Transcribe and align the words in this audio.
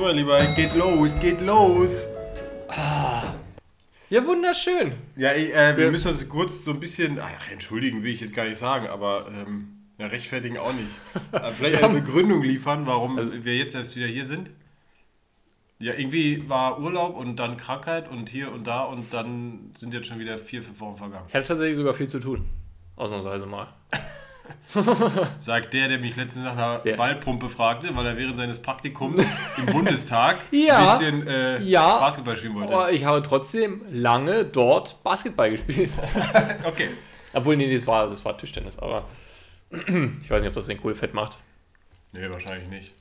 So, 0.00 0.06
mein 0.06 0.16
Lieber, 0.16 0.54
geht 0.54 0.74
los, 0.76 1.20
geht 1.20 1.42
los. 1.42 2.08
Ja, 4.08 4.26
wunderschön. 4.26 4.92
Ja, 5.14 5.32
äh, 5.32 5.76
wir, 5.76 5.76
wir 5.76 5.90
müssen 5.90 6.08
uns 6.08 6.26
kurz 6.26 6.64
so 6.64 6.70
ein 6.70 6.80
bisschen, 6.80 7.20
ach, 7.20 7.50
entschuldigen 7.50 8.02
will 8.02 8.10
ich 8.10 8.22
jetzt 8.22 8.32
gar 8.32 8.46
nicht 8.46 8.56
sagen, 8.56 8.86
aber 8.86 9.26
ähm, 9.28 9.68
ja, 9.98 10.06
rechtfertigen 10.06 10.56
auch 10.56 10.72
nicht. 10.72 10.88
Äh, 11.32 11.50
vielleicht 11.50 11.84
eine 11.84 12.00
Begründung 12.00 12.42
liefern, 12.42 12.86
warum 12.86 13.18
also, 13.18 13.44
wir 13.44 13.58
jetzt 13.58 13.74
erst 13.74 13.94
wieder 13.94 14.06
hier 14.06 14.24
sind. 14.24 14.52
Ja, 15.78 15.92
irgendwie 15.92 16.48
war 16.48 16.80
Urlaub 16.80 17.14
und 17.14 17.36
dann 17.36 17.58
Krankheit 17.58 18.08
und 18.08 18.30
hier 18.30 18.52
und 18.52 18.66
da 18.66 18.84
und 18.84 19.12
dann 19.12 19.72
sind 19.76 19.92
jetzt 19.92 20.06
schon 20.06 20.18
wieder 20.18 20.38
vier, 20.38 20.62
fünf 20.62 20.80
Wochen 20.80 20.96
vergangen. 20.96 21.26
Ich 21.28 21.34
hatte 21.34 21.48
tatsächlich 21.48 21.76
sogar 21.76 21.92
viel 21.92 22.08
zu 22.08 22.20
tun. 22.20 22.48
Ausnahmsweise 22.96 23.44
mal. 23.44 23.68
Sagt 25.38 25.74
der, 25.74 25.88
der 25.88 25.98
mich 25.98 26.16
letztens 26.16 26.44
nach 26.44 26.52
einer 26.52 26.78
der. 26.78 26.96
Ballpumpe 26.96 27.48
fragte, 27.48 27.94
weil 27.94 28.06
er 28.06 28.16
während 28.16 28.36
seines 28.36 28.60
Praktikums 28.60 29.24
im 29.56 29.66
Bundestag 29.72 30.36
ja, 30.50 30.78
ein 30.78 30.98
bisschen 30.98 31.26
äh, 31.26 31.60
ja, 31.62 31.98
Basketball 31.98 32.36
spielen 32.36 32.54
wollte. 32.54 32.72
Aber 32.72 32.92
ich 32.92 33.04
habe 33.04 33.22
trotzdem 33.22 33.82
lange 33.90 34.44
dort 34.44 35.02
Basketball 35.02 35.50
gespielt. 35.50 35.92
okay. 36.64 36.88
Obwohl, 37.32 37.56
nee, 37.56 37.72
das 37.74 37.86
war, 37.86 38.08
das 38.08 38.24
war 38.24 38.36
Tischtennis, 38.36 38.78
aber 38.78 39.04
ich 39.70 40.30
weiß 40.30 40.42
nicht, 40.42 40.48
ob 40.48 40.54
das 40.54 40.66
den 40.66 40.80
cool 40.84 40.94
fett 40.94 41.14
macht. 41.14 41.38
Nee, 42.12 42.28
wahrscheinlich 42.30 42.68
nicht. 42.68 42.94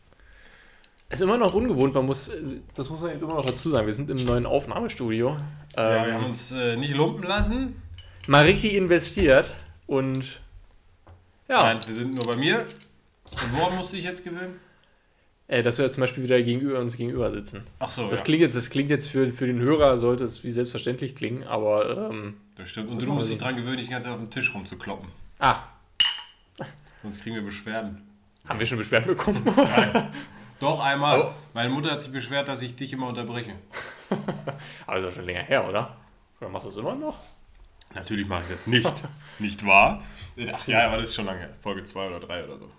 Es 1.12 1.20
ist 1.20 1.22
immer 1.22 1.40
noch 1.40 1.56
ungewohnt, 1.56 1.96
man 1.96 2.06
muss, 2.06 2.30
das 2.76 2.88
muss 2.90 3.02
man 3.02 3.20
immer 3.20 3.34
noch 3.34 3.46
dazu 3.46 3.70
sagen, 3.70 3.88
wir 3.88 3.94
sind 3.94 4.12
im 4.12 4.24
neuen 4.26 4.46
Aufnahmestudio. 4.46 5.38
Ja, 5.76 5.96
ähm, 5.96 6.06
wir 6.06 6.14
haben 6.14 6.26
uns 6.26 6.52
äh, 6.52 6.76
nicht 6.76 6.94
lumpen 6.94 7.24
lassen. 7.24 7.82
Mal 8.28 8.46
richtig 8.46 8.76
investiert 8.76 9.56
und 9.88 10.42
ja. 11.50 11.64
Nein, 11.64 11.80
wir 11.86 11.94
sind 11.94 12.14
nur 12.14 12.26
bei 12.26 12.38
mir. 12.38 12.60
Und 12.60 13.58
woran 13.58 13.76
musste 13.76 13.98
ich 13.98 14.06
jetzt 14.06 14.24
gewöhnen? 14.24 14.60
Äh, 15.48 15.64
dass 15.64 15.80
wir 15.80 15.90
zum 15.90 16.02
Beispiel 16.02 16.24
wieder 16.24 16.40
gegenüber 16.42 16.80
uns 16.80 16.96
gegenüber 16.96 17.32
sitzen. 17.32 17.64
Ach 17.80 17.90
so. 17.90 18.08
Das 18.08 18.20
ja. 18.20 18.26
klingt 18.26 18.42
jetzt, 18.42 18.56
das 18.56 18.70
klingt 18.70 18.92
jetzt 18.92 19.08
für, 19.08 19.32
für 19.32 19.48
den 19.48 19.60
Hörer, 19.60 19.98
sollte 19.98 20.24
es 20.24 20.44
wie 20.44 20.52
selbstverständlich 20.52 21.16
klingen, 21.16 21.44
aber. 21.44 22.10
Ähm, 22.12 22.38
das 22.56 22.70
stimmt. 22.70 22.90
Und 22.90 23.02
du 23.02 23.08
musst 23.08 23.32
dich 23.32 23.40
daran 23.40 23.56
gewöhnen, 23.56 23.78
dich 23.78 23.90
ganz 23.90 24.06
auf 24.06 24.20
den 24.20 24.30
Tisch 24.30 24.54
rumzukloppen. 24.54 25.10
Ah. 25.40 25.64
Sonst 27.02 27.22
kriegen 27.22 27.36
wir 27.36 27.42
Beschwerden. 27.42 28.02
Haben 28.48 28.60
wir 28.60 28.66
schon 28.68 28.78
Beschwerden 28.78 29.08
bekommen? 29.08 29.42
Nein. 29.56 30.10
Doch, 30.60 30.80
einmal. 30.82 31.22
Oh. 31.22 31.32
Meine 31.54 31.70
Mutter 31.70 31.92
hat 31.92 32.02
sich 32.02 32.12
beschwert, 32.12 32.48
dass 32.48 32.62
ich 32.62 32.76
dich 32.76 32.94
immer 32.94 33.08
unterbreche. 33.08 33.56
aber 34.86 35.00
das 35.00 35.00
ist 35.00 35.06
doch 35.06 35.16
schon 35.16 35.26
länger 35.26 35.44
her, 35.44 35.68
oder? 35.68 35.98
Oder 36.40 36.50
machst 36.50 36.66
du 36.66 36.70
es 36.70 36.76
immer 36.76 36.96
noch? 36.96 37.18
Natürlich 37.96 38.28
mache 38.28 38.44
ich 38.44 38.50
das 38.50 38.68
nicht. 38.68 39.04
nicht 39.40 39.66
wahr? 39.66 40.04
Ach 40.52 40.68
ja, 40.68 40.88
aber 40.88 40.98
das 40.98 41.10
ist 41.10 41.16
schon 41.16 41.26
lange. 41.26 41.50
Folge 41.62 41.84
2 41.84 42.08
oder 42.08 42.20
3 42.20 42.46
oder 42.46 42.58
so. 42.58 42.72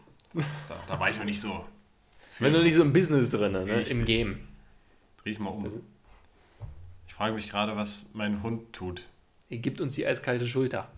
Da, 0.69 0.77
da, 0.87 1.01
war 1.01 1.11
ich 1.11 1.19
noch 1.19 1.25
nicht 1.25 1.41
so. 1.41 1.65
Wenn 2.39 2.53
du 2.53 2.63
nicht 2.63 2.75
so 2.75 2.83
im 2.83 2.93
Business 2.93 3.29
drin, 3.29 3.53
ne? 3.53 3.83
im 3.83 4.05
Game. 4.05 4.49
Dreh 5.23 5.31
ich 5.31 5.39
mal 5.39 5.51
um. 5.51 5.65
Also- 5.65 5.83
ich 7.07 7.15
frage 7.15 7.35
mich 7.35 7.51
gerade, 7.51 7.77
was 7.77 8.11
mein 8.15 8.43
Hund 8.43 8.73
tut. 8.73 9.03
Er 9.51 9.59
gibt 9.59 9.81
uns 9.81 9.95
die 9.95 10.07
eiskalte 10.07 10.47
Schulter. 10.47 10.89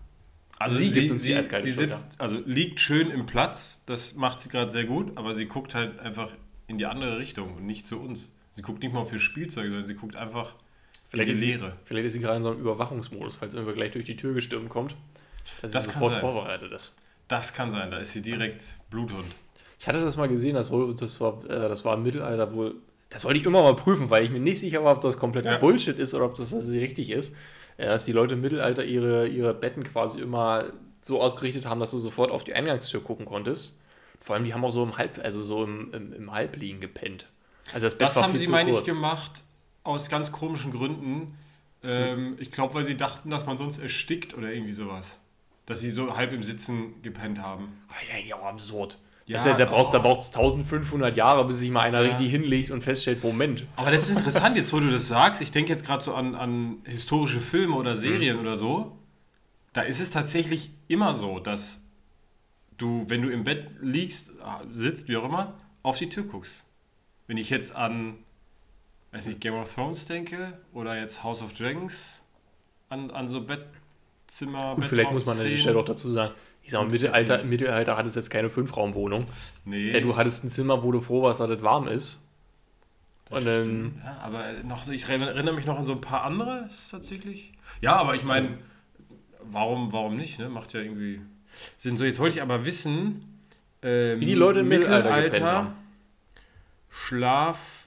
Also 0.59 0.75
sie, 0.75 0.89
sie 0.89 0.99
gibt 1.01 1.11
uns 1.11 1.23
sie, 1.23 1.29
die 1.29 1.35
eiskalte 1.35 1.67
sie 1.67 1.73
Schulter. 1.73 1.95
Sitzt, 1.95 2.21
also 2.21 2.39
liegt 2.45 2.79
schön 2.79 3.09
im 3.09 3.25
Platz, 3.25 3.81
das 3.87 4.13
macht 4.13 4.39
sie 4.39 4.49
gerade 4.49 4.69
sehr 4.69 4.85
gut, 4.85 5.17
aber 5.17 5.33
sie 5.33 5.47
guckt 5.47 5.73
halt 5.73 5.99
einfach 5.99 6.31
in 6.67 6.77
die 6.77 6.85
andere 6.85 7.17
Richtung 7.17 7.55
und 7.55 7.65
nicht 7.65 7.87
zu 7.87 7.99
uns. 7.99 8.31
Sie 8.51 8.61
guckt 8.61 8.83
nicht 8.83 8.93
mal 8.93 9.01
auf 9.01 9.11
ihr 9.11 9.19
Spielzeug, 9.19 9.69
sondern 9.69 9.87
sie 9.87 9.95
guckt 9.95 10.15
einfach 10.15 10.55
Vielleicht 11.13 11.29
ist, 11.29 11.41
sie, 11.41 11.59
vielleicht 11.85 12.07
ist 12.07 12.13
sie 12.13 12.19
gerade 12.19 12.37
in 12.37 12.41
so 12.41 12.49
einem 12.49 12.59
Überwachungsmodus, 12.59 13.35
falls 13.35 13.53
irgendwer 13.53 13.75
gleich 13.75 13.91
durch 13.91 14.05
die 14.05 14.17
Tür 14.17 14.33
gestürmt 14.33 14.69
kommt, 14.69 14.95
dass 15.61 15.71
das 15.71 15.83
sie 15.83 15.91
sofort 15.91 16.15
vorbereitet 16.15 16.71
ist. 16.71 16.91
Das 17.27 17.53
kann 17.53 17.69
sein, 17.69 17.91
da 17.91 17.99
ist 17.99 18.13
sie 18.13 18.23
direkt 18.23 18.59
Bluthund. 18.89 19.23
Ich 19.79 19.87
hatte 19.87 19.99
das 19.99 20.17
mal 20.17 20.27
gesehen, 20.27 20.55
das, 20.55 20.71
wohl, 20.71 20.91
das, 20.95 21.21
war, 21.21 21.43
äh, 21.45 21.69
das 21.69 21.85
war 21.85 21.95
im 21.97 22.01
Mittelalter 22.01 22.51
wohl. 22.53 22.77
Das 23.11 23.25
wollte 23.25 23.37
ich 23.37 23.45
immer 23.45 23.61
mal 23.61 23.75
prüfen, 23.75 24.09
weil 24.09 24.23
ich 24.23 24.31
mir 24.31 24.39
nicht 24.39 24.59
sicher 24.59 24.83
war, 24.83 24.93
ob 24.95 25.01
das 25.01 25.17
komplett 25.17 25.45
ja. 25.45 25.57
Bullshit 25.57 25.99
ist 25.99 26.15
oder 26.15 26.25
ob 26.25 26.33
das, 26.33 26.49
das 26.49 26.67
richtig 26.69 27.11
ist. 27.11 27.35
Dass 27.77 28.05
die 28.05 28.11
Leute 28.11 28.33
im 28.33 28.41
Mittelalter 28.41 28.83
ihre, 28.83 29.27
ihre 29.27 29.53
Betten 29.53 29.83
quasi 29.83 30.19
immer 30.19 30.73
so 31.01 31.21
ausgerichtet 31.21 31.67
haben, 31.67 31.79
dass 31.79 31.91
du 31.91 31.99
sofort 31.99 32.31
auf 32.31 32.43
die 32.43 32.55
Eingangstür 32.55 33.03
gucken 33.03 33.27
konntest. 33.27 33.79
Vor 34.19 34.35
allem, 34.35 34.45
die 34.45 34.53
haben 34.55 34.65
auch 34.65 34.71
so 34.71 34.81
im 34.81 34.97
Halb, 34.97 35.19
also 35.23 35.43
so 35.43 35.63
im, 35.63 35.93
im, 35.93 36.13
im 36.13 36.31
Halbliegen 36.31 36.81
gepennt. 36.81 37.27
Also 37.71 37.85
das 37.85 37.95
Bett 37.95 38.07
das 38.07 38.15
war 38.15 38.23
haben 38.23 38.35
sie, 38.35 38.47
meine 38.47 38.71
ich, 38.71 38.83
gemacht, 38.83 39.43
aus 39.83 40.09
ganz 40.09 40.31
komischen 40.31 40.71
Gründen. 40.71 41.37
Ähm, 41.83 42.35
ich 42.39 42.51
glaube, 42.51 42.73
weil 42.75 42.83
sie 42.83 42.95
dachten, 42.95 43.29
dass 43.29 43.45
man 43.45 43.57
sonst 43.57 43.79
erstickt 43.79 44.33
oder 44.37 44.51
irgendwie 44.51 44.73
sowas. 44.73 45.21
Dass 45.65 45.79
sie 45.79 45.91
so 45.91 46.15
halb 46.15 46.33
im 46.33 46.43
Sitzen 46.43 47.01
gepennt 47.01 47.41
haben. 47.41 47.81
Das 47.89 48.03
ist 48.03 48.13
eigentlich 48.13 48.33
auch 48.33 48.43
absurd. 48.43 48.99
Ja, 49.25 49.45
ja, 49.45 49.53
da 49.53 49.65
braucht 49.65 49.93
es 49.93 50.35
oh. 50.35 50.39
1500 50.39 51.15
Jahre, 51.15 51.45
bis 51.45 51.59
sich 51.59 51.71
mal 51.71 51.81
einer 51.81 52.01
ja. 52.01 52.09
richtig 52.09 52.29
hinlegt 52.29 52.71
und 52.71 52.83
feststellt, 52.83 53.23
Moment. 53.23 53.65
Aber 53.77 53.89
das 53.89 54.09
ist 54.09 54.17
interessant, 54.17 54.57
jetzt 54.57 54.73
wo 54.73 54.79
du 54.79 54.91
das 54.91 55.07
sagst. 55.07 55.41
Ich 55.41 55.51
denke 55.51 55.71
jetzt 55.71 55.85
gerade 55.85 56.03
so 56.03 56.13
an, 56.13 56.35
an 56.35 56.81
historische 56.83 57.39
Filme 57.39 57.75
oder 57.75 57.95
Serien 57.95 58.35
mhm. 58.35 58.41
oder 58.41 58.55
so. 58.57 58.97
Da 59.71 59.81
ist 59.83 60.01
es 60.01 60.11
tatsächlich 60.11 60.71
immer 60.87 61.13
so, 61.13 61.39
dass 61.39 61.85
du, 62.77 63.05
wenn 63.07 63.21
du 63.21 63.29
im 63.29 63.45
Bett 63.45 63.71
liegst, 63.81 64.33
sitzt, 64.71 65.07
wie 65.07 65.15
auch 65.15 65.23
immer, 65.23 65.57
auf 65.83 65.97
die 65.97 66.09
Tür 66.09 66.23
guckst. 66.23 66.65
Wenn 67.27 67.37
ich 67.37 67.49
jetzt 67.49 67.75
an 67.75 68.17
weiß 69.13 69.27
nicht, 69.27 69.39
Game 69.39 69.53
of 69.53 69.73
Thrones 69.73 70.05
denke 70.05 70.57
oder 70.73 70.99
jetzt 70.99 71.23
House 71.23 71.41
of 71.41 71.53
Dragons 71.53 72.23
an, 72.89 73.11
an 73.11 73.27
so 73.27 73.41
Bettzimmer. 73.41 74.75
Gut, 74.75 74.85
vielleicht 74.85 75.11
muss 75.11 75.25
man 75.25 75.37
an 75.37 75.47
der 75.47 75.57
Stelle 75.57 75.77
auch 75.77 75.85
dazu 75.85 76.09
sagen, 76.09 76.33
ich 76.63 76.71
sag 76.71 76.81
mal, 76.81 76.91
Mittelalter, 76.91 77.41
im 77.41 77.49
Mittelalter 77.49 77.97
hattest 77.97 78.15
jetzt 78.15 78.29
keine 78.29 78.49
Fünfraumwohnung. 78.49 79.25
Nee. 79.65 79.91
Ja, 79.91 79.99
du 79.99 80.15
hattest 80.15 80.43
ein 80.43 80.49
Zimmer, 80.49 80.83
wo 80.83 80.91
du 80.91 80.99
froh 80.99 81.21
warst, 81.21 81.39
dass 81.39 81.49
es 81.49 81.61
warm 81.61 81.87
ist. 81.87 82.21
Und 83.29 83.45
dann, 83.45 83.93
ja, 84.03 84.19
aber 84.21 84.43
noch 84.63 84.87
ich 84.89 85.07
erinnere 85.07 85.53
mich 85.53 85.65
noch 85.65 85.77
an 85.77 85.85
so 85.85 85.93
ein 85.93 86.01
paar 86.01 86.23
andere, 86.23 86.67
tatsächlich. 86.91 87.53
Ja, 87.81 87.95
aber 87.95 88.15
ich 88.15 88.23
meine, 88.23 88.59
warum, 89.43 89.91
warum 89.91 90.15
nicht? 90.15 90.39
Ne? 90.39 90.49
Macht 90.49 90.73
ja 90.73 90.81
irgendwie 90.81 91.21
Sinn. 91.77 91.97
So, 91.97 92.05
jetzt 92.05 92.19
wollte 92.19 92.35
ich 92.35 92.41
aber 92.41 92.65
wissen, 92.65 93.39
ähm, 93.81 94.19
wie 94.19 94.25
die 94.25 94.35
Leute 94.35 94.59
im 94.61 94.67
Mittelalter, 94.67 95.21
Mittelalter 95.21 95.73
Schlaf 96.89 97.82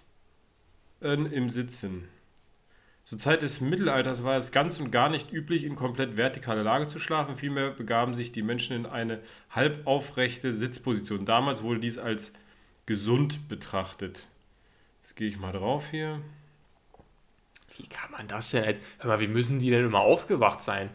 im 1.01 1.49
Sitzen. 1.49 2.09
Zur 3.07 3.19
Zeit 3.19 3.43
des 3.43 3.61
Mittelalters 3.61 4.25
war 4.25 4.37
es 4.37 4.51
ganz 4.51 4.81
und 4.81 4.91
gar 4.91 5.09
nicht 5.09 5.33
üblich, 5.33 5.62
in 5.62 5.77
komplett 5.77 6.17
vertikale 6.17 6.65
Lage 6.65 6.89
zu 6.89 6.99
schlafen. 6.99 7.37
Vielmehr 7.37 7.71
begaben 7.71 8.15
sich 8.15 8.33
die 8.33 8.43
Menschen 8.43 8.75
in 8.75 8.84
eine 8.84 9.21
halbaufrechte 9.51 10.53
Sitzposition. 10.53 11.25
Damals 11.25 11.62
wurde 11.62 11.79
dies 11.79 11.99
als 11.99 12.33
gesund 12.84 13.49
betrachtet. 13.49 14.27
Jetzt 15.03 15.15
gehe 15.15 15.29
ich 15.29 15.39
mal 15.39 15.53
drauf 15.53 15.91
hier. 15.93 16.21
Wie 17.77 17.87
kann 17.87 18.10
man 18.10 18.27
das 18.27 18.51
denn 18.51 18.65
jetzt? 18.65 18.83
Hör 18.98 19.10
mal, 19.10 19.21
wie 19.21 19.28
müssen 19.28 19.60
die 19.60 19.71
denn 19.71 19.84
immer 19.84 20.01
aufgewacht 20.01 20.60
sein? 20.60 20.91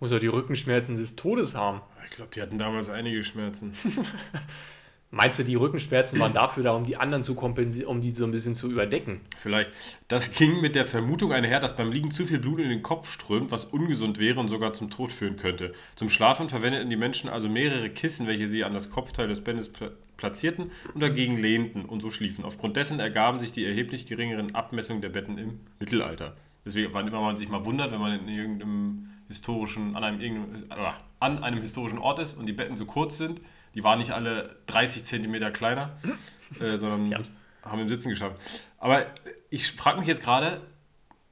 Muss 0.00 0.10
er 0.10 0.18
die 0.18 0.26
Rückenschmerzen 0.26 0.96
des 0.96 1.14
Todes 1.14 1.54
haben? 1.54 1.82
Ich 2.04 2.10
glaube, 2.10 2.32
die 2.34 2.42
hatten 2.42 2.58
damals 2.58 2.90
einige 2.90 3.22
Schmerzen. 3.22 3.74
Meinst 5.14 5.38
du, 5.38 5.44
die 5.44 5.54
Rückenschmerzen 5.54 6.18
waren 6.18 6.32
dafür 6.32 6.64
da, 6.64 6.72
um 6.72 6.84
die 6.84 6.96
anderen 6.96 7.22
zu 7.22 7.36
kompensieren, 7.36 7.88
um 7.88 8.00
die 8.00 8.10
so 8.10 8.24
ein 8.24 8.32
bisschen 8.32 8.52
zu 8.52 8.68
überdecken? 8.68 9.20
Vielleicht. 9.38 9.70
Das 10.08 10.32
ging 10.32 10.60
mit 10.60 10.74
der 10.74 10.84
Vermutung 10.84 11.32
einher, 11.32 11.60
dass 11.60 11.76
beim 11.76 11.92
Liegen 11.92 12.10
zu 12.10 12.26
viel 12.26 12.40
Blut 12.40 12.58
in 12.58 12.68
den 12.68 12.82
Kopf 12.82 13.08
strömt, 13.08 13.52
was 13.52 13.64
ungesund 13.64 14.18
wäre 14.18 14.40
und 14.40 14.48
sogar 14.48 14.72
zum 14.72 14.90
Tod 14.90 15.12
führen 15.12 15.36
könnte. 15.36 15.70
Zum 15.94 16.08
Schlafen 16.08 16.48
verwendeten 16.48 16.90
die 16.90 16.96
Menschen 16.96 17.30
also 17.30 17.48
mehrere 17.48 17.90
Kissen, 17.90 18.26
welche 18.26 18.48
sie 18.48 18.64
an 18.64 18.72
das 18.72 18.90
Kopfteil 18.90 19.28
des 19.28 19.40
Bettes 19.40 19.70
platzierten 20.16 20.72
und 20.94 21.00
dagegen 21.00 21.38
lehnten 21.38 21.84
und 21.84 22.00
so 22.00 22.10
schliefen. 22.10 22.44
Aufgrund 22.44 22.76
dessen 22.76 22.98
ergaben 22.98 23.38
sich 23.38 23.52
die 23.52 23.64
erheblich 23.64 24.06
geringeren 24.06 24.56
Abmessungen 24.56 25.00
der 25.00 25.10
Betten 25.10 25.38
im 25.38 25.60
Mittelalter. 25.78 26.34
Deswegen, 26.64 26.92
wann 26.92 27.06
immer 27.06 27.20
man 27.20 27.36
sich 27.36 27.48
mal 27.48 27.64
wundert, 27.64 27.92
wenn 27.92 28.00
man 28.00 28.18
in 28.18 28.28
irgendeinem 28.28 29.10
historischen, 29.28 29.94
an 29.94 30.02
einem, 30.02 30.20
äh, 30.20 30.74
an 31.20 31.44
einem 31.44 31.60
historischen 31.60 31.98
Ort 31.98 32.18
ist 32.18 32.34
und 32.34 32.46
die 32.46 32.52
Betten 32.52 32.76
so 32.76 32.84
kurz 32.84 33.16
sind, 33.16 33.40
die 33.74 33.82
waren 33.82 33.98
nicht 33.98 34.12
alle 34.12 34.56
30 34.66 35.04
Zentimeter 35.04 35.50
kleiner, 35.50 35.96
äh, 36.60 36.78
sondern 36.78 37.24
haben 37.62 37.80
im 37.80 37.88
Sitzen 37.88 38.10
geschafft. 38.10 38.36
Aber 38.78 39.06
ich 39.50 39.72
frage 39.72 39.98
mich 39.98 40.08
jetzt 40.08 40.22
gerade, 40.22 40.60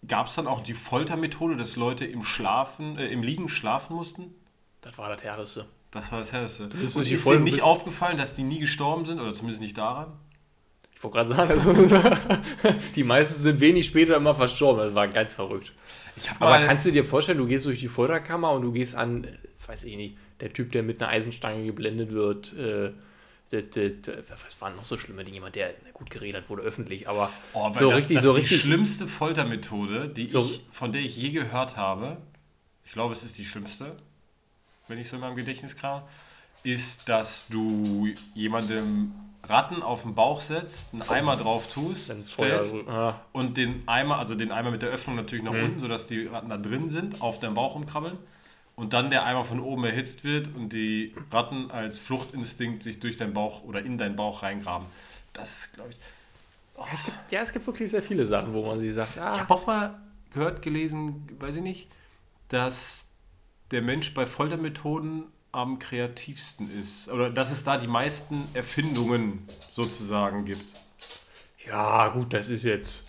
gab 0.07 0.27
es 0.27 0.35
dann 0.35 0.47
auch 0.47 0.63
die 0.63 0.75
Foltermethode, 0.75 1.57
dass 1.57 1.77
Leute 1.77 2.05
im 2.05 2.23
Schlafen, 2.23 2.99
äh, 2.99 3.07
im 3.09 3.23
Liegen 3.23 3.49
schlafen 3.49 3.95
mussten? 3.95 4.35
Das 4.81 4.99
war 4.99 5.09
das 5.09 5.23
Härteste. 5.23 5.67
Das 5.91 6.11
war 6.11 6.19
das 6.19 6.33
Härteste. 6.33 6.69
Das 6.69 6.97
Und 6.97 7.11
ist 7.11 7.29
dir 7.29 7.39
nicht 7.39 7.63
aufgefallen, 7.63 8.17
dass 8.17 8.35
die 8.35 8.43
nie 8.43 8.59
gestorben 8.59 9.05
sind 9.05 9.21
oder 9.21 9.33
zumindest 9.35 9.63
nicht 9.63 9.77
daran? 9.77 10.13
Ich 10.95 11.03
wollte 11.05 11.17
gerade 11.17 11.29
sagen, 11.29 11.51
also, 11.53 12.01
die 12.95 13.05
meisten 13.05 13.43
sind 13.43 13.61
wenig 13.61 13.87
später 13.87 14.17
immer 14.17 14.35
verstorben. 14.35 14.87
Das 14.87 14.95
war 14.95 15.09
ganz 15.09 15.35
verrückt. 15.35 15.73
Aber 16.39 16.59
kannst 16.65 16.87
du 16.87 16.91
dir 16.91 17.05
vorstellen, 17.05 17.39
du 17.39 17.47
gehst 17.47 17.67
durch 17.67 17.81
die 17.81 17.89
Folterkammer 17.89 18.53
und 18.53 18.63
du 18.63 18.73
gehst 18.73 18.95
an, 18.95 19.27
weiß 19.67 19.85
ich 19.85 19.97
nicht, 19.97 20.17
der 20.41 20.53
Typ, 20.53 20.73
der 20.73 20.83
mit 20.83 21.03
einer 21.03 21.11
Eisenstange 21.11 21.65
geblendet 21.65 22.13
wird, 22.13 22.53
äh, 22.55 22.93
der, 23.51 23.63
der, 23.63 23.91
der, 23.91 24.25
was 24.29 24.61
waren 24.61 24.77
noch 24.77 24.85
so 24.85 24.97
schlimme 24.97 25.25
Dinge? 25.25 25.37
Jemand, 25.37 25.57
der 25.57 25.75
gut 25.93 26.11
geredet 26.11 26.49
wurde 26.49 26.63
öffentlich, 26.63 27.09
aber 27.09 27.31
oh, 27.55 27.71
so 27.73 27.89
das, 27.89 27.99
richtig, 27.99 28.17
das 28.17 28.25
so 28.25 28.33
richtig. 28.33 28.61
Die 28.63 28.67
schlimmste 28.67 29.07
Foltermethode, 29.07 30.09
die 30.09 30.29
so 30.29 30.41
ich, 30.41 30.63
von 30.71 30.93
der 30.93 31.03
ich 31.03 31.17
je 31.17 31.31
gehört 31.31 31.77
habe, 31.77 32.19
ich 32.85 32.93
glaube, 32.93 33.13
es 33.13 33.25
ist 33.25 33.39
die 33.39 33.45
schlimmste, 33.45 33.97
wenn 34.89 34.99
ich 34.99 35.09
so 35.09 35.17
in 35.17 35.23
meinem 35.23 35.37
Gedächtnis 35.37 35.77
kam, 35.77 36.03
ist, 36.63 37.09
dass 37.09 37.49
du 37.49 38.09
jemandem 38.35 39.13
Ratten 39.49 39.83
auf 39.83 40.03
den 40.03 40.15
Bauch 40.15 40.41
setzt, 40.41 40.93
einen 40.93 41.03
Eimer 41.03 41.37
drauf 41.37 41.67
tust, 41.69 42.29
stellst 42.31 42.77
ah. 42.89 43.21
und 43.33 43.57
den 43.57 43.87
Eimer, 43.89 44.19
also 44.19 44.35
den 44.35 44.53
Eimer 44.53 44.71
mit 44.71 44.83
der 44.83 44.91
Öffnung 44.91 45.17
natürlich 45.17 45.45
nach 45.45 45.53
Mhm. 45.53 45.65
unten, 45.65 45.79
sodass 45.81 46.07
die 46.07 46.27
Ratten 46.27 46.49
da 46.49 46.57
drin 46.57 46.89
sind, 46.89 47.21
auf 47.21 47.41
deinem 47.41 47.55
Bauch 47.55 47.75
umkrabbeln 47.75 48.19
und 48.77 48.93
dann 48.93 49.11
der 49.11 49.25
Eimer 49.25 49.45
von 49.45 49.61
oben 49.61 49.85
erhitzt 49.85 50.23
wird 50.25 50.49
und 50.55 50.73
die 50.73 51.15
Ratten 51.31 51.71
als 51.71 51.99
Fluchtinstinkt 51.99 52.83
sich 52.83 53.01
durch 53.01 53.17
deinen 53.17 53.35
Bauch 53.35 53.65
oder 53.65 53.83
in 53.83 53.99
deinen 53.99 54.17
Bauch 54.17 54.43
reingraben. 54.43 54.87
Das 55.33 55.73
glaube 55.73 55.91
ich. 55.91 55.97
Ja, 56.79 56.87
es 56.93 57.05
gibt, 57.05 57.17
ja, 57.33 57.41
es 57.43 57.53
gibt 57.53 57.67
wirklich 57.67 57.91
sehr 57.91 58.03
viele 58.03 58.27
Sachen, 58.27 58.55
wo 58.55 58.65
man 58.65 58.79
sich 58.79 58.95
sagt, 58.95 59.17
Ich 59.17 59.23
ah, 59.23 59.39
habe 59.41 59.55
auch 59.55 59.67
mal 59.67 60.01
gehört, 60.31 60.63
gelesen, 60.63 61.29
weiß 61.39 61.57
ich 61.57 61.63
nicht, 61.63 61.89
dass 62.49 63.09
der 63.73 63.83
Mensch 63.83 64.15
bei 64.15 64.27
Foltermethoden 64.27 65.25
am 65.53 65.79
kreativsten 65.79 66.71
ist. 66.81 67.09
Oder 67.09 67.31
dass 67.31 67.53
es 67.53 67.63
da 67.63 67.77
die 67.77 67.87
meisten 67.87 68.49
Erfindungen 68.55 69.47
sozusagen 69.75 70.45
gibt. 70.45 70.65
ja, 71.67 72.09
gut, 72.09 72.33
das 72.33 72.49
ist 72.49 72.65
jetzt. 72.65 73.07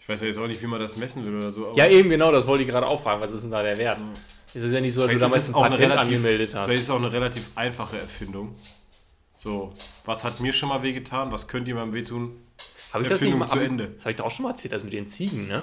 Ich 0.00 0.08
weiß 0.08 0.20
ja 0.20 0.26
jetzt 0.26 0.38
auch 0.38 0.46
nicht, 0.46 0.60
wie 0.60 0.66
man 0.66 0.80
das 0.80 0.96
messen 0.96 1.24
will 1.24 1.36
oder 1.36 1.50
so. 1.50 1.72
Ja, 1.76 1.86
eben 1.86 2.10
genau, 2.10 2.30
das 2.30 2.46
wollte 2.46 2.62
ich 2.64 2.68
gerade 2.68 2.86
auch 2.86 3.00
fragen. 3.02 3.20
Was 3.22 3.30
ist 3.30 3.42
denn 3.44 3.52
da 3.52 3.62
der 3.62 3.78
Wert? 3.78 4.04
Es 4.52 4.62
ist 4.62 4.72
ja 4.72 4.80
nicht 4.80 4.92
so, 4.92 5.00
dass 5.00 5.08
du 5.10 5.16
vielleicht 5.16 5.30
damals 5.32 5.48
ist 5.48 5.54
ein 5.54 5.60
Patent 5.62 5.78
relativ- 5.80 6.02
angemeldet 6.02 6.50
Vielleicht 6.50 6.68
ist 6.70 6.74
hast. 6.76 6.82
es 6.82 6.90
auch 6.90 6.96
eine 6.96 7.10
relativ 7.12 7.50
einfache 7.54 7.98
Erfindung. 7.98 8.54
So, 9.36 9.72
was 10.04 10.22
hat 10.24 10.40
mir 10.40 10.52
schon 10.52 10.68
mal 10.68 10.82
wehgetan? 10.82 11.32
Was 11.32 11.48
könnte 11.48 11.68
jemandem 11.70 11.94
wehtun? 11.94 12.36
Habe 12.92 13.02
ich 13.04 13.08
das 13.08 13.20
nicht 13.20 13.30
Erfindung 13.32 13.38
mal 13.40 13.46
zu 13.48 13.58
Ende. 13.58 13.88
Das 13.88 14.02
habe 14.02 14.10
ich 14.10 14.16
doch 14.16 14.26
auch 14.26 14.30
schon 14.30 14.42
mal 14.44 14.50
erzählt, 14.50 14.72
das 14.72 14.84
mit 14.84 14.92
den 14.92 15.06
Ziegen, 15.06 15.48
ne? 15.48 15.62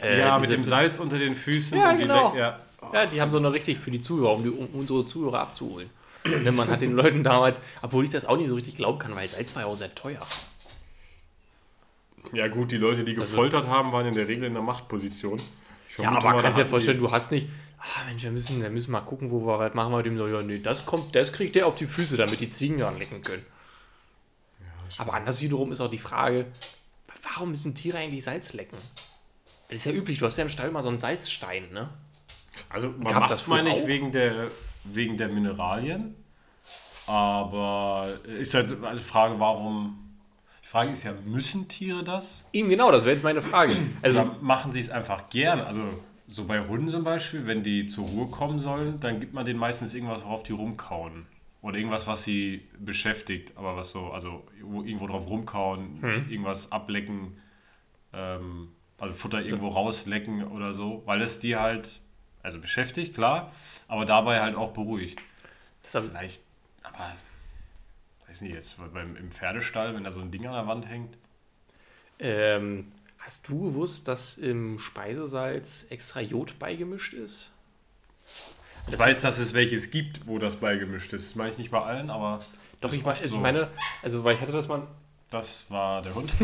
Äh, 0.00 0.20
ja, 0.20 0.38
mit 0.38 0.50
dem 0.50 0.62
Salz 0.62 0.98
unter 1.00 1.18
den 1.18 1.34
Füßen. 1.34 1.78
Ja, 1.78 1.90
und 1.90 1.96
die 1.98 2.02
genau. 2.02 2.32
Le- 2.34 2.38
ja. 2.38 2.60
Ja, 2.92 3.06
die 3.06 3.20
haben 3.20 3.30
so 3.30 3.38
eine 3.38 3.52
richtig 3.52 3.78
für 3.78 3.90
die 3.90 4.00
Zuhörer, 4.00 4.34
um, 4.34 4.42
die, 4.42 4.50
um 4.50 4.68
unsere 4.72 5.04
Zuhörer 5.04 5.40
abzuholen. 5.40 5.90
Denn 6.24 6.54
man 6.54 6.68
hat 6.68 6.80
den 6.80 6.92
Leuten 6.92 7.22
damals, 7.22 7.60
obwohl 7.82 8.04
ich 8.04 8.10
das 8.10 8.24
auch 8.24 8.36
nicht 8.36 8.48
so 8.48 8.54
richtig 8.54 8.76
glauben 8.76 8.98
kann, 8.98 9.14
weil 9.14 9.28
Salz 9.28 9.54
war 9.54 9.62
ja 9.62 9.68
auch 9.68 9.76
sehr 9.76 9.94
teuer. 9.94 10.26
ja, 12.32 12.48
gut, 12.48 12.70
die 12.70 12.76
Leute, 12.76 13.04
die 13.04 13.14
gefoltert 13.14 13.66
haben, 13.66 13.92
waren 13.92 14.06
in 14.06 14.14
der 14.14 14.28
Regel 14.28 14.44
in 14.44 14.54
der 14.54 14.62
Machtposition. 14.62 15.40
Ja, 15.96 16.10
aber 16.10 16.32
mal, 16.32 16.42
kannst 16.42 16.58
dir 16.58 16.66
vorstellen, 16.66 16.98
du 16.98 17.10
hast 17.10 17.32
nicht, 17.32 17.48
ah 17.78 18.04
Mensch, 18.06 18.22
wir 18.22 18.30
müssen, 18.30 18.60
wir 18.60 18.70
müssen 18.70 18.90
mal 18.90 19.00
gucken, 19.00 19.30
wo 19.30 19.46
wir 19.46 19.58
was 19.58 19.74
machen 19.74 19.92
wir 19.92 20.02
dem 20.02 20.18
so, 20.18 20.28
ja, 20.28 20.42
nee, 20.42 20.58
das 20.58 20.86
kommt, 20.86 21.14
das 21.14 21.32
kriegt 21.32 21.54
der 21.54 21.66
auf 21.66 21.76
die 21.76 21.86
Füße, 21.86 22.16
damit 22.16 22.40
die 22.40 22.50
Ziegen 22.50 22.78
dran 22.78 22.98
lecken 22.98 23.22
können. 23.22 23.44
aber 24.98 25.14
anders 25.14 25.40
wiederum 25.40 25.72
ist 25.72 25.80
auch 25.80 25.90
die 25.90 25.98
Frage, 25.98 26.46
warum 27.34 27.50
müssen 27.50 27.74
Tiere 27.74 27.98
eigentlich 27.98 28.24
Salz 28.24 28.52
lecken? 28.52 28.76
Das 29.68 29.78
ist 29.78 29.84
ja 29.86 29.92
üblich, 29.92 30.18
du 30.18 30.26
hast 30.26 30.36
ja 30.36 30.42
im 30.42 30.50
Stall 30.50 30.70
mal 30.70 30.82
so 30.82 30.88
einen 30.88 30.98
Salzstein, 30.98 31.70
ne? 31.72 31.88
Also 32.70 32.88
man 32.88 33.00
Gab's 33.04 33.14
macht 33.14 33.30
das 33.30 33.46
meine 33.46 33.76
ich 33.76 33.86
wegen 33.86 34.12
der, 34.12 34.32
wegen 34.84 35.16
der 35.16 35.28
Mineralien. 35.28 36.14
Aber 37.06 38.08
ist 38.38 38.54
halt 38.54 38.70
die 38.70 38.98
Frage, 39.02 39.38
warum. 39.38 39.98
Die 40.62 40.66
Frage 40.68 40.90
ist 40.90 41.04
ja, 41.04 41.12
müssen 41.24 41.66
Tiere 41.66 42.04
das? 42.04 42.46
Eben 42.52 42.68
genau, 42.68 42.92
das 42.92 43.04
wäre 43.04 43.12
jetzt 43.12 43.24
meine 43.24 43.40
Frage. 43.40 43.76
Also, 44.02 44.20
Oder 44.20 44.36
machen 44.42 44.72
sie 44.72 44.80
es 44.80 44.90
einfach 44.90 45.30
gern? 45.30 45.60
Also 45.60 45.82
so 46.26 46.44
bei 46.44 46.60
Hunden 46.60 46.88
zum 46.88 47.04
Beispiel, 47.04 47.46
wenn 47.46 47.62
die 47.62 47.86
zur 47.86 48.04
Ruhe 48.06 48.26
kommen 48.26 48.58
sollen, 48.58 49.00
dann 49.00 49.18
gibt 49.18 49.32
man 49.32 49.46
denen 49.46 49.58
meistens 49.58 49.94
irgendwas, 49.94 50.22
worauf 50.24 50.42
die 50.42 50.52
rumkauen. 50.52 51.24
Oder 51.62 51.78
irgendwas, 51.78 52.06
was 52.06 52.22
sie 52.22 52.68
beschäftigt, 52.78 53.56
aber 53.56 53.76
was 53.76 53.90
so, 53.90 54.10
also 54.10 54.44
irgendwo, 54.58 54.82
irgendwo 54.82 55.06
drauf 55.06 55.26
rumkauen, 55.28 56.02
Hm. 56.02 56.26
irgendwas 56.30 56.70
ablecken, 56.70 57.38
ähm, 58.12 58.68
also 59.00 59.14
Futter 59.14 59.40
irgendwo 59.40 59.68
rauslecken 59.68 60.44
oder 60.48 60.74
so, 60.74 61.02
weil 61.06 61.22
es 61.22 61.38
die 61.38 61.56
halt, 61.56 62.02
also 62.48 62.60
beschäftigt, 62.60 63.14
klar, 63.14 63.52
aber 63.88 64.06
dabei 64.06 64.40
halt 64.40 64.56
auch 64.56 64.72
beruhigt. 64.72 65.20
das 65.82 65.92
Vielleicht, 66.02 66.42
aber 66.82 67.14
weiß 68.26 68.40
nicht 68.40 68.54
jetzt, 68.54 68.76
beim, 68.94 69.16
im 69.16 69.30
Pferdestall, 69.30 69.94
wenn 69.94 70.02
da 70.04 70.10
so 70.10 70.20
ein 70.20 70.30
Ding 70.30 70.46
an 70.46 70.54
der 70.54 70.66
Wand 70.66 70.88
hängt. 70.88 71.16
ähm, 72.18 72.88
hast 73.18 73.48
du 73.48 73.60
gewusst, 73.70 74.08
dass 74.08 74.38
im 74.38 74.78
Speisesalz 74.78 75.86
extra 75.90 76.20
Jod 76.20 76.58
beigemischt 76.58 77.12
ist? 77.12 77.52
Ich 78.86 78.92
Das 78.92 79.00
weiß, 79.00 79.16
ist- 79.16 79.24
dass 79.24 79.38
es 79.38 79.52
welches 79.52 79.90
gibt, 79.90 80.26
wo 80.26 80.38
das 80.38 80.56
beigemischt 80.56 81.12
ist. 81.12 81.26
Das 81.28 81.34
meine 81.34 81.50
ich 81.50 81.58
nicht 81.58 81.70
bei 81.70 81.82
allen, 81.82 82.08
aber 82.08 82.38
Doch, 82.80 82.92
ich, 82.92 83.04
mein, 83.04 83.14
also 83.18 83.34
so. 83.34 83.40
meine, 83.40 83.68
also 84.02 84.24
weil 84.24 84.36
ich 84.36 84.40
hatte 84.40 84.52
das 84.52 84.66
mal, 84.68 84.86
das 85.28 85.70
war 85.70 86.00
der 86.00 86.14
Hund. 86.14 86.32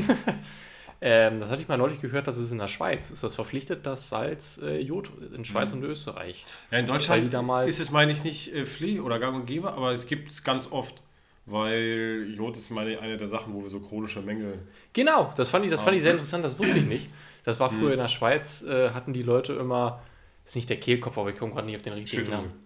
ähm, 1.01 1.41
das 1.41 1.51
hatte 1.51 1.63
ich 1.63 1.69
mal 1.69 1.77
neulich 1.77 2.01
gehört, 2.01 2.27
dass 2.27 2.37
es 2.37 2.51
in 2.53 2.59
der 2.59 2.69
Schweiz 2.69 3.11
ist 3.11 3.23
das 3.23 3.35
verpflichtet, 3.35 3.85
dass 3.87 4.09
Salz 4.09 4.59
äh, 4.63 4.79
Jod 4.81 5.11
in 5.35 5.45
Schweiz 5.45 5.73
Mhm. 5.75 5.83
und 5.83 5.85
Österreich. 5.91 6.45
Ja, 6.71 6.79
in 6.79 6.87
Deutschland 6.87 7.33
ist 7.67 7.81
es, 7.81 7.91
meine 7.91 8.13
ich, 8.13 8.25
nicht 8.25 8.55
äh, 8.55 8.65
Pflicht 8.67 9.01
oder 9.01 9.19
gang 9.19 9.35
und 9.37 9.47
gäbe, 9.47 9.73
aber 9.73 9.93
es 9.93 10.07
gibt 10.07 10.31
es 10.31 10.43
ganz 10.45 10.71
oft, 10.73 11.03
weil 11.47 12.33
Jod 12.35 12.57
ist 12.57 12.71
meine, 12.71 12.99
eine 13.01 13.17
der 13.17 13.29
Sachen, 13.29 13.53
wo 13.55 13.63
wir 13.63 13.71
so 13.71 13.81
chronische 13.81 14.23
Mängel. 14.23 14.59
Genau, 14.93 15.31
das 15.37 15.51
fand 15.51 15.65
ich, 15.65 15.71
das 15.71 15.83
fand 15.83 15.97
ich 15.97 16.03
sehr 16.03 16.13
interessant, 16.13 16.45
das 16.45 16.59
wusste 16.59 16.79
ich 16.79 16.87
nicht. 16.87 17.11
Das 17.45 17.61
war 17.61 17.71
Mhm. 17.71 17.77
früher 17.79 17.93
in 17.93 17.99
der 17.99 18.09
Schweiz, 18.09 18.63
äh, 18.63 18.91
hatten 18.91 19.13
die 19.13 19.23
Leute 19.23 19.53
immer, 19.55 20.01
ist 20.45 20.57
nicht 20.57 20.71
der 20.71 20.79
Kehlkopf, 20.81 21.19
aber 21.19 21.31
ich 21.31 21.37
komme 21.37 21.53
gerade 21.53 21.67
nicht 21.67 21.77
auf 21.77 21.83
den 21.83 21.93
richtigen. 21.95 22.31
Namen. 22.31 22.64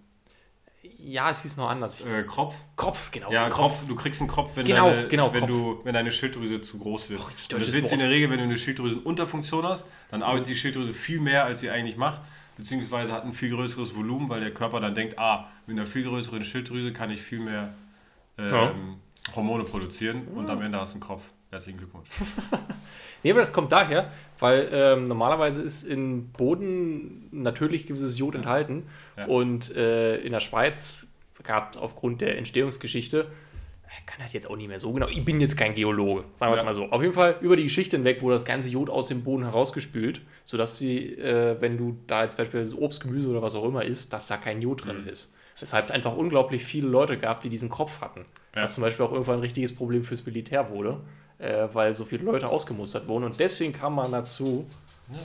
Ja, 0.98 1.30
es 1.30 1.42
hieß 1.42 1.56
noch 1.56 1.68
anders. 1.68 2.04
Äh, 2.04 2.24
Kropf. 2.24 2.54
Kopf, 2.76 3.10
genau. 3.10 3.30
Ja, 3.30 3.48
Kopf. 3.48 3.80
Kopf. 3.80 3.86
Du 3.86 3.94
kriegst 3.94 4.20
einen 4.20 4.28
Kopf, 4.28 4.56
wenn, 4.56 4.64
Genau, 4.64 4.90
deine, 4.90 5.08
genau, 5.08 5.32
wenn, 5.32 5.40
Kopf. 5.40 5.50
du, 5.50 5.80
wenn 5.84 5.94
deine 5.94 6.10
Schilddrüse 6.10 6.60
zu 6.60 6.78
groß 6.78 7.10
wird. 7.10 7.26
richtig 7.28 7.54
Und 7.54 7.62
das 7.62 7.72
wird 7.72 7.92
in 7.92 7.98
der 8.00 8.10
Regel, 8.10 8.30
wenn 8.30 8.38
du 8.38 8.44
eine 8.44 8.56
Schilddrüsenunterfunktion 8.58 9.64
hast, 9.64 9.86
dann 10.10 10.22
arbeitet 10.22 10.48
die 10.48 10.56
Schilddrüse 10.56 10.92
viel 10.92 11.20
mehr, 11.20 11.44
als 11.44 11.60
sie 11.60 11.70
eigentlich 11.70 11.96
macht, 11.96 12.20
beziehungsweise 12.56 13.12
hat 13.12 13.24
ein 13.24 13.32
viel 13.32 13.50
größeres 13.50 13.94
Volumen, 13.94 14.28
weil 14.28 14.40
der 14.40 14.52
Körper 14.52 14.80
dann 14.80 14.94
denkt, 14.94 15.18
ah, 15.18 15.48
mit 15.66 15.76
einer 15.76 15.86
viel 15.86 16.02
größeren 16.04 16.42
Schilddrüse 16.42 16.92
kann 16.92 17.10
ich 17.10 17.22
viel 17.22 17.40
mehr 17.40 17.74
ähm, 18.36 18.52
Ja. 18.52 18.74
Hormone 19.36 19.64
produzieren 19.64 20.26
und 20.28 20.48
am 20.50 20.62
Ende 20.62 20.78
hast 20.80 20.94
du 20.94 20.96
einen 20.96 21.02
Kopf. 21.06 21.22
Herzlichen 21.50 21.78
Glückwunsch. 21.78 22.08
Nee, 23.24 23.32
aber 23.32 23.40
das 23.40 23.52
kommt 23.52 23.72
daher, 23.72 24.12
weil 24.38 24.68
ähm, 24.70 25.02
normalerweise 25.02 25.60
ist 25.60 25.82
im 25.82 26.28
Boden 26.28 27.26
natürlich 27.32 27.84
gewisses 27.88 28.16
Jod 28.16 28.36
enthalten 28.36 28.84
Ja. 29.16 29.26
und 29.26 29.74
äh, 29.74 30.18
in 30.18 30.30
der 30.30 30.38
Schweiz 30.38 31.08
gab 31.42 31.72
es 31.72 31.78
aufgrund 31.80 32.20
der 32.20 32.38
Entstehungsgeschichte, 32.38 33.26
ich 33.98 34.06
kann 34.06 34.20
das 34.22 34.32
jetzt 34.34 34.48
auch 34.48 34.54
nicht 34.56 34.68
mehr 34.68 34.78
so 34.78 34.92
genau, 34.92 35.08
ich 35.08 35.24
bin 35.24 35.40
jetzt 35.40 35.56
kein 35.56 35.74
Geologe, 35.74 36.22
sagen 36.36 36.52
wir 36.52 36.58
Ja. 36.58 36.62
mal 36.62 36.74
so. 36.74 36.84
Auf 36.92 37.02
jeden 37.02 37.12
Fall 37.14 37.38
über 37.40 37.56
die 37.56 37.64
Geschichte 37.64 37.96
hinweg 37.96 38.22
wurde 38.22 38.34
das 38.36 38.44
ganze 38.44 38.68
Jod 38.68 38.88
aus 38.88 39.08
dem 39.08 39.24
Boden 39.24 39.42
herausgespült, 39.42 40.20
sodass 40.44 40.78
sie, 40.78 41.14
äh, 41.14 41.60
wenn 41.60 41.76
du 41.76 41.98
da 42.06 42.22
jetzt 42.22 42.36
beispielsweise 42.36 42.78
Obst, 42.80 43.02
Gemüse 43.02 43.28
oder 43.30 43.42
was 43.42 43.56
auch 43.56 43.64
immer 43.64 43.82
isst, 43.84 44.12
dass 44.12 44.28
da 44.28 44.36
kein 44.36 44.62
Jod 44.62 44.86
drin 44.86 45.02
Mhm. 45.02 45.08
ist. 45.08 45.34
Weshalb 45.58 45.86
es 45.86 45.90
einfach 45.90 46.14
unglaublich 46.16 46.62
viele 46.64 46.86
Leute 46.86 47.18
gab, 47.18 47.40
die 47.40 47.48
diesen 47.48 47.68
Kopf 47.68 48.00
hatten. 48.00 48.26
Ja. 48.54 48.62
Was 48.62 48.74
zum 48.74 48.82
Beispiel 48.82 49.04
auch 49.04 49.10
irgendwann 49.10 49.38
ein 49.38 49.40
richtiges 49.40 49.74
Problem 49.74 50.04
fürs 50.04 50.24
Militär 50.24 50.70
wurde, 50.70 51.00
äh, 51.38 51.68
weil 51.72 51.92
so 51.94 52.04
viele 52.04 52.24
Leute 52.24 52.48
ausgemustert 52.48 53.06
wurden. 53.08 53.24
Und 53.24 53.38
deswegen 53.40 53.72
kam 53.72 53.94
man 53.94 54.10
dazu, 54.12 54.66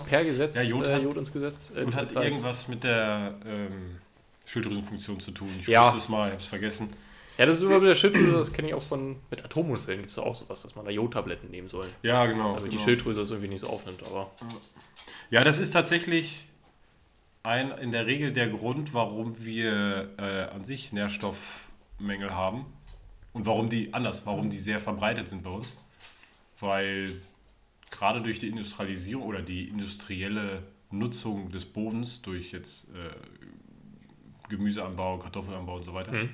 per 0.08 0.24
Gesetz, 0.24 0.56
Ja, 0.56 0.62
Jod 0.64 0.88
äh, 0.88 0.94
hat- 0.96 1.02
Jod 1.04 1.18
ins 1.18 1.32
Gesetz. 1.34 1.72
Äh, 1.76 1.84
Und 1.84 1.96
hat 1.96 2.14
irgendwas 2.16 2.68
mit 2.68 2.84
der 2.84 3.36
ähm, 3.46 3.98
Schilddrüsenfunktion 4.46 5.20
zu 5.20 5.32
tun. 5.32 5.50
Ich 5.60 5.68
Ja. 5.68 5.84
wusste 5.86 5.98
es 5.98 6.10
mal, 6.10 6.26
ich 6.28 6.32
habe 6.34 6.42
es 6.42 6.46
vergessen. 6.48 6.90
Ja, 7.38 7.48
das 7.48 7.56
ist 7.58 7.64
immer 7.64 7.80
mit 7.80 7.90
der 7.90 7.96
Schilddrüse, 7.96 8.32
das 8.34 8.54
kenne 8.54 8.68
ich 8.68 8.74
auch 8.76 8.82
von, 8.84 9.16
mit 9.32 9.44
Atomunfällen 9.44 10.02
gibt 10.02 10.12
es 10.12 10.20
auch 10.20 10.36
sowas, 10.36 10.62
dass 10.62 10.76
man 10.76 10.86
da 10.86 10.92
Jodtabletten 10.92 11.50
nehmen 11.50 11.68
soll. 11.68 11.88
Ja, 12.04 12.26
genau. 12.28 12.50
Damit 12.50 12.70
genau. 12.70 12.72
die 12.72 12.78
Schilddrüse 12.80 13.22
das 13.22 13.32
irgendwie 13.32 13.50
nicht 13.50 13.62
so 13.62 13.68
aufnimmt. 13.70 14.04
Aber 14.06 14.30
Ja, 15.32 15.44
das 15.44 15.58
ist 15.58 15.72
tatsächlich 15.72 16.46
ein, 17.42 17.72
in 17.72 17.92
der 17.92 18.06
Regel 18.06 18.32
der 18.34 18.50
Grund, 18.50 18.94
warum 18.94 19.44
wir 19.44 20.10
äh, 20.20 20.44
an 20.56 20.64
sich 20.64 20.94
Nährstoffmängel 20.94 22.36
haben 22.36 22.66
und 23.34 23.46
warum 23.48 23.68
die 23.68 23.94
anders, 23.96 24.26
warum 24.28 24.50
die 24.52 24.60
sehr 24.60 24.80
verbreitet 24.80 25.28
sind 25.28 25.42
bei 25.44 25.50
uns. 25.50 25.76
Weil 26.64 27.12
gerade 27.92 28.22
durch 28.22 28.40
die 28.40 28.48
Industrialisierung 28.48 29.24
oder 29.24 29.42
die 29.42 29.68
industrielle 29.68 30.64
Nutzung 30.90 31.52
des 31.52 31.66
Bodens 31.66 32.22
durch 32.22 32.52
jetzt 32.52 32.90
äh, 32.90 34.50
Gemüseanbau, 34.50 35.18
Kartoffelanbau 35.20 35.76
und 35.78 35.84
so 35.84 35.94
weiter 35.94 36.12
Mhm. 36.12 36.30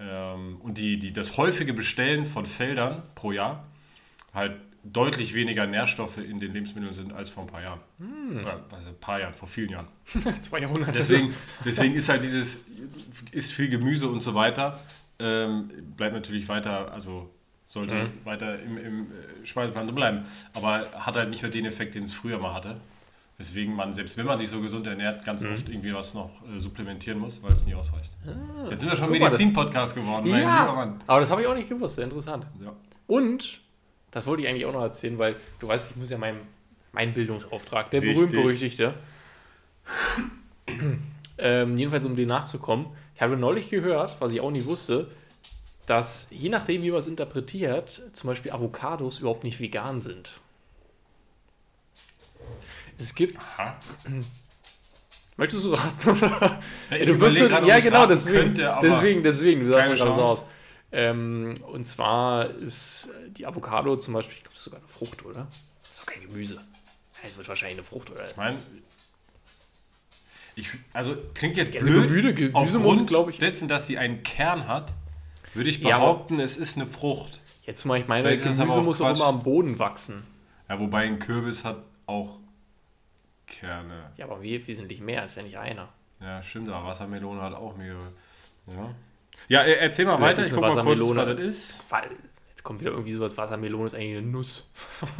ähm, 0.00 0.56
und 0.60 0.78
die, 0.78 0.98
die, 0.98 1.12
das 1.12 1.36
häufige 1.36 1.72
Bestellen 1.74 2.26
von 2.26 2.46
Feldern 2.46 3.02
pro 3.14 3.32
Jahr 3.32 3.66
halt 4.32 4.56
deutlich 4.84 5.34
weniger 5.34 5.66
Nährstoffe 5.66 6.18
in 6.18 6.38
den 6.38 6.52
Lebensmitteln 6.52 6.92
sind 6.92 7.12
als 7.12 7.28
vor 7.30 7.42
ein 7.42 7.48
paar 7.48 7.62
Jahren. 7.62 7.80
Oder, 8.40 8.64
also 8.70 8.90
ein 8.90 9.00
paar 9.00 9.18
Jahren, 9.18 9.34
vor 9.34 9.48
vielen 9.48 9.70
Jahren. 9.70 9.88
zwei 10.40 10.60
Jahrhunderte. 10.60 10.92
Deswegen, 10.92 11.34
deswegen 11.64 11.94
ist 11.94 12.08
halt 12.08 12.22
dieses, 12.22 12.60
ist 13.32 13.52
viel 13.52 13.68
Gemüse 13.68 14.08
und 14.08 14.20
so 14.20 14.34
weiter, 14.34 14.78
ähm, 15.18 15.70
bleibt 15.96 16.14
natürlich 16.14 16.48
weiter, 16.48 16.92
also 16.92 17.30
sollte 17.76 17.94
Mhm. 17.94 18.10
weiter 18.24 18.58
im, 18.62 18.76
im 18.78 19.00
äh, 19.02 19.46
Speiseplan 19.46 19.94
bleiben, 19.94 20.22
aber 20.54 20.80
hat 20.94 21.14
halt 21.16 21.30
nicht 21.30 21.42
mehr 21.42 21.50
den 21.50 21.66
Effekt, 21.66 21.94
den 21.94 22.02
es 22.04 22.12
früher 22.12 22.38
mal 22.38 22.54
hatte. 22.54 22.76
Weswegen 23.38 23.74
man, 23.76 23.92
selbst 23.92 24.16
wenn 24.16 24.24
man 24.24 24.38
sich 24.38 24.48
so 24.48 24.60
gesund 24.62 24.86
ernährt, 24.86 25.22
ganz 25.24 25.42
Mhm. 25.44 25.52
oft 25.52 25.68
irgendwie 25.68 25.92
was 25.94 26.14
noch 26.14 26.30
äh, 26.54 26.58
supplementieren 26.58 27.18
muss, 27.18 27.42
weil 27.42 27.52
es 27.52 27.66
nie 27.66 27.74
ausreicht. 27.74 28.10
Jetzt 28.70 28.80
sind 28.80 28.88
wir 28.90 28.96
schon 28.96 29.08
Ah. 29.08 29.12
Medizin-Podcast 29.12 29.94
geworden, 29.94 30.26
ja, 30.26 30.96
aber 31.06 31.20
das 31.20 31.30
habe 31.30 31.42
ich 31.42 31.46
auch 31.46 31.54
nicht 31.54 31.68
gewusst, 31.68 31.96
sehr 31.96 32.04
interessant. 32.04 32.46
Ja. 32.64 32.72
Und, 33.06 33.60
das 34.10 34.26
wollte 34.26 34.42
ich 34.42 34.48
eigentlich 34.48 34.64
auch 34.64 34.72
noch 34.72 34.80
erzählen, 34.82 35.18
weil 35.18 35.36
du 35.60 35.68
weißt, 35.68 35.90
ich 35.90 35.96
muss 35.96 36.08
ja 36.10 36.16
meinen 36.18 36.40
mein 36.92 37.12
Bildungsauftrag, 37.12 37.90
der 37.90 38.00
berühmt-berüchtigte, 38.00 38.94
ähm, 41.38 41.76
jedenfalls 41.76 42.06
um 42.06 42.16
dem 42.16 42.28
nachzukommen, 42.28 42.86
ich 43.14 43.20
habe 43.22 43.36
neulich 43.36 43.68
gehört, 43.70 44.16
was 44.20 44.32
ich 44.32 44.40
auch 44.40 44.50
nicht 44.50 44.66
wusste, 44.66 45.10
dass 45.86 46.28
je 46.30 46.48
nachdem, 46.48 46.82
wie 46.82 46.90
man 46.90 46.98
es 46.98 47.06
interpretiert, 47.06 47.90
zum 48.12 48.28
Beispiel 48.28 48.52
Avocados 48.52 49.20
überhaupt 49.20 49.44
nicht 49.44 49.60
vegan 49.60 50.00
sind. 50.00 50.40
Es 52.98 53.14
gibt. 53.14 53.40
Aha. 53.42 53.76
Möchtest 55.36 55.64
du 55.64 55.74
raten? 55.74 56.16
Ja, 56.90 57.04
du 57.04 57.20
würdest, 57.20 57.46
grad, 57.48 57.64
ja, 57.66 57.78
genau, 57.80 58.06
deswegen. 58.06 58.54
könnte, 58.54 58.78
deswegen, 58.82 59.22
deswegen, 59.22 59.60
du 59.66 59.72
sagst 59.72 59.96
gerade 59.96 60.14
so 60.14 60.22
aus. 60.22 60.44
Ähm, 60.92 61.52
und 61.72 61.84
zwar 61.84 62.48
ist 62.48 63.10
die 63.30 63.44
Avocado 63.46 63.96
zum 63.96 64.14
Beispiel, 64.14 64.36
ich 64.36 64.42
glaube, 64.44 64.54
das 64.54 64.58
ist 64.60 64.64
sogar 64.64 64.78
eine 64.80 64.88
Frucht, 64.88 65.24
oder? 65.26 65.46
Das 65.82 65.90
ist 65.90 66.00
doch 66.00 66.06
kein 66.06 66.22
Gemüse. 66.26 66.58
Es 67.22 67.36
wird 67.36 67.48
wahrscheinlich 67.48 67.76
eine 67.78 67.84
Frucht, 67.84 68.08
oder? 68.10 68.26
Ich 68.30 68.36
meine, 68.36 68.58
ich, 70.54 70.68
also 70.94 71.16
klingt 71.34 71.56
jetzt 71.58 71.74
Ja, 71.74 71.82
so 71.82 71.90
blöd. 71.92 72.08
Gemüse- 72.08 72.32
Gemüse 72.32 72.56
Aufgrund 72.56 72.84
muss, 72.84 73.06
glaub 73.06 73.28
ich- 73.28 73.38
dessen, 73.38 73.68
dass 73.68 73.86
sie 73.86 73.98
einen 73.98 74.22
Kern 74.22 74.66
hat, 74.68 74.92
würde 75.56 75.70
ich 75.70 75.78
Ja, 75.78 75.98
behaupten, 75.98 76.38
es 76.40 76.56
ist 76.56 76.76
eine 76.76 76.86
Frucht. 76.86 77.40
Jetzt 77.62 77.84
mal, 77.84 77.98
ich 77.98 78.06
meine, 78.06 78.28
Gemüse 78.36 78.64
muss 78.82 79.00
auch 79.00 79.14
immer 79.14 79.24
am 79.26 79.42
Boden 79.42 79.78
wachsen. 79.78 80.24
Ja, 80.68 80.78
wobei 80.78 81.04
ein 81.06 81.18
Kürbis 81.18 81.64
hat 81.64 81.78
auch 82.06 82.38
Kerne. 83.46 84.10
Ja, 84.16 84.26
aber 84.26 84.42
we- 84.42 84.66
wesentlich 84.66 85.00
mehr, 85.00 85.24
ist 85.24 85.36
ja 85.36 85.42
nicht 85.42 85.58
einer. 85.58 85.88
Ja, 86.20 86.42
stimmt, 86.42 86.68
aber 86.68 86.86
Wassermelone 86.88 87.40
hat 87.40 87.54
auch 87.54 87.76
mehrere. 87.76 88.12
Ja, 88.66 88.94
ja 89.48 89.60
er- 89.62 89.80
erzähl 89.82 90.04
mal 90.06 90.16
Vielleicht 90.16 90.38
weiter, 90.38 90.48
ich 90.48 90.52
guck 90.52 90.62
mal 90.62 90.82
kurz, 90.82 91.00
was 91.00 91.08
Wassermelone- 91.08 91.34
das 91.34 91.40
ist. 91.40 91.84
Weil, 91.90 92.10
jetzt 92.48 92.62
kommt 92.64 92.80
wieder 92.80 92.90
irgendwie 92.90 93.12
sowas, 93.12 93.36
Wassermelone 93.36 93.86
ist 93.86 93.94
eigentlich 93.94 94.18
eine 94.18 94.26
Nuss. 94.26 94.72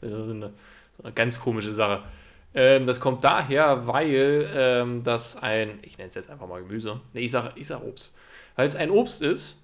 So, 0.00 0.08
eine, 0.24 0.52
so 0.98 1.02
eine 1.02 1.12
ganz 1.14 1.40
komische 1.40 1.72
Sache. 1.72 2.02
Ähm, 2.52 2.84
das 2.84 3.00
kommt 3.00 3.24
daher, 3.24 3.86
weil 3.86 4.50
ähm, 4.54 5.02
das 5.02 5.42
ein, 5.42 5.78
ich 5.80 5.96
nenne 5.96 6.08
es 6.08 6.14
jetzt 6.14 6.28
einfach 6.28 6.46
mal 6.46 6.60
Gemüse, 6.60 7.00
nee, 7.14 7.20
ich 7.22 7.30
sage 7.30 7.52
ich 7.54 7.66
sag 7.68 7.82
Obst. 7.82 8.14
Weil 8.56 8.66
es 8.66 8.76
ein 8.76 8.90
Obst 8.90 9.22
ist, 9.22 9.58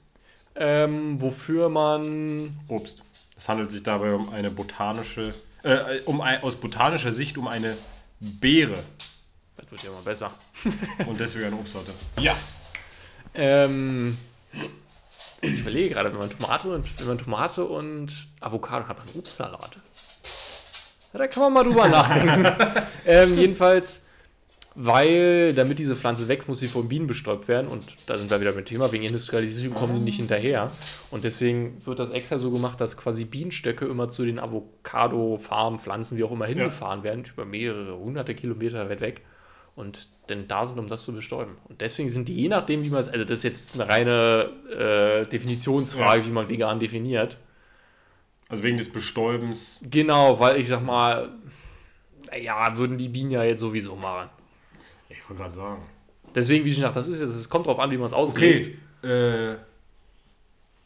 ähm, 0.55 1.21
wofür 1.21 1.69
man, 1.69 2.59
Obst. 2.69 2.99
Es 3.37 3.49
handelt 3.49 3.71
sich 3.71 3.83
dabei 3.83 4.15
um 4.15 4.31
eine 4.31 4.51
botanische, 4.51 5.33
äh, 5.63 6.01
um 6.05 6.21
ein, 6.21 6.43
aus 6.43 6.57
botanischer 6.57 7.13
Sicht 7.13 7.39
um 7.39 7.49
eine 7.49 7.77
Beere 8.21 8.83
das 9.61 9.71
wird 9.71 9.83
ja 9.83 9.91
immer 9.91 10.03
besser, 10.03 10.33
und 11.07 11.21
deswegen 11.21 11.47
eine 11.47 11.57
Obstsorte. 11.57 11.93
Ja. 12.19 12.35
ähm, 13.35 14.17
ich 15.43 15.61
überlege 15.61 15.95
gerade, 15.95 16.13
wenn 16.13 16.19
man 16.19 16.31
Tomate 16.31 16.69
und, 16.69 17.01
wenn 17.01 17.07
man 17.07 17.19
Tomate 17.19 17.65
und 17.65 18.29
Avocado 18.41 18.87
hat, 18.87 18.99
man 18.99 19.09
Obstsalat. 19.17 19.79
Ja, 21.13 21.19
da 21.19 21.27
kann 21.27 21.43
man 21.45 21.53
mal 21.53 21.65
drüber 21.65 21.89
nachdenken. 21.89 22.47
ähm, 23.07 23.37
jedenfalls, 23.37 24.07
weil 24.75 25.53
damit 25.55 25.79
diese 25.79 25.97
Pflanze 25.97 26.29
wächst, 26.29 26.49
muss 26.49 26.61
sie 26.61 26.69
von 26.69 26.89
Bienen 26.89 27.07
bestäubt 27.07 27.49
werden. 27.49 27.67
Und 27.67 27.85
da 28.07 28.17
sind 28.17 28.31
wir 28.31 28.41
wieder 28.41 28.53
mit 28.53 28.67
dem 28.67 28.71
Thema, 28.77 28.93
wegen 28.93 29.05
Industrialisierung 29.05 29.75
kommen 29.75 29.99
die 29.99 30.05
nicht 30.05 30.17
hinterher. 30.17 30.71
Und 31.11 31.25
deswegen 31.25 31.85
wird 31.85 31.99
das 31.99 32.11
extra 32.11 32.39
so 32.39 32.51
gemacht, 32.51 32.81
dass 32.81 32.97
quasi 32.97 33.25
Bienenstöcke 33.25 33.85
immer 33.87 34.09
zu 34.09 34.25
den 34.25 34.39
Avocado-Farmen, 34.39 35.79
Pflanzen, 35.79 36.17
wie 36.19 36.25
auch 36.25 36.33
immer, 36.33 36.47
hingefahren 36.47 37.03
werden, 37.03 37.25
über 37.25 37.45
mehrere 37.45 37.99
hunderte 37.99 38.35
Kilometer 38.35 38.89
weit 38.89 39.01
weg. 39.01 39.23
Und 39.77 40.09
denn 40.29 40.47
da 40.47 40.67
sind, 40.67 40.79
um 40.79 40.87
das 40.89 41.05
zu 41.05 41.13
bestäuben. 41.15 41.57
Und 41.69 41.81
deswegen 41.81 42.09
sind 42.09 42.29
die, 42.29 42.35
je 42.35 42.49
nachdem, 42.49 42.85
wie 42.85 42.91
man 42.91 43.01
es, 43.01 43.09
also 43.09 43.25
das 43.25 43.39
ist 43.39 43.45
jetzt 43.45 43.75
eine 43.75 43.89
reine 43.89 44.51
äh, 44.71 45.27
Definitionsfrage, 45.29 46.21
Ja. 46.23 46.27
wie 46.27 46.33
man 46.33 46.49
vegan 46.49 46.79
definiert. 46.81 47.39
Also 48.49 48.63
wegen 48.63 48.77
des 48.77 48.93
Bestäubens. 48.93 49.81
Genau, 49.83 50.39
weil 50.41 50.61
ich 50.61 50.69
sag 50.69 50.85
mal, 50.85 51.31
ja, 52.41 52.77
würden 52.77 52.99
die 52.99 53.09
Bienen 53.09 53.31
ja 53.31 53.43
jetzt 53.45 53.61
sowieso 53.61 53.97
machen. 53.97 54.29
Wollte 55.31 55.43
gerade 55.43 55.55
sagen. 55.55 55.83
Deswegen, 56.35 56.65
wie 56.65 56.69
ich 56.71 56.75
gesagt, 56.77 56.97
das 56.97 57.09
ist 57.09 57.21
jetzt, 57.21 57.31
es 57.31 57.49
kommt 57.49 57.67
drauf 57.67 57.79
an, 57.79 57.91
wie 57.91 57.97
man 57.99 58.07
es 58.07 58.13
auslegt. 58.13 58.71
Okay. 59.03 59.53
Äh, 59.53 59.59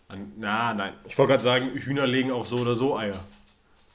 an- 0.09 0.33
na, 0.37 0.75
nein. 0.75 0.93
Ich 1.07 1.17
wollte 1.19 1.33
gerade 1.33 1.43
sagen, 1.43 1.71
Hühner 1.75 2.07
legen 2.07 2.31
auch 2.31 2.45
so 2.45 2.57
oder 2.57 2.75
so 2.75 2.97
Eier. 2.97 3.19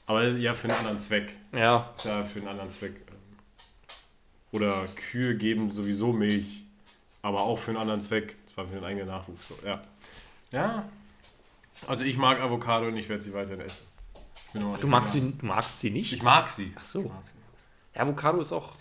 Aber 0.06 0.26
ja, 0.28 0.54
für 0.54 0.68
einen 0.68 0.76
anderen 0.78 0.98
Zweck. 0.98 1.36
Ja, 1.52 1.90
Ist 1.94 2.04
ja 2.04 2.24
für 2.24 2.40
einen 2.40 2.48
anderen 2.48 2.68
Zweck. 2.70 3.04
ähm. 3.08 3.14
Oder 4.52 4.84
Kühe 4.96 5.36
geben 5.36 5.70
sowieso 5.70 6.12
Milch, 6.12 6.64
aber 7.22 7.42
auch 7.42 7.58
für 7.58 7.70
einen 7.70 7.78
anderen 7.80 8.00
Zweck. 8.00 8.36
Zwar 8.52 8.66
für 8.66 8.74
den 8.74 8.84
eigenen 8.84 9.06
Nachwuchs. 9.06 9.48
So, 9.48 9.54
ja. 9.64 9.80
Ja. 10.50 10.88
Also 11.86 12.04
ich 12.04 12.18
mag 12.18 12.40
Avocado 12.40 12.88
und 12.88 12.96
ich 12.96 13.08
werde 13.08 13.22
sie 13.22 13.32
weiterhin 13.32 13.60
essen. 13.60 13.86
Immer 14.54 14.76
du 14.78 14.88
magst 14.88 15.12
sie, 15.14 15.32
du 15.32 15.46
magst 15.46 15.78
sie 15.80 15.90
nicht? 15.90 16.12
Ich 16.12 16.22
mag 16.24 16.48
sie. 16.48 16.72
Ach 16.76 16.82
so. 16.82 17.10
Ja, 17.94 18.02
Avocado 18.02 18.40
ist 18.40 18.52
auch. 18.52 18.72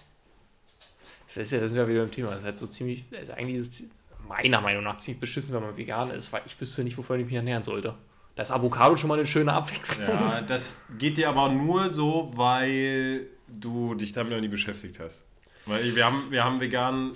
Das 1.35 1.37
ist 1.37 1.51
ja, 1.51 1.59
das 1.59 1.71
sind 1.71 1.79
wir 1.79 1.87
wieder 1.87 2.03
im 2.03 2.11
Thema. 2.11 2.29
Das 2.29 2.39
ist 2.39 2.45
halt 2.45 2.57
so 2.57 2.67
ziemlich, 2.67 3.05
also 3.17 3.33
eigentlich 3.33 3.55
ist 3.55 3.81
es 3.81 3.89
meiner 4.27 4.61
Meinung 4.61 4.83
nach 4.83 4.95
ziemlich 4.97 5.19
beschissen, 5.19 5.53
wenn 5.53 5.61
man 5.61 5.77
vegan 5.77 6.09
ist, 6.11 6.33
weil 6.33 6.41
ich 6.45 6.59
wüsste 6.59 6.83
nicht, 6.83 6.97
wovon 6.97 7.19
ich 7.19 7.25
mich 7.25 7.35
ernähren 7.35 7.63
sollte. 7.63 7.95
Da 8.35 8.43
ist 8.43 8.51
Avocado 8.51 8.95
schon 8.95 9.09
mal 9.09 9.17
eine 9.17 9.27
schöne 9.27 9.53
Abwechslung. 9.53 10.07
Ja, 10.07 10.41
das 10.41 10.77
geht 10.97 11.17
dir 11.17 11.29
aber 11.29 11.49
nur 11.49 11.89
so, 11.89 12.31
weil 12.35 13.27
du 13.47 13.95
dich 13.95 14.13
damit 14.13 14.31
noch 14.31 14.39
nie 14.39 14.47
beschäftigt 14.47 14.99
hast. 14.99 15.25
Weil 15.65 15.95
wir 15.95 16.05
haben, 16.05 16.31
wir 16.31 16.43
haben 16.43 16.59
vegan, 16.59 17.11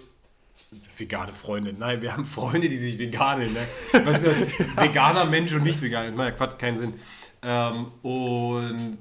vegane 0.98 1.32
Freunde. 1.32 1.74
Nein, 1.74 2.02
wir 2.02 2.14
haben 2.14 2.26
Freunde, 2.26 2.68
die 2.68 2.78
sich 2.78 3.00
vegan 3.00 3.40
nennen. 3.40 3.54
Ne? 3.54 4.06
Was, 4.06 4.24
was, 4.24 4.36
veganer 4.76 5.26
Mensch 5.26 5.54
und 5.54 5.64
nicht 5.64 5.82
vegan. 5.82 6.14
Nein, 6.16 6.36
Quatsch, 6.36 6.58
keinen 6.58 6.78
Sinn. 6.78 6.94
Ähm, 7.42 7.88
und 8.02 8.98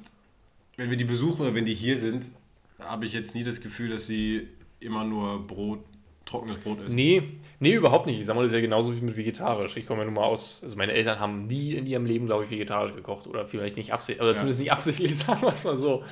wenn 0.77 0.91
wir 0.91 0.97
die 0.97 1.05
besuchen 1.05 1.43
oder 1.43 1.55
wenn 1.55 1.65
die 1.65 1.75
hier 1.75 1.99
sind, 1.99 2.31
habe 2.79 3.07
ich 3.07 3.13
jetzt 3.13 3.35
nie 3.35 3.45
das 3.45 3.61
Gefühl, 3.61 3.91
dass 3.91 4.07
sie 4.07 4.49
immer 4.83 5.05
nur 5.05 5.47
Brot, 5.47 5.81
trockenes 6.25 6.59
Brot 6.59 6.81
essen. 6.81 6.95
Nee, 6.95 7.23
nee, 7.61 7.75
überhaupt 7.75 8.07
nicht. 8.07 8.19
Ich 8.19 8.27
sag 8.27 8.35
mal, 8.35 8.43
das 8.43 8.53
ist 8.53 8.57
ja 8.57 8.61
genauso 8.61 8.97
wie 8.97 9.01
mit 9.01 9.17
vegetarisch. 9.17 9.77
Ich 9.77 9.87
komme 9.87 10.01
ja 10.01 10.05
nun 10.07 10.15
mal 10.15 10.25
aus, 10.25 10.63
also 10.63 10.77
meine 10.77 10.93
Eltern 10.93 11.21
haben 11.21 11.47
nie 11.47 11.73
in 11.73 11.87
ihrem 11.87 12.07
Leben, 12.07 12.27
glaube 12.27 12.45
ich, 12.45 12.51
vegetarisch 12.51 12.95
gekocht. 12.95 13.27
Oder 13.27 13.47
vielleicht 13.47 13.77
nicht 13.77 13.93
absichtlich, 13.93 14.23
oder 14.23 14.37
zumindest 14.37 14.61
nicht 14.61 14.73
absichtlich, 14.73 15.17
sagen 15.19 15.43
wir 15.43 15.49
es 15.49 15.65
mal 15.65 15.77
so. 15.77 16.03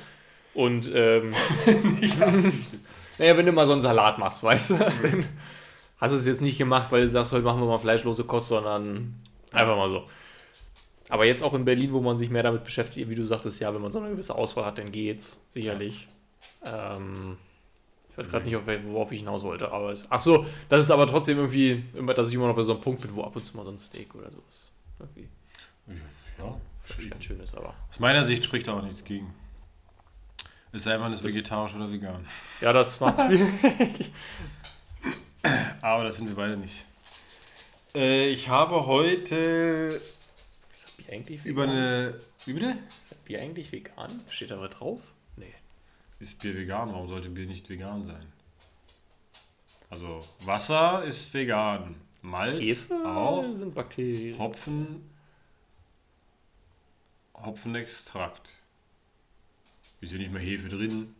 Und, 0.53 0.91
ähm, 0.93 1.33
naja, 3.17 3.37
wenn 3.37 3.45
du 3.45 3.51
mal 3.51 3.65
so 3.65 3.71
einen 3.71 3.81
Salat 3.81 4.19
machst, 4.19 4.43
weißt 4.43 4.71
du, 4.71 4.77
dann 4.77 5.25
hast 5.97 6.11
du 6.11 6.17
es 6.17 6.25
jetzt 6.25 6.41
nicht 6.41 6.57
gemacht, 6.57 6.91
weil 6.91 7.01
du 7.01 7.09
sagst, 7.09 7.31
heute 7.31 7.43
machen 7.43 7.61
wir 7.61 7.67
mal 7.67 7.77
fleischlose 7.77 8.25
Kost, 8.25 8.49
sondern 8.49 9.15
einfach 9.51 9.77
mal 9.77 9.89
so. 9.89 10.03
Aber 11.07 11.25
jetzt 11.25 11.43
auch 11.43 11.53
in 11.53 11.65
Berlin, 11.65 11.93
wo 11.93 11.99
man 11.99 12.17
sich 12.17 12.29
mehr 12.29 12.43
damit 12.43 12.63
beschäftigt, 12.63 13.09
wie 13.09 13.15
du 13.15 13.25
sagtest, 13.25 13.59
ja, 13.59 13.73
wenn 13.73 13.81
man 13.81 13.91
so 13.91 13.99
eine 13.99 14.09
gewisse 14.09 14.35
Auswahl 14.35 14.65
hat, 14.65 14.77
dann 14.77 14.91
geht's, 14.91 15.45
sicherlich. 15.49 16.07
Ähm, 16.65 17.37
ich 18.11 18.17
weiß 18.17 18.29
gerade 18.29 18.49
nicht, 18.49 18.57
worauf 18.87 19.11
ich 19.11 19.19
hinaus 19.19 19.43
wollte, 19.43 19.71
aber 19.71 19.91
es. 19.91 20.07
Ach 20.09 20.19
so, 20.19 20.45
das 20.69 20.83
ist 20.83 20.91
aber 20.91 21.07
trotzdem 21.07 21.37
irgendwie, 21.37 21.83
immer, 21.93 22.13
dass 22.13 22.27
ich 22.29 22.33
immer 22.35 22.47
noch 22.47 22.55
bei 22.55 22.63
so 22.63 22.73
einem 22.73 22.81
Punkt 22.81 23.01
bin, 23.01 23.15
wo 23.15 23.23
ab 23.23 23.35
und 23.35 23.43
zu 23.45 23.55
mal 23.55 23.63
so 23.65 23.71
ein 23.71 23.77
Steak 23.77 24.13
oder 24.15 24.29
sowas 24.31 24.67
irgendwie 24.99 25.27
Ja, 26.37 26.55
ganz 27.09 27.23
schön 27.23 27.39
ist, 27.39 27.55
aber. 27.55 27.73
aus 27.89 27.99
meiner 27.99 28.23
Sicht 28.23 28.43
spricht 28.43 28.67
da 28.67 28.77
auch 28.77 28.81
nichts 28.83 29.03
gegen. 29.03 29.33
Es 30.73 30.83
sei 30.83 30.91
denn, 30.91 31.01
man 31.01 31.11
ist 31.11 31.23
vegetarisch 31.23 31.73
oder 31.75 31.91
vegan. 31.91 32.25
Ja, 32.61 32.71
das 32.71 32.99
macht's 32.99 33.21
schwierig. 33.25 34.11
Aber 35.81 36.03
das 36.03 36.17
sind 36.17 36.27
wir 36.29 36.35
beide 36.35 36.55
nicht. 36.55 36.85
Äh, 37.95 38.29
ich 38.29 38.47
habe 38.47 38.85
heute 38.85 39.99
Ist 40.69 40.85
das 40.85 40.91
Bier 40.91 41.13
eigentlich 41.13 41.43
vegan? 41.43 41.51
über 41.51 41.63
eine. 41.63 42.13
Wie 42.45 42.53
bitte? 42.53 42.75
Ist 42.99 43.11
das 43.11 43.17
Bier 43.19 43.41
eigentlich 43.41 43.71
vegan? 43.71 44.21
Steht 44.29 44.51
da 44.51 44.59
was 44.61 44.69
drauf? 44.69 44.99
Ist 46.21 46.37
Bier 46.37 46.55
vegan? 46.55 46.93
Warum 46.93 47.07
sollte 47.07 47.29
Bier 47.29 47.47
nicht 47.47 47.67
vegan 47.67 48.03
sein? 48.05 48.31
Also, 49.89 50.23
Wasser 50.41 51.03
ist 51.03 51.33
vegan. 51.33 51.95
Malz 52.21 52.63
Hefe 52.63 52.93
auch. 52.93 53.55
sind 53.55 53.73
Bakterien. 53.73 54.37
Hopfen. 54.37 55.09
Hopfenextrakt. 57.33 58.51
Ist 59.99 60.11
hier 60.11 60.19
nicht 60.19 60.31
mehr 60.31 60.41
Hefe 60.41 60.69
drin? 60.69 61.15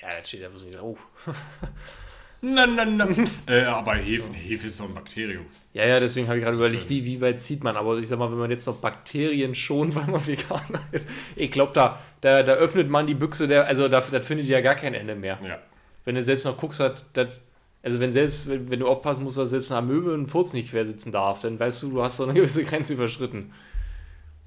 Ja, 0.00 0.08
das 0.18 0.28
steht 0.28 0.42
einfach 0.42 0.58
so 0.58 0.64
nicht 0.64 0.78
drauf. 0.78 1.06
Na, 2.40 2.66
na, 2.66 2.84
na. 2.84 3.08
äh, 3.48 3.64
aber 3.64 3.96
Hefe, 3.96 4.32
Hefe 4.32 4.68
ist 4.68 4.78
doch 4.78 4.86
ein 4.86 4.94
Bakterium. 4.94 5.46
Ja, 5.72 5.86
ja, 5.86 5.98
deswegen 5.98 6.28
habe 6.28 6.38
ich 6.38 6.44
gerade 6.44 6.56
überlegt, 6.56 6.88
wie, 6.88 7.04
wie 7.04 7.20
weit 7.20 7.40
zieht 7.40 7.64
man. 7.64 7.76
Aber 7.76 7.98
ich 7.98 8.06
sag 8.06 8.18
mal, 8.18 8.30
wenn 8.30 8.38
man 8.38 8.50
jetzt 8.50 8.66
noch 8.66 8.76
Bakterien 8.76 9.56
schont, 9.56 9.94
weil 9.96 10.06
man 10.06 10.24
Veganer 10.24 10.80
ist, 10.92 11.08
ich 11.34 11.50
glaube, 11.50 11.72
da, 11.72 11.98
da, 12.20 12.44
da 12.44 12.52
öffnet 12.52 12.88
man 12.90 13.06
die 13.06 13.14
Büchse, 13.14 13.48
der, 13.48 13.66
also 13.66 13.88
da, 13.88 14.00
das 14.00 14.26
findet 14.26 14.46
ja 14.46 14.60
gar 14.60 14.76
kein 14.76 14.94
Ende 14.94 15.16
mehr. 15.16 15.38
Ja. 15.42 15.58
Wenn 16.04 16.14
du 16.14 16.22
selbst 16.22 16.44
noch 16.44 16.56
guckst, 16.56 16.78
hat, 16.78 17.04
das, 17.14 17.40
also 17.82 17.98
wenn 17.98 18.12
selbst, 18.12 18.48
wenn, 18.48 18.70
wenn 18.70 18.80
du 18.80 18.86
aufpassen 18.86 19.24
musst, 19.24 19.38
dass 19.38 19.50
selbst 19.50 19.72
eine 19.72 19.78
Amöbe 19.78 20.14
ein 20.14 20.28
Furz 20.28 20.52
nicht 20.52 20.70
quer 20.70 20.86
sitzen 20.86 21.10
darf, 21.10 21.40
dann 21.40 21.58
weißt 21.58 21.82
du, 21.82 21.90
du 21.90 22.02
hast 22.02 22.18
so 22.18 22.24
eine 22.24 22.34
gewisse 22.34 22.62
Grenze 22.62 22.94
überschritten. 22.94 23.52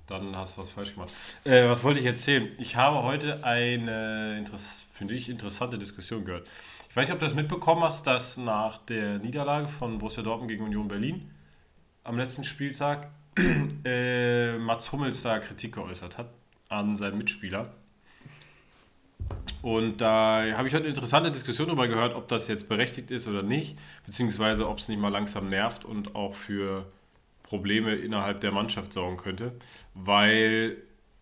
Dann 0.07 0.35
hast 0.35 0.57
du 0.57 0.61
was 0.61 0.69
falsch 0.69 0.93
gemacht. 0.93 1.11
Äh, 1.45 1.69
was 1.69 1.83
wollte 1.83 1.99
ich 1.99 2.05
erzählen? 2.05 2.49
Ich 2.57 2.75
habe 2.75 3.03
heute 3.03 3.43
eine, 3.45 4.43
finde 4.91 5.13
ich, 5.13 5.29
interessante 5.29 5.77
Diskussion 5.77 6.25
gehört. 6.25 6.47
Ich 6.91 6.97
weiß 6.97 7.07
nicht, 7.07 7.13
ob 7.13 7.19
du 7.19 7.25
das 7.25 7.35
mitbekommen 7.35 7.83
hast, 7.83 8.05
dass 8.05 8.35
nach 8.35 8.77
der 8.79 9.17
Niederlage 9.19 9.69
von 9.69 9.97
Borussia 9.97 10.23
Dortmund 10.23 10.51
gegen 10.51 10.65
Union 10.65 10.89
Berlin 10.89 11.31
am 12.03 12.17
letzten 12.17 12.43
Spieltag 12.43 13.09
äh, 13.85 14.57
Mats 14.57 14.91
Hummels 14.91 15.21
da 15.21 15.39
Kritik 15.39 15.75
geäußert 15.75 16.17
hat 16.17 16.27
an 16.67 16.97
seinen 16.97 17.17
Mitspieler. 17.17 17.71
Und 19.61 20.01
da 20.01 20.43
habe 20.51 20.67
ich 20.67 20.73
heute 20.73 20.83
eine 20.83 20.89
interessante 20.89 21.31
Diskussion 21.31 21.67
darüber 21.67 21.87
gehört, 21.87 22.13
ob 22.13 22.27
das 22.27 22.49
jetzt 22.49 22.67
berechtigt 22.67 23.09
ist 23.09 23.25
oder 23.25 23.41
nicht, 23.41 23.79
beziehungsweise 24.05 24.67
ob 24.67 24.79
es 24.79 24.89
nicht 24.89 24.99
mal 24.99 25.13
langsam 25.13 25.47
nervt 25.47 25.85
und 25.85 26.13
auch 26.13 26.35
für 26.35 26.91
Probleme 27.43 27.95
innerhalb 27.95 28.41
der 28.41 28.51
Mannschaft 28.51 28.91
sorgen 28.91 29.15
könnte, 29.15 29.53
weil 29.93 30.75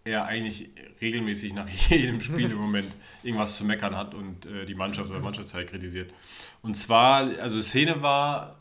er 0.10 0.26
eigentlich 0.26 0.70
regelmäßig 1.02 1.54
nach 1.54 1.68
jedem 1.90 2.22
Spiel 2.22 2.52
im 2.52 2.58
Moment 2.58 2.90
irgendwas 3.24 3.58
zu 3.58 3.66
meckern 3.66 3.96
hat 3.96 4.14
und 4.14 4.46
äh, 4.46 4.66
die 4.66 4.76
Mannschaft 4.76 5.10
oder 5.10 5.20
Mannschaftsteil 5.20 5.66
kritisiert. 5.66 6.14
Und 6.62 6.76
zwar, 6.76 7.30
also 7.40 7.62
Szene 7.62 8.02
war, 8.02 8.58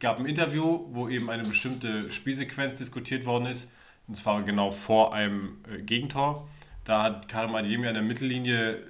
gab 0.00 0.18
ein 0.18 0.26
Interview, 0.26 0.86
wo 0.90 1.08
eben 1.08 1.30
eine 1.30 1.44
bestimmte 1.44 2.10
Spielsequenz 2.10 2.74
diskutiert 2.74 3.24
worden 3.24 3.46
ist, 3.46 3.72
und 4.06 4.14
zwar 4.14 4.42
genau 4.42 4.70
vor 4.70 5.14
einem 5.14 5.58
äh, 5.70 5.82
Gegentor. 5.82 6.48
Da 6.84 7.02
hat 7.02 7.28
Karim 7.28 7.54
Adeyemi 7.54 7.86
an 7.86 7.94
der 7.94 8.02
Mittellinie 8.02 8.82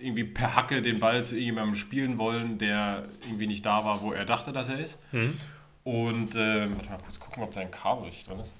irgendwie 0.00 0.24
per 0.24 0.56
Hacke 0.56 0.80
den 0.80 0.98
Ball 0.98 1.22
zu 1.22 1.34
irgendjemandem 1.34 1.74
spielen 1.74 2.18
wollen, 2.18 2.58
der 2.58 3.04
irgendwie 3.26 3.46
nicht 3.46 3.66
da 3.66 3.84
war, 3.84 4.00
wo 4.02 4.12
er 4.12 4.24
dachte, 4.24 4.52
dass 4.52 4.70
er 4.70 4.78
ist. 4.78 5.00
Mhm. 5.12 5.36
Und 5.84 6.34
äh, 6.34 6.70
warte 6.74 6.88
mal 6.88 6.98
kurz 7.02 7.20
gucken, 7.20 7.42
ob 7.42 7.52
da 7.52 7.60
ein 7.60 7.70
Kabel 7.70 8.06
richtig 8.06 8.24
drin 8.24 8.38
ist. 8.38 8.54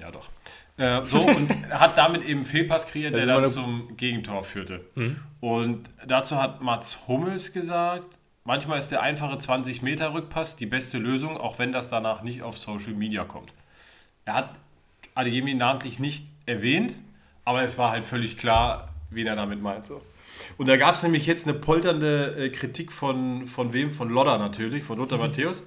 Ja, 0.00 0.10
doch. 0.10 0.28
Äh, 0.76 1.04
so, 1.06 1.18
und 1.18 1.50
hat 1.70 1.98
damit 1.98 2.24
eben 2.24 2.44
Fehlpass 2.44 2.86
kreiert, 2.86 3.16
der 3.16 3.26
dann 3.26 3.48
zum 3.48 3.96
Gegentor 3.96 4.44
führte. 4.44 4.84
Mhm. 4.94 5.16
Und 5.40 5.90
dazu 6.06 6.36
hat 6.36 6.62
Mats 6.62 7.08
Hummels 7.08 7.52
gesagt, 7.52 8.18
manchmal 8.44 8.78
ist 8.78 8.88
der 8.88 9.02
einfache 9.02 9.38
20 9.38 9.82
Meter 9.82 10.14
Rückpass 10.14 10.56
die 10.56 10.66
beste 10.66 10.98
Lösung, 10.98 11.36
auch 11.36 11.58
wenn 11.58 11.72
das 11.72 11.90
danach 11.90 12.22
nicht 12.22 12.42
auf 12.42 12.58
Social 12.58 12.92
Media 12.92 13.24
kommt. 13.24 13.52
Er 14.24 14.34
hat 14.34 14.50
Adeyemi 15.14 15.54
namentlich 15.54 15.98
nicht 15.98 16.26
erwähnt, 16.46 16.94
aber 17.44 17.62
es 17.62 17.76
war 17.76 17.90
halt 17.90 18.04
völlig 18.04 18.36
klar, 18.36 18.94
wen 19.10 19.26
er 19.26 19.34
damit 19.34 19.60
meint. 19.60 19.86
So. 19.86 20.02
Und 20.56 20.68
da 20.68 20.76
gab 20.76 20.94
es 20.94 21.02
nämlich 21.02 21.26
jetzt 21.26 21.48
eine 21.48 21.58
polternde 21.58 22.36
äh, 22.38 22.48
Kritik 22.50 22.92
von, 22.92 23.46
von 23.46 23.72
wem? 23.72 23.90
Von 23.90 24.10
Lodder 24.10 24.38
natürlich, 24.38 24.84
von 24.84 24.98
Lothar 24.98 25.18
mhm. 25.18 25.24
Matthäus, 25.24 25.66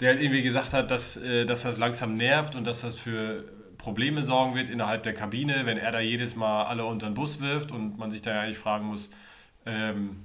der 0.00 0.10
halt 0.10 0.20
irgendwie 0.20 0.42
gesagt 0.42 0.72
hat, 0.72 0.90
dass, 0.90 1.16
äh, 1.16 1.44
dass 1.44 1.62
das 1.62 1.78
langsam 1.78 2.14
nervt 2.14 2.54
und 2.54 2.64
dass 2.64 2.82
das 2.82 2.96
für 2.98 3.44
Probleme 3.82 4.22
sorgen 4.22 4.54
wird 4.54 4.68
innerhalb 4.68 5.02
der 5.02 5.12
Kabine, 5.12 5.66
wenn 5.66 5.76
er 5.76 5.90
da 5.90 5.98
jedes 5.98 6.36
Mal 6.36 6.64
alle 6.64 6.84
unter 6.84 7.06
den 7.06 7.14
Bus 7.14 7.40
wirft 7.40 7.72
und 7.72 7.98
man 7.98 8.12
sich 8.12 8.22
da 8.22 8.32
ja 8.32 8.40
eigentlich 8.42 8.58
fragen 8.58 8.86
muss, 8.86 9.10
ähm, 9.66 10.24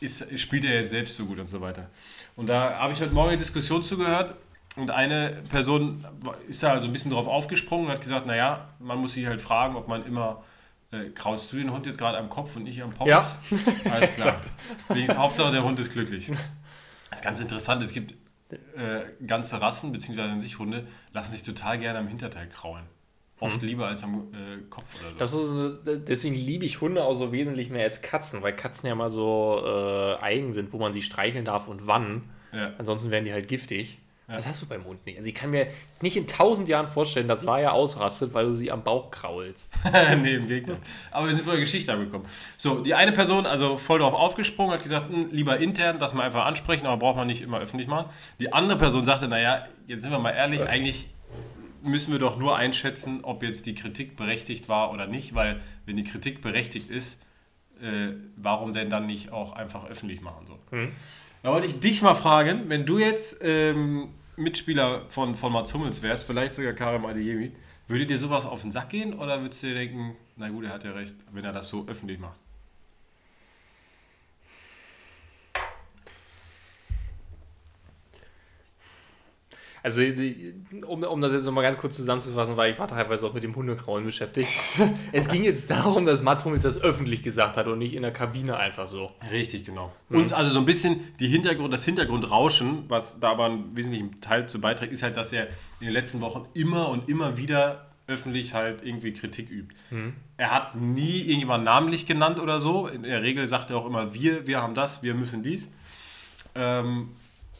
ist, 0.00 0.38
spielt 0.38 0.64
er 0.64 0.74
jetzt 0.74 0.90
selbst 0.90 1.16
so 1.16 1.24
gut 1.24 1.38
und 1.38 1.46
so 1.46 1.60
weiter. 1.60 1.88
Und 2.34 2.48
da 2.48 2.78
habe 2.78 2.92
ich 2.92 3.00
heute 3.00 3.14
Morgen 3.14 3.28
eine 3.28 3.38
Diskussion 3.38 3.82
zugehört 3.82 4.34
und 4.74 4.90
eine 4.90 5.40
Person 5.50 6.04
ist 6.48 6.64
da 6.64 6.72
also 6.72 6.86
ein 6.86 6.92
bisschen 6.92 7.12
drauf 7.12 7.28
aufgesprungen 7.28 7.86
und 7.86 7.92
hat 7.92 8.00
gesagt, 8.00 8.26
naja, 8.26 8.68
man 8.80 8.98
muss 8.98 9.12
sich 9.12 9.26
halt 9.26 9.40
fragen, 9.40 9.76
ob 9.76 9.86
man 9.86 10.04
immer, 10.04 10.42
äh, 10.90 11.10
kraulst 11.10 11.52
du 11.52 11.56
den 11.56 11.70
Hund 11.70 11.86
jetzt 11.86 11.98
gerade 11.98 12.18
am 12.18 12.28
Kopf 12.28 12.56
und 12.56 12.64
nicht 12.64 12.82
am 12.82 12.90
Pommes? 12.90 13.38
Ja. 13.50 13.92
Alles 13.92 14.16
klar. 14.16 14.40
Hauptsache 15.16 15.52
der 15.52 15.62
Hund 15.62 15.78
ist 15.78 15.92
glücklich. 15.92 16.32
Das 17.10 17.20
ist 17.20 17.24
ganz 17.24 17.38
interessant, 17.38 17.80
es 17.82 17.92
gibt 17.92 18.14
äh, 18.52 19.00
ganze 19.26 19.60
Rassen, 19.60 19.92
beziehungsweise 19.92 20.30
an 20.30 20.40
sich 20.40 20.58
Hunde, 20.58 20.86
lassen 21.12 21.32
sich 21.32 21.42
total 21.42 21.78
gerne 21.78 21.98
am 21.98 22.08
Hinterteil 22.08 22.48
kraulen. 22.48 22.84
Oft 23.40 23.62
mhm. 23.62 23.68
lieber 23.68 23.88
als 23.88 24.04
am 24.04 24.32
äh, 24.32 24.62
Kopf 24.70 24.84
oder 25.00 25.10
so. 25.10 25.16
Das 25.18 25.34
ist, 25.34 26.08
deswegen 26.08 26.34
liebe 26.34 26.64
ich 26.64 26.80
Hunde 26.80 27.04
auch 27.04 27.14
so 27.14 27.32
wesentlich 27.32 27.68
mehr 27.68 27.82
als 27.82 28.00
Katzen, 28.00 28.42
weil 28.42 28.54
Katzen 28.54 28.88
ja 28.88 28.94
mal 28.94 29.10
so 29.10 29.62
äh, 29.64 30.16
eigen 30.22 30.52
sind, 30.52 30.72
wo 30.72 30.78
man 30.78 30.92
sie 30.92 31.02
streicheln 31.02 31.44
darf 31.44 31.66
und 31.66 31.86
wann. 31.86 32.30
Ja. 32.52 32.72
Ansonsten 32.78 33.10
werden 33.10 33.24
die 33.24 33.32
halt 33.32 33.48
giftig. 33.48 33.98
Ja. 34.28 34.36
Das 34.36 34.46
hast 34.46 34.62
du 34.62 34.66
beim 34.66 34.84
Hund 34.84 35.04
nicht. 35.04 35.18
Also 35.18 35.28
ich 35.28 35.34
kann 35.34 35.50
mir 35.50 35.66
nicht 36.00 36.16
in 36.16 36.26
tausend 36.26 36.68
Jahren 36.68 36.88
vorstellen, 36.88 37.28
dass 37.28 37.42
Laia 37.42 37.72
ausrastet, 37.72 38.32
weil 38.32 38.46
du 38.46 38.54
sie 38.54 38.70
am 38.70 38.82
Bauch 38.82 39.10
kraulst. 39.10 39.74
nee, 40.22 40.34
im 40.34 40.48
Gegenteil. 40.48 40.78
Aber 41.10 41.26
wir 41.26 41.34
sind 41.34 41.44
von 41.44 41.52
der 41.52 41.60
Geschichte 41.60 41.92
angekommen. 41.92 42.24
So, 42.56 42.80
die 42.80 42.94
eine 42.94 43.12
Person, 43.12 43.44
also 43.44 43.76
voll 43.76 43.98
darauf 43.98 44.14
aufgesprungen, 44.14 44.72
hat 44.72 44.82
gesagt, 44.82 45.10
hm, 45.10 45.28
lieber 45.30 45.58
intern, 45.58 45.98
das 45.98 46.14
mal 46.14 46.22
einfach 46.22 46.46
ansprechen, 46.46 46.86
aber 46.86 46.96
braucht 46.96 47.16
man 47.16 47.26
nicht 47.26 47.42
immer 47.42 47.60
öffentlich 47.60 47.86
machen. 47.86 48.08
Die 48.40 48.50
andere 48.50 48.78
Person 48.78 49.04
sagte, 49.04 49.28
naja, 49.28 49.66
jetzt 49.86 50.02
sind 50.02 50.10
wir 50.10 50.18
mal 50.18 50.30
ehrlich, 50.30 50.66
eigentlich 50.66 51.08
müssen 51.82 52.12
wir 52.12 52.18
doch 52.18 52.38
nur 52.38 52.56
einschätzen, 52.56 53.20
ob 53.24 53.42
jetzt 53.42 53.66
die 53.66 53.74
Kritik 53.74 54.16
berechtigt 54.16 54.70
war 54.70 54.90
oder 54.90 55.06
nicht, 55.06 55.34
weil 55.34 55.60
wenn 55.84 55.96
die 55.96 56.04
Kritik 56.04 56.40
berechtigt 56.40 56.90
ist, 56.90 57.22
äh, 57.82 58.12
warum 58.36 58.72
denn 58.72 58.88
dann 58.88 59.04
nicht 59.04 59.32
auch 59.32 59.52
einfach 59.52 59.86
öffentlich 59.86 60.22
machen 60.22 60.46
so? 60.46 60.58
Hm. 60.70 60.92
Da 61.44 61.50
wollte 61.50 61.66
ich 61.66 61.78
dich 61.78 62.00
mal 62.00 62.14
fragen, 62.14 62.70
wenn 62.70 62.86
du 62.86 62.96
jetzt 62.96 63.36
ähm, 63.42 64.14
Mitspieler 64.34 65.02
von, 65.10 65.34
von 65.34 65.52
Mats 65.52 65.74
Hummels 65.74 66.02
wärst, 66.02 66.26
vielleicht 66.26 66.54
sogar 66.54 66.72
Karim 66.72 67.04
Adeyemi, 67.04 67.52
würde 67.86 68.06
dir 68.06 68.16
sowas 68.16 68.46
auf 68.46 68.62
den 68.62 68.70
Sack 68.70 68.88
gehen 68.88 69.12
oder 69.12 69.42
würdest 69.42 69.62
du 69.62 69.66
dir 69.66 69.74
denken, 69.74 70.16
na 70.38 70.48
gut, 70.48 70.64
er 70.64 70.70
hat 70.70 70.84
ja 70.84 70.92
recht, 70.92 71.14
wenn 71.32 71.44
er 71.44 71.52
das 71.52 71.68
so 71.68 71.84
öffentlich 71.86 72.18
macht? 72.18 72.40
Also, 79.84 80.00
um, 80.86 81.02
um 81.02 81.20
das 81.20 81.32
jetzt 81.34 81.44
nochmal 81.44 81.62
ganz 81.62 81.76
kurz 81.76 81.94
zusammenzufassen, 81.96 82.56
weil 82.56 82.72
ich 82.72 82.78
war 82.78 82.88
teilweise 82.88 83.26
auch 83.26 83.34
mit 83.34 83.42
dem 83.42 83.54
Hundekrauen 83.54 84.02
beschäftigt. 84.02 84.48
es 85.12 85.28
ging 85.28 85.44
jetzt 85.44 85.68
darum, 85.68 86.06
dass 86.06 86.22
Mats 86.22 86.46
Hummels 86.46 86.62
das 86.62 86.80
öffentlich 86.80 87.22
gesagt 87.22 87.58
hat 87.58 87.68
und 87.68 87.80
nicht 87.80 87.94
in 87.94 88.00
der 88.00 88.10
Kabine 88.10 88.56
einfach 88.56 88.86
so. 88.86 89.10
Richtig, 89.30 89.66
genau. 89.66 89.92
Mhm. 90.08 90.20
Und 90.20 90.32
also 90.32 90.50
so 90.50 90.58
ein 90.58 90.64
bisschen 90.64 91.14
die 91.20 91.28
Hintergrund, 91.28 91.70
das 91.70 91.84
Hintergrundrauschen, 91.84 92.84
was 92.88 93.20
da 93.20 93.32
aber 93.32 93.44
einen 93.44 93.76
wesentlichen 93.76 94.22
Teil 94.22 94.48
zu 94.48 94.58
beiträgt, 94.58 94.90
ist 94.94 95.02
halt, 95.02 95.18
dass 95.18 95.34
er 95.34 95.48
in 95.80 95.88
den 95.88 95.92
letzten 95.92 96.22
Wochen 96.22 96.46
immer 96.54 96.88
und 96.88 97.10
immer 97.10 97.36
wieder 97.36 97.90
öffentlich 98.06 98.54
halt 98.54 98.82
irgendwie 98.82 99.12
Kritik 99.12 99.50
übt. 99.50 99.74
Mhm. 99.90 100.14
Er 100.38 100.50
hat 100.50 100.76
nie 100.76 101.20
irgendjemand 101.20 101.62
namentlich 101.62 102.06
genannt 102.06 102.38
oder 102.38 102.58
so. 102.58 102.86
In 102.86 103.02
der 103.02 103.22
Regel 103.22 103.46
sagt 103.46 103.68
er 103.68 103.76
auch 103.76 103.84
immer, 103.84 104.14
wir, 104.14 104.46
wir 104.46 104.62
haben 104.62 104.74
das, 104.74 105.02
wir 105.02 105.12
müssen 105.12 105.42
dies. 105.42 105.70
Ähm, 106.54 107.10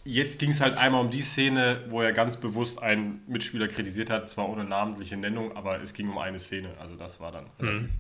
jetzt 0.05 0.38
ging 0.38 0.51
es 0.51 0.61
halt 0.61 0.79
einmal 0.79 1.01
um 1.01 1.11
die 1.11 1.23
Szene, 1.23 1.85
wo 1.88 2.03
er 2.03 2.12
ganz 2.12 2.37
bewusst 2.37 2.83
einen 2.83 3.23
Mitspieler 3.27 3.69
kritisiert 3.69 4.11
hat, 4.11 4.29
zwar 4.29 4.49
ohne 4.49 4.64
namentliche 4.64 5.17
Nennung, 5.17 5.57
aber 5.57 5.81
es 5.81 5.95
ging 5.95 6.09
um 6.09 6.19
eine 6.19 6.38
Szene. 6.38 6.75
Also 6.79 6.95
das 6.95 7.21
war 7.21 7.33
dann 7.33 7.47
mhm. 7.59 7.67
relativ 7.67 7.90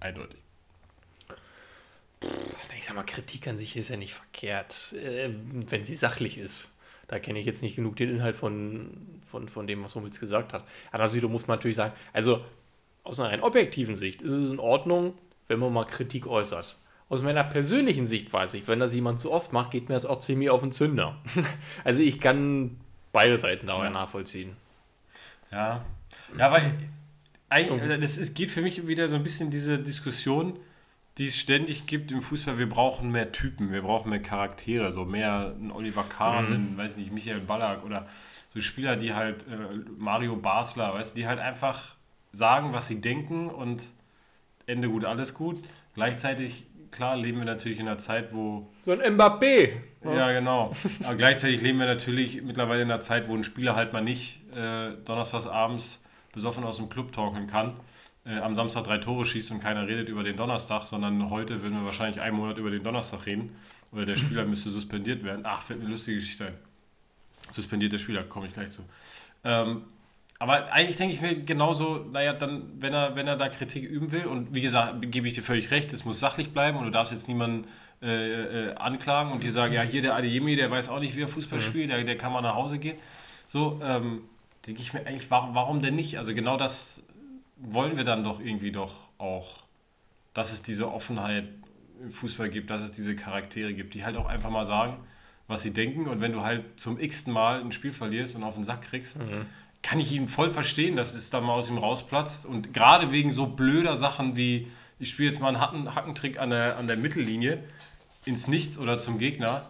eindeutig. 0.00 0.38
Ich 2.76 2.84
sag 2.84 2.96
mal, 2.96 3.04
Kritik 3.04 3.46
an 3.46 3.58
sich 3.58 3.76
ist 3.76 3.88
ja 3.88 3.96
nicht 3.96 4.14
verkehrt, 4.14 4.92
äh, 4.94 5.32
wenn 5.68 5.84
sie 5.84 5.94
sachlich 5.94 6.38
ist. 6.38 6.68
Da 7.06 7.18
kenne 7.18 7.38
ich 7.38 7.46
jetzt 7.46 7.62
nicht 7.62 7.76
genug 7.76 7.96
den 7.96 8.10
Inhalt 8.10 8.36
von, 8.36 9.20
von, 9.24 9.48
von 9.48 9.66
dem, 9.66 9.82
was 9.82 9.94
Hummels 9.94 10.20
gesagt 10.20 10.52
hat. 10.52 10.64
Aber 10.90 11.04
also, 11.04 11.28
muss 11.28 11.46
man 11.46 11.56
natürlich 11.56 11.76
sagen, 11.76 11.94
also 12.12 12.44
aus 13.04 13.18
einer 13.18 13.30
rein 13.30 13.40
objektiven 13.40 13.96
Sicht 13.96 14.20
ist 14.20 14.32
es 14.32 14.52
in 14.52 14.58
Ordnung, 14.58 15.16
wenn 15.46 15.58
man 15.58 15.72
mal 15.72 15.84
Kritik 15.84 16.26
äußert 16.26 16.76
aus 17.08 17.22
meiner 17.22 17.44
persönlichen 17.44 18.06
Sicht 18.06 18.32
weiß 18.32 18.54
ich, 18.54 18.68
wenn 18.68 18.80
das 18.80 18.94
jemand 18.94 19.18
zu 19.18 19.32
oft 19.32 19.52
macht, 19.52 19.70
geht 19.70 19.88
mir 19.88 19.94
das 19.94 20.04
auch 20.04 20.18
ziemlich 20.18 20.50
auf 20.50 20.60
den 20.60 20.72
Zünder. 20.72 21.16
also 21.84 22.02
ich 22.02 22.20
kann 22.20 22.78
beide 23.12 23.38
Seiten 23.38 23.66
dabei 23.66 23.84
ja. 23.84 23.90
nachvollziehen. 23.90 24.56
Ja, 25.50 25.84
ja, 26.36 26.52
weil 26.52 26.74
eigentlich, 27.48 27.80
also 27.80 27.96
das 27.96 28.18
ist, 28.18 28.34
geht 28.34 28.50
für 28.50 28.60
mich 28.60 28.86
wieder 28.86 29.08
so 29.08 29.16
ein 29.16 29.22
bisschen 29.22 29.50
diese 29.50 29.78
Diskussion, 29.78 30.58
die 31.16 31.26
es 31.26 31.36
ständig 31.36 31.86
gibt 31.86 32.12
im 32.12 32.20
Fußball. 32.20 32.58
Wir 32.58 32.68
brauchen 32.68 33.10
mehr 33.10 33.32
Typen, 33.32 33.72
wir 33.72 33.82
brauchen 33.82 34.10
mehr 34.10 34.22
Charaktere, 34.22 34.92
so 34.92 35.04
mehr 35.04 35.54
ein 35.58 35.72
Oliver 35.72 36.04
Kahn, 36.04 36.46
mhm. 36.46 36.54
einen, 36.54 36.76
weiß 36.76 36.98
nicht, 36.98 37.10
Michael 37.10 37.40
Ballack 37.40 37.84
oder 37.84 38.06
so 38.52 38.60
Spieler, 38.60 38.96
die 38.96 39.14
halt, 39.14 39.44
äh, 39.44 39.78
Mario 39.96 40.36
Basler, 40.36 40.94
weißt 40.94 41.16
du, 41.16 41.20
die 41.22 41.26
halt 41.26 41.40
einfach 41.40 41.94
sagen, 42.30 42.72
was 42.72 42.86
sie 42.86 43.00
denken 43.00 43.48
und 43.48 43.90
Ende 44.66 44.90
gut, 44.90 45.04
alles 45.04 45.32
gut. 45.32 45.62
Gleichzeitig 45.94 46.66
klar 46.90 47.16
leben 47.16 47.38
wir 47.38 47.44
natürlich 47.44 47.78
in 47.78 47.88
einer 47.88 47.98
Zeit, 47.98 48.32
wo. 48.32 48.68
So 48.84 48.92
ein 48.92 49.00
Mbappé. 49.00 49.70
Ja, 50.04 50.14
ja 50.14 50.32
genau. 50.32 50.72
Aber 51.04 51.16
gleichzeitig 51.16 51.60
leben 51.60 51.78
wir 51.78 51.86
natürlich 51.86 52.42
mittlerweile 52.42 52.82
in 52.82 52.90
einer 52.90 53.00
Zeit, 53.00 53.28
wo 53.28 53.34
ein 53.34 53.44
Spieler 53.44 53.76
halt 53.76 53.92
mal 53.92 54.02
nicht 54.02 54.40
äh, 54.54 54.92
donnerstags 55.04 55.46
abends 55.46 56.04
besoffen 56.32 56.64
aus 56.64 56.76
dem 56.76 56.88
Club 56.88 57.12
talken 57.12 57.46
kann, 57.46 57.80
äh, 58.24 58.38
am 58.38 58.54
Samstag 58.54 58.84
drei 58.84 58.98
Tore 58.98 59.24
schießt 59.24 59.50
und 59.50 59.60
keiner 59.60 59.86
redet 59.86 60.08
über 60.08 60.22
den 60.22 60.36
Donnerstag, 60.36 60.84
sondern 60.84 61.30
heute 61.30 61.62
würden 61.62 61.80
wir 61.80 61.86
wahrscheinlich 61.86 62.20
einen 62.20 62.36
Monat 62.36 62.58
über 62.58 62.70
den 62.70 62.82
Donnerstag 62.82 63.26
reden. 63.26 63.56
Oder 63.90 64.06
der 64.06 64.16
Spieler 64.16 64.44
müsste 64.46 64.70
suspendiert 64.70 65.24
werden. 65.24 65.42
Ach, 65.44 65.62
fällt 65.62 65.78
mir 65.78 65.86
eine 65.86 65.92
lustige 65.92 66.18
Geschichte 66.18 66.46
ein. 66.46 66.54
Suspendierter 67.50 67.98
Spieler, 67.98 68.24
komme 68.24 68.46
ich 68.46 68.52
gleich 68.52 68.70
zu. 68.70 68.82
Ähm, 69.44 69.84
aber 70.40 70.72
eigentlich 70.72 70.96
denke 70.96 71.14
ich 71.14 71.20
mir 71.20 71.34
genauso, 71.42 72.06
naja, 72.12 72.32
dann, 72.32 72.70
wenn 72.80 72.94
er, 72.94 73.16
wenn 73.16 73.26
er 73.26 73.36
da 73.36 73.48
Kritik 73.48 73.82
üben 73.82 74.12
will, 74.12 74.26
und 74.26 74.54
wie 74.54 74.60
gesagt, 74.60 75.10
gebe 75.10 75.26
ich 75.26 75.34
dir 75.34 75.42
völlig 75.42 75.72
recht, 75.72 75.92
es 75.92 76.04
muss 76.04 76.20
sachlich 76.20 76.52
bleiben 76.52 76.78
und 76.78 76.84
du 76.84 76.90
darfst 76.90 77.12
jetzt 77.12 77.26
niemanden 77.26 77.66
äh, 78.02 78.68
äh, 78.68 78.74
anklagen 78.76 79.32
und 79.32 79.42
dir 79.42 79.50
sagen, 79.50 79.72
ja, 79.72 79.82
hier 79.82 80.00
der 80.00 80.14
Adeyemi, 80.14 80.54
der 80.54 80.70
weiß 80.70 80.90
auch 80.90 81.00
nicht, 81.00 81.16
wie 81.16 81.22
er 81.22 81.28
Fußball 81.28 81.58
mhm. 81.58 81.64
spielt, 81.64 81.90
der, 81.90 82.04
der 82.04 82.16
kann 82.16 82.32
mal 82.32 82.40
nach 82.40 82.54
Hause 82.54 82.78
gehen. 82.78 82.96
So, 83.48 83.80
ähm, 83.82 84.22
denke 84.64 84.80
ich 84.80 84.92
mir 84.92 85.04
eigentlich, 85.06 85.28
warum, 85.28 85.56
warum 85.56 85.80
denn 85.80 85.96
nicht? 85.96 86.18
Also 86.18 86.32
genau 86.32 86.56
das 86.56 87.02
wollen 87.56 87.96
wir 87.96 88.04
dann 88.04 88.22
doch 88.22 88.38
irgendwie 88.38 88.70
doch 88.70 88.94
auch, 89.18 89.64
dass 90.34 90.52
es 90.52 90.62
diese 90.62 90.92
Offenheit 90.92 91.48
im 92.00 92.12
Fußball 92.12 92.48
gibt, 92.48 92.70
dass 92.70 92.82
es 92.82 92.92
diese 92.92 93.16
Charaktere 93.16 93.74
gibt, 93.74 93.94
die 93.94 94.04
halt 94.04 94.16
auch 94.16 94.26
einfach 94.26 94.50
mal 94.50 94.64
sagen, 94.64 95.00
was 95.48 95.62
sie 95.62 95.72
denken 95.72 96.06
und 96.06 96.20
wenn 96.20 96.30
du 96.30 96.42
halt 96.42 96.78
zum 96.78 97.00
x-ten 97.00 97.32
Mal 97.32 97.60
ein 97.60 97.72
Spiel 97.72 97.90
verlierst 97.90 98.36
und 98.36 98.44
auf 98.44 98.54
den 98.54 98.62
Sack 98.62 98.82
kriegst, 98.82 99.18
mhm 99.18 99.46
kann 99.82 100.00
ich 100.00 100.12
ihn 100.12 100.28
voll 100.28 100.50
verstehen, 100.50 100.96
dass 100.96 101.14
es 101.14 101.30
da 101.30 101.40
mal 101.40 101.54
aus 101.54 101.68
ihm 101.68 101.78
rausplatzt. 101.78 102.46
Und 102.46 102.74
gerade 102.74 103.12
wegen 103.12 103.30
so 103.30 103.46
blöder 103.46 103.96
Sachen 103.96 104.36
wie, 104.36 104.70
ich 104.98 105.10
spiele 105.10 105.28
jetzt 105.28 105.40
mal 105.40 105.48
einen 105.48 105.60
Hacken, 105.60 105.94
Hackentrick 105.94 106.38
an 106.38 106.50
der, 106.50 106.76
an 106.76 106.86
der 106.86 106.96
Mittellinie 106.96 107.62
ins 108.24 108.48
Nichts 108.48 108.78
oder 108.78 108.98
zum 108.98 109.18
Gegner, 109.18 109.66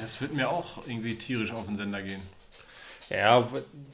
Das 0.00 0.20
wird 0.20 0.34
mir 0.34 0.48
auch 0.48 0.86
irgendwie 0.86 1.14
tierisch 1.16 1.52
auf 1.52 1.66
den 1.66 1.76
Sender 1.76 2.02
gehen. 2.02 2.22
Ja, 3.10 3.46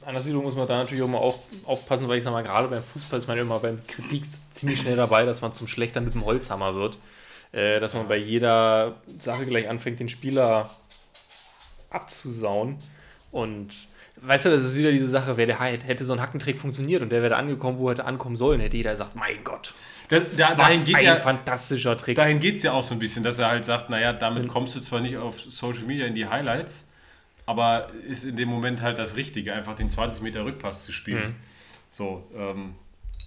anders 0.05 0.25
wiederum 0.25 0.45
muss 0.45 0.55
man 0.55 0.67
da 0.67 0.77
natürlich 0.77 1.03
auch 1.03 1.09
mal 1.09 1.17
auf, 1.17 1.39
aufpassen, 1.65 2.07
weil 2.07 2.17
ich 2.17 2.23
sag 2.23 2.31
mal, 2.31 2.43
gerade 2.43 2.69
beim 2.69 2.81
Fußball 2.81 3.19
ist 3.19 3.27
man 3.27 3.37
immer 3.37 3.59
beim 3.59 3.85
Kritik 3.85 4.23
ziemlich 4.51 4.79
schnell 4.79 4.95
dabei, 4.95 5.25
dass 5.25 5.41
man 5.41 5.51
zum 5.51 5.67
Schlechter 5.67 5.99
mit 5.99 6.13
dem 6.13 6.23
Holzhammer 6.23 6.75
wird. 6.75 6.97
Äh, 7.51 7.81
dass 7.81 7.93
man 7.93 8.07
bei 8.07 8.15
jeder 8.15 9.01
Sache 9.17 9.45
gleich 9.45 9.67
anfängt, 9.67 9.99
den 9.99 10.07
Spieler 10.07 10.69
abzusauen. 11.89 12.77
Und 13.31 13.89
weißt 14.17 14.45
du, 14.45 14.49
das 14.49 14.63
ist 14.63 14.77
wieder 14.77 14.91
diese 14.91 15.07
Sache, 15.07 15.37
wer 15.37 15.45
der 15.45 15.59
hätte 15.59 16.05
so 16.05 16.13
ein 16.13 16.21
Hackentrick 16.21 16.57
funktioniert 16.57 17.01
und 17.01 17.09
der 17.09 17.21
wäre 17.21 17.35
angekommen, 17.35 17.77
wo 17.77 17.87
er 17.87 17.91
hätte 17.91 18.05
ankommen 18.05 18.37
sollen, 18.37 18.59
hätte 18.59 18.77
jeder 18.77 18.91
gesagt, 18.91 19.15
mein 19.15 19.43
Gott. 19.43 19.73
Da, 20.09 20.19
da, 20.19 20.57
was 20.57 20.87
ein 20.87 21.03
ja, 21.03 21.15
fantastischer 21.15 21.95
Trick. 21.97 22.15
Dahin 22.15 22.39
geht 22.39 22.57
es 22.57 22.63
ja 22.63 22.73
auch 22.73 22.83
so 22.83 22.93
ein 22.93 22.99
bisschen, 22.99 23.23
dass 23.23 23.39
er 23.39 23.47
halt 23.47 23.65
sagt, 23.65 23.89
naja, 23.89 24.13
damit 24.13 24.47
kommst 24.47 24.75
du 24.75 24.81
zwar 24.81 24.99
nicht 24.99 25.17
auf 25.17 25.39
Social 25.39 25.83
Media 25.83 26.05
in 26.05 26.15
die 26.15 26.27
Highlights, 26.27 26.87
aber 27.45 27.89
ist 28.07 28.25
in 28.25 28.35
dem 28.35 28.49
Moment 28.49 28.81
halt 28.81 28.97
das 28.97 29.15
Richtige, 29.15 29.53
einfach 29.53 29.75
den 29.75 29.89
20 29.89 30.21
Meter 30.21 30.45
Rückpass 30.45 30.83
zu 30.83 30.91
spielen. 30.91 31.29
Mhm. 31.29 31.35
So, 31.89 32.29
ähm, 32.35 32.75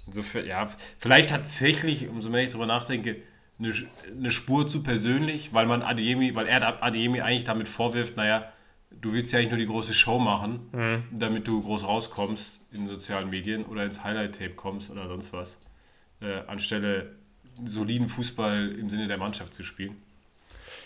insofern, 0.06 0.46
ja, 0.46 0.68
vielleicht 0.98 1.30
tatsächlich, 1.30 2.08
umso 2.08 2.30
mehr 2.30 2.42
ich 2.42 2.50
darüber 2.50 2.66
nachdenke, 2.66 3.16
eine, 3.58 3.72
eine 4.10 4.30
Spur 4.30 4.66
zu 4.66 4.82
persönlich, 4.82 5.54
weil 5.54 5.66
man 5.66 5.82
Adeyemi, 5.82 6.34
weil 6.34 6.46
er 6.46 6.82
Adeyemi 6.82 7.20
eigentlich 7.20 7.44
damit 7.44 7.68
vorwirft, 7.68 8.16
naja, 8.16 8.52
du 9.00 9.12
willst 9.12 9.32
ja 9.32 9.38
eigentlich 9.38 9.50
nur 9.50 9.58
die 9.58 9.66
große 9.66 9.94
Show 9.94 10.18
machen, 10.18 10.68
mhm. 10.72 11.04
damit 11.10 11.46
du 11.46 11.62
groß 11.62 11.84
rauskommst 11.84 12.60
in 12.72 12.88
sozialen 12.88 13.30
Medien 13.30 13.64
oder 13.64 13.84
ins 13.84 14.02
Highlight-Tape 14.04 14.54
kommst 14.54 14.90
oder 14.90 15.08
sonst 15.08 15.32
was, 15.32 15.58
äh, 16.20 16.40
anstelle 16.46 17.14
soliden 17.64 18.08
Fußball 18.08 18.72
im 18.72 18.90
Sinne 18.90 19.06
der 19.06 19.18
Mannschaft 19.18 19.54
zu 19.54 19.62
spielen. 19.62 20.02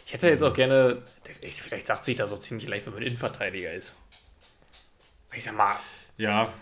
Ich 0.07 0.13
hätte 0.13 0.29
jetzt 0.29 0.43
auch 0.43 0.55
gerne, 0.55 1.03
vielleicht 1.43 1.87
sagt 1.87 2.05
sich 2.05 2.17
das 2.17 2.33
auch 2.33 2.39
ziemlich 2.39 2.69
leicht, 2.69 2.87
wenn 2.87 2.95
man 2.95 3.03
Innenverteidiger 3.03 3.73
ist. 3.73 3.97
Ich 5.35 5.45
sag 5.45 5.57
mal. 5.57 5.77
Ja. 6.17 6.53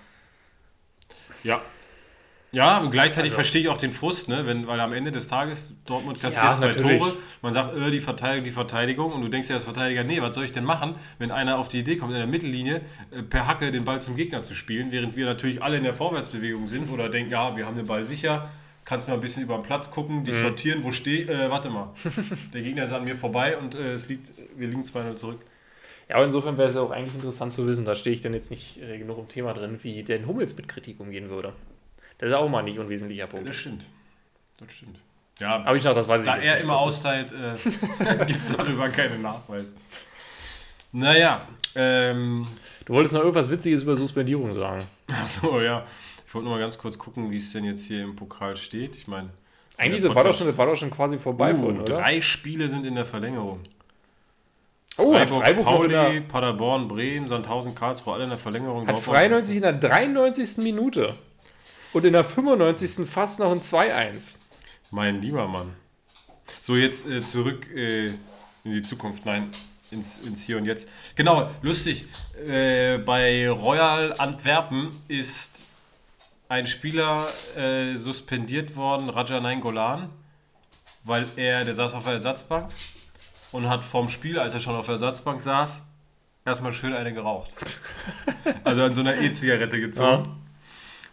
Ja, 1.45 1.63
ja, 2.57 2.79
und 2.79 2.91
gleichzeitig 2.91 3.33
also, 3.33 3.35
verstehe 3.35 3.61
ich 3.61 3.69
auch 3.69 3.77
den 3.77 3.93
Frust, 3.93 4.31
ne? 4.31 4.47
Wenn, 4.47 4.67
weil 4.67 4.81
am 4.81 4.95
Ende 4.95 5.13
des 5.13 5.29
Tages 5.29 5.75
Dortmund 5.87 6.19
kassiert 6.19 6.43
ja, 6.43 6.53
zwei 6.55 6.69
natürlich. 6.69 7.01
Tore, 7.01 7.13
man 7.43 7.53
sagt, 7.53 7.77
äh, 7.77 7.91
die 7.91 8.01
Verteidigung, 8.01 8.45
die 8.47 8.51
Verteidigung, 8.51 9.13
und 9.13 9.21
du 9.21 9.29
denkst 9.29 9.51
ja 9.51 9.57
als 9.57 9.65
Verteidiger, 9.65 10.05
nee, 10.05 10.23
was 10.23 10.35
soll 10.35 10.47
ich 10.47 10.53
denn 10.53 10.65
machen, 10.65 10.95
wenn 11.19 11.31
einer 11.31 11.59
auf 11.59 11.69
die 11.69 11.81
Idee 11.81 11.97
kommt, 11.97 12.13
in 12.13 12.17
der 12.17 12.27
Mittellinie 12.27 12.81
äh, 13.11 13.23
per 13.23 13.47
Hacke 13.47 13.71
den 13.71 13.85
Ball 13.85 14.01
zum 14.01 14.17
Gegner 14.17 14.43
zu 14.43 14.55
spielen, 14.55 14.91
während 14.91 15.17
wir 15.17 15.27
natürlich 15.27 15.63
alle 15.63 15.77
in 15.77 15.83
der 15.83 15.93
Vorwärtsbewegung 15.93 16.67
sind 16.67 16.91
oder 16.91 17.11
denken, 17.11 17.31
ja, 17.31 17.55
wir 17.59 17.67
haben 17.67 17.77
den 17.77 17.87
Ball 17.87 18.05
sicher, 18.05 18.49
kannst 18.87 19.07
mal 19.07 19.13
ein 19.13 19.21
bisschen 19.21 19.43
über 19.43 19.57
den 19.57 19.63
Platz 19.63 19.91
gucken, 19.91 20.25
die 20.25 20.31
mhm. 20.33 20.37
sortieren, 20.37 20.83
wo 20.83 20.93
steht, 20.93 21.29
äh, 21.29 21.51
warte 21.51 21.69
mal, 21.69 21.93
der 22.55 22.63
Gegner 22.63 22.85
ist 22.85 22.93
an 22.93 23.05
mir 23.05 23.17
vorbei 23.17 23.59
und 23.59 23.75
äh, 23.75 23.93
es 23.93 24.09
liegt, 24.09 24.33
wir 24.57 24.67
liegen 24.67 24.81
2-0 24.81 25.17
zurück. 25.17 25.41
Ja, 26.09 26.17
aber 26.17 26.25
insofern 26.25 26.57
wäre 26.57 26.71
es 26.71 26.77
auch 26.77 26.91
eigentlich 26.91 27.17
interessant 27.17 27.53
zu 27.53 27.67
wissen, 27.67 27.85
da 27.85 27.95
stehe 27.95 28.17
ich 28.17 28.23
dann 28.23 28.33
jetzt 28.33 28.49
nicht 28.49 28.81
äh, 28.81 28.97
genug 28.97 29.19
im 29.19 29.29
Thema 29.29 29.53
drin, 29.53 29.77
wie 29.83 30.03
denn 30.03 30.27
Hummels 30.27 30.57
mit 30.57 30.69
Kritik 30.69 31.01
umgehen 31.01 31.29
würde. 31.29 31.53
Das 32.19 32.31
ist 32.31 32.35
auch 32.35 32.49
mal 32.49 32.63
nicht 32.63 32.79
unwesentlicher 32.79 33.27
Punkt. 33.27 33.49
Das 33.49 33.57
stimmt. 33.57 33.87
Das 34.59 34.73
stimmt. 34.73 34.99
Ja, 35.39 35.57
aber 35.57 35.77
ich 35.77 35.85
noch, 35.85 35.95
das 35.95 36.09
weiß 36.09 36.23
ich 36.23 36.27
Da 36.27 36.37
er 36.37 36.55
nicht, 36.55 36.65
immer 36.65 36.79
austeilt, 36.79 37.33
äh, 37.33 37.55
gibt 38.25 38.43
es 38.43 38.57
darüber 38.57 38.89
keine 38.89 39.19
Nachweise. 39.19 39.69
Naja, 40.93 41.43
ähm, 41.75 42.47
Du 42.87 42.93
wolltest 42.93 43.15
noch 43.15 43.21
irgendwas 43.21 43.51
Witziges 43.51 43.83
über 43.83 43.97
Suspendierung 43.97 44.53
sagen. 44.53 44.81
Achso, 45.11 45.61
ja. 45.61 45.85
Ich 46.27 46.33
wollte 46.33 46.45
nur 46.45 46.55
mal 46.55 46.61
ganz 46.61 46.79
kurz 46.79 46.97
gucken, 46.97 47.31
wie 47.33 47.37
es 47.37 47.53
denn 47.53 47.65
jetzt 47.65 47.85
hier 47.85 48.03
im 48.03 48.15
Pokal 48.15 48.57
steht. 48.57 48.95
Ich 48.95 49.09
meine. 49.09 49.31
Eigentlich 49.77 50.05
war 50.15 50.23
doch, 50.23 50.33
schon, 50.33 50.57
war 50.57 50.67
doch 50.67 50.77
schon 50.77 50.91
quasi 50.91 51.19
vorbei 51.19 51.53
uh, 51.53 51.57
vorhin, 51.57 51.81
oder? 51.81 51.97
Drei 51.97 52.21
Spiele 52.21 52.69
sind 52.69 52.87
in 52.87 52.95
der 52.95 53.05
Verlängerung. 53.05 53.61
Oh, 54.97 55.13
Freiburg, 55.13 55.45
Freiburg 55.45 55.65
Pauli, 55.65 56.21
Paderborn, 56.21 56.89
Bremen, 56.89 57.29
Sandhausen, 57.29 57.75
Karlsruhe, 57.75 58.15
alle 58.15 58.25
in 58.25 58.31
der 58.31 58.39
Verlängerung. 58.39 58.87
Hat 58.87 59.05
93 59.05 59.57
in 59.57 59.63
der 59.63 59.73
93. 59.75 60.59
Minute. 60.59 61.15
Und 61.97 62.05
in 62.05 62.13
der 62.13 62.25
95. 62.25 63.09
fast 63.09 63.41
noch 63.41 63.51
ein 63.51 63.61
2-1. 63.61 64.37
Mein 64.91 65.23
lieber 65.23 65.49
Mann. 65.49 65.73
So, 66.61 66.77
jetzt 66.77 67.07
äh, 67.07 67.23
zurück 67.23 67.75
äh, 67.75 68.09
in 68.09 68.17
die 68.65 68.83
Zukunft. 68.83 69.25
Nein, 69.25 69.51
ins, 69.91 70.19
ins 70.19 70.43
Hier 70.43 70.59
und 70.59 70.67
Jetzt. 70.67 70.91
Genau, 71.15 71.51
lustig. 71.63 72.05
Äh, 72.47 72.99
bei 72.99 73.49
Royal 73.49 74.13
Antwerpen 74.19 74.91
ist 75.09 75.63
ein 76.51 76.67
Spieler 76.67 77.29
äh, 77.57 77.97
suspendiert 77.97 78.77
worden, 78.77 79.09
Rajanain 79.09 79.63
Golan, 79.63 80.11
weil 81.05 81.25
er, 81.37 81.65
der 81.65 81.73
saß 81.73 81.95
auf 81.95 82.05
der 82.05 82.13
Ersatzbank 82.13 82.69
und 83.53 83.71
hat 83.71 83.87
vorm 83.87 84.11
Spiel, 84.11 84.39
als 84.39 84.53
er 84.53 84.61
schon 84.61 84.77
auf 84.77 84.85
der 84.85 84.97
Ersatzbank 84.97 85.41
saß, 85.41 85.81
erstmal 86.45 86.75
schön 86.75 86.93
eine 86.93 87.15
geraucht. 87.15 87.81
also 88.65 88.83
an 88.83 88.93
so 88.93 89.01
einer 89.01 89.17
E-Zigarette 89.17 89.81
gezogen. 89.81 90.25
Ja. 90.27 90.46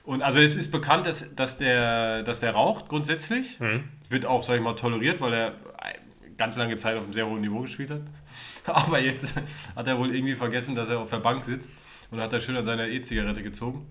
Und 0.04 0.22
also 0.22 0.40
es 0.40 0.56
ist 0.56 0.72
bekannt, 0.72 1.06
dass, 1.06 1.34
dass, 1.36 1.58
der, 1.58 2.24
dass 2.24 2.42
der 2.42 2.52
raucht 2.52 2.90
grundsätzlich. 2.90 3.60
Mhm. 3.60 3.86
Wird 4.10 4.26
auch, 4.26 4.44
sag 4.44 4.56
ich 4.56 4.62
mal, 4.62 4.76
toleriert, 4.76 5.22
weil 5.22 5.34
er 5.34 5.56
ganz 6.38 6.58
lange 6.58 6.76
Zeit 6.78 6.98
auf 6.98 7.04
einem 7.04 7.14
sehr 7.14 7.28
hohen 7.28 7.42
Niveau 7.42 7.62
gespielt 7.62 7.92
hat. 7.92 8.02
Aber 8.66 9.00
jetzt 9.00 9.36
hat 9.76 9.88
er 9.88 9.98
wohl 9.98 10.14
irgendwie 10.14 10.36
vergessen, 10.36 10.76
dass 10.76 10.90
er 10.90 11.00
auf 11.00 11.10
der 11.10 11.20
Bank 11.20 11.44
sitzt 11.44 11.72
und 12.12 12.20
hat 12.20 12.34
da 12.34 12.42
schön 12.42 12.56
an 12.56 12.66
seiner 12.66 12.88
E-Zigarette 12.88 13.44
gezogen 13.44 13.88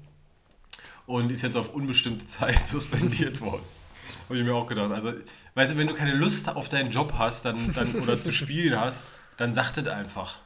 und 1.06 1.32
ist 1.32 1.42
jetzt 1.42 1.56
auf 1.56 1.74
unbestimmte 1.74 2.26
Zeit 2.26 2.66
suspendiert 2.66 3.40
worden. 3.40 3.64
Habe 4.28 4.38
ich 4.38 4.44
mir 4.44 4.54
auch 4.54 4.66
gedacht. 4.66 4.90
Also, 4.92 5.12
weißt 5.54 5.72
du, 5.72 5.76
wenn 5.76 5.86
du 5.86 5.94
keine 5.94 6.14
Lust 6.14 6.48
auf 6.48 6.68
deinen 6.68 6.90
Job 6.90 7.14
hast 7.16 7.44
dann, 7.44 7.72
dann, 7.72 7.94
oder 7.94 8.20
zu 8.20 8.32
spielen 8.32 8.78
hast, 8.78 9.08
dann 9.36 9.52
sagt 9.52 9.78
es 9.78 9.86
einfach. 9.88 10.38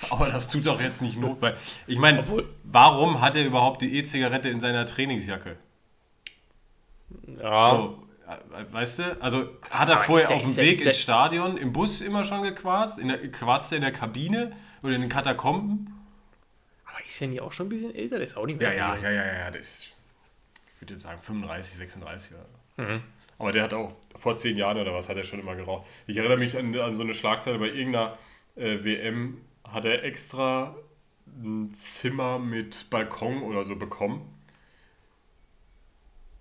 Aber 0.10 0.28
das 0.28 0.48
tut 0.48 0.66
doch 0.66 0.80
jetzt 0.80 1.02
nicht 1.02 1.18
Not, 1.18 1.40
weil 1.40 1.56
ich 1.86 1.98
meine, 1.98 2.24
warum 2.64 3.20
hat 3.20 3.36
er 3.36 3.44
überhaupt 3.44 3.82
die 3.82 3.96
E-Zigarette 3.98 4.48
in 4.48 4.60
seiner 4.60 4.86
Trainingsjacke? 4.86 5.56
Ja. 7.40 7.70
So, 7.70 8.08
äh, 8.26 8.72
weißt 8.72 8.98
du, 8.98 9.22
also 9.22 9.48
hat 9.70 9.88
er 9.88 9.96
Aber 9.96 10.04
vorher 10.04 10.36
auf 10.36 10.42
dem 10.42 10.56
Weg 10.56 10.84
ins 10.84 10.98
Stadion 10.98 11.56
im 11.56 11.72
Bus 11.72 12.00
immer 12.00 12.24
schon 12.24 12.42
gequarzt, 12.42 12.98
in 12.98 13.08
der, 13.08 13.30
quarzt 13.30 13.72
er 13.72 13.76
in 13.76 13.82
der 13.82 13.92
Kabine 13.92 14.52
oder 14.82 14.94
in 14.94 15.00
den 15.00 15.10
Katakomben? 15.10 15.94
Aber 16.84 17.04
ist 17.04 17.18
ja 17.18 17.26
nicht 17.26 17.40
auch 17.40 17.52
schon 17.52 17.66
ein 17.66 17.70
bisschen 17.70 17.94
älter, 17.94 18.16
der 18.16 18.24
ist 18.24 18.36
auch 18.36 18.46
nicht 18.46 18.58
mehr. 18.58 18.74
Ja, 18.74 18.96
ja, 18.96 19.10
ja, 19.10 19.10
ja, 19.10 19.38
ja, 19.38 19.50
das 19.50 19.66
ist, 19.66 19.82
ich 20.74 20.80
würde 20.80 20.94
jetzt 20.94 21.02
sagen 21.02 21.20
35, 21.20 21.76
36 21.76 22.32
oder. 22.34 22.88
Mhm. 22.88 23.02
Aber 23.38 23.52
der 23.52 23.64
hat 23.64 23.74
auch 23.74 23.94
vor 24.16 24.34
zehn 24.34 24.56
Jahren 24.56 24.78
oder 24.78 24.92
was 24.94 25.08
hat 25.08 25.16
er 25.16 25.24
schon 25.24 25.40
immer 25.40 25.54
geraucht. 25.54 25.86
Ich 26.06 26.16
erinnere 26.16 26.38
mich 26.38 26.56
an, 26.56 26.74
an 26.76 26.94
so 26.94 27.02
eine 27.02 27.14
Schlagzeile 27.14 27.58
bei 27.58 27.68
irgendeiner 27.68 28.18
äh, 28.56 28.82
WM 28.82 29.40
hat 29.72 29.84
er 29.84 30.04
extra 30.04 30.76
ein 31.26 31.72
Zimmer 31.72 32.38
mit 32.38 32.90
Balkon 32.90 33.42
oder 33.42 33.64
so 33.64 33.76
bekommen. 33.76 34.34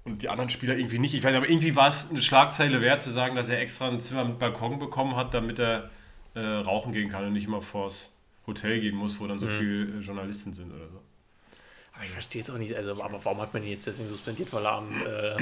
Und 0.04 0.24
die 0.24 0.30
anderen 0.30 0.50
Spieler 0.50 0.78
irgendwie 0.78 1.00
nicht. 1.00 1.14
Ich 1.14 1.24
weiß 1.24 1.32
nicht, 1.32 1.38
aber 1.38 1.50
irgendwie 1.50 1.76
war 1.76 1.88
es 1.88 2.10
eine 2.10 2.22
Schlagzeile 2.22 2.82
wert 2.82 3.02
zu 3.02 3.12
sagen, 3.12 3.36
dass 3.36 3.50
er 3.50 3.60
extra 3.60 3.90
ein 3.90 4.00
Zimmer 4.00 4.24
mit 4.24 4.40
Balkon 4.40 4.80
bekommen 4.80 5.16
hat, 5.16 5.34
damit 5.34 5.60
er 5.60 5.90
äh, 6.34 6.40
rauchen 6.40 6.94
gehen 6.94 7.10
kann 7.10 7.26
und 7.26 7.34
nicht 7.34 7.46
immer 7.46 7.62
vors 7.62 8.18
Hotel 8.46 8.80
gehen 8.80 8.96
muss, 8.96 9.20
wo 9.20 9.28
dann 9.28 9.38
so 9.38 9.46
mhm. 9.46 9.58
viele 9.58 9.98
äh, 9.98 10.00
Journalisten 10.00 10.54
sind 10.54 10.72
oder 10.72 10.88
so. 10.88 11.02
Aber 11.98 12.06
ich 12.06 12.12
verstehe 12.12 12.44
es 12.44 12.50
auch 12.52 12.60
nicht. 12.60 12.76
Also, 12.76 12.92
aber 13.04 13.20
warum 13.26 13.42
hat 13.42 13.56
man 13.56 13.64
ihn 13.64 13.72
jetzt 13.72 13.88
deswegen 13.88 14.08
suspendiert? 14.08 14.54
Weil 14.54 14.66
er 14.66 14.72
am. 14.74 14.92
Äh, 15.04 15.36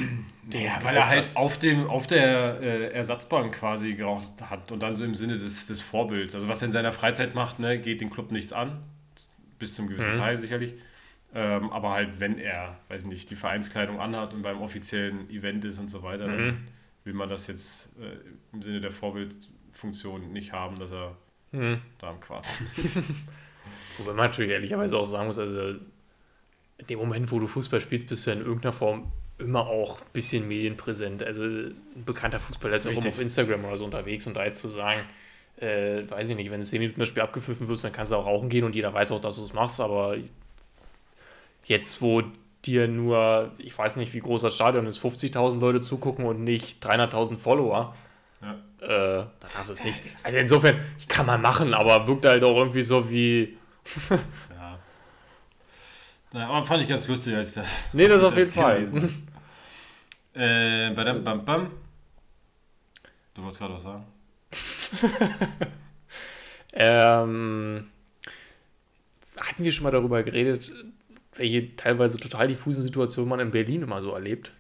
ja, 0.58 0.72
weil 0.84 0.96
er 0.96 1.08
halt 1.08 1.36
auf, 1.36 1.60
dem, 1.60 1.90
auf 1.90 2.08
der 2.08 2.62
äh, 2.62 2.94
Ersatzbank 2.94 3.56
quasi 3.56 3.94
geraucht 3.94 4.42
hat 4.50 4.72
und 4.72 4.82
dann 4.82 4.96
so 4.96 5.04
im 5.04 5.16
Sinne 5.16 5.34
des, 5.34 5.68
des 5.68 5.82
Vorbilds. 5.82 6.34
Also, 6.34 6.48
was 6.48 6.62
er 6.62 6.68
in 6.68 6.72
seiner 6.72 6.94
Freizeit 6.94 7.36
macht, 7.36 7.60
ne, 7.60 7.78
geht 7.78 8.00
den 8.00 8.10
Club 8.10 8.32
nichts 8.32 8.54
an. 8.54 8.82
Bis 9.60 9.76
zum 9.76 9.88
gewissen 9.88 10.12
mhm. 10.12 10.18
Teil 10.18 10.38
sicherlich. 10.38 10.76
Ähm, 11.34 11.70
aber 11.72 11.92
halt, 11.92 12.22
wenn 12.22 12.38
er, 12.38 12.80
weiß 12.88 13.04
nicht, 13.06 13.30
die 13.30 13.36
Vereinskleidung 13.36 14.00
anhat 14.00 14.34
und 14.34 14.42
beim 14.42 14.62
offiziellen 14.62 15.30
Event 15.30 15.66
ist 15.66 15.80
und 15.80 15.90
so 15.90 16.02
weiter, 16.04 16.28
mhm. 16.28 16.38
dann 16.38 16.68
will 17.04 17.14
man 17.14 17.28
das 17.28 17.48
jetzt 17.48 17.92
äh, 18.00 18.18
im 18.54 18.62
Sinne 18.62 18.80
der 18.80 18.94
Vorbildfunktion 18.94 20.32
nicht 20.32 20.54
haben, 20.54 20.80
dass 20.80 20.94
er 20.94 21.18
mhm. 21.52 21.82
da 22.00 22.12
am 22.12 22.22
Quarzen 22.22 22.68
ist. 22.78 23.04
Wobei 23.98 24.14
man 24.14 24.28
natürlich 24.28 24.52
ehrlicherweise 24.52 24.98
auch 24.98 25.06
sagen 25.06 25.28
muss, 25.28 25.38
also 25.38 25.76
in 26.78 26.88
dem 26.88 27.00
Moment, 27.00 27.32
wo 27.32 27.40
du 27.40 27.48
Fußball 27.48 27.82
spielst, 27.82 28.08
bist 28.08 28.28
du 28.28 28.32
in 28.32 28.40
irgendeiner 28.40 28.74
Form 28.74 29.12
immer 29.38 29.68
auch 29.68 30.00
ein 30.00 30.08
bisschen 30.14 30.48
medienpräsent. 30.48 31.24
Also 31.24 31.44
ein 31.44 31.76
bekannter 32.06 32.40
Fußballer 32.40 32.76
ist 32.76 32.88
auch 32.88 32.92
immer 32.92 33.08
auf 33.08 33.20
Instagram 33.20 33.66
oder 33.66 33.78
so 33.78 33.86
unterwegs 33.86 34.28
und 34.28 34.34
da 34.34 34.46
jetzt 34.46 34.60
zu 34.60 34.68
sagen, 34.68 35.02
äh, 35.58 36.10
weiß 36.10 36.30
ich 36.30 36.36
nicht, 36.36 36.52
wenn 36.52 36.62
es 36.62 36.70
10 36.70 36.80
Minuten 36.80 37.00
das 37.00 37.10
Spiel 37.10 37.24
abgepfiffen 37.24 37.68
wird, 37.68 37.84
dann 37.84 37.92
kannst 37.92 38.12
du 38.12 38.16
auch 38.16 38.26
rauchen 38.26 38.50
gehen 38.50 38.64
und 38.64 38.76
jeder 38.76 38.94
weiß 38.94 39.12
auch, 39.12 39.20
dass 39.20 39.38
du 39.38 39.44
es 39.44 39.54
machst, 39.54 39.80
aber 39.80 40.18
jetzt, 41.66 42.02
wo 42.02 42.24
dir 42.66 42.88
nur, 42.88 43.52
ich 43.58 43.78
weiß 43.78 43.96
nicht, 43.98 44.14
wie 44.14 44.20
groß 44.20 44.42
das 44.42 44.56
Stadion 44.56 44.86
ist, 44.86 45.00
50.000 45.00 45.60
Leute 45.60 45.82
zugucken 45.82 46.26
und 46.26 46.44
nicht 46.44 46.86
300.000 46.86 47.38
Follower, 47.38 47.96
ja. 48.42 48.54
äh, 48.82 49.26
dann 49.40 49.52
darfst 49.54 49.70
du 49.70 49.74
es 49.74 49.84
nicht. 49.84 50.02
Also 50.24 50.40
insofern, 50.40 50.80
kann 51.08 51.26
man 51.26 51.42
machen, 51.42 51.74
aber 51.74 52.08
wirkt 52.08 52.26
halt 52.26 52.44
auch 52.44 52.58
irgendwie 52.58 52.82
so 52.82 53.10
wie, 53.10 53.58
na, 56.36 56.48
aber 56.48 56.66
fand 56.66 56.84
ich 56.84 56.90
ganz 56.90 57.08
lustig, 57.08 57.36
als 57.36 57.54
das. 57.54 57.88
Nee, 57.94 58.08
das 58.08 58.24
auf 58.24 58.38
jeden 58.38 58.52
Fall. 58.52 58.84
äh, 60.34 60.92
badam, 60.92 61.24
bam, 61.24 61.46
bam. 61.46 61.72
Du 63.34 63.42
wolltest 63.42 63.60
gerade 63.60 63.74
was 63.74 63.84
sagen. 63.84 64.06
Ähm, 66.78 67.88
hatten 69.38 69.64
wir 69.64 69.72
schon 69.72 69.86
mal 69.86 69.92
darüber 69.92 70.24
geredet, 70.24 70.72
welche 71.36 71.76
teilweise 71.78 72.18
total 72.18 72.48
diffusen 72.48 72.84
Situationen 72.84 73.30
man 73.30 73.40
in 73.40 73.52
Berlin 73.52 73.82
immer 73.82 74.02
so 74.02 74.12
erlebt? 74.12 74.52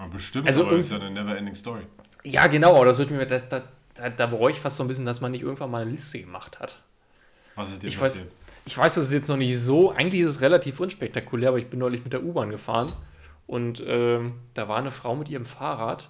Ja, 0.00 0.06
bestimmt, 0.08 0.48
Also 0.48 0.66
aber 0.66 0.76
das 0.76 0.86
ist 0.86 0.90
ja 0.90 0.98
eine 0.98 1.12
never-ending 1.12 1.54
Story. 1.54 1.86
Ja, 2.24 2.48
genau, 2.48 2.74
aber 2.74 2.86
das 2.86 2.98
wird 2.98 3.12
mir, 3.12 3.24
das, 3.24 3.48
das, 3.48 3.62
da, 3.94 4.10
da 4.10 4.26
bereue 4.26 4.50
ich 4.50 4.58
fast 4.58 4.78
so 4.78 4.84
ein 4.84 4.88
bisschen, 4.88 5.04
dass 5.04 5.20
man 5.20 5.30
nicht 5.30 5.42
irgendwann 5.42 5.70
mal 5.70 5.82
eine 5.82 5.92
Liste 5.92 6.20
gemacht 6.20 6.58
hat. 6.58 6.82
Was 7.54 7.72
ist 7.72 7.84
dir 7.84 7.86
Ich 7.86 8.00
weiß, 8.00 8.18
passiert? 8.18 8.32
Ich 8.64 8.76
weiß, 8.76 8.94
das 8.94 9.06
ist 9.06 9.12
jetzt 9.12 9.28
noch 9.28 9.36
nicht 9.36 9.58
so, 9.58 9.90
eigentlich 9.90 10.22
ist 10.22 10.30
es 10.30 10.40
relativ 10.40 10.80
unspektakulär, 10.80 11.50
aber 11.50 11.58
ich 11.58 11.68
bin 11.68 11.80
neulich 11.80 12.02
mit 12.04 12.12
der 12.12 12.24
U-Bahn 12.24 12.50
gefahren 12.50 12.90
und 13.46 13.82
ähm, 13.86 14.40
da 14.54 14.68
war 14.68 14.78
eine 14.78 14.90
Frau 14.90 15.14
mit 15.14 15.28
ihrem 15.28 15.44
Fahrrad, 15.44 16.08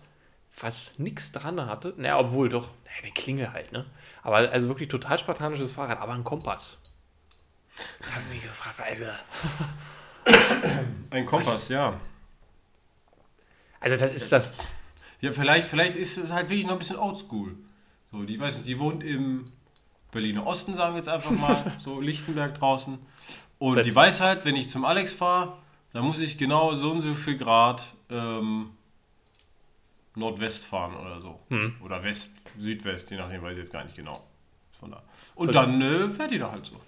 was 0.60 0.98
nichts 0.98 1.32
dran 1.32 1.66
hatte. 1.66 1.94
Naja, 1.96 2.18
obwohl 2.18 2.48
doch, 2.48 2.70
naja, 2.84 2.98
eine 3.02 3.12
Klinge 3.12 3.52
halt, 3.52 3.72
ne? 3.72 3.86
Aber 4.22 4.36
also 4.36 4.68
wirklich 4.68 4.88
total 4.88 5.18
spartanisches 5.18 5.72
Fahrrad, 5.72 5.98
aber 5.98 6.12
ein 6.12 6.22
Kompass. 6.22 6.78
Da 8.00 8.06
habe 8.12 8.22
ich 8.28 8.34
mich 8.34 8.42
gefragt, 8.42 8.80
also, 8.80 9.04
Ein 11.10 11.26
Kompass, 11.26 11.68
ja. 11.68 12.00
also 13.80 13.96
das 13.96 14.12
ist 14.12 14.32
das. 14.32 14.52
Ja, 15.20 15.32
vielleicht, 15.32 15.66
vielleicht 15.66 15.96
ist 15.96 16.16
es 16.18 16.30
halt 16.30 16.48
wirklich 16.48 16.66
noch 16.66 16.74
ein 16.74 16.78
bisschen 16.78 16.96
oldschool. 16.96 17.56
So, 18.12 18.22
die 18.24 18.38
weiß 18.38 18.58
nicht, 18.58 18.68
die 18.68 18.78
wohnt 18.78 19.02
im 19.02 19.44
Berliner 20.14 20.46
Osten, 20.46 20.72
sagen 20.74 20.92
wir 20.94 20.96
jetzt 20.98 21.08
einfach 21.08 21.32
mal, 21.32 21.72
so 21.80 22.00
Lichtenberg 22.00 22.58
draußen. 22.58 22.98
Und 23.58 23.72
Seit- 23.74 23.84
die 23.84 23.94
weiß 23.94 24.20
halt, 24.20 24.44
wenn 24.46 24.56
ich 24.56 24.70
zum 24.70 24.84
Alex 24.86 25.12
fahre, 25.12 25.58
dann 25.92 26.04
muss 26.04 26.20
ich 26.20 26.38
genau 26.38 26.74
so 26.74 26.90
und 26.90 27.00
so 27.00 27.12
viel 27.14 27.36
Grad 27.36 27.82
ähm, 28.08 28.70
Nordwest 30.14 30.64
fahren 30.64 30.96
oder 30.96 31.20
so. 31.20 31.40
Hm. 31.50 31.76
Oder 31.84 32.02
West, 32.02 32.36
Südwest, 32.58 33.10
je 33.10 33.16
nachdem, 33.16 33.42
weiß 33.42 33.52
ich 33.52 33.58
jetzt 33.58 33.72
gar 33.72 33.84
nicht 33.84 33.96
genau. 33.96 34.22
Von 34.78 34.90
da. 34.92 35.02
Und 35.34 35.54
dann 35.54 35.80
äh, 35.82 36.08
fährt 36.08 36.30
die 36.30 36.38
da 36.38 36.50
halt 36.50 36.64
so. 36.66 36.80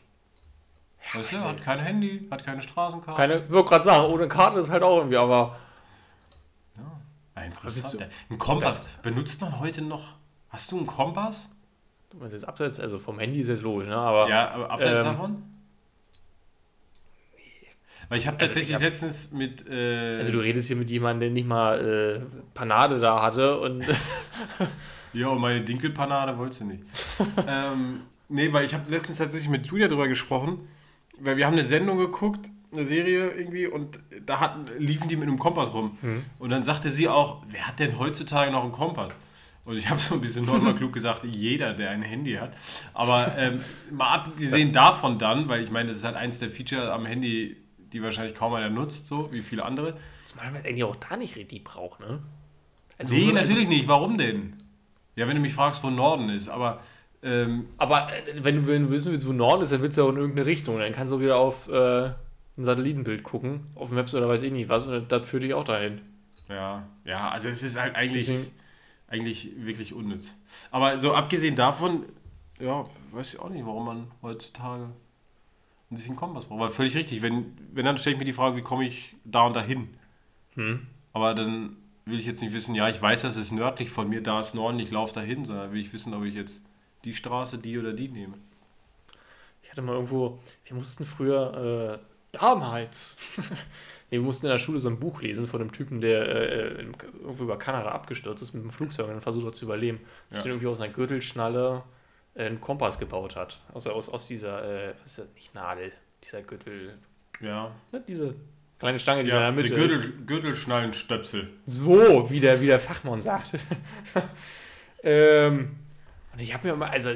Weißt 1.15 1.33
du, 1.33 1.41
hat 1.41 1.62
kein 1.62 1.79
Handy, 1.79 2.27
hat 2.31 2.45
keine 2.45 2.61
Straßenkarte. 2.62 3.21
Keine, 3.21 3.45
ich 3.45 3.53
wollte 3.53 3.69
gerade 3.69 3.85
sagen, 3.85 4.12
ohne 4.12 4.27
Karte 4.29 4.59
ist 4.59 4.71
halt 4.71 4.83
auch 4.83 4.99
irgendwie, 4.99 5.17
aber 5.17 5.57
Ja, 7.37 7.43
interessant. 7.43 8.09
Ein 8.29 8.39
Kompass. 8.39 8.83
Benutzt 9.03 9.41
man 9.41 9.59
heute 9.61 9.83
noch? 9.83 10.15
Hast 10.49 10.73
du 10.73 10.79
einen 10.79 10.87
Kompass? 10.87 11.49
Meinst 12.19 12.33
jetzt 12.35 12.47
abseits, 12.49 12.81
also 12.81 12.99
vom 12.99 13.19
Handy 13.19 13.41
ist 13.41 13.49
jetzt 13.49 13.63
logisch, 13.63 13.89
ne? 13.89 13.97
Aber 13.97 14.29
Ja, 14.29 14.51
aber 14.51 14.71
abseits 14.71 14.99
Ähm, 15.01 15.05
davon? 15.05 15.43
Weil 18.09 18.19
ich 18.19 18.27
habe 18.27 18.37
Also 18.37 18.47
tatsächlich 18.47 18.69
ich 18.71 18.75
hab- 18.77 18.83
letztens 18.83 19.33
mit. 19.33 19.69
Äh, 19.69 20.19
Also 20.19 20.33
du 20.33 20.39
redest 20.39 20.69
hier 20.69 20.77
mit 20.77 20.91
jemandem, 20.91 21.21
der 21.21 21.31
nicht 21.31 21.47
mal 21.47 22.21
äh, 22.23 22.55
Panade 22.55 22.99
da 22.99 23.21
hatte 23.23 23.59
und 23.61 23.85
ja, 25.13 25.29
und 25.29 25.41
meine 25.41 25.63
Dinkelpanade 25.63 26.39
wolltest 26.39 26.61
du 26.61 26.67
nicht. 26.67 26.85
ähm, 27.49 28.03
nee, 28.29 28.53
weil 28.53 28.65
ich 28.65 28.75
habe 28.75 28.89
letztens 28.91 29.19
tatsächlich 29.19 29.49
mit 29.49 29.67
Julia 29.67 29.89
drüber 29.89 30.07
gesprochen, 30.07 30.69
weil 31.19 31.37
wir 31.37 31.47
haben 31.47 31.55
eine 31.55 31.65
Sendung 31.65 31.99
geguckt, 31.99 32.49
eine 32.73 32.85
Serie 32.85 33.31
irgendwie, 33.31 33.67
und 33.67 33.99
da 34.25 34.39
hatten, 34.39 34.67
liefen 34.79 35.09
die 35.09 35.17
mit 35.17 35.27
einem 35.29 35.39
Kompass 35.39 35.73
rum. 35.73 35.97
Und 36.39 36.51
dann 36.51 36.63
sagte 36.63 36.91
sie 36.91 37.09
auch, 37.09 37.43
wer 37.49 37.67
hat 37.67 37.81
denn 37.81 37.99
heutzutage 37.99 38.51
noch 38.53 38.63
einen 38.63 38.73
Kompass? 38.73 39.17
Und 39.67 39.77
ich 39.77 39.91
habe 39.91 40.01
so 40.01 40.15
ein 40.15 40.21
bisschen 40.21 40.47
normal 40.47 40.75
klug 40.77 40.93
gesagt, 40.93 41.25
jeder, 41.25 41.75
der 41.75 41.91
ein 41.91 42.03
Handy 42.03 42.35
hat. 42.35 42.53
Aber 42.95 43.33
ähm, 43.39 43.61
mal 43.91 44.15
abgesehen 44.15 44.73
davon 44.73 45.19
dann, 45.19 45.49
weil 45.49 45.63
ich 45.63 45.71
meine, 45.71 45.89
das 45.89 45.99
ist 45.99 46.05
halt 46.05 46.17
eins 46.17 46.39
der 46.39 46.51
Feature 46.51 46.93
am 46.93 47.05
Handy, 47.05 47.57
die 47.93 48.03
wahrscheinlich 48.03 48.35
kaum 48.35 48.55
einer 48.55 48.71
nutzt, 48.71 49.07
so 49.09 49.31
wie 49.33 49.41
viele 49.41 49.65
andere. 49.65 49.97
zumal 50.25 50.51
man 50.53 50.65
eigentlich 50.65 50.85
auch 50.85 50.97
da 50.97 51.17
nicht 51.17 51.37
richtig 51.37 51.65
braucht, 51.65 52.01
ne? 52.01 52.21
Also, 52.97 53.13
Nee, 53.13 53.23
also- 53.25 53.35
natürlich 53.35 53.69
nicht. 53.69 53.89
Warum 53.89 54.17
denn? 54.17 54.55
Ja, 55.17 55.27
wenn 55.29 55.35
du 55.35 55.41
mich 55.43 55.53
fragst, 55.55 55.83
wo 55.83 55.91
Norden 55.91 56.29
ist, 56.31 56.49
aber 56.49 56.81
ähm, 57.23 57.67
Aber 57.79 58.09
äh, 58.15 58.23
wenn 58.43 58.57
du, 58.57 58.67
wenn 58.69 58.83
du 58.85 58.91
wissen 58.91 59.11
willst, 59.11 59.27
wo 59.27 59.33
Norden 59.33 59.63
ist, 59.63 59.73
dann 59.73 59.83
willst 59.83 59.99
du 59.99 60.03
ja 60.03 60.07
auch 60.07 60.13
in 60.13 60.19
irgendeine 60.19 60.47
Richtung. 60.47 60.79
Dann 60.79 60.93
kannst 60.93 61.11
du 61.11 61.17
auch 61.17 61.21
wieder 61.21 61.37
auf 61.39 61.69
äh, 61.69 62.05
ein 62.59 62.65
Satellitenbild 62.65 63.23
gucken, 63.25 63.67
auf 63.75 63.91
Maps 63.91 64.15
oder 64.15 64.29
weiß 64.29 64.43
ich 64.43 64.53
nicht 64.53 64.69
was, 64.69 64.87
und 64.87 65.11
das 65.11 65.27
führt 65.29 65.43
dich 65.43 65.55
auch 65.55 65.65
dahin. 65.65 66.01
ja, 66.49 66.87
ja, 67.05 67.31
also 67.31 67.49
es 67.49 67.63
ist 67.65 67.81
halt 67.81 67.97
eigentlich, 67.97 68.27
Deswegen- 68.27 68.51
eigentlich 69.09 69.53
wirklich 69.57 69.95
unnütz. 69.95 70.37
Aber 70.71 70.99
so 70.99 71.14
abgesehen 71.14 71.57
davon, 71.57 72.07
ja, 72.61 72.85
weiß 73.12 73.35
ich 73.35 73.40
auch 73.40 73.51
nicht, 73.51 73.66
warum 73.66 73.85
man 73.85 74.11
heutzutage 74.23 74.90
sich 75.90 76.07
einen 76.07 76.16
Kompass 76.16 76.47
braucht. 76.47 76.61
Weil 76.61 76.71
völlig 76.71 76.97
richtig, 76.97 77.23
wenn, 77.23 77.57
wenn 77.73 77.85
dann 77.85 77.99
stelle 77.99 78.14
ich 78.14 78.19
mir 78.19 78.25
die 78.25 78.33
Frage, 78.33 78.57
wie 78.57 78.62
komme 78.62 78.87
ich 78.87 79.14
da 79.25 79.42
und 79.42 79.55
dahin? 79.55 79.88
Hm. 80.55 80.87
Aber 81.12 81.35
dann 81.35 81.77
will 82.05 82.19
ich 82.19 82.27
jetzt 82.27 82.42
nicht 82.42 82.53
wissen, 82.53 82.75
ja, 82.75 82.88
ich 82.88 83.01
weiß, 83.01 83.23
das 83.23 83.37
ist 83.37 83.53
nördlich 83.53 83.90
von 83.90 84.09
mir, 84.09 84.23
da 84.23 84.40
ist 84.40 84.55
Norden, 84.55 84.79
ich 84.79 84.90
laufe 84.90 85.14
dahin, 85.14 85.45
sondern 85.45 85.73
will 85.73 85.81
ich 85.81 85.92
wissen, 85.92 86.14
ob 86.14 86.25
ich 86.25 86.35
jetzt 86.35 86.64
die 87.05 87.14
Straße, 87.14 87.59
die 87.59 87.79
oder 87.79 87.92
die 87.92 88.09
nehme. 88.09 88.35
Ich 89.62 89.71
hatte 89.71 89.83
mal 89.83 89.95
irgendwo, 89.95 90.40
wir 90.64 90.77
mussten 90.77 91.05
früher, 91.05 92.01
äh, 92.03 92.38
damals, 92.38 93.19
nee, 94.11 94.19
wir 94.19 94.23
mussten 94.23 94.47
in 94.47 94.53
der 94.53 94.59
Schule 94.59 94.79
so 94.79 94.88
ein 94.88 94.99
Buch 94.99 95.23
lesen 95.23 95.47
von 95.47 95.61
einem 95.61 95.73
Typen, 95.73 96.01
der 96.01 96.29
äh, 96.29 96.83
irgendwo 96.83 97.45
über 97.45 97.59
Kanada 97.59 97.90
abgestürzt 97.90 98.42
ist 98.42 98.53
mit 98.55 98.62
dem 98.62 98.71
Flugzeug 98.71 99.09
und 99.09 99.21
versucht 99.21 99.47
hat 99.47 99.55
zu 99.55 99.64
überleben. 99.64 100.01
Sich 100.29 100.38
Ja. 100.38 100.42
dann 100.45 100.53
irgendwie 100.53 100.66
aus 100.69 100.81
einer 100.81 100.92
Gürtelschnalle 100.92 101.83
äh, 102.35 102.45
einen 102.47 102.61
Kompass 102.61 102.99
gebaut 102.99 103.37
hat. 103.37 103.61
Also 103.75 103.92
aus, 103.92 104.09
aus 104.09 104.27
dieser, 104.27 104.62
äh, 104.64 104.95
was 105.01 105.11
ist 105.11 105.19
das, 105.19 105.27
nicht 105.35 105.55
Nadel, 105.55 105.92
dieser 106.23 106.42
Gürtel, 106.42 106.99
Ja, 107.40 107.73
ne, 107.92 108.03
diese 108.07 108.35
kleine 108.79 108.99
Stange, 108.99 109.25
die 109.25 109.31
da 109.31 109.37
in 109.37 109.42
ja 109.42 109.51
der 109.53 109.62
Mitte 109.62 109.75
ist. 109.75 110.01
Gürtel, 110.03 110.27
Gürtelschnallenstöpsel. 110.27 111.49
So, 111.64 112.31
wie 112.31 112.40
der, 112.40 112.61
wie 112.61 112.66
der 112.66 112.81
Fachmann 112.81 113.21
sagt. 113.21 113.53
ähm, 115.03 115.77
und 116.33 116.40
ich 116.40 116.53
habe 116.55 116.69
mir 116.69 116.77
mal, 116.77 116.88
also, 116.90 117.11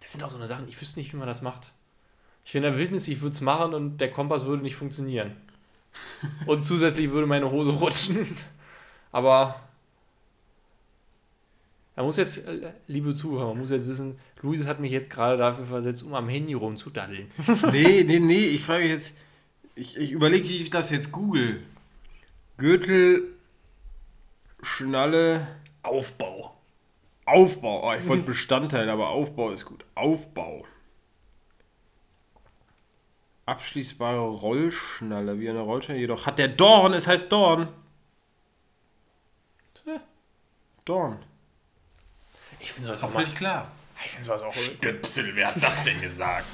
das 0.00 0.12
sind 0.12 0.22
auch 0.22 0.30
so 0.30 0.36
eine 0.36 0.46
Sachen, 0.46 0.68
ich 0.68 0.80
wüsste 0.80 0.98
nicht, 0.98 1.12
wie 1.12 1.16
man 1.16 1.28
das 1.28 1.42
macht. 1.42 1.72
Ich 2.44 2.52
bin 2.52 2.64
in 2.64 2.70
der 2.72 2.78
Wildnis, 2.78 3.06
ich 3.08 3.20
würde 3.20 3.32
es 3.34 3.40
machen 3.40 3.72
und 3.72 3.98
der 3.98 4.10
Kompass 4.10 4.46
würde 4.46 4.62
nicht 4.62 4.74
funktionieren. 4.76 5.36
Und 6.46 6.62
zusätzlich 6.62 7.10
würde 7.10 7.26
meine 7.26 7.50
Hose 7.50 7.70
rutschen. 7.70 8.26
Aber 9.10 9.60
man 11.96 12.06
muss 12.06 12.16
jetzt, 12.16 12.44
liebe 12.86 13.12
Zuhörer, 13.12 13.48
man 13.48 13.58
muss 13.58 13.70
jetzt 13.70 13.86
wissen, 13.86 14.18
Luis 14.40 14.66
hat 14.66 14.80
mich 14.80 14.92
jetzt 14.92 15.10
gerade 15.10 15.36
dafür 15.36 15.66
versetzt, 15.66 16.02
um 16.02 16.14
am 16.14 16.28
Handy 16.28 16.54
rumzudaddeln. 16.54 17.28
Nee, 17.70 18.04
nee, 18.04 18.18
nee, 18.18 18.46
ich 18.46 18.62
frage 18.62 18.88
jetzt, 18.88 19.14
ich, 19.74 19.96
ich 19.96 20.10
überlege, 20.10 20.48
wie 20.48 20.62
ich 20.62 20.70
das 20.70 20.90
jetzt 20.90 21.12
google. 21.12 21.62
Gürtel, 22.56 23.24
Schnalle, 24.62 25.46
Aufbau. 25.82 26.54
Aufbau. 27.24 27.88
Oh, 27.88 27.94
ich 27.98 28.06
wollte 28.06 28.24
Bestandteil, 28.24 28.88
aber 28.88 29.10
Aufbau 29.10 29.50
ist 29.50 29.64
gut. 29.64 29.84
Aufbau. 29.94 30.64
Abschließbare 33.46 34.20
Rollschnalle, 34.20 35.40
wie 35.40 35.50
eine 35.50 35.60
Rollschnalle, 35.60 36.00
jedoch 36.00 36.26
hat 36.26 36.38
der 36.38 36.48
Dorn, 36.48 36.92
es 36.94 37.06
heißt 37.06 37.30
Dorn. 37.30 37.68
Tja. 39.74 40.00
Dorn. 40.84 41.18
Ich 42.60 42.72
finde 42.72 42.86
sowas 42.86 43.02
auch 43.02 43.10
völlig 43.10 43.34
klar. 43.34 43.70
Ich 44.04 44.12
finde 44.12 44.24
sowas 44.24 44.42
auch. 44.42 44.54
Stöpsel, 44.54 45.34
wer 45.34 45.48
hat 45.48 45.62
das 45.62 45.84
denn 45.84 46.00
gesagt? 46.00 46.46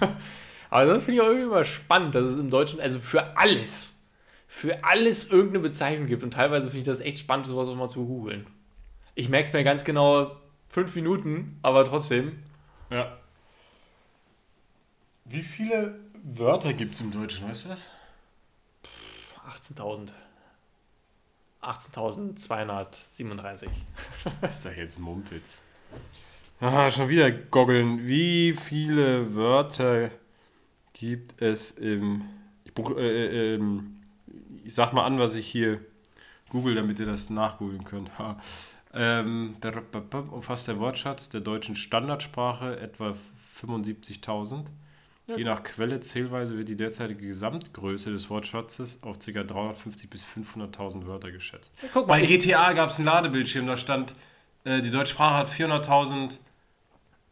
Aber 0.70 0.84
das 0.84 1.04
finde 1.04 1.16
ich 1.16 1.20
auch 1.22 1.28
irgendwie 1.28 1.46
immer 1.46 1.64
spannend, 1.64 2.14
dass 2.14 2.24
es 2.24 2.36
im 2.36 2.50
Deutschen, 2.50 2.80
also 2.80 3.00
für 3.00 3.36
alles, 3.36 3.98
für 4.46 4.84
alles 4.84 5.30
irgendeine 5.30 5.60
Bezeichnung 5.60 6.06
gibt. 6.06 6.22
Und 6.22 6.32
teilweise 6.32 6.68
finde 6.68 6.80
ich 6.80 6.86
das 6.86 7.00
echt 7.00 7.18
spannend, 7.18 7.46
sowas 7.46 7.68
auch 7.68 7.74
mal 7.74 7.88
zu 7.88 8.06
googeln. 8.06 8.46
Ich 9.14 9.28
merke 9.28 9.46
es 9.46 9.52
mir 9.52 9.64
ganz 9.64 9.84
genau, 9.84 10.36
fünf 10.68 10.94
Minuten, 10.94 11.58
aber 11.62 11.84
trotzdem. 11.84 12.42
Ja. 12.90 13.16
Wie 15.24 15.42
viele 15.42 15.98
Wörter 16.24 16.72
gibt 16.72 16.94
es 16.94 17.00
im 17.00 17.10
Deutschen, 17.10 17.48
weißt 17.48 17.64
du 17.64 17.68
das? 17.68 17.88
18.000. 19.48 20.12
18.237. 21.62 23.68
Das 24.40 24.56
ist 24.56 24.66
doch 24.66 24.76
jetzt 24.76 24.98
Mumpitz. 24.98 25.62
Ah, 26.60 26.90
schon 26.90 27.08
wieder 27.08 27.30
goggeln. 27.30 28.06
Wie 28.06 28.52
viele 28.52 29.34
Wörter 29.34 30.10
gibt 30.92 31.40
es 31.40 31.70
im. 31.72 32.24
Ich, 32.64 32.78
äh, 32.78 32.92
äh, 32.92 33.54
ähm, 33.54 34.02
ich 34.64 34.74
sag 34.74 34.92
mal 34.92 35.04
an, 35.04 35.18
was 35.18 35.34
ich 35.34 35.46
hier 35.46 35.80
google, 36.48 36.74
damit 36.74 37.00
ihr 37.00 37.06
das 37.06 37.30
nachgoogeln 37.30 37.84
könnt. 37.84 38.10
Ähm, 38.92 39.56
umfasst 40.30 40.68
der 40.68 40.78
Wortschatz 40.78 41.28
der 41.28 41.40
deutschen 41.40 41.76
Standardsprache 41.76 42.78
etwa 42.80 43.14
75.000. 43.60 44.66
Je 45.36 45.44
nach 45.44 45.62
Quelle 45.62 46.00
Zählweise 46.00 46.56
wird 46.56 46.68
die 46.68 46.76
derzeitige 46.76 47.26
Gesamtgröße 47.26 48.10
des 48.10 48.30
Wortschatzes 48.30 49.02
auf 49.02 49.18
ca. 49.18 49.42
350 49.42 50.08
bis 50.08 50.24
500.000 50.24 51.06
Wörter 51.06 51.30
geschätzt. 51.30 51.74
Guck 51.92 52.06
Bei 52.06 52.22
GTA 52.24 52.72
gab 52.72 52.88
es 52.90 52.96
einen 52.96 53.04
Ladebildschirm, 53.06 53.66
da 53.66 53.76
stand, 53.76 54.14
äh, 54.64 54.80
die 54.80 54.90
deutsche 54.90 55.12
Sprache 55.14 55.34
hat 55.36 55.48
400.000 55.48 56.38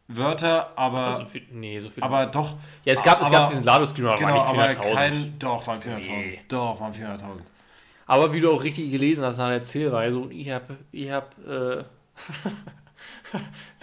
Wörter, 0.09 0.77
aber, 0.77 1.11
so 1.13 1.25
viel, 1.25 1.41
nee, 1.51 1.79
so 1.79 1.89
viel. 1.89 2.03
aber 2.03 2.27
doch. 2.27 2.55
ja, 2.85 2.93
es 2.93 3.01
gab, 3.03 3.19
es 3.19 3.27
aber- 3.27 3.37
gab 3.37 3.49
diesen 3.49 3.63
Ladescreen, 3.65 4.07
aber 4.07 4.17
Genau, 4.17 4.35
war 4.35 4.47
aber 4.47 4.67
nicht 4.67 4.79
400.000. 4.79 4.93
kein. 4.93 5.39
Doch, 5.39 5.67
waren 5.67 5.81
400.000. 5.81 6.07
Nee. 6.07 6.39
Doch, 6.47 6.79
waren 6.79 6.93
400.000. 6.93 7.41
Aber 8.05 8.31
wie 8.33 8.39
du 8.39 8.51
auch 8.51 8.63
richtig 8.63 8.91
gelesen 8.91 9.25
hast 9.25 9.37
nach 9.39 9.49
der 9.49 9.61
Zählweise, 9.63 10.17
und 10.19 10.31
ich 10.31 10.49
habe 10.49 10.77
ich 10.91 11.09
hab, 11.09 11.35
äh, 11.45 11.83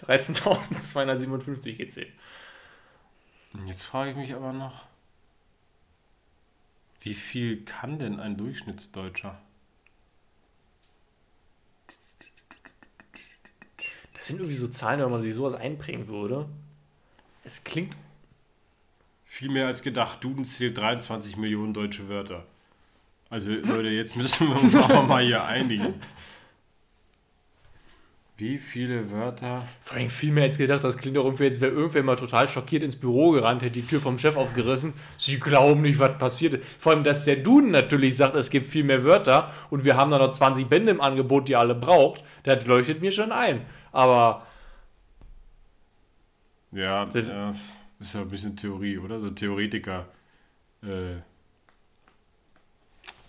13.257 0.06 1.76
gezählt. 1.76 2.12
Jetzt 3.66 3.84
frage 3.84 4.10
ich 4.10 4.16
mich 4.16 4.34
aber 4.34 4.52
noch, 4.52 4.86
wie 7.00 7.14
viel 7.14 7.64
kann 7.64 7.98
denn 7.98 8.18
ein 8.18 8.36
Durchschnittsdeutscher? 8.36 9.38
Das 14.14 14.28
sind 14.28 14.38
irgendwie 14.38 14.56
so 14.56 14.68
Zahlen, 14.68 15.00
wenn 15.00 15.10
man 15.10 15.20
sich 15.20 15.34
sowas 15.34 15.54
einprägen 15.54 16.08
würde. 16.08 16.48
Es 17.44 17.62
klingt. 17.62 17.94
Viel 19.24 19.50
mehr 19.50 19.66
als 19.66 19.82
gedacht. 19.82 20.24
Duden 20.24 20.44
zählt 20.44 20.78
23 20.78 21.36
Millionen 21.36 21.74
deutsche 21.74 22.08
Wörter. 22.08 22.46
Also 23.28 23.50
Leute, 23.50 23.88
jetzt 23.88 24.16
müssen 24.16 24.48
wir 24.48 24.62
uns 24.62 24.74
auch 24.76 25.06
mal 25.06 25.22
hier 25.22 25.44
einigen. 25.44 25.94
Wie 28.36 28.58
viele 28.58 29.12
Wörter? 29.12 29.64
Vor 29.80 29.96
allem 29.96 30.10
viel 30.10 30.32
mehr 30.32 30.44
als 30.44 30.58
gedacht. 30.58 30.82
Das 30.82 30.98
klingt 30.98 31.16
auch 31.18 31.24
irgendwie, 31.24 31.44
als 31.44 31.60
wäre 31.60 31.70
irgendwer 31.70 32.02
mal 32.02 32.16
total 32.16 32.48
schockiert 32.48 32.82
ins 32.82 32.96
Büro 32.96 33.30
gerannt, 33.30 33.62
hätte 33.62 33.80
die 33.80 33.86
Tür 33.86 34.00
vom 34.00 34.18
Chef 34.18 34.36
aufgerissen. 34.36 34.92
Sie 35.16 35.38
glauben 35.38 35.82
nicht, 35.82 36.00
was 36.00 36.18
passiert 36.18 36.54
ist. 36.54 36.64
Vor 36.64 36.92
allem, 36.92 37.04
dass 37.04 37.24
der 37.24 37.36
Duden 37.36 37.70
natürlich 37.70 38.16
sagt, 38.16 38.34
es 38.34 38.50
gibt 38.50 38.66
viel 38.66 38.82
mehr 38.82 39.04
Wörter 39.04 39.52
und 39.70 39.84
wir 39.84 39.96
haben 39.96 40.10
da 40.10 40.18
noch 40.18 40.30
20 40.30 40.66
Bände 40.66 40.90
im 40.90 41.00
Angebot, 41.00 41.48
die 41.48 41.54
alle 41.54 41.76
braucht. 41.76 42.24
Das 42.42 42.66
leuchtet 42.66 43.00
mir 43.00 43.12
schon 43.12 43.30
ein. 43.30 43.66
Aber. 43.92 44.44
Ja, 46.72 47.04
das 47.04 47.14
äh, 47.14 47.52
ist 48.00 48.14
ja 48.14 48.22
ein 48.22 48.28
bisschen 48.28 48.56
Theorie, 48.56 48.98
oder? 48.98 49.20
So 49.20 49.30
Theoretiker. 49.30 50.08
Äh, 50.82 51.20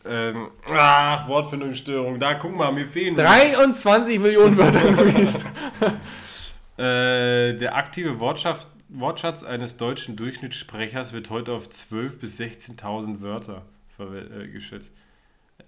ähm, 0.08 0.50
ach, 0.72 1.28
Wortfindungsstörung. 1.28 2.20
Da, 2.20 2.36
guck 2.36 2.56
mal, 2.56 2.72
mir 2.72 2.86
fehlen. 2.86 3.16
23 3.16 4.20
Millionen 4.20 4.58
Wörter, 4.58 4.82
äh, 6.78 7.58
der 7.58 7.76
aktive 7.76 8.20
Wortschatz, 8.20 8.68
Wortschatz 8.90 9.44
eines 9.44 9.78
deutschen 9.78 10.16
Durchschnittssprechers 10.16 11.14
wird 11.14 11.30
heute 11.30 11.54
auf 11.54 11.68
12.000 11.68 12.20
bis 12.20 12.40
16.000 12.40 13.22
Wörter 13.22 13.66
äh, 14.00 14.48
geschätzt. 14.48 14.92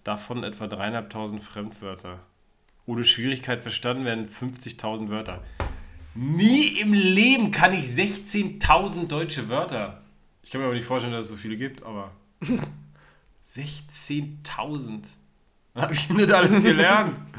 Davon 0.03 0.43
etwa 0.43 0.65
3.500 0.65 1.41
Fremdwörter. 1.41 2.19
Ohne 2.85 3.03
Schwierigkeit 3.03 3.61
verstanden 3.61 4.05
werden 4.05 4.27
50.000 4.27 5.09
Wörter. 5.09 5.43
Nie 6.15 6.79
im 6.79 6.93
Leben 6.93 7.51
kann 7.51 7.73
ich 7.73 7.85
16.000 7.85 9.07
deutsche 9.07 9.49
Wörter. 9.49 10.01
Ich 10.41 10.51
kann 10.51 10.61
mir 10.61 10.67
aber 10.67 10.75
nicht 10.75 10.85
vorstellen, 10.85 11.13
dass 11.13 11.25
es 11.25 11.31
so 11.31 11.35
viele 11.35 11.57
gibt, 11.57 11.83
aber. 11.83 12.11
16.000. 13.47 15.01
Dann 15.73 15.83
habe 15.83 15.93
ich 15.93 16.09
nicht 16.09 16.31
alles 16.31 16.63
gelernt. 16.63 17.19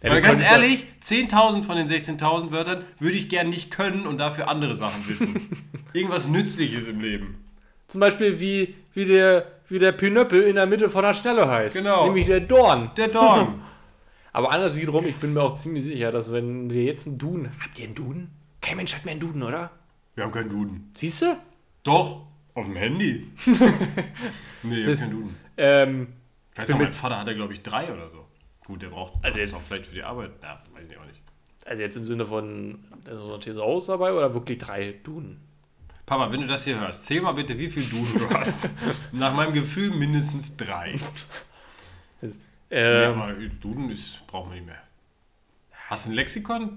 Ja, 0.00 0.12
Aber 0.12 0.20
ganz 0.20 0.40
ehrlich, 0.40 0.86
10.000 1.02 1.64
von 1.64 1.76
den 1.76 1.88
16.000 1.88 2.52
Wörtern 2.52 2.84
würde 3.00 3.16
ich 3.16 3.28
gern 3.28 3.48
nicht 3.48 3.72
können 3.72 4.06
und 4.06 4.18
dafür 4.18 4.48
andere 4.48 4.76
Sachen 4.76 5.08
wissen. 5.08 5.48
Irgendwas 5.92 6.28
Nützliches 6.28 6.86
im 6.86 7.00
Leben. 7.00 7.44
Zum 7.88 8.00
Beispiel 8.00 8.38
wie, 8.38 8.76
wie, 8.94 9.06
der, 9.06 9.50
wie 9.68 9.80
der 9.80 9.90
Pinöppel 9.90 10.42
in 10.42 10.54
der 10.54 10.66
Mitte 10.66 10.88
von 10.88 11.02
der 11.02 11.14
Stelle 11.14 11.48
heißt. 11.48 11.78
Genau. 11.78 12.06
Nämlich 12.06 12.26
der 12.26 12.38
Dorn. 12.38 12.92
Der 12.96 13.08
Dorn. 13.08 13.60
Aber 14.32 14.52
anders 14.52 14.76
wiederum, 14.76 15.04
ich 15.04 15.16
bin 15.16 15.34
mir 15.34 15.42
auch 15.42 15.50
ziemlich 15.50 15.82
sicher, 15.82 16.12
dass 16.12 16.32
wenn 16.32 16.70
wir 16.70 16.84
jetzt 16.84 17.08
einen 17.08 17.18
Duden. 17.18 17.50
Habt 17.60 17.76
ihr 17.80 17.86
einen 17.86 17.96
Duden? 17.96 18.30
Kein 18.60 18.76
Mensch 18.76 18.94
hat 18.94 19.04
mehr 19.04 19.12
einen 19.12 19.20
Duden, 19.20 19.42
oder? 19.42 19.72
Wir 20.14 20.22
haben 20.22 20.30
keinen 20.30 20.50
Duden. 20.50 20.92
Siehst 20.94 21.22
du? 21.22 21.36
Doch. 21.82 22.27
Auf 22.58 22.64
dem 22.64 22.74
Handy? 22.74 23.30
nee, 24.64 24.80
ich 24.80 24.88
hab 24.88 24.98
keinen 24.98 25.10
Duden. 25.12 25.36
Ähm, 25.56 26.08
ich 26.52 26.58
weiß 26.58 26.70
noch, 26.70 26.78
mein 26.78 26.92
Vater 26.92 27.20
hatte, 27.20 27.32
glaube 27.32 27.52
ich, 27.52 27.62
drei 27.62 27.92
oder 27.92 28.10
so. 28.10 28.26
Gut, 28.66 28.82
der 28.82 28.88
braucht 28.88 29.14
also 29.22 29.38
jetzt, 29.38 29.68
vielleicht 29.68 29.86
für 29.86 29.94
die 29.94 30.02
Arbeit. 30.02 30.32
Ja, 30.42 30.60
weiß 30.74 30.88
ich 30.90 30.98
auch 30.98 31.04
nicht. 31.04 31.20
Also 31.66 31.82
jetzt 31.84 31.96
im 31.96 32.04
Sinne 32.04 32.26
von, 32.26 32.80
ist 33.04 33.16
so 33.16 33.34
ein 33.34 33.40
Thesaurus 33.40 33.86
dabei 33.86 34.12
oder 34.12 34.34
wirklich 34.34 34.58
drei 34.58 34.96
Duden? 35.04 35.40
Papa, 36.04 36.32
wenn 36.32 36.40
du 36.40 36.48
das 36.48 36.64
hier 36.64 36.80
hörst, 36.80 37.04
zähl 37.04 37.20
mal 37.20 37.30
bitte, 37.30 37.56
wie 37.56 37.68
viel 37.68 37.84
Duden 37.84 38.18
du 38.18 38.28
hast. 38.30 38.68
Nach 39.12 39.32
meinem 39.36 39.52
Gefühl 39.52 39.90
mindestens 39.90 40.56
drei. 40.56 40.98
Das, 42.20 42.32
ähm, 42.72 43.18
ja, 43.20 43.30
Duden 43.60 43.88
ist, 43.90 44.26
brauchen 44.26 44.50
wir 44.50 44.56
nicht 44.56 44.66
mehr. 44.66 44.82
Hast 45.86 46.06
du 46.06 46.10
ein 46.10 46.14
Lexikon? 46.14 46.76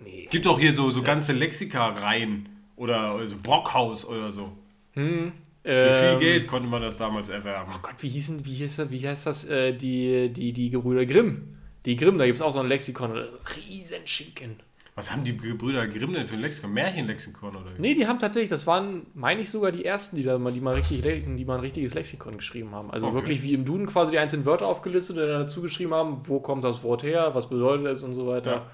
Nee. 0.00 0.28
Gibt 0.30 0.44
doch 0.44 0.58
hier 0.58 0.74
so, 0.74 0.90
so 0.90 1.02
ganze 1.02 1.32
Lexika-Reihen 1.32 2.50
oder 2.76 3.12
also 3.12 3.36
Brockhaus 3.42 4.04
oder 4.04 4.30
so. 4.32 4.52
Hm. 4.94 5.32
Für 5.62 5.70
viel 5.70 6.08
ähm, 6.08 6.18
Geld 6.18 6.46
konnte 6.48 6.68
man 6.68 6.82
das 6.82 6.96
damals 6.96 7.28
erwerben. 7.28 7.70
Oh 7.74 7.78
Gott, 7.80 7.94
wie 7.98 8.08
hießen, 8.08 8.44
wie 8.44 8.52
hieß, 8.52 8.90
wie 8.90 9.06
heißt 9.06 9.26
das? 9.26 9.44
Äh, 9.44 9.72
die, 9.74 10.32
die, 10.32 10.52
die 10.52 10.70
Gebrüder 10.70 11.06
Grimm. 11.06 11.56
Die 11.84 11.96
Grimm, 11.96 12.18
da 12.18 12.26
gibt 12.26 12.36
es 12.36 12.42
auch 12.42 12.52
so 12.52 12.58
ein 12.58 12.66
Lexikon. 12.66 13.12
Riesenschinken. 13.56 14.56
Was 14.94 15.10
haben 15.10 15.24
die 15.24 15.34
Gebrüder 15.36 15.86
Grimm 15.86 16.12
denn 16.12 16.26
für 16.26 16.34
ein 16.34 16.42
Lexikon? 16.42 16.72
Märchenlexikon 16.72 17.56
oder? 17.56 17.70
Nee, 17.78 17.94
die 17.94 18.06
haben 18.06 18.18
tatsächlich, 18.18 18.50
das 18.50 18.66
waren, 18.66 19.06
meine 19.14 19.40
ich 19.40 19.48
sogar 19.48 19.72
die 19.72 19.84
ersten, 19.84 20.16
die 20.16 20.22
da 20.22 20.36
mal, 20.36 20.52
die 20.52 20.60
mal 20.60 20.74
richtig, 20.74 21.00
die 21.02 21.44
mal 21.44 21.54
ein 21.54 21.60
richtiges 21.60 21.94
Lexikon 21.94 22.36
geschrieben 22.36 22.72
haben. 22.72 22.90
Also 22.90 23.06
okay. 23.06 23.14
wirklich 23.14 23.42
wie 23.42 23.54
im 23.54 23.64
Duden 23.64 23.86
quasi 23.86 24.10
die 24.10 24.18
einzelnen 24.18 24.44
Wörter 24.44 24.66
aufgelistet 24.66 25.16
und 25.16 25.26
dann 25.26 25.42
dazu 25.42 25.62
geschrieben 25.62 25.94
haben, 25.94 26.28
wo 26.28 26.40
kommt 26.40 26.64
das 26.64 26.82
Wort 26.82 27.04
her, 27.04 27.34
was 27.34 27.48
bedeutet 27.48 27.86
es 27.86 28.02
und 28.02 28.12
so 28.12 28.26
weiter. 28.26 28.52
Ja. 28.52 28.70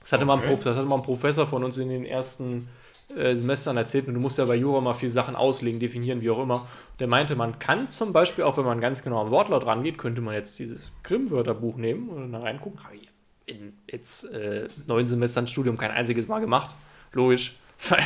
Das 0.00 0.12
hatte, 0.12 0.24
okay. 0.24 0.36
mal 0.36 0.44
ein 0.44 0.56
das 0.56 0.76
hatte 0.76 0.86
mal 0.86 0.96
ein 0.96 1.02
Professor 1.02 1.46
von 1.46 1.64
uns 1.64 1.78
in 1.78 1.88
den 1.88 2.04
ersten 2.04 2.68
äh, 3.16 3.34
Semestern 3.36 3.76
erzählt 3.76 4.08
und 4.08 4.14
du 4.14 4.20
musst 4.20 4.38
ja 4.38 4.44
bei 4.44 4.56
Jura 4.56 4.80
mal 4.80 4.94
viele 4.94 5.10
Sachen 5.10 5.36
auslegen, 5.36 5.80
definieren, 5.80 6.20
wie 6.20 6.30
auch 6.30 6.42
immer. 6.42 6.66
Der 6.98 7.06
meinte, 7.06 7.36
man 7.36 7.58
kann 7.58 7.88
zum 7.88 8.12
Beispiel, 8.12 8.44
auch 8.44 8.56
wenn 8.56 8.64
man 8.64 8.80
ganz 8.80 9.02
genau 9.02 9.20
am 9.20 9.30
Wortlaut 9.30 9.66
rangeht, 9.66 9.98
könnte 9.98 10.20
man 10.20 10.34
jetzt 10.34 10.58
dieses 10.58 10.92
Grimm-Wörterbuch 11.02 11.76
nehmen 11.76 12.08
und 12.08 12.32
da 12.32 12.40
reingucken. 12.40 12.82
Habe 12.84 12.96
ich 12.96 13.08
in 13.46 13.72
jetzt 13.90 14.24
äh, 14.32 14.68
neun 14.86 15.06
Semestern 15.06 15.46
Studium 15.46 15.76
kein 15.76 15.90
einziges 15.90 16.28
Mal 16.28 16.40
gemacht. 16.40 16.76
Logisch. 17.12 17.56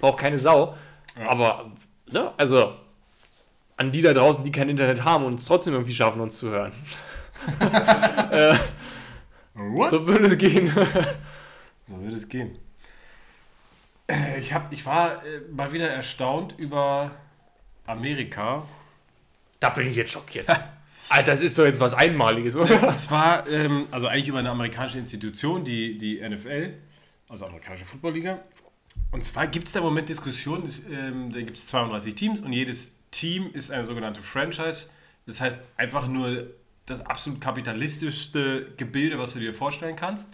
Braucht 0.00 0.18
keine 0.18 0.38
Sau. 0.38 0.76
Ja. 1.18 1.30
Aber, 1.30 1.72
ne, 2.10 2.32
also 2.36 2.74
an 3.76 3.90
die 3.90 4.02
da 4.02 4.12
draußen, 4.12 4.44
die 4.44 4.52
kein 4.52 4.68
Internet 4.68 5.04
haben 5.04 5.24
und 5.24 5.34
es 5.34 5.46
trotzdem 5.46 5.74
irgendwie 5.74 5.94
schaffen, 5.94 6.20
uns 6.20 6.36
zu 6.36 6.50
hören. 6.50 6.72
äh, 8.30 8.54
so 9.88 10.06
würde 10.06 10.26
es 10.26 10.38
gehen. 10.38 10.66
so 11.86 12.00
würde 12.00 12.16
es 12.16 12.28
gehen. 12.28 12.58
Äh, 14.14 14.40
ich, 14.40 14.52
hab, 14.52 14.72
ich 14.72 14.84
war 14.86 15.24
äh, 15.24 15.40
mal 15.50 15.72
wieder 15.72 15.88
erstaunt 15.88 16.54
über 16.58 17.10
Amerika. 17.86 18.66
Da 19.60 19.70
bin 19.70 19.88
ich 19.88 19.96
jetzt 19.96 20.12
schockiert. 20.12 20.48
Alter, 21.08 21.32
das 21.32 21.42
ist 21.42 21.58
doch 21.58 21.64
jetzt 21.64 21.80
was 21.80 21.94
Einmaliges, 21.94 22.56
oder? 22.56 22.88
Und 22.88 22.98
zwar, 22.98 23.48
ähm, 23.48 23.86
also 23.90 24.08
eigentlich 24.08 24.28
über 24.28 24.38
eine 24.38 24.50
amerikanische 24.50 24.98
Institution, 24.98 25.62
die, 25.62 25.98
die 25.98 26.26
NFL, 26.26 26.74
also 27.28 27.46
amerikanische 27.46 27.84
Footballliga. 27.84 28.40
Und 29.10 29.22
zwar 29.22 29.46
gibt 29.46 29.66
es 29.66 29.74
da 29.74 29.80
im 29.80 29.86
Moment 29.86 30.08
Diskussionen, 30.08 30.70
ähm, 30.90 31.30
da 31.30 31.40
gibt 31.40 31.56
es 31.56 31.66
32 31.66 32.14
Teams 32.14 32.40
und 32.40 32.52
jedes 32.52 32.92
Team 33.10 33.50
ist 33.52 33.70
eine 33.70 33.84
sogenannte 33.84 34.22
Franchise. 34.22 34.88
Das 35.26 35.40
heißt 35.40 35.60
einfach 35.76 36.08
nur 36.08 36.46
das 36.86 37.04
absolut 37.04 37.40
kapitalistischste 37.40 38.72
Gebilde, 38.76 39.18
was 39.18 39.34
du 39.34 39.40
dir 39.40 39.52
vorstellen 39.52 39.96
kannst 39.96 40.28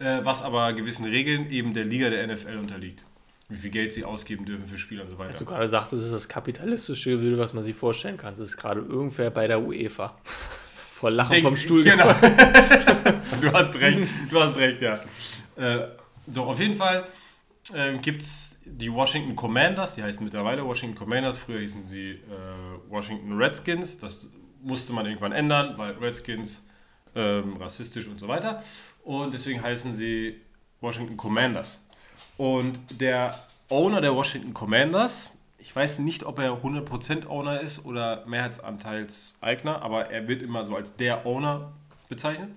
äh, 0.00 0.24
was 0.24 0.42
aber 0.42 0.72
gewissen 0.72 1.04
Regeln 1.04 1.50
eben 1.50 1.72
der 1.72 1.84
Liga 1.84 2.10
der 2.10 2.26
NFL 2.26 2.56
unterliegt. 2.56 3.04
Wie 3.50 3.56
viel 3.56 3.70
Geld 3.70 3.92
sie 3.92 4.04
ausgeben 4.04 4.44
dürfen 4.44 4.66
für 4.66 4.78
Spieler 4.78 5.02
und 5.02 5.10
so 5.10 5.18
weiter. 5.18 5.30
Als 5.30 5.38
du 5.38 5.44
gerade 5.44 5.68
sagst, 5.68 5.92
das 5.92 6.00
ist 6.00 6.12
das 6.12 6.28
kapitalistische 6.28 7.10
Gebilde, 7.10 7.38
was 7.38 7.52
man 7.52 7.62
sich 7.62 7.74
vorstellen 7.74 8.16
kann. 8.16 8.32
Das 8.32 8.38
ist 8.38 8.56
gerade 8.56 8.80
irgendwer 8.80 9.30
bei 9.30 9.46
der 9.46 9.60
UEFA. 9.60 10.16
Vor 10.24 11.10
Lachen 11.10 11.30
Denk, 11.30 11.44
vom 11.44 11.56
Stuhl. 11.56 11.82
Genau. 11.82 12.04
du 13.40 13.52
hast 13.52 13.74
recht, 13.80 14.00
du 14.30 14.40
hast 14.40 14.56
recht, 14.56 14.82
ja. 14.82 15.00
Äh, 15.56 15.88
so, 16.30 16.44
auf 16.44 16.60
jeden 16.60 16.76
Fall 16.76 17.04
äh, 17.74 17.96
gibt 17.98 18.20
es 18.22 18.56
die 18.64 18.92
Washington 18.92 19.34
Commanders, 19.34 19.94
die 19.94 20.02
heißen 20.02 20.22
mittlerweile 20.22 20.64
Washington 20.64 20.96
Commanders, 20.96 21.38
früher 21.38 21.60
hießen 21.60 21.84
sie 21.84 22.10
äh, 22.10 22.18
Washington 22.88 23.32
Redskins, 23.32 23.98
das 23.98 24.28
musste 24.62 24.92
man 24.92 25.06
irgendwann 25.06 25.32
ändern, 25.32 25.74
weil 25.78 25.92
Redskins 25.92 26.66
ähm, 27.14 27.56
rassistisch 27.56 28.06
und 28.06 28.20
so 28.20 28.28
weiter. 28.28 28.62
Und 29.02 29.34
deswegen 29.34 29.62
heißen 29.62 29.92
sie 29.92 30.40
Washington 30.80 31.16
Commanders. 31.16 31.80
Und 32.40 33.02
der 33.02 33.34
Owner 33.68 34.00
der 34.00 34.16
Washington 34.16 34.54
Commanders, 34.54 35.30
ich 35.58 35.76
weiß 35.76 35.98
nicht, 35.98 36.24
ob 36.24 36.38
er 36.38 36.62
100% 36.62 37.26
Owner 37.26 37.60
ist 37.60 37.84
oder 37.84 38.24
Mehrheitsanteilseigner, 38.24 39.82
aber 39.82 40.10
er 40.10 40.26
wird 40.26 40.40
immer 40.40 40.64
so 40.64 40.74
als 40.74 40.96
der 40.96 41.26
Owner 41.26 41.70
bezeichnet. 42.08 42.48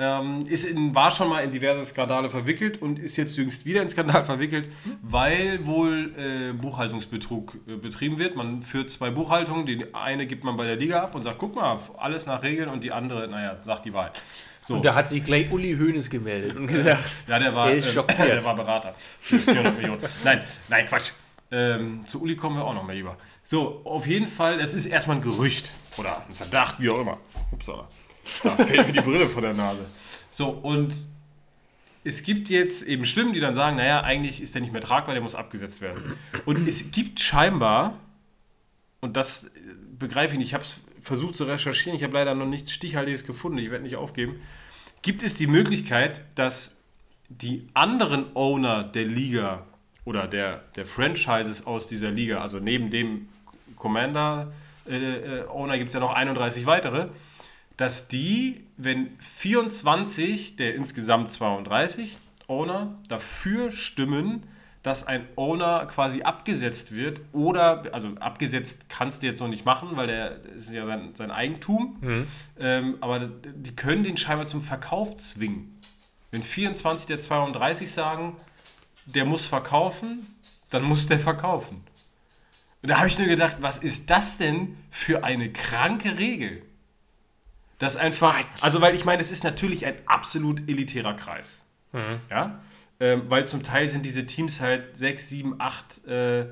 Ähm, 0.00 0.44
ist 0.46 0.64
in, 0.64 0.94
war 0.94 1.10
schon 1.10 1.28
mal 1.28 1.42
in 1.42 1.50
diverse 1.50 1.84
Skandale 1.84 2.28
verwickelt 2.28 2.80
und 2.80 3.00
ist 3.00 3.16
jetzt 3.16 3.36
jüngst 3.36 3.66
wieder 3.66 3.82
in 3.82 3.88
Skandal 3.88 4.24
verwickelt, 4.24 4.72
weil 5.02 5.66
wohl 5.66 6.14
äh, 6.16 6.52
Buchhaltungsbetrug 6.52 7.56
äh, 7.66 7.74
betrieben 7.74 8.16
wird. 8.16 8.36
Man 8.36 8.62
führt 8.62 8.90
zwei 8.90 9.10
Buchhaltungen, 9.10 9.66
die 9.66 9.92
eine 9.92 10.28
gibt 10.28 10.44
man 10.44 10.56
bei 10.56 10.66
der 10.66 10.76
Liga 10.76 11.02
ab 11.02 11.16
und 11.16 11.22
sagt, 11.22 11.38
guck 11.38 11.56
mal, 11.56 11.80
alles 11.96 12.26
nach 12.26 12.44
Regeln 12.44 12.68
und 12.68 12.84
die 12.84 12.92
andere, 12.92 13.26
naja, 13.26 13.56
sagt 13.60 13.86
die 13.86 13.92
Wahrheit. 13.92 14.12
So. 14.62 14.74
Und 14.74 14.84
da 14.84 14.94
hat 14.94 15.08
sich 15.08 15.24
gleich 15.24 15.50
Uli 15.50 15.76
Hoeneß 15.76 16.10
gemeldet 16.10 16.56
und 16.56 16.68
gesagt, 16.68 17.02
ja, 17.26 17.38
der 17.40 17.52
war. 17.54 17.72
Äh, 17.72 17.80
der 17.80 18.44
war 18.44 18.54
Berater. 18.54 18.94
400 19.22 19.74
Millionen. 19.76 20.02
Nein, 20.22 20.42
nein, 20.68 20.86
Quatsch. 20.86 21.10
Ähm, 21.50 22.06
zu 22.06 22.22
Uli 22.22 22.36
kommen 22.36 22.56
wir 22.56 22.64
auch 22.64 22.74
noch 22.74 22.84
mal 22.84 22.94
lieber. 22.94 23.16
So, 23.42 23.80
auf 23.84 24.06
jeden 24.06 24.26
Fall, 24.28 24.60
es 24.60 24.74
ist 24.74 24.86
erstmal 24.86 25.16
ein 25.16 25.22
Gerücht 25.22 25.72
oder 25.96 26.22
ein 26.28 26.34
Verdacht, 26.34 26.76
wie 26.78 26.90
auch 26.90 27.00
immer. 27.00 27.16
Upsala. 27.50 27.88
Da 28.42 28.50
fällt 28.50 28.86
mir 28.86 28.92
die 28.92 29.00
Brille 29.00 29.26
vor 29.26 29.42
der 29.42 29.54
Nase. 29.54 29.84
So, 30.30 30.48
und 30.48 30.94
es 32.04 32.22
gibt 32.22 32.48
jetzt 32.48 32.82
eben 32.82 33.04
Stimmen, 33.04 33.32
die 33.32 33.40
dann 33.40 33.54
sagen, 33.54 33.76
naja, 33.76 34.02
eigentlich 34.02 34.40
ist 34.40 34.54
der 34.54 34.62
nicht 34.62 34.72
mehr 34.72 34.80
tragbar, 34.80 35.14
der 35.14 35.22
muss 35.22 35.34
abgesetzt 35.34 35.80
werden. 35.80 36.14
Und 36.44 36.66
es 36.66 36.90
gibt 36.90 37.20
scheinbar, 37.20 37.98
und 39.00 39.16
das 39.16 39.50
begreife 39.98 40.34
ich 40.34 40.38
nicht, 40.38 40.48
ich 40.48 40.54
habe 40.54 40.64
es 40.64 40.80
versucht 41.02 41.36
zu 41.36 41.44
recherchieren, 41.44 41.96
ich 41.96 42.04
habe 42.04 42.14
leider 42.14 42.34
noch 42.34 42.46
nichts 42.46 42.72
Stichhaltiges 42.72 43.24
gefunden, 43.24 43.58
ich 43.58 43.70
werde 43.70 43.84
nicht 43.84 43.96
aufgeben, 43.96 44.40
gibt 45.02 45.22
es 45.22 45.34
die 45.34 45.46
Möglichkeit, 45.46 46.22
dass 46.34 46.74
die 47.28 47.68
anderen 47.74 48.34
Owner 48.34 48.84
der 48.84 49.04
Liga 49.04 49.66
oder 50.04 50.26
der, 50.26 50.64
der 50.76 50.86
Franchises 50.86 51.66
aus 51.66 51.86
dieser 51.86 52.10
Liga, 52.10 52.40
also 52.40 52.58
neben 52.58 52.90
dem 52.90 53.28
Commander 53.76 54.52
äh, 54.88 55.40
äh, 55.42 55.78
gibt 55.78 55.88
es 55.88 55.94
ja 55.94 56.00
noch 56.00 56.14
31 56.14 56.64
weitere, 56.66 57.08
dass 57.78 58.08
die, 58.08 58.66
wenn 58.76 59.16
24 59.20 60.56
der 60.56 60.74
insgesamt 60.74 61.30
32 61.30 62.18
Owner 62.48 62.98
dafür 63.08 63.70
stimmen, 63.70 64.42
dass 64.82 65.06
ein 65.06 65.26
Owner 65.36 65.86
quasi 65.86 66.22
abgesetzt 66.22 66.94
wird 66.94 67.20
oder, 67.32 67.84
also 67.92 68.08
abgesetzt 68.20 68.88
kannst 68.88 69.22
du 69.22 69.28
jetzt 69.28 69.40
noch 69.40 69.48
nicht 69.48 69.64
machen, 69.64 69.90
weil 69.92 70.08
der 70.08 70.44
ist 70.56 70.72
ja 70.72 70.86
sein, 70.86 71.10
sein 71.14 71.30
Eigentum, 71.30 71.98
mhm. 72.00 72.26
ähm, 72.58 72.96
aber 73.00 73.20
die 73.20 73.74
können 73.76 74.02
den 74.02 74.16
scheinbar 74.16 74.46
zum 74.46 74.60
Verkauf 74.60 75.16
zwingen. 75.16 75.80
Wenn 76.32 76.42
24 76.42 77.06
der 77.06 77.20
32 77.20 77.90
sagen, 77.90 78.36
der 79.06 79.24
muss 79.24 79.46
verkaufen, 79.46 80.34
dann 80.70 80.82
muss 80.82 81.06
der 81.06 81.20
verkaufen. 81.20 81.84
Und 82.82 82.90
da 82.90 82.98
habe 82.98 83.08
ich 83.08 83.18
nur 83.18 83.28
gedacht, 83.28 83.58
was 83.60 83.78
ist 83.78 84.10
das 84.10 84.38
denn 84.38 84.76
für 84.90 85.24
eine 85.24 85.52
kranke 85.52 86.18
Regel? 86.18 86.62
Das 87.78 87.96
einfach, 87.96 88.36
also 88.62 88.80
weil 88.80 88.94
ich 88.94 89.04
meine, 89.04 89.22
es 89.22 89.30
ist 89.30 89.44
natürlich 89.44 89.86
ein 89.86 89.94
absolut 90.06 90.68
elitärer 90.68 91.14
Kreis. 91.14 91.64
Mhm. 91.92 92.20
Ja, 92.28 92.60
ähm, 93.00 93.22
weil 93.28 93.46
zum 93.46 93.62
Teil 93.62 93.88
sind 93.88 94.04
diese 94.04 94.26
Teams 94.26 94.60
halt 94.60 94.96
6, 94.96 95.28
7, 95.28 95.54
8 95.60 96.06
äh, 96.06 96.46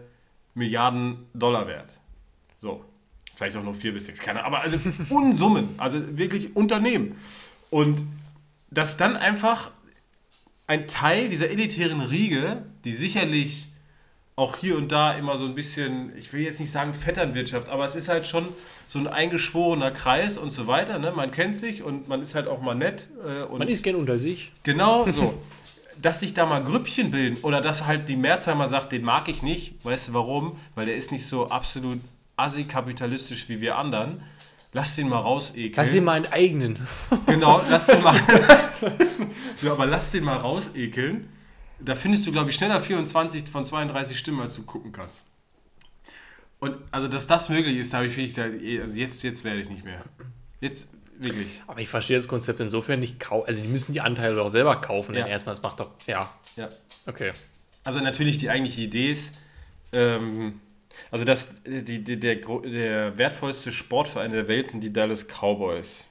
Milliarden 0.55 1.27
Dollar 1.35 1.67
wert. 1.67 2.01
So, 2.61 2.85
vielleicht 3.35 3.57
auch 3.57 3.63
nur 3.63 3.75
4 3.75 3.93
bis 3.93 4.07
6, 4.07 4.21
keine 4.21 4.45
Aber 4.45 4.61
also 4.61 4.79
Unsummen, 5.11 5.75
also 5.79 6.17
wirklich 6.17 6.55
Unternehmen. 6.55 7.17
Und 7.71 8.05
dass 8.71 8.97
dann 8.97 9.17
einfach 9.17 9.73
ein 10.67 10.89
Teil 10.89 11.29
dieser 11.29 11.51
elitären 11.51 12.01
Riege, 12.01 12.65
die 12.85 12.95
sicherlich 12.95 13.69
auch 14.39 14.59
hier 14.59 14.77
und 14.77 14.93
da 14.93 15.15
immer 15.15 15.39
so 15.39 15.47
ein 15.47 15.55
bisschen, 15.55 16.13
ich 16.17 16.31
will 16.35 16.43
jetzt 16.43 16.61
nicht 16.61 16.71
sagen 16.71 16.93
Vetternwirtschaft, 16.93 17.71
aber 17.71 17.87
es 17.87 17.95
ist 17.95 18.09
halt 18.09 18.27
schon 18.27 18.49
so 18.87 18.99
ein 18.99 19.07
eingeschworener 19.07 19.91
Kreis 19.91 20.37
und 20.37 20.51
so 20.51 20.67
weiter. 20.67 20.99
Ne? 20.99 21.11
Man 21.11 21.31
kennt 21.31 21.57
sich 21.57 21.83
und 21.83 22.07
man 22.07 22.21
ist 22.21 22.35
halt 22.35 22.47
auch 22.47 22.61
mal 22.61 22.75
nett. 22.75 23.09
Äh, 23.27 23.45
und 23.45 23.59
man 23.59 23.69
ist 23.69 23.83
gern 23.83 23.97
unter 23.97 24.19
sich. 24.19 24.53
Genau 24.63 25.09
so. 25.11 25.35
dass 26.03 26.21
sich 26.21 26.35
da 26.35 26.45
mal 26.45 26.63
Grüppchen 26.63 27.11
bilden 27.11 27.39
oder 27.43 27.63
dass 27.63 27.87
halt 27.87 28.11
die 28.11 28.17
Mehrzahl 28.17 28.69
sagt, 28.69 28.93
den 28.93 29.03
mag 29.03 29.29
ich 29.29 29.43
nicht. 29.43 29.83
Weißt 29.83 30.09
du 30.09 30.13
warum? 30.13 30.59
Weil 30.75 30.85
der 30.85 30.97
ist 30.97 31.11
nicht 31.11 31.25
so 31.25 31.49
absolut 31.49 31.99
assi-kapitalistisch 32.37 33.49
wie 33.49 33.63
wir 33.63 33.79
anderen. 33.79 34.21
Lass 34.75 34.97
den 34.97 35.09
mal 35.09 35.21
rausekeln. 35.21 35.73
Lass 35.75 35.93
den 35.93 36.05
mal 36.05 36.13
einen 36.13 36.27
eigenen. 36.27 36.79
Genau, 37.25 37.63
lass 37.71 37.87
den 37.87 38.03
mal. 38.03 38.15
ja, 39.63 39.73
aber 39.73 39.87
lass 39.87 40.11
den 40.11 40.25
mal 40.25 40.37
rausekeln 40.37 41.31
da 41.79 41.95
findest 41.95 42.27
du, 42.27 42.33
glaube 42.33 42.51
ich, 42.51 42.57
schneller 42.57 42.81
24 42.81 43.49
von 43.49 43.65
32 43.65 44.19
Stimmen, 44.19 44.41
als 44.41 44.55
du 44.55 44.63
gucken 44.63 44.93
kannst. 44.93 45.25
Und 46.59 46.79
also, 46.91 47.07
dass 47.07 47.27
das 47.27 47.49
möglich 47.49 47.77
ist, 47.77 47.93
da 47.93 47.99
habe 47.99 48.07
ich 48.07 48.17
wirklich, 48.17 48.81
also 48.81 48.97
jetzt, 48.97 49.23
jetzt 49.23 49.45
werde 49.45 49.61
ich 49.61 49.69
nicht 49.69 49.85
mehr. 49.85 50.03
Jetzt 50.61 50.89
wirklich. 51.19 51.49
Aber 51.67 51.81
ich 51.81 51.89
verstehe 51.89 52.17
das 52.17 52.29
Konzept 52.29 52.61
insofern 52.61 53.01
nicht. 53.01 53.31
Also, 53.31 53.63
die 53.63 53.69
müssen 53.69 53.93
die 53.93 54.01
Anteile 54.01 54.35
doch 54.35 54.49
selber 54.49 54.77
kaufen, 54.81 55.15
ja. 55.15 55.23
denn 55.23 55.31
erstmal, 55.31 55.55
das 55.55 55.63
macht 55.63 55.81
doch, 55.81 55.91
ja. 56.07 56.33
Ja. 56.57 56.69
Okay. 57.07 57.33
Also, 57.85 58.01
natürlich, 58.01 58.39
die 58.39 58.49
eigentliche 58.49 58.81
Idee 58.83 59.11
ist, 59.11 59.37
ähm, 59.93 60.61
also, 61.11 61.27
das, 61.27 61.51
die, 61.65 62.03
die, 62.03 62.19
der, 62.19 62.37
der 62.37 63.19
wertvollste 63.19 63.71
Sportverein 63.71 64.33
der 64.33 64.49
Welt 64.49 64.69
sind 64.69 64.83
die 64.83 64.93
Dallas 64.93 65.27
Cowboys. 65.27 66.07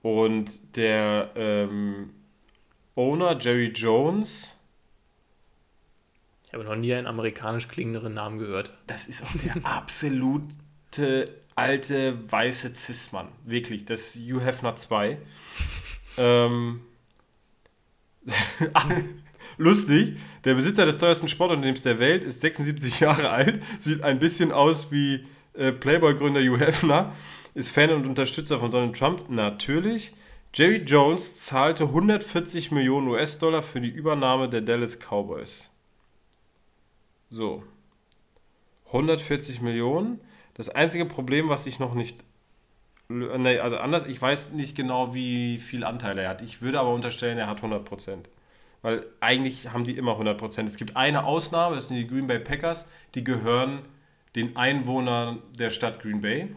Und 0.00 0.76
der 0.76 1.30
ähm, 1.34 2.10
Owner 2.96 3.38
Jerry 3.38 3.72
Jones 3.74 4.56
ich 6.54 6.56
habe 6.56 6.70
noch 6.70 6.76
nie 6.76 6.94
einen 6.94 7.08
amerikanisch 7.08 7.66
klingenderen 7.66 8.14
Namen 8.14 8.38
gehört. 8.38 8.70
Das 8.86 9.08
ist 9.08 9.24
auch 9.24 9.32
der 9.44 9.56
absolute 9.64 11.26
alte 11.56 12.30
weiße 12.30 12.72
Cis-Mann. 12.72 13.26
Wirklich, 13.44 13.86
das 13.86 14.14
Hugh 14.14 14.40
Hefner 14.40 14.76
2. 14.76 15.18
ähm, 16.16 16.82
lustig, 19.56 20.16
der 20.44 20.54
Besitzer 20.54 20.86
des 20.86 20.96
teuersten 20.96 21.26
Sportunternehmens 21.26 21.82
der 21.82 21.98
Welt 21.98 22.22
ist 22.22 22.40
76 22.40 23.00
Jahre 23.00 23.30
alt, 23.30 23.60
sieht 23.80 24.02
ein 24.02 24.20
bisschen 24.20 24.52
aus 24.52 24.92
wie 24.92 25.26
äh, 25.54 25.72
Playboy-Gründer 25.72 26.40
Hugh 26.40 26.60
Hefner, 26.64 27.12
ist 27.54 27.70
Fan 27.70 27.90
und 27.90 28.06
Unterstützer 28.06 28.60
von 28.60 28.70
Donald 28.70 28.96
Trump, 28.96 29.28
natürlich. 29.28 30.12
Jerry 30.56 30.84
Jones 30.84 31.34
zahlte 31.34 31.82
140 31.82 32.70
Millionen 32.70 33.08
US-Dollar 33.08 33.60
für 33.60 33.80
die 33.80 33.88
Übernahme 33.88 34.48
der 34.48 34.60
Dallas 34.60 35.00
Cowboys. 35.00 35.68
So. 37.28 37.64
140 38.86 39.62
Millionen. 39.62 40.20
Das 40.54 40.68
einzige 40.68 41.06
Problem, 41.06 41.48
was 41.48 41.66
ich 41.66 41.80
noch 41.80 41.94
nicht. 41.94 42.22
Nee, 43.08 43.58
also 43.58 43.78
anders, 43.78 44.04
ich 44.06 44.22
weiß 44.22 44.52
nicht 44.52 44.76
genau, 44.76 45.12
wie 45.12 45.58
viel 45.58 45.82
Anteil 45.82 46.16
er 46.18 46.28
hat. 46.28 46.40
Ich 46.40 46.62
würde 46.62 46.78
aber 46.78 46.94
unterstellen, 46.94 47.36
er 47.36 47.48
hat 47.48 47.60
100%. 47.60 48.18
Weil 48.82 49.06
eigentlich 49.18 49.72
haben 49.72 49.82
die 49.82 49.96
immer 49.96 50.12
100%. 50.12 50.66
Es 50.66 50.76
gibt 50.76 50.96
eine 50.96 51.24
Ausnahme, 51.24 51.74
das 51.74 51.88
sind 51.88 51.96
die 51.96 52.06
Green 52.06 52.28
Bay 52.28 52.38
Packers. 52.38 52.86
Die 53.16 53.24
gehören 53.24 53.80
den 54.36 54.56
Einwohnern 54.56 55.42
der 55.58 55.70
Stadt 55.70 56.00
Green 56.00 56.20
Bay. 56.20 56.54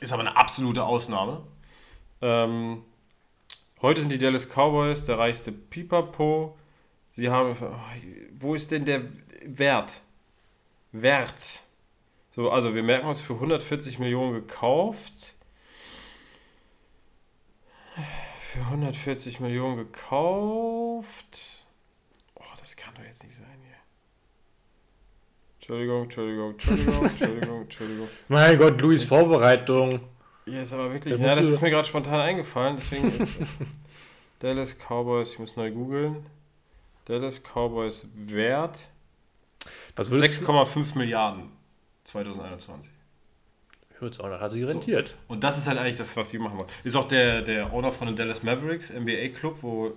Ist 0.00 0.14
aber 0.14 0.22
eine 0.22 0.38
absolute 0.38 0.82
Ausnahme. 0.82 1.42
Ähm, 2.22 2.82
heute 3.80 4.00
sind 4.00 4.12
die 4.12 4.18
Dallas 4.18 4.48
Cowboys 4.48 5.04
der 5.04 5.18
reichste 5.18 5.52
Pipapo. 5.52 6.58
Sie 7.10 7.28
haben. 7.30 7.56
Wo 8.34 8.54
ist 8.54 8.70
denn 8.70 8.84
der 8.84 9.02
Wert. 9.44 10.00
Wert. 10.92 11.60
So, 12.30 12.50
also 12.50 12.74
wir 12.74 12.82
merken 12.82 13.08
uns 13.08 13.20
für 13.20 13.34
140 13.34 13.98
Millionen 13.98 14.34
gekauft. 14.34 15.36
Für 18.40 18.60
140 18.60 19.40
Millionen 19.40 19.76
gekauft. 19.76 21.66
Oh, 22.34 22.44
das 22.58 22.76
kann 22.76 22.94
doch 22.94 23.02
jetzt 23.02 23.24
nicht 23.24 23.34
sein 23.34 23.46
hier. 23.62 23.76
Entschuldigung, 25.58 26.04
Entschuldigung, 26.04 26.52
Entschuldigung, 26.52 27.04
Entschuldigung, 27.04 27.62
Entschuldigung. 27.62 28.08
Mein 28.28 28.58
Gott, 28.58 28.80
Luis 28.80 29.04
Vorbereitung. 29.04 30.00
Ja, 30.46 30.62
ist 30.62 30.72
aber 30.72 30.92
wirklich. 30.92 31.18
Ja, 31.18 31.34
das 31.34 31.46
ist 31.46 31.60
mir 31.60 31.70
gerade 31.70 31.86
spontan 31.86 32.20
eingefallen, 32.20 32.76
deswegen 32.76 33.08
ist 33.08 33.38
Dallas 34.40 34.76
Cowboys, 34.76 35.32
ich 35.32 35.38
muss 35.38 35.56
neu 35.56 35.70
googeln. 35.70 36.26
Dallas 37.04 37.40
Cowboys 37.42 38.08
Wert 38.14 38.88
6,5 39.96 40.96
Milliarden 40.96 41.50
2021. 42.04 42.90
Hört 43.98 44.20
auch 44.20 44.28
noch, 44.28 44.40
also 44.40 44.56
rentiert. 44.56 45.08
So. 45.08 45.14
Und 45.28 45.44
das 45.44 45.58
ist 45.58 45.66
halt 45.66 45.78
eigentlich 45.78 45.98
das, 45.98 46.16
was 46.16 46.30
die 46.30 46.38
machen 46.38 46.56
wollen. 46.58 46.70
Ist 46.84 46.96
auch 46.96 47.06
der, 47.06 47.42
der 47.42 47.72
Owner 47.72 47.92
von 47.92 48.06
den 48.06 48.16
Dallas 48.16 48.42
Mavericks, 48.42 48.90
NBA-Club, 48.90 49.58
wo 49.60 49.92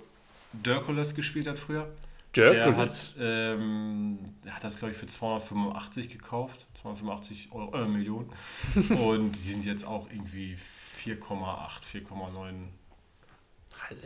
Dirkules 0.51 1.15
gespielt 1.15 1.47
hat 1.47 1.57
früher. 1.57 1.87
Dirkules? 2.35 3.13
Der 3.15 3.51
hat, 3.53 3.57
ähm, 3.59 4.19
der 4.43 4.55
hat 4.55 4.63
das, 4.63 4.77
glaube 4.77 4.91
ich, 4.91 4.97
für 4.97 5.05
285 5.05 6.09
gekauft. 6.09 6.65
285 6.83 7.51
Euro, 7.51 7.75
äh, 7.75 7.87
Millionen. 7.87 8.29
Und 9.03 9.31
die 9.31 9.39
sind 9.39 9.65
jetzt 9.65 9.85
auch 9.85 10.09
irgendwie 10.09 10.55
4,8, 10.55 11.81
4,9 12.07 12.53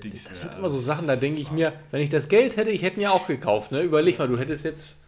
das 0.02 0.42
sind 0.42 0.58
immer 0.58 0.70
so 0.70 0.80
Sachen, 0.80 1.08
da 1.08 1.16
denke 1.16 1.40
ich 1.40 1.52
mir, 1.52 1.74
wenn 1.92 2.02
ich 2.02 2.10
das 2.10 2.30
Geld 2.30 2.58
hätte, 2.58 2.72
ich 2.72 2.82
hätte 2.82 2.98
mir 3.00 3.12
auch 3.12 3.28
gekauft. 3.28 3.72
Ne? 3.72 3.82
Überleg 3.82 4.18
mal, 4.18 4.28
du 4.28 4.38
hättest 4.38 4.66
jetzt 4.66 5.04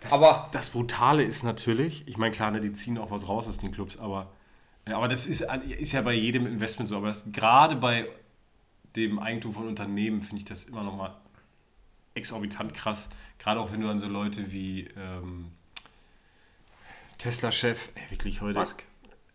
das, 0.00 0.12
aber 0.12 0.48
das 0.52 0.70
Brutale 0.70 1.22
ist 1.22 1.42
natürlich, 1.42 2.06
ich 2.06 2.18
meine, 2.18 2.32
klar, 2.32 2.50
ne, 2.50 2.60
die 2.60 2.72
ziehen 2.72 2.98
auch 2.98 3.10
was 3.10 3.28
raus 3.28 3.48
aus 3.48 3.58
den 3.58 3.70
Clubs, 3.70 3.96
aber, 3.96 4.32
aber 4.84 5.08
das 5.08 5.26
ist, 5.26 5.46
ist 5.78 5.92
ja 5.92 6.02
bei 6.02 6.12
jedem 6.12 6.46
Investment 6.46 6.88
so. 6.88 6.96
Aber 6.96 7.06
das, 7.06 7.24
gerade 7.32 7.76
bei 7.76 8.06
dem 8.96 9.18
Eigentum 9.18 9.54
von 9.54 9.68
Unternehmen 9.68 10.20
finde 10.20 10.38
ich 10.38 10.44
das 10.44 10.64
immer 10.64 10.82
noch 10.82 10.96
mal 10.96 11.16
exorbitant 12.14 12.74
krass. 12.74 13.08
Gerade 13.38 13.60
auch 13.60 13.72
wenn 13.72 13.80
du 13.80 13.88
an 13.88 13.98
so 13.98 14.06
Leute 14.06 14.52
wie 14.52 14.88
ähm, 14.96 15.52
Tesla-Chef, 17.24 17.90
wirklich 18.10 18.40
heute, 18.40 18.58
Musk. 18.58 18.86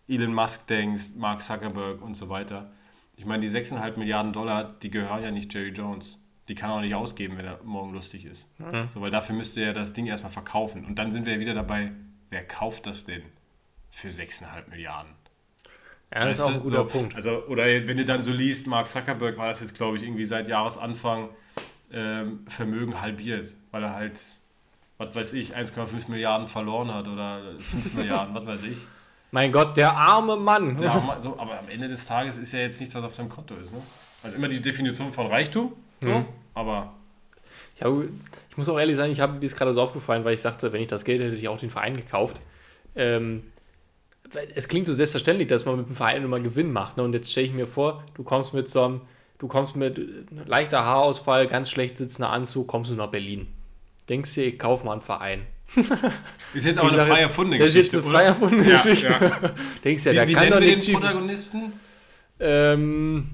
Elon 0.08 0.34
Musk 0.34 0.68
denkst, 0.68 1.10
Mark 1.18 1.42
Zuckerberg 1.42 2.02
und 2.02 2.16
so 2.16 2.30
weiter. 2.30 2.72
Ich 3.16 3.26
meine, 3.26 3.42
die 3.42 3.50
6,5 3.50 4.00
Milliarden 4.00 4.34
Dollar, 4.34 4.64
die 4.64 4.90
gehören 4.90 5.24
ja 5.24 5.32
nicht 5.32 5.54
Jerry 5.54 5.70
Jones 5.70 6.20
die 6.50 6.56
kann 6.56 6.72
er 6.72 6.78
auch 6.78 6.82
nicht 6.82 6.96
ausgeben, 6.96 7.38
wenn 7.38 7.46
er 7.46 7.60
morgen 7.64 7.94
lustig 7.94 8.26
ist. 8.26 8.48
Mhm. 8.60 8.90
So, 8.94 9.02
weil 9.02 9.12
dafür 9.12 9.36
müsste 9.36 9.62
er 9.62 9.72
das 9.72 9.94
Ding 9.94 10.08
erstmal 10.08 10.32
verkaufen. 10.32 10.84
Und 10.84 10.96
dann 10.98 11.12
sind 11.12 11.26
wir 11.28 11.40
wieder 11.40 11.54
dabei, 11.54 11.92
wer 12.32 12.44
kauft 12.44 12.88
das 12.88 13.06
denn 13.06 13.22
für 13.92 14.08
6,5 14.08 14.70
Milliarden? 14.70 15.14
Ja, 16.12 16.26
das 16.26 16.40
ist 16.40 16.44
auch 16.44 16.54
ein 16.54 16.60
guter 16.60 16.90
so, 16.90 17.00
Punkt. 17.00 17.16
Also, 17.16 17.46
oder 17.46 17.66
wenn 17.66 17.98
du 17.98 18.04
dann 18.04 18.24
so 18.24 18.32
liest, 18.32 18.66
Mark 18.66 18.88
Zuckerberg 18.88 19.38
war 19.38 19.48
das 19.48 19.62
jetzt, 19.62 19.76
glaube 19.76 19.98
ich, 19.98 20.04
irgendwie 20.04 20.26
seit 20.26 20.48
Jahresanfang 20.48 21.30
ähm, 21.92 22.46
Vermögen 22.48 23.00
halbiert, 23.00 23.56
weil 23.70 23.84
er 23.84 23.94
halt, 23.94 24.20
was 25.00 25.16
weiß 25.16 25.34
ich, 25.34 25.56
1,5 25.56 26.10
Milliarden 26.12 26.48
verloren 26.48 26.94
hat 26.94 27.08
oder 27.08 27.42
5 27.58 27.94
Milliarden, 27.96 28.36
was 28.36 28.46
weiß 28.46 28.64
ich. 28.64 28.78
Mein 29.32 29.52
Gott, 29.52 29.78
der 29.78 29.96
arme 29.96 30.36
Mann. 30.36 30.76
Der 30.78 30.92
arme, 30.92 31.20
so, 31.20 31.40
aber 31.40 31.58
am 31.60 31.70
Ende 31.70 31.88
des 31.88 32.06
Tages 32.06 32.38
ist 32.38 32.52
ja 32.52 32.60
jetzt 32.60 32.80
nichts, 32.80 32.94
was 32.96 33.04
auf 33.04 33.16
deinem 33.16 33.30
Konto 33.30 33.56
ist. 33.56 33.74
Ne? 33.74 33.82
Also 34.24 34.36
immer 34.36 34.50
die 34.50 34.62
Definition 34.62 35.12
von 35.14 35.28
Reichtum, 35.28 35.74
so, 36.02 36.10
Mhm. 36.10 36.26
aber 36.54 36.94
Ja, 37.80 37.88
ich 38.50 38.58
muss 38.58 38.68
auch 38.68 38.78
ehrlich 38.78 38.98
sagen, 38.98 39.12
ich 39.12 39.22
habe 39.22 39.34
mir 39.34 39.44
ist 39.46 39.56
gerade 39.56 39.72
so 39.72 39.82
aufgefallen, 39.82 40.26
weil 40.26 40.34
ich 40.34 40.42
sagte, 40.42 40.74
wenn 40.74 40.82
ich 40.82 40.88
das 40.88 41.06
Geld 41.06 41.20
hätte, 41.22 41.30
hätte 41.32 41.40
ich 41.40 41.48
auch 41.48 41.58
den 41.60 41.70
Verein 41.70 41.96
gekauft. 41.96 42.42
Ähm, 42.96 43.44
es 44.54 44.68
klingt 44.68 44.86
so 44.86 44.94
selbstverständlich, 44.94 45.48
dass 45.48 45.64
man 45.66 45.78
mit 45.78 45.88
dem 45.88 45.96
Verein 45.96 46.24
immer 46.24 46.40
Gewinn 46.42 46.72
macht. 46.74 46.98
Ne? 46.98 47.04
Und 47.04 47.14
jetzt 47.14 47.32
stelle 47.32 47.48
ich 47.48 47.54
mir 47.54 47.68
vor, 47.68 48.04
du 48.16 48.24
kommst 48.24 48.54
mit 48.54 48.68
so 48.68 48.84
einem, 48.84 49.02
du 49.38 49.48
kommst 49.48 49.76
mit 49.78 50.02
leichter 50.46 50.84
Haarausfall, 50.84 51.48
ganz 51.48 51.70
schlecht 51.72 51.98
sitzender 51.98 52.30
Anzug, 52.32 52.68
kommst 52.68 52.92
du 52.92 52.96
nach 52.96 53.08
Berlin. 53.08 53.48
Denkst 54.10 54.34
dir, 54.34 54.46
ich 54.48 54.60
kauf 54.60 54.84
mal 54.84 54.94
einen 54.94 55.02
Verein. 55.02 55.46
ist 56.54 56.66
jetzt 56.66 56.80
aber 56.80 56.92
eine 56.92 57.06
frei 57.06 57.22
erfundene 57.22 57.60
Das 57.60 57.70
ist 57.70 57.76
jetzt 57.76 57.94
eine 57.94 58.02
Geschichte. 58.02 58.18
frei 58.18 58.24
erfundene 58.26 58.64
Ja, 58.70 58.76
Geschichte. 58.76 59.08
ja. 59.22 59.54
Denkst 59.84 60.06
ja, 60.06 60.12
Wie, 60.12 60.16
da 60.16 60.28
wie 60.28 60.34
kann 60.34 60.50
doch 60.50 60.60
den 60.60 60.66
nichts 60.70 60.86
schief. 60.86 60.96
Protagonisten? 60.96 61.74
Ähm, 62.40 63.30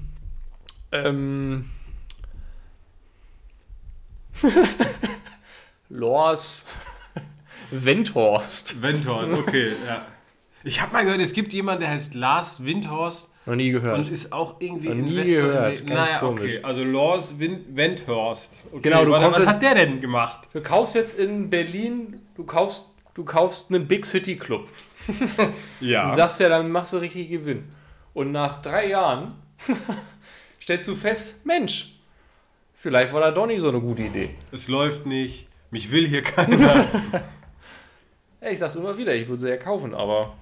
ähm, 0.92 1.70
Lors 5.88 6.66
Wendhorst. 7.70 8.82
Wendhorst, 8.82 9.32
okay, 9.32 9.72
ja. 9.86 10.06
Ich 10.62 10.80
habe 10.82 10.92
mal 10.92 11.04
gehört, 11.04 11.20
es 11.20 11.32
gibt 11.32 11.52
jemanden, 11.52 11.80
der 11.80 11.90
heißt 11.90 12.14
Lars 12.14 12.64
Windhorst 12.64 13.28
Noch 13.46 13.54
nie 13.54 13.70
gehört. 13.70 13.96
und 13.98 14.10
ist 14.10 14.32
auch 14.32 14.60
irgendwie 14.60 14.88
Noch 14.88 14.94
nie 14.96 15.16
Investor. 15.18 15.48
gehört, 15.48 15.80
in- 15.80 15.86
ganz 15.86 16.00
naja, 16.00 16.18
komisch. 16.18 16.40
okay, 16.42 16.60
also 16.62 16.82
Lars 16.84 17.34
Wendhorst. 17.38 18.64
Okay, 18.72 18.80
Genau, 18.82 19.04
du 19.04 19.12
was, 19.12 19.22
kommst 19.24 19.40
was 19.40 19.46
hat 19.46 19.62
der 19.62 19.74
denn 19.76 20.00
gemacht? 20.00 20.48
Du 20.52 20.60
kaufst 20.60 20.94
jetzt 20.96 21.18
in 21.18 21.48
Berlin, 21.48 22.20
du 22.34 22.44
kaufst, 22.44 22.94
du 23.14 23.24
kaufst 23.24 23.70
einen 23.72 23.86
Big 23.86 24.04
City 24.04 24.36
Club. 24.36 24.68
Ja. 25.80 26.10
Du 26.10 26.16
sagst 26.16 26.40
ja, 26.40 26.48
dann 26.48 26.70
machst 26.72 26.92
du 26.92 26.96
richtig 26.98 27.28
Gewinn. 27.30 27.64
Und 28.14 28.32
nach 28.32 28.60
drei 28.62 28.88
Jahren 28.88 29.34
stellst 30.60 30.88
du 30.88 30.96
fest, 30.96 31.46
Mensch, 31.46 31.94
vielleicht 32.74 33.12
war 33.12 33.20
da 33.20 33.30
doch 33.30 33.46
nicht 33.46 33.60
so 33.60 33.68
eine 33.68 33.80
gute 33.80 34.02
Idee. 34.04 34.30
es 34.50 34.66
läuft 34.68 35.06
nicht, 35.06 35.46
mich 35.70 35.90
will 35.92 36.06
hier 36.08 36.22
keiner. 36.22 36.86
Ja, 38.42 38.50
ich 38.50 38.58
sag's 38.58 38.76
immer 38.76 38.96
wieder, 38.98 39.14
ich 39.14 39.26
würde 39.28 39.40
sie 39.40 39.48
ja 39.48 39.56
kaufen, 39.56 39.94
aber 39.94 40.34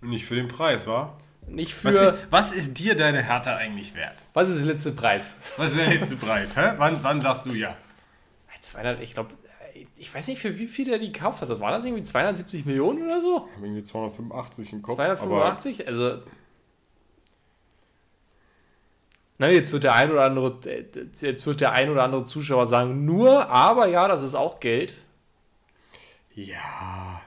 nicht 0.00 0.24
für 0.24 0.34
den 0.36 0.48
Preis, 0.48 0.86
wa? 0.86 1.16
Nicht 1.48 1.74
für. 1.74 1.88
Was 1.88 1.96
ist, 1.96 2.14
was 2.30 2.52
ist 2.52 2.78
dir 2.78 2.94
deine 2.96 3.22
Hertha 3.22 3.56
eigentlich 3.56 3.94
wert? 3.94 4.16
was 4.34 4.48
ist 4.48 4.64
der 4.64 4.72
letzte 4.72 4.92
Preis? 4.92 5.36
Was 5.56 5.72
ist 5.72 5.78
der 5.78 5.88
letzte 5.88 6.16
Preis? 6.16 6.56
Hä? 6.56 6.72
Wann, 6.76 7.02
wann 7.02 7.20
sagst 7.20 7.46
du 7.46 7.52
ja? 7.52 7.76
200, 8.66 9.02
ich 9.02 9.14
glaube, 9.14 9.32
ich 9.96 10.14
weiß 10.14 10.28
nicht, 10.28 10.40
für 10.40 10.58
wie 10.58 10.66
viel 10.66 10.86
der 10.86 10.98
die 10.98 11.12
gekauft 11.12 11.42
hat. 11.42 11.60
War 11.60 11.70
das 11.70 11.84
irgendwie 11.84 12.02
270 12.02 12.64
Millionen 12.64 13.04
oder 13.04 13.20
so? 13.20 13.46
Ich 13.48 13.56
habe 13.56 13.66
irgendwie 13.66 13.82
285 13.82 14.72
im 14.72 14.82
Kopf. 14.82 14.96
285? 14.96 15.86
Also. 15.86 16.22
Na, 19.38 19.48
jetzt 19.48 19.70
wird 19.72 19.84
der 19.84 19.94
ein 19.94 20.10
oder 20.10 20.24
andere, 20.24 20.58
jetzt 20.64 21.46
wird 21.46 21.60
der 21.60 21.72
ein 21.72 21.90
oder 21.90 22.04
andere 22.04 22.24
Zuschauer 22.24 22.64
sagen, 22.66 23.04
nur, 23.04 23.50
aber 23.50 23.86
ja, 23.86 24.08
das 24.08 24.22
ist 24.22 24.34
auch 24.34 24.60
Geld. 24.60 24.96
Ja. 26.34 27.20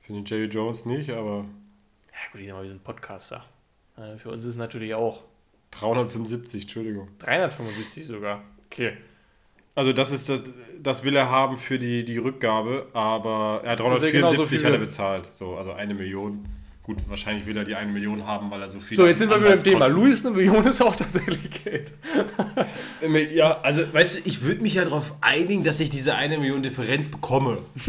Für 0.00 0.12
den 0.12 0.24
Jerry 0.26 0.46
Jones 0.46 0.84
nicht, 0.84 1.10
aber 1.10 1.46
Ja, 2.12 2.32
gut, 2.32 2.42
ich 2.42 2.46
sag 2.46 2.56
mal, 2.56 2.62
wir 2.62 2.68
sind 2.68 2.84
Podcaster. 2.84 3.44
Äh, 3.96 4.18
Für 4.18 4.30
uns 4.30 4.44
ist 4.44 4.50
es 4.50 4.56
natürlich 4.56 4.94
auch 4.94 5.24
375, 5.72 6.62
Entschuldigung. 6.62 7.08
375 7.18 8.06
sogar. 8.06 8.42
Okay. 8.66 8.92
Also 9.74 9.92
das 9.92 10.10
ist 10.10 10.28
das, 10.30 10.42
das 10.82 11.04
will 11.04 11.14
er 11.14 11.30
haben 11.30 11.58
für 11.58 11.78
die, 11.78 12.04
die 12.04 12.16
Rückgabe, 12.16 12.88
aber 12.94 13.60
ja, 13.64 13.76
Das 13.76 14.02
ist 14.02 14.04
ja 14.04 14.10
genauso 14.10 14.44
374 14.44 14.58
viel 14.58 14.66
hat 14.66 14.72
er 14.72 14.78
bezahlt. 14.78 15.30
So, 15.34 15.56
also 15.56 15.72
eine 15.72 15.94
Million. 15.94 16.46
Gut, 16.82 16.98
wahrscheinlich 17.08 17.46
will 17.46 17.56
er 17.56 17.64
die 17.64 17.74
eine 17.74 17.92
Million 17.92 18.26
haben, 18.26 18.50
weil 18.50 18.62
er 18.62 18.68
so 18.68 18.78
viel. 18.78 18.96
So, 18.96 19.06
jetzt 19.06 19.18
sind 19.18 19.28
wir 19.28 19.40
wieder 19.40 19.52
im 19.52 19.62
Thema. 19.62 19.88
Luis, 19.88 20.24
eine 20.24 20.36
Million 20.36 20.64
ist 20.64 20.80
auch 20.80 20.96
tatsächlich 20.96 21.62
Geld. 21.64 21.92
Ja, 23.34 23.60
also 23.60 23.82
weißt 23.92 24.16
du, 24.16 24.20
ich 24.24 24.42
würde 24.42 24.62
mich 24.62 24.74
ja 24.74 24.84
darauf 24.84 25.14
einigen, 25.20 25.62
dass 25.62 25.80
ich 25.80 25.90
diese 25.90 26.14
eine 26.14 26.38
Million 26.38 26.62
Differenz 26.62 27.08
bekomme. 27.08 27.58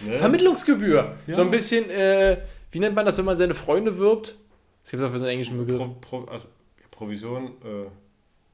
ne? 0.00 0.18
Vermittlungsgebühr. 0.18 1.16
Ja. 1.26 1.34
So 1.34 1.42
ein 1.42 1.50
bisschen, 1.50 1.90
äh, 1.90 2.38
wie 2.70 2.78
nennt 2.78 2.94
man 2.94 3.04
das, 3.04 3.18
wenn 3.18 3.24
man 3.24 3.36
seine 3.36 3.54
Freunde 3.54 3.98
wirbt? 3.98 4.36
Es 4.84 4.90
gibt 4.90 5.02
dafür 5.02 5.18
so 5.18 5.24
einen 5.24 5.32
englischen 5.32 5.58
Begriff. 5.58 5.78
Pro, 5.78 6.20
Pro, 6.20 6.24
also, 6.30 6.48
Provision, 6.90 7.46
äh, 7.64 7.90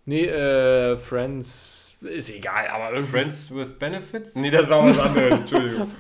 Nee, 0.06 0.24
äh, 0.24 0.96
Friends, 0.96 1.98
ist 2.00 2.30
egal, 2.30 2.68
aber 2.68 2.92
irgendwie. 2.92 3.12
Friends 3.12 3.54
with 3.54 3.78
Benefits? 3.78 4.34
Nee, 4.34 4.50
das 4.50 4.68
war 4.68 4.84
was 4.84 4.98
anderes, 4.98 5.40
Entschuldigung. 5.42 5.90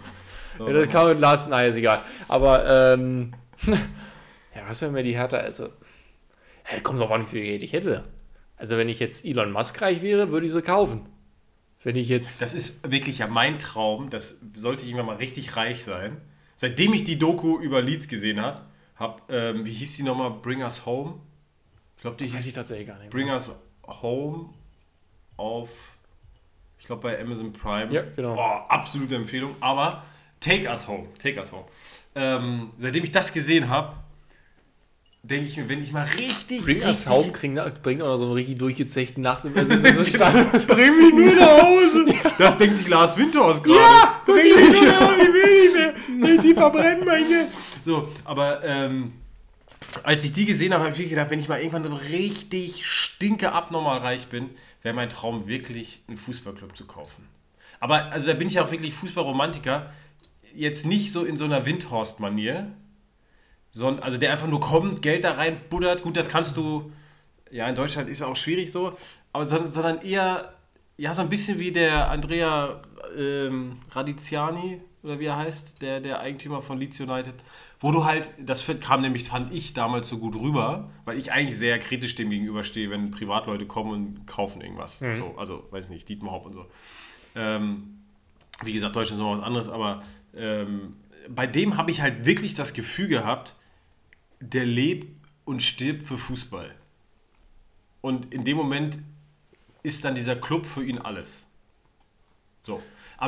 So, 0.56 0.66
Ja, 0.66 0.72
das 0.72 0.88
kann 0.88 1.02
man 1.04 1.12
mit 1.12 1.20
Lars, 1.20 1.46
nein, 1.48 1.68
ist 1.68 1.76
egal. 1.76 2.02
Aber, 2.26 2.94
ähm, 2.94 3.32
ja, 3.66 4.62
was 4.66 4.80
wäre 4.80 4.90
mir 4.90 5.02
die 5.02 5.14
Härte, 5.14 5.38
also, 5.38 5.64
ja, 5.64 6.80
kommt 6.82 6.98
drauf 6.98 7.10
an, 7.10 7.22
wie 7.22 7.26
viel 7.30 7.42
Geld 7.42 7.62
ich 7.62 7.72
hätte. 7.72 8.04
Also, 8.56 8.76
wenn 8.78 8.88
ich 8.88 8.98
jetzt 9.00 9.24
Elon 9.24 9.52
Musk 9.52 9.80
reich 9.82 10.02
wäre, 10.02 10.30
würde 10.30 10.46
ich 10.46 10.52
sie 10.52 10.62
kaufen. 10.62 11.06
Wenn 11.82 11.96
ich 11.96 12.08
jetzt. 12.08 12.42
Das 12.42 12.52
ist 12.52 12.90
wirklich 12.90 13.18
ja 13.18 13.26
mein 13.26 13.58
Traum, 13.58 14.10
das 14.10 14.40
sollte 14.54 14.82
ich 14.82 14.90
irgendwann 14.90 15.06
mal 15.06 15.16
richtig 15.16 15.56
reich 15.56 15.84
sein. 15.84 16.20
Seitdem 16.56 16.92
ich 16.92 17.04
die 17.04 17.18
Doku 17.18 17.58
über 17.58 17.80
Leeds 17.80 18.08
gesehen 18.08 18.42
habe, 18.42 18.62
hab, 19.00 19.32
ähm, 19.32 19.64
wie 19.64 19.72
hieß 19.72 19.96
die 19.96 20.02
nochmal? 20.02 20.30
Bring 20.30 20.62
Us 20.62 20.86
Home? 20.86 21.14
Ich 21.96 22.02
glaube, 22.02 22.16
die 22.16 22.32
weiß 22.32 22.40
ich 22.40 22.44
hieß 22.44 22.54
tatsächlich 22.54 22.86
gar 22.86 22.98
nicht. 22.98 23.10
Bring 23.10 23.30
Us 23.30 23.50
Home 23.86 24.50
auf, 25.36 25.96
ich 26.78 26.84
glaube 26.84 27.02
bei 27.02 27.20
Amazon 27.20 27.52
Prime. 27.52 27.92
Ja, 27.92 28.02
genau. 28.02 28.34
Oh, 28.36 28.66
absolute 28.68 29.16
Empfehlung. 29.16 29.56
Aber 29.60 30.04
Take 30.38 30.68
Us 30.68 30.86
Home, 30.86 31.08
Take 31.18 31.38
Us 31.38 31.52
Home. 31.52 31.64
Ähm, 32.14 32.70
seitdem 32.76 33.04
ich 33.04 33.10
das 33.10 33.32
gesehen 33.32 33.68
habe, 33.68 33.96
denke 35.22 35.48
ich 35.48 35.56
mir, 35.56 35.68
wenn 35.68 35.82
ich 35.82 35.92
mal 35.92 36.06
richtig, 36.18 36.62
Bring 36.62 36.82
richtig 36.82 37.08
home, 37.08 37.30
kriegen, 37.32 37.60
bringt 37.82 38.02
auch 38.02 38.08
noch 38.08 38.16
so 38.16 38.24
einen 38.26 38.34
richtig 38.34 38.58
durchgezechten 38.58 39.22
Nacht 39.22 39.44
also 39.44 39.74
so 39.74 40.04
Stand. 40.04 40.66
Bring 40.66 40.96
mich 40.96 41.14
nur 41.14 41.34
nach 41.34 41.62
Hause. 41.62 42.06
Das 42.38 42.56
denkt 42.56 42.76
sich 42.76 42.88
Lars 42.88 43.18
Windhorst 43.18 43.62
gerade. 43.62 43.78
Ja, 43.78 44.22
bring 44.24 44.54
mich 44.54 44.80
nur 44.80 44.90
nach 44.90 45.00
Hause. 45.00 45.22
Ich 45.22 45.32
will 45.32 45.62
nicht 45.62 45.74
mehr. 45.74 46.42
Die 46.42 46.54
verbrennen 46.54 47.04
meine. 47.04 47.48
So, 47.84 48.08
aber 48.24 48.64
ähm, 48.64 49.12
als 50.04 50.24
ich 50.24 50.32
die 50.32 50.46
gesehen 50.46 50.72
habe, 50.72 50.84
habe 50.84 50.92
ich 50.92 50.98
wirklich 50.98 51.10
gedacht, 51.10 51.30
wenn 51.30 51.40
ich 51.40 51.48
mal 51.48 51.58
irgendwann 51.58 51.84
so 51.84 51.94
richtig 51.94 52.86
stinke 52.86 53.52
abnormal 53.52 53.98
reich 53.98 54.28
bin, 54.28 54.50
wäre 54.82 54.94
mein 54.94 55.10
Traum 55.10 55.48
wirklich, 55.48 56.02
einen 56.08 56.16
Fußballclub 56.16 56.76
zu 56.76 56.86
kaufen. 56.86 57.26
Aber 57.78 58.06
also 58.06 58.26
da 58.26 58.34
bin 58.34 58.48
ich 58.48 58.58
auch 58.60 58.70
wirklich 58.70 58.94
Fußballromantiker. 58.94 59.92
Jetzt 60.54 60.86
nicht 60.86 61.12
so 61.12 61.24
in 61.24 61.36
so 61.36 61.44
einer 61.44 61.66
Windhorst-Manier, 61.66 62.72
sondern 63.72 64.02
also 64.02 64.18
der 64.18 64.32
einfach 64.32 64.46
nur 64.46 64.60
kommt, 64.60 65.02
Geld 65.02 65.24
da 65.24 65.32
rein 65.32 65.56
buddert. 65.68 66.02
Gut, 66.02 66.16
das 66.16 66.28
kannst 66.28 66.56
du, 66.56 66.92
ja, 67.50 67.68
in 67.68 67.74
Deutschland 67.74 68.08
ist 68.08 68.20
ja 68.20 68.26
auch 68.26 68.36
schwierig 68.36 68.72
so, 68.72 68.96
aber 69.32 69.46
sondern, 69.46 69.70
sondern 69.70 70.02
eher, 70.02 70.54
ja, 70.96 71.14
so 71.14 71.22
ein 71.22 71.28
bisschen 71.28 71.58
wie 71.58 71.72
der 71.72 72.10
Andrea 72.10 72.82
ähm, 73.16 73.78
Radiziani, 73.92 74.80
oder 75.02 75.18
wie 75.18 75.26
er 75.26 75.36
heißt, 75.36 75.80
der, 75.80 76.00
der 76.00 76.20
Eigentümer 76.20 76.60
von 76.60 76.78
Leeds 76.78 77.00
United, 77.00 77.34
wo 77.78 77.90
du 77.90 78.04
halt, 78.04 78.32
das 78.38 78.66
kam 78.80 79.00
nämlich, 79.00 79.24
fand 79.24 79.52
ich 79.52 79.72
damals 79.72 80.08
so 80.08 80.18
gut 80.18 80.36
rüber, 80.36 80.90
weil 81.06 81.16
ich 81.16 81.32
eigentlich 81.32 81.56
sehr 81.56 81.78
kritisch 81.78 82.14
dem 82.14 82.28
gegenüberstehe, 82.28 82.90
wenn 82.90 83.10
Privatleute 83.10 83.64
kommen 83.64 83.92
und 83.92 84.26
kaufen 84.26 84.60
irgendwas. 84.60 85.00
So, 85.16 85.34
also, 85.38 85.66
weiß 85.70 85.88
nicht, 85.88 86.06
Dietmar 86.08 86.32
Hopp 86.32 86.46
und 86.46 86.52
so. 86.52 86.66
Ähm, 87.34 88.00
wie 88.62 88.74
gesagt, 88.74 88.94
Deutschland 88.94 89.18
ist 89.20 89.24
noch 89.24 89.32
was 89.32 89.40
anderes, 89.40 89.70
aber 89.70 90.00
ähm, 90.36 90.96
bei 91.28 91.46
dem 91.46 91.78
habe 91.78 91.90
ich 91.90 92.02
halt 92.02 92.26
wirklich 92.26 92.52
das 92.52 92.74
Gefühl 92.74 93.08
gehabt, 93.08 93.54
der 94.40 94.64
lebt 94.64 95.08
und 95.44 95.62
stirbt 95.62 96.02
für 96.02 96.18
Fußball. 96.18 96.74
Und 98.00 98.32
in 98.32 98.44
dem 98.44 98.56
Moment 98.56 98.98
ist 99.82 100.04
dann 100.04 100.14
dieser 100.14 100.36
Club 100.36 100.66
für 100.66 100.84
ihn 100.84 100.98
alles. 100.98 101.46
So. 102.62 102.82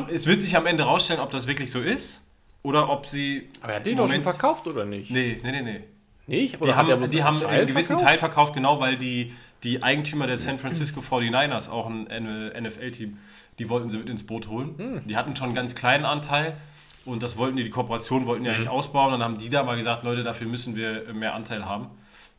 Es 0.09 0.27
wird 0.27 0.41
sich 0.41 0.57
am 0.57 0.67
Ende 0.67 0.85
rausstellen, 0.85 1.21
ob 1.21 1.31
das 1.31 1.47
wirklich 1.47 1.71
so 1.71 1.81
ist 1.81 2.25
oder 2.63 2.89
ob 2.89 3.07
sie. 3.07 3.49
Aber 3.61 3.73
er 3.73 3.77
hat 3.77 3.87
den 3.87 3.97
doch 3.97 4.09
schon 4.09 4.23
verkauft, 4.23 4.67
oder 4.67 4.85
nicht? 4.85 5.11
Nee, 5.11 5.41
nee, 5.43 5.53
nee, 5.53 5.63
nee. 5.63 5.85
Nicht? 6.27 6.61
Oder 6.61 6.73
Die 6.73 6.75
haben, 6.75 7.11
die 7.11 7.23
haben 7.23 7.37
einen 7.37 7.47
einen 7.47 7.67
gewissen 7.67 7.99
verkauft? 7.99 8.09
Teil 8.09 8.19
verkauft, 8.19 8.55
genau, 8.55 8.79
weil 8.81 8.97
die, 8.97 9.33
die 9.65 9.83
Eigentümer 9.83 10.27
der 10.27 10.37
San 10.37 10.59
Francisco 10.59 11.01
49ers, 11.01 11.69
auch 11.69 11.89
ein 11.91 12.05
NFL-Team, 12.05 13.19
die 13.59 13.69
wollten 13.69 13.89
sie 13.89 13.99
mit 13.99 14.09
ins 14.09 14.25
Boot 14.25 14.49
holen. 14.49 14.75
Hm. 14.79 15.07
Die 15.07 15.17
hatten 15.17 15.35
schon 15.35 15.47
einen 15.47 15.55
ganz 15.55 15.75
kleinen 15.75 16.05
Anteil 16.05 16.57
und 17.05 17.23
das 17.23 17.37
wollten 17.37 17.57
die, 17.57 17.65
die 17.65 17.71
Kooperation 17.71 18.27
wollten 18.27 18.45
ja 18.45 18.57
nicht 18.57 18.69
ausbauen. 18.69 19.13
Dann 19.13 19.23
haben 19.23 19.37
die 19.37 19.49
da 19.49 19.63
mal 19.63 19.77
gesagt, 19.77 20.03
Leute, 20.03 20.23
dafür 20.23 20.47
müssen 20.47 20.77
wir 20.77 21.13
mehr 21.13 21.35
Anteil 21.35 21.65
haben. 21.65 21.89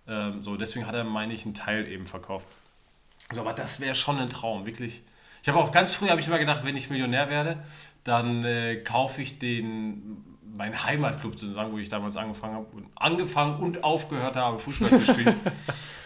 Ähm, 0.08 0.44
so, 0.44 0.56
deswegen 0.56 0.88
hat 0.88 0.96
er, 0.96 1.04
meine 1.04 1.34
ich, 1.34 1.46
einen 1.46 1.54
Teil 1.54 1.88
eben 1.88 2.06
verkauft. 2.06 2.46
So, 3.34 3.42
aber 3.42 3.54
das 3.54 3.80
wäre 3.80 3.96
schon 3.96 4.18
ein 4.20 4.30
Traum, 4.30 4.66
wirklich. 4.66 5.02
Ich 5.42 5.50
habe 5.50 5.60
auch 5.60 5.72
ganz 5.72 5.92
früh 5.92 6.08
habe 6.10 6.22
ich 6.22 6.28
immer 6.28 6.40
gedacht, 6.40 6.64
wenn 6.64 6.78
ich 6.78 6.90
Millionär 6.90 7.30
werde, 7.30 7.64
dann 8.04 8.44
äh, 8.44 8.78
kaufe 8.78 9.22
ich 9.22 9.40
den 9.40 10.24
meinen 10.56 10.84
Heimatclub 10.86 11.38
sozusagen, 11.38 11.72
wo 11.72 11.78
ich 11.78 11.90
damals 11.90 12.16
angefangen 12.16 12.56
habe 12.56 12.68
und 12.74 12.86
angefangen 12.96 13.60
und 13.60 13.84
aufgehört 13.84 14.36
habe, 14.36 14.60
Fußball 14.60 14.90
zu 14.90 15.14
spielen. 15.14 15.36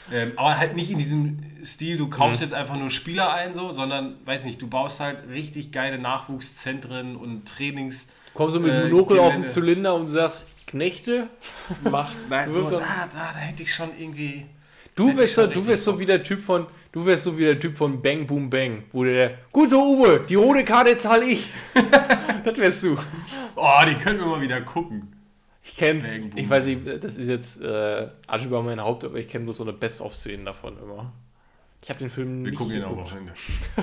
Ähm, 0.09 0.33
aber 0.37 0.57
halt 0.57 0.75
nicht 0.75 0.89
in 0.89 0.97
diesem 0.97 1.39
Stil, 1.63 1.97
du 1.97 2.07
kaufst 2.07 2.39
mhm. 2.39 2.45
jetzt 2.45 2.53
einfach 2.53 2.77
nur 2.77 2.89
Spieler 2.89 3.33
ein, 3.33 3.53
so, 3.53 3.71
sondern, 3.71 4.15
weiß 4.25 4.45
nicht, 4.45 4.61
du 4.61 4.67
baust 4.67 5.01
halt 5.01 5.27
richtig 5.27 5.73
geile 5.73 5.97
Nachwuchszentren 5.97 7.17
und 7.17 7.45
Trainings. 7.45 8.07
Kommst 8.37 8.55
du 8.55 8.59
mit 8.59 8.69
dem 8.69 8.81
äh, 8.81 8.87
Monokel 8.89 9.17
auf 9.17 9.33
den 9.33 9.47
Zylinder 9.47 9.95
und 9.95 10.09
sagst, 10.09 10.45
Knechte? 10.67 11.27
Mach, 11.83 12.11
nein, 12.29 12.51
so, 12.51 12.63
so, 12.63 12.77
ah, 12.77 13.09
da, 13.11 13.31
da 13.33 13.39
hätte 13.39 13.63
ich 13.63 13.73
schon 13.73 13.89
irgendwie. 13.97 14.45
Du 14.95 15.17
wirst, 15.17 15.33
so, 15.33 15.47
du 15.47 15.65
wirst 15.65 15.83
so 15.83 15.99
wie 15.99 16.05
der 16.05 16.21
Typ 16.21 16.39
von, 16.39 16.67
du 16.91 17.03
wirst 17.03 17.23
so 17.23 17.35
wie 17.35 17.45
der 17.45 17.59
Typ 17.59 17.75
von 17.75 17.99
Bang 17.99 18.27
Boom 18.27 18.47
Bang, 18.47 18.83
wo 18.91 19.03
der, 19.03 19.39
gut 19.51 19.71
so 19.71 19.77
Uwe, 19.77 20.23
die 20.29 20.35
rote 20.35 20.63
Karte 20.63 20.95
zahle 20.95 21.25
ich. 21.25 21.49
das 22.43 22.57
wärst 22.59 22.83
du. 22.83 22.95
Oh, 23.55 23.79
die 23.87 23.95
können 23.95 24.19
wir 24.19 24.27
mal 24.27 24.41
wieder 24.41 24.61
gucken. 24.61 25.15
Ich 25.63 25.75
kenne, 25.75 26.29
ich 26.35 26.47
weiß 26.47 26.65
nicht, 26.65 27.03
das 27.03 27.17
ist 27.17 27.27
jetzt 27.27 27.63
äh, 27.63 28.07
Asche 28.27 28.49
über 28.49 28.61
mein 28.61 28.79
Haupt, 28.79 29.03
aber 29.03 29.17
ich 29.17 29.27
kenne 29.27 29.45
nur 29.45 29.53
so 29.55 29.63
eine 29.63 29.73
Best-of-Szene 29.73 30.43
davon 30.43 30.77
immer. 30.77 31.11
Ich 31.83 31.89
habe 31.89 31.97
den 31.97 32.09
Film 32.11 32.43
Wir 32.43 32.51
nicht 32.51 32.59
gucken 32.59 32.75
ihn 32.75 32.83
am 32.83 32.97
Wochenende. 32.97 33.33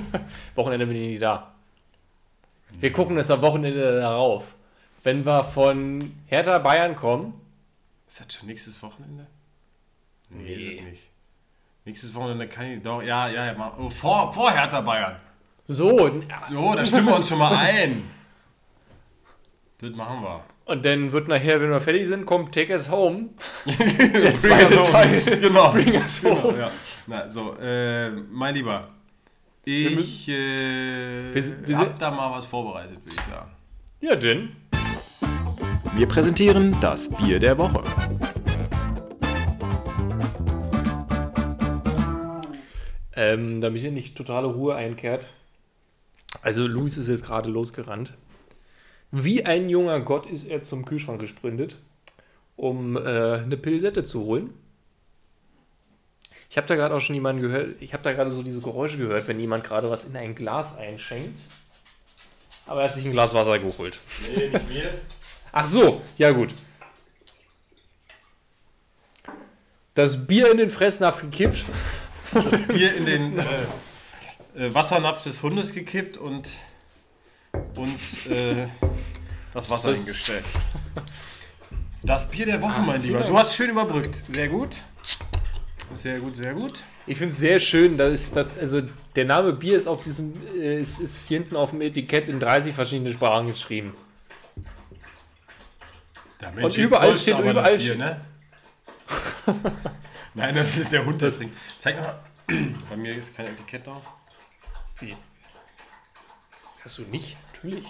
Wochenende 0.54 0.86
bin 0.86 0.96
ich 0.96 1.08
nicht 1.08 1.22
da. 1.22 1.53
Wir 2.80 2.92
gucken 2.92 3.16
es 3.18 3.30
am 3.30 3.42
Wochenende 3.42 4.00
darauf. 4.00 4.56
Wenn 5.02 5.24
wir 5.24 5.44
von 5.44 5.98
Hertha 6.26 6.58
Bayern 6.58 6.96
kommen. 6.96 7.40
Ist 8.06 8.20
das 8.20 8.34
schon 8.34 8.48
nächstes 8.48 8.82
Wochenende? 8.82 9.26
Nee, 10.30 10.56
nee. 10.56 10.90
nicht. 10.90 11.10
Nächstes 11.84 12.14
Wochenende 12.14 12.48
kann 12.48 12.66
ich 12.66 12.82
doch. 12.82 13.02
Ja, 13.02 13.28
ja, 13.28 13.46
ja. 13.46 13.74
Oh, 13.78 13.90
vor, 13.90 14.32
vor 14.32 14.50
Hertha 14.50 14.80
Bayern. 14.80 15.16
So. 15.64 16.22
So, 16.42 16.74
da 16.74 16.84
stimmen 16.84 17.08
wir 17.08 17.16
uns 17.16 17.28
schon 17.28 17.38
mal 17.38 17.54
ein. 17.56 18.02
Das 19.78 19.90
machen 19.90 20.22
wir. 20.22 20.44
Und 20.66 20.84
dann 20.86 21.12
wird 21.12 21.28
nachher, 21.28 21.60
wenn 21.60 21.70
wir 21.70 21.80
fertig 21.80 22.06
sind, 22.06 22.24
kommt 22.24 22.54
Take 22.54 22.72
Us 22.72 22.90
Home. 22.90 23.28
der 23.66 24.34
zweite 24.36 24.82
Teil. 24.82 25.20
Genau. 25.40 25.72
Bring 25.72 25.94
Us 25.94 26.22
genau, 26.22 26.42
Home. 26.42 26.52
Genau, 26.52 26.64
ja. 26.64 26.70
Na, 27.06 27.28
so, 27.28 27.54
äh, 27.60 28.10
mein 28.10 28.54
Lieber. 28.54 28.93
Ich 29.66 30.28
äh, 30.28 31.34
wir, 31.34 31.66
wir 31.66 31.78
hab 31.78 31.98
da 31.98 32.10
mal 32.10 32.36
was 32.36 32.44
vorbereitet, 32.44 32.98
würde 33.02 33.16
ich 33.18 33.32
sagen. 33.32 33.50
Ja, 34.00 34.14
denn. 34.14 34.50
Wir 35.96 36.06
präsentieren 36.06 36.76
das 36.82 37.08
Bier 37.08 37.38
der 37.38 37.56
Woche. 37.56 37.82
Ähm, 43.16 43.62
damit 43.62 43.80
hier 43.80 43.92
nicht 43.92 44.16
totale 44.16 44.48
Ruhe 44.48 44.74
einkehrt. 44.74 45.28
Also, 46.42 46.66
Luis 46.66 46.98
ist 46.98 47.08
jetzt 47.08 47.24
gerade 47.24 47.48
losgerannt. 47.48 48.12
Wie 49.12 49.46
ein 49.46 49.70
junger 49.70 50.00
Gott 50.00 50.26
ist 50.26 50.44
er 50.44 50.60
zum 50.60 50.84
Kühlschrank 50.84 51.20
gesprintet, 51.20 51.76
um 52.56 52.96
äh, 52.96 53.00
eine 53.00 53.56
Pilsette 53.56 54.02
zu 54.02 54.24
holen. 54.24 54.50
Ich 56.54 56.56
habe 56.56 56.68
da 56.68 56.76
gerade 56.76 56.94
auch 56.94 57.00
schon 57.00 57.16
jemanden 57.16 57.42
gehört, 57.42 57.70
ich 57.80 57.92
habe 57.94 58.04
da 58.04 58.12
gerade 58.12 58.30
so 58.30 58.40
diese 58.44 58.60
Geräusche 58.60 58.96
gehört, 58.96 59.26
wenn 59.26 59.40
jemand 59.40 59.64
gerade 59.64 59.90
was 59.90 60.04
in 60.04 60.16
ein 60.16 60.36
Glas 60.36 60.78
einschenkt. 60.78 61.36
Aber 62.68 62.80
er 62.80 62.88
hat 62.88 62.94
sich 62.94 63.04
ein 63.04 63.10
Glas 63.10 63.34
Wasser 63.34 63.58
geholt. 63.58 63.98
Nee, 64.36 64.50
nicht 64.50 64.68
mir. 64.68 64.94
Ach 65.50 65.66
so, 65.66 66.00
ja 66.16 66.30
gut. 66.30 66.54
Das 69.94 70.28
Bier 70.28 70.52
in 70.52 70.58
den 70.58 70.70
Fressnapf 70.70 71.22
gekippt. 71.22 71.64
Das 72.32 72.62
Bier 72.68 72.94
in 72.94 73.06
den 73.06 73.38
äh, 73.40 73.44
äh, 74.54 74.72
Wassernapf 74.72 75.22
des 75.22 75.42
Hundes 75.42 75.72
gekippt 75.72 76.16
und 76.18 76.50
uns 77.76 78.28
äh, 78.28 78.68
das 79.52 79.68
Wasser 79.70 79.92
hingestellt. 79.92 80.44
Das 82.04 82.30
Bier 82.30 82.46
der 82.46 82.62
Woche, 82.62 82.80
mein 82.82 83.02
Lieber. 83.02 83.24
Du 83.24 83.36
hast 83.36 83.56
schön 83.56 83.70
überbrückt. 83.70 84.22
Sehr 84.28 84.46
gut. 84.46 84.82
Sehr 85.92 86.18
gut, 86.18 86.36
sehr 86.36 86.54
gut. 86.54 86.84
Ich 87.06 87.18
finde 87.18 87.32
es 87.32 87.38
sehr 87.38 87.60
schön, 87.60 87.96
dass, 87.96 88.32
dass 88.32 88.58
also 88.58 88.82
der 89.14 89.24
Name 89.24 89.52
Bier 89.52 89.78
ist 89.78 89.86
auf 89.86 90.00
diesem 90.00 90.34
äh, 90.56 90.78
ist, 90.80 90.98
ist 90.98 91.28
hier 91.28 91.38
hinten 91.38 91.56
auf 91.56 91.70
dem 91.70 91.80
Etikett 91.82 92.28
in 92.28 92.40
30 92.40 92.74
verschiedenen 92.74 93.12
Sprachen 93.12 93.46
geschrieben. 93.46 93.94
Da 96.38 96.50
Und 96.50 96.76
überall 96.76 97.16
steht 97.16 97.38
überall 97.38 97.76
Bier, 97.76 97.96
ne? 97.96 98.20
Nein, 100.34 100.54
das 100.54 100.76
ist 100.78 100.90
der 100.90 101.04
Hund, 101.04 101.20
der 101.20 101.32
trinkt. 101.32 101.56
Zeig 101.78 102.00
mal. 102.00 102.18
Bei 102.90 102.96
mir 102.96 103.14
ist 103.16 103.34
kein 103.36 103.46
Etikett 103.46 103.86
da. 103.86 104.00
Wie? 105.00 105.14
Hast 106.82 106.98
du 106.98 107.02
nicht? 107.02 107.38
Natürlich. 107.52 107.84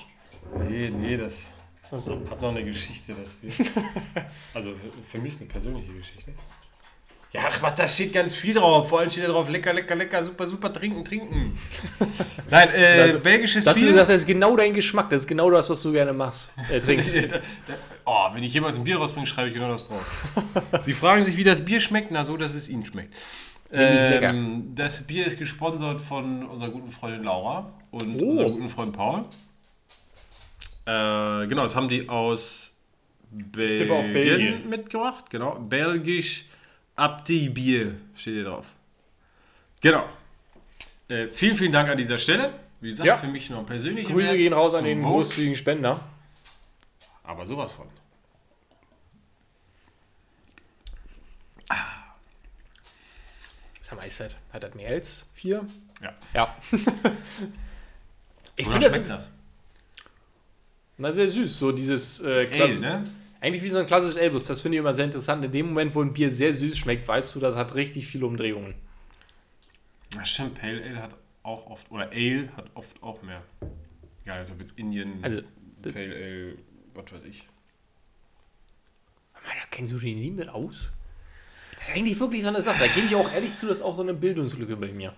Nee, 0.68 0.90
nee, 0.90 1.16
das 1.16 1.50
also. 1.90 2.20
hat 2.30 2.40
noch 2.40 2.50
eine 2.50 2.64
Geschichte, 2.64 3.14
das 3.14 3.30
Bier. 3.32 3.66
also 4.54 4.74
für 5.10 5.18
mich 5.18 5.36
eine 5.36 5.46
persönliche 5.46 5.92
Geschichte. 5.92 6.32
Ja, 7.34 7.46
ach, 7.48 7.62
was, 7.62 7.74
da 7.74 7.88
steht 7.88 8.12
ganz 8.12 8.32
viel 8.32 8.54
drauf. 8.54 8.88
Vor 8.88 9.00
allem 9.00 9.10
steht 9.10 9.24
da 9.24 9.28
drauf, 9.28 9.48
lecker, 9.48 9.72
lecker, 9.72 9.96
lecker, 9.96 10.22
super, 10.22 10.46
super, 10.46 10.72
trinken, 10.72 11.04
trinken. 11.04 11.58
Nein, 12.50 12.68
äh, 12.76 13.00
also, 13.00 13.18
belgisches 13.18 13.66
hast 13.66 13.80
Bier. 13.80 13.88
Gesagt, 13.88 14.08
das 14.08 14.16
ist 14.18 14.26
genau 14.26 14.56
dein 14.56 14.72
Geschmack, 14.72 15.10
das 15.10 15.22
ist 15.22 15.26
genau 15.26 15.50
das, 15.50 15.68
was 15.68 15.82
du 15.82 15.90
gerne 15.90 16.12
machst, 16.12 16.52
äh, 16.70 16.78
trinkst. 16.78 17.18
oh, 18.04 18.28
wenn 18.32 18.44
ich 18.44 18.54
jemals 18.54 18.78
ein 18.78 18.84
Bier 18.84 18.98
rausbringe, 18.98 19.26
schreibe 19.26 19.48
ich 19.48 19.54
genau 19.54 19.68
das 19.68 19.88
drauf. 19.88 20.24
Sie 20.80 20.92
fragen 20.92 21.24
sich, 21.24 21.36
wie 21.36 21.42
das 21.42 21.64
Bier 21.64 21.80
schmeckt, 21.80 22.12
na 22.12 22.22
so, 22.22 22.36
dass 22.36 22.54
es 22.54 22.68
Ihnen 22.68 22.86
schmeckt. 22.86 23.12
Ähm, 23.72 24.70
das 24.76 25.04
Bier 25.04 25.26
ist 25.26 25.36
gesponsert 25.36 26.00
von 26.00 26.46
unserer 26.46 26.70
guten 26.70 26.92
Freundin 26.92 27.24
Laura 27.24 27.72
und 27.90 28.14
oh. 28.22 28.30
unserem 28.30 28.52
guten 28.52 28.68
Freund 28.68 28.92
Paul. 28.92 29.24
Äh, 30.86 31.48
genau, 31.48 31.62
das 31.62 31.74
haben 31.74 31.88
die 31.88 32.08
aus 32.08 32.70
Belgien, 33.32 34.12
Belgien, 34.12 34.68
mitgebracht. 34.68 35.24
Genau, 35.30 35.56
belgisch 35.56 36.44
Abdi 36.96 37.48
Bier 37.48 37.96
steht 38.14 38.34
hier 38.34 38.44
drauf. 38.44 38.66
Genau. 39.80 40.08
Äh, 41.08 41.28
vielen, 41.28 41.56
vielen 41.56 41.72
Dank 41.72 41.88
an 41.88 41.96
dieser 41.96 42.18
Stelle. 42.18 42.54
Wie 42.80 42.88
gesagt, 42.88 43.06
ja. 43.06 43.16
für 43.16 43.26
mich 43.26 43.50
noch 43.50 43.66
persönlich. 43.66 44.06
Grüße 44.06 44.28
Wert 44.28 44.36
gehen 44.36 44.52
raus 44.52 44.74
an 44.74 44.84
den 44.84 45.00
Vogue. 45.00 45.12
großzügigen 45.16 45.56
Spender. 45.56 46.00
Aber 47.22 47.46
sowas 47.46 47.72
von. 47.72 47.88
Ah. 51.68 52.14
Sag 53.80 53.98
mal, 53.98 54.06
ist 54.06 54.20
das, 54.20 54.36
hat 54.52 54.62
das 54.62 54.74
mehr 54.74 54.90
als 54.90 55.28
vier? 55.34 55.66
Ja. 56.02 56.12
Ja. 56.34 56.56
ich 58.56 58.68
finde 58.68 58.88
das, 58.88 59.08
das. 59.08 59.30
Na, 60.96 61.12
sehr 61.12 61.28
süß. 61.28 61.58
So 61.58 61.72
dieses 61.72 62.20
äh, 62.20 62.46
Ale, 62.52 62.78
ne? 62.78 63.04
Eigentlich 63.44 63.62
wie 63.62 63.68
so 63.68 63.76
ein 63.76 63.84
klassisches 63.84 64.16
Elbus. 64.16 64.46
Das 64.46 64.62
finde 64.62 64.76
ich 64.76 64.80
immer 64.80 64.94
sehr 64.94 65.04
interessant. 65.04 65.44
In 65.44 65.52
dem 65.52 65.66
Moment, 65.66 65.94
wo 65.94 66.00
ein 66.00 66.14
Bier 66.14 66.32
sehr 66.32 66.54
süß 66.54 66.78
schmeckt, 66.78 67.06
weißt 67.06 67.34
du, 67.34 67.40
das 67.40 67.56
hat 67.56 67.74
richtig 67.74 68.06
viele 68.06 68.24
Umdrehungen. 68.24 68.74
Pale 70.10 70.82
Ale 70.82 71.02
hat 71.02 71.14
auch 71.42 71.66
oft, 71.66 71.90
oder 71.90 72.04
Ale 72.10 72.48
hat 72.56 72.70
oft 72.72 73.02
auch 73.02 73.20
mehr. 73.20 73.42
Ja, 74.24 74.36
also 74.36 74.54
jetzt 74.58 74.78
Indien, 74.78 75.18
also, 75.20 75.42
Pale 75.82 76.14
Ale, 76.14 76.56
was 76.94 77.12
weiß 77.12 77.24
ich. 77.28 77.46
da 79.34 79.66
kennst 79.70 79.92
du 79.92 79.98
den 79.98 80.18
nie 80.18 80.30
mit 80.30 80.48
aus? 80.48 80.90
Das 81.78 81.90
ist 81.90 81.96
eigentlich 81.96 82.18
wirklich 82.18 82.40
so 82.40 82.48
eine 82.48 82.62
Sache. 82.62 82.78
Da 82.78 82.86
gebe 82.86 83.06
ich 83.06 83.14
auch 83.14 83.30
ehrlich 83.30 83.52
zu, 83.52 83.66
das 83.66 83.80
ist 83.80 83.82
auch 83.84 83.94
so 83.94 84.00
eine 84.00 84.14
Bildungslücke 84.14 84.74
bei 84.74 84.90
mir. 84.90 85.14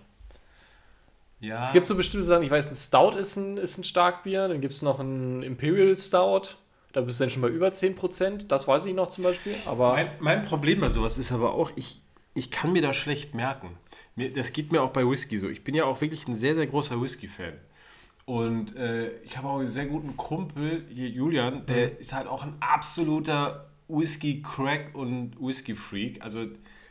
Ja. 1.38 1.62
Es 1.62 1.72
gibt 1.72 1.86
so 1.86 1.94
bestimmte 1.94 2.26
Sachen, 2.26 2.42
ich 2.42 2.50
weiß, 2.50 2.66
ein 2.66 2.74
Stout 2.74 3.16
ist 3.16 3.36
ein, 3.36 3.56
ist 3.56 3.78
ein 3.78 3.84
Starkbier, 3.84 4.48
dann 4.48 4.60
gibt 4.60 4.74
es 4.74 4.82
noch 4.82 4.98
ein 4.98 5.44
Imperial 5.44 5.94
Stout, 5.94 6.56
da 6.96 7.02
bist 7.02 7.20
du 7.20 7.24
dann 7.24 7.30
schon 7.30 7.42
bei 7.42 7.48
über 7.48 7.68
10%, 7.68 8.46
das 8.48 8.66
weiß 8.66 8.86
ich 8.86 8.94
noch 8.94 9.08
zum 9.08 9.24
Beispiel. 9.24 9.54
Aber 9.66 9.92
mein, 9.92 10.10
mein 10.18 10.42
Problem 10.42 10.80
bei 10.80 10.88
sowas 10.88 11.18
ist 11.18 11.30
aber 11.30 11.52
auch, 11.52 11.70
ich, 11.76 12.00
ich 12.32 12.50
kann 12.50 12.72
mir 12.72 12.80
das 12.80 12.96
schlecht 12.96 13.34
merken. 13.34 13.76
Mir, 14.14 14.32
das 14.32 14.54
geht 14.54 14.72
mir 14.72 14.82
auch 14.82 14.92
bei 14.92 15.06
Whisky 15.06 15.38
so. 15.38 15.50
Ich 15.50 15.62
bin 15.62 15.74
ja 15.74 15.84
auch 15.84 16.00
wirklich 16.00 16.26
ein 16.26 16.34
sehr, 16.34 16.54
sehr 16.54 16.66
großer 16.66 16.98
Whisky-Fan. 16.98 17.52
Und 18.24 18.76
äh, 18.76 19.10
ich 19.24 19.36
habe 19.36 19.46
auch 19.46 19.58
einen 19.58 19.68
sehr 19.68 19.84
guten 19.84 20.16
Kumpel, 20.16 20.86
hier 20.88 21.10
Julian, 21.10 21.66
der 21.66 21.88
mhm. 21.88 21.96
ist 21.98 22.14
halt 22.14 22.28
auch 22.28 22.44
ein 22.44 22.56
absoluter 22.60 23.66
Whisky-Crack 23.88 24.94
und 24.94 25.36
Whisky-Freak. 25.38 26.24
Also 26.24 26.46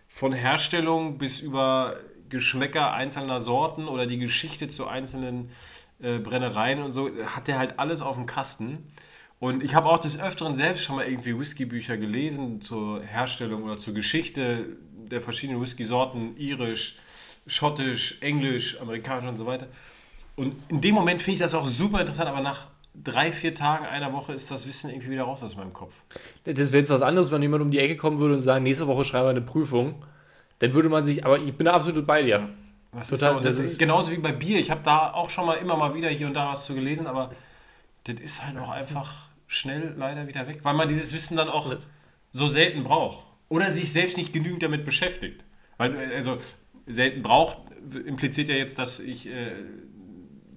von 0.07 0.33
Herstellung 0.33 1.17
bis 1.17 1.39
über 1.39 1.95
Geschmäcker 2.29 2.93
einzelner 2.93 3.39
Sorten 3.39 3.87
oder 3.87 4.05
die 4.05 4.19
Geschichte 4.19 4.67
zu 4.67 4.85
einzelnen 4.85 5.49
äh, 5.99 6.19
Brennereien 6.19 6.83
und 6.83 6.91
so, 6.91 7.09
hat 7.25 7.47
der 7.47 7.57
halt 7.57 7.79
alles 7.79 8.03
auf 8.03 8.17
dem 8.17 8.27
Kasten. 8.27 8.91
Und 9.39 9.63
ich 9.63 9.75
habe 9.75 9.89
auch 9.89 9.99
des 9.99 10.19
Öfteren 10.19 10.53
selbst 10.53 10.83
schon 10.83 10.95
mal 10.95 11.05
irgendwie 11.05 11.37
Whiskybücher 11.37 11.97
gelesen 11.97 12.61
zur 12.61 13.03
Herstellung 13.03 13.63
oder 13.63 13.77
zur 13.77 13.93
Geschichte 13.93 14.77
der 15.09 15.21
verschiedenen 15.21 15.61
Whisky-Sorten, 15.61 16.35
irisch, 16.37 16.97
schottisch, 17.45 18.17
englisch, 18.21 18.79
amerikanisch 18.81 19.27
und 19.27 19.37
so 19.37 19.45
weiter. 19.45 19.67
Und 20.35 20.55
in 20.69 20.81
dem 20.81 20.95
Moment 20.95 21.21
finde 21.21 21.35
ich 21.35 21.39
das 21.39 21.53
auch 21.53 21.65
super 21.65 21.99
interessant, 21.99 22.29
aber 22.29 22.41
nach 22.41 22.69
drei, 22.95 23.31
vier 23.31 23.53
Tagen, 23.53 23.85
einer 23.85 24.13
Woche 24.13 24.33
ist 24.33 24.49
das 24.49 24.67
Wissen 24.67 24.89
irgendwie 24.89 25.11
wieder 25.11 25.23
raus 25.23 25.43
aus 25.43 25.55
meinem 25.55 25.73
Kopf. 25.73 26.01
Das 26.45 26.71
wäre 26.71 26.79
jetzt 26.79 26.89
was 26.89 27.01
anderes, 27.01 27.31
wenn 27.31 27.41
jemand 27.41 27.61
um 27.61 27.71
die 27.71 27.79
Ecke 27.79 27.97
kommen 27.97 28.19
würde 28.19 28.33
und 28.33 28.39
sagen, 28.39 28.63
nächste 28.63 28.87
Woche 28.87 29.05
schreiben 29.05 29.25
wir 29.25 29.31
eine 29.31 29.41
Prüfung 29.41 29.95
dann 30.59 30.73
würde 30.73 30.89
man 30.89 31.03
sich, 31.03 31.25
aber 31.25 31.39
ich 31.39 31.55
bin 31.55 31.65
da 31.65 31.73
absolut 31.73 32.05
bei 32.05 32.21
dir. 32.21 32.49
Das, 32.91 33.09
Total, 33.09 33.31
ist, 33.31 33.37
so, 33.37 33.43
das, 33.43 33.57
das 33.57 33.65
ist 33.65 33.79
genauso 33.79 34.11
wie 34.11 34.17
bei 34.17 34.31
Bier. 34.31 34.57
Ich 34.59 34.71
habe 34.71 34.81
da 34.83 35.11
auch 35.11 35.29
schon 35.29 35.45
mal 35.45 35.55
immer 35.55 35.75
mal 35.75 35.93
wieder 35.93 36.09
hier 36.09 36.27
und 36.27 36.33
da 36.33 36.49
was 36.49 36.65
zu 36.65 36.73
gelesen, 36.73 37.07
aber 37.07 37.31
das 38.05 38.15
ist 38.21 38.45
halt 38.45 38.57
auch 38.57 38.69
einfach 38.69 39.29
schnell 39.47 39.93
leider 39.97 40.27
wieder 40.27 40.47
weg, 40.47 40.59
weil 40.63 40.73
man 40.73 40.87
dieses 40.87 41.13
Wissen 41.13 41.37
dann 41.37 41.49
auch 41.49 41.75
so 42.31 42.47
selten 42.47 42.83
braucht 42.83 43.25
oder 43.49 43.69
sich 43.69 43.91
selbst 43.91 44.17
nicht 44.17 44.33
genügend 44.33 44.63
damit 44.63 44.85
beschäftigt. 44.85 45.43
Weil, 45.77 45.95
äh, 45.95 46.15
also, 46.15 46.37
selten 46.87 47.21
braucht 47.21 47.57
impliziert 48.05 48.47
ja 48.47 48.55
jetzt, 48.55 48.79
dass 48.79 48.99
ich 48.99 49.27
äh, 49.27 49.51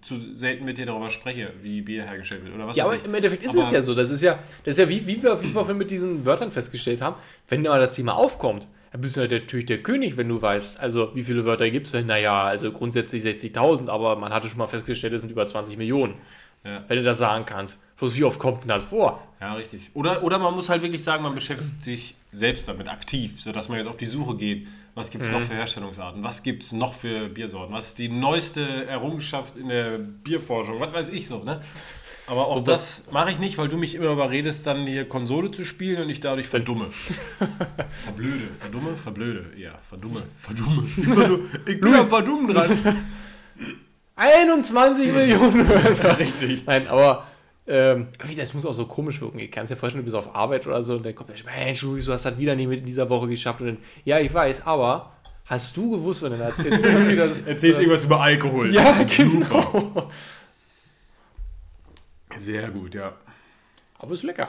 zu 0.01 0.35
selten 0.35 0.65
mit 0.65 0.79
dir 0.79 0.87
darüber 0.87 1.11
spreche, 1.11 1.53
wie 1.61 1.83
Bier 1.83 2.05
hergestellt 2.05 2.45
wird. 2.45 2.55
Oder 2.55 2.67
was 2.69 2.77
Ja, 2.77 2.85
aber 2.85 2.97
ich. 2.97 3.05
im 3.05 3.15
Endeffekt 3.15 3.43
ist 3.43 3.57
Aber- 3.57 3.65
es 3.67 3.71
ja 3.73 3.83
so. 3.83 3.95
Das 3.95 4.11
ist 4.11 4.23
ja, 4.23 4.39
das 4.65 4.77
ist 4.77 4.79
ja 4.79 4.89
wie, 4.89 5.07
wie, 5.07 5.23
wir, 5.23 5.41
wie 5.43 5.47
wir 5.47 5.53
vorhin 5.53 5.77
mit 5.77 5.91
diesen 5.91 6.25
Wörtern 6.25 6.51
festgestellt 6.51 7.03
haben. 7.03 7.17
Wenn 7.49 7.63
mal 7.63 7.81
das 7.81 7.95
Thema 7.97 8.15
aufkommt, 8.17 8.69
dann 8.93 9.01
bist 9.03 9.17
du 9.17 9.21
ja 9.21 9.27
natürlich 9.29 9.67
der 9.67 9.83
König, 9.83 10.17
wenn 10.17 10.29
du 10.29 10.41
weißt, 10.41 10.81
also 10.81 11.11
wie 11.15 11.23
viele 11.25 11.45
Wörter 11.45 11.69
gibt 11.71 11.87
es 11.87 11.93
denn? 11.93 12.07
Naja, 12.07 12.45
also 12.45 12.73
grundsätzlich 12.73 13.23
60.000, 13.23 13.89
aber 13.89 14.17
man 14.17 14.33
hatte 14.33 14.49
schon 14.49 14.59
mal 14.59 14.67
festgestellt, 14.67 15.13
es 15.13 15.21
sind 15.23 15.31
über 15.31 15.45
20 15.45 15.77
Millionen. 15.77 16.15
Ja. 16.65 16.85
Wenn 16.89 16.99
du 16.99 17.03
das 17.03 17.19
sagen 17.19 17.45
kannst. 17.45 17.81
Wie 18.01 18.25
oft 18.25 18.39
kommt 18.39 18.63
denn 18.63 18.69
das 18.69 18.85
vor? 18.85 19.23
Ja, 19.41 19.55
richtig. 19.55 19.91
Oder, 19.95 20.23
oder 20.23 20.39
man 20.39 20.55
muss 20.55 20.69
halt 20.69 20.83
wirklich 20.83 21.03
sagen, 21.03 21.23
man 21.23 21.35
beschäftigt 21.35 21.83
sich 21.83 22.15
selbst 22.31 22.69
damit 22.69 22.89
aktiv, 22.89 23.41
sodass 23.41 23.69
man 23.69 23.79
jetzt 23.79 23.87
auf 23.87 23.97
die 23.97 24.07
Suche 24.07 24.37
geht. 24.37 24.67
Was 24.95 25.11
gibt 25.11 25.25
es 25.25 25.31
noch 25.31 25.43
für 25.43 25.55
Herstellungsarten? 25.55 26.25
Was 26.25 26.43
gibt 26.43 26.65
es 26.65 26.73
noch 26.73 26.93
für 26.93 27.29
Biersorten? 27.29 27.73
Was 27.73 27.89
ist 27.89 27.99
die 27.99 28.09
neueste 28.09 28.87
Errungenschaft 28.87 29.57
in 29.57 29.69
der 29.69 29.99
Bierforschung? 29.99 30.81
Was 30.81 30.93
weiß 30.93 31.09
ich 31.11 31.27
so, 31.27 31.45
ne? 31.45 31.61
Aber 32.27 32.49
auch 32.49 32.63
das 32.63 33.05
mache 33.11 33.31
ich 33.31 33.39
nicht, 33.39 33.57
weil 33.57 33.69
du 33.69 33.79
mich 33.79 33.95
immer 33.95 34.11
überredest, 34.11 34.67
dann 34.67 34.87
hier 34.87 35.09
Konsole 35.09 35.51
zu 35.51 35.65
spielen 35.65 36.03
und 36.03 36.11
ich 36.11 36.21
dadurch 36.21 36.47
verdumme. 36.47 36.89
verblöde, 38.05 38.49
verdumme, 38.59 38.97
verblöde. 38.97 39.47
Ja, 39.57 39.79
verdumme, 39.89 40.25
verdumme. 40.37 40.83
Ich, 40.85 41.05
verdu 41.05 41.45
ich 41.65 41.81
bin 41.81 41.95
am 41.95 42.05
Verdummen 42.05 42.55
dran. 42.55 42.97
21 44.19 45.13
Millionen 45.13 45.69
Wörter. 45.69 46.19
Richtig. 46.19 46.67
Nein, 46.67 46.89
aber 46.89 47.27
ähm, 47.69 48.09
das 48.37 48.53
muss 48.53 48.67
auch 48.67 48.73
so 48.73 48.87
komisch 48.87 49.21
wirken. 49.21 49.39
Ich 49.39 49.51
kann 49.51 49.63
es 49.63 49.69
dir 49.69 49.77
vorstellen, 49.77 50.03
du 50.03 50.05
bist 50.05 50.17
auf 50.17 50.35
Arbeit 50.35 50.67
oder 50.67 50.83
so 50.83 50.97
und 50.97 51.07
dann 51.07 51.15
kommt 51.15 51.31
der 51.31 51.37
Mensch, 51.45 51.83
Luis, 51.83 52.07
du 52.07 52.13
hast 52.13 52.25
das 52.25 52.37
wieder 52.37 52.57
nicht 52.57 52.67
mit 52.67 52.81
in 52.81 52.87
dieser 52.87 53.09
Woche 53.09 53.29
geschafft. 53.29 53.61
Und 53.61 53.67
dann, 53.69 53.79
ja, 54.05 54.19
ich 54.19 54.35
weiß, 54.35 54.67
aber 54.67 55.13
hast 55.47 55.77
du 55.77 55.91
gewusst, 55.91 56.25
und 56.25 56.33
dann 56.33 56.41
erzählst 56.41 56.85
du 56.85 56.89
irgendwie 56.89 57.17
das. 57.17 57.41
Erzählst 57.47 57.81
irgendwas 57.81 58.05
über 58.05 58.21
Alkohol. 58.21 58.73
Ja, 58.73 59.05
Super. 59.05 59.31
genau. 59.31 60.09
Sehr 62.37 62.71
gut, 62.71 62.95
ja. 62.95 63.13
Aber 63.99 64.15
ist 64.15 64.25
lecker. 64.25 64.49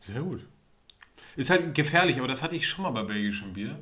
Sehr 0.00 0.20
gut. 0.20 0.44
Ist 1.36 1.50
halt 1.50 1.74
gefährlich, 1.74 2.18
aber 2.18 2.28
das 2.28 2.42
hatte 2.42 2.56
ich 2.56 2.66
schon 2.66 2.84
mal 2.84 2.90
bei 2.90 3.02
belgischem 3.02 3.52
Bier. 3.52 3.78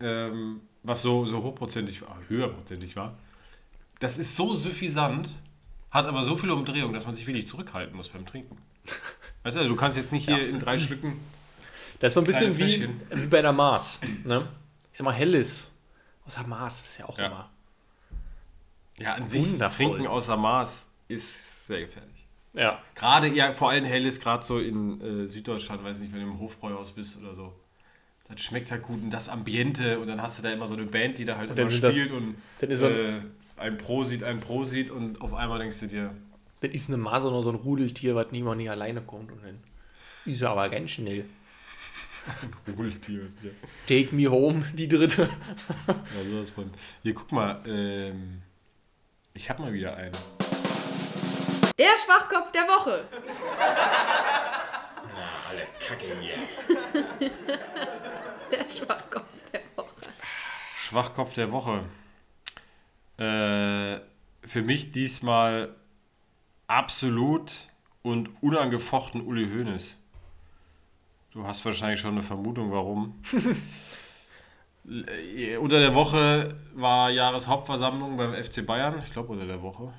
Ähm, 0.00 0.60
was 0.82 1.02
so, 1.02 1.24
so 1.24 1.42
hochprozentig 1.42 2.00
war, 2.02 2.18
höherprozentig 2.28 2.96
war. 2.96 3.16
Das 4.02 4.18
ist 4.18 4.34
so 4.34 4.52
suffisant, 4.52 5.28
hat 5.92 6.06
aber 6.06 6.24
so 6.24 6.36
viele 6.36 6.54
Umdrehungen, 6.54 6.92
dass 6.92 7.06
man 7.06 7.14
sich 7.14 7.24
wirklich 7.26 7.46
zurückhalten 7.46 7.94
muss 7.96 8.08
beim 8.08 8.26
Trinken. 8.26 8.56
Weißt 9.44 9.54
du, 9.56 9.60
also 9.60 9.72
du 9.72 9.76
kannst 9.76 9.96
jetzt 9.96 10.10
nicht 10.10 10.28
hier 10.28 10.48
in 10.48 10.58
drei 10.58 10.76
Schlücken. 10.78 11.20
Das 12.00 12.08
ist 12.10 12.14
so 12.14 12.20
ein 12.20 12.26
bisschen 12.26 12.58
wie, 12.58 12.88
wie 13.22 13.26
bei 13.28 13.42
der 13.42 13.52
Mars. 13.52 14.00
Ne? 14.24 14.48
Ich 14.90 14.98
sag 14.98 15.04
mal, 15.04 15.12
Helles. 15.12 15.70
Außer 16.26 16.44
Mars 16.46 16.82
ist 16.82 16.98
ja 16.98 17.06
auch 17.08 17.16
Ja. 17.16 17.26
immer. 17.26 17.50
Ja, 18.98 19.14
an 19.14 19.26
sich 19.26 19.52
Wundervoll. 19.52 19.86
Trinken 19.86 20.06
außer 20.08 20.36
Maß 20.36 20.88
ist 21.08 21.66
sehr 21.66 21.82
gefährlich. 21.82 22.26
Ja. 22.54 22.80
Gerade, 22.94 23.28
ja, 23.28 23.54
vor 23.54 23.70
allem 23.70 23.84
hell 23.84 24.04
ist 24.04 24.20
gerade 24.22 24.44
so 24.44 24.58
in 24.58 25.00
äh, 25.00 25.28
Süddeutschland, 25.28 25.82
weiß 25.84 26.00
nicht, 26.00 26.12
wenn 26.12 26.20
du 26.22 26.26
im 26.26 26.38
Hofbräuhaus 26.40 26.92
bist 26.92 27.18
oder 27.22 27.34
so. 27.34 27.52
Das 28.28 28.40
schmeckt 28.40 28.70
halt 28.70 28.82
gut 28.82 29.00
und 29.02 29.10
das 29.10 29.28
Ambiente 29.28 29.98
und 29.98 30.08
dann 30.08 30.20
hast 30.20 30.38
du 30.38 30.42
da 30.42 30.50
immer 30.50 30.66
so 30.66 30.74
eine 30.74 30.84
Band, 30.86 31.18
die 31.18 31.24
da 31.24 31.36
halt 31.36 31.50
dann 31.50 31.58
immer 31.58 31.70
sind 31.70 31.84
das- 31.84 31.94
spielt 31.94 32.10
und 32.12 32.34
dann 32.60 32.70
ist 32.70 32.78
so 32.80 32.86
ein- 32.86 32.92
äh, 32.94 33.20
ein 33.62 33.78
Prosit, 33.78 34.22
ein 34.24 34.40
Prosit 34.40 34.90
und 34.90 35.20
auf 35.22 35.32
einmal 35.34 35.58
denkst 35.58 35.80
du 35.80 35.86
dir, 35.86 36.14
Das 36.60 36.70
ist 36.70 36.88
eine 36.88 36.98
Mars 36.98 37.24
oder 37.24 37.42
so 37.42 37.50
ein 37.50 37.56
Rudeltier, 37.56 38.14
was 38.14 38.30
niemand 38.30 38.58
nie 38.58 38.68
alleine 38.68 39.00
kommt. 39.00 39.32
Und 39.32 39.42
dann 39.44 39.58
ist 40.24 40.40
er 40.42 40.50
aber 40.50 40.68
ganz 40.68 40.90
schnell. 40.90 41.24
Rudeltier 42.76 43.24
ist 43.26 43.38
ja. 43.42 43.50
Take 43.86 44.14
me 44.14 44.30
home, 44.30 44.64
die 44.74 44.88
dritte. 44.88 45.28
ja 45.86 46.30
sowas 46.30 46.50
von. 46.50 46.70
Hier, 47.02 47.14
guck 47.14 47.32
mal, 47.32 47.60
ähm, 47.66 48.42
ich 49.34 49.48
hab 49.48 49.58
mal 49.58 49.72
wieder 49.72 49.96
einen. 49.96 50.12
Der 51.78 51.96
Schwachkopf 52.04 52.52
der 52.52 52.62
Woche. 52.62 53.04
Alle 55.48 55.66
Kacke 55.80 56.06
hier. 56.20 57.30
Der 58.50 58.68
Schwachkopf 58.70 59.24
der 59.50 59.62
Woche. 59.76 59.94
Schwachkopf 60.76 61.32
der 61.32 61.50
Woche. 61.50 61.84
Äh, 63.22 64.00
für 64.44 64.62
mich 64.62 64.90
diesmal 64.90 65.76
absolut 66.66 67.68
und 68.02 68.30
unangefochten 68.42 69.20
Uli 69.20 69.48
Hoeneß. 69.48 69.96
Du 71.30 71.46
hast 71.46 71.64
wahrscheinlich 71.64 72.00
schon 72.00 72.14
eine 72.14 72.22
Vermutung, 72.22 72.72
warum. 72.72 73.22
Unter 75.60 75.78
der 75.78 75.94
Woche 75.94 76.56
war 76.74 77.10
Jahreshauptversammlung 77.10 78.16
beim 78.16 78.34
FC 78.34 78.66
Bayern. 78.66 79.00
Ich 79.04 79.12
glaube 79.12 79.32
unter 79.32 79.46
der 79.46 79.62
Woche. 79.62 79.92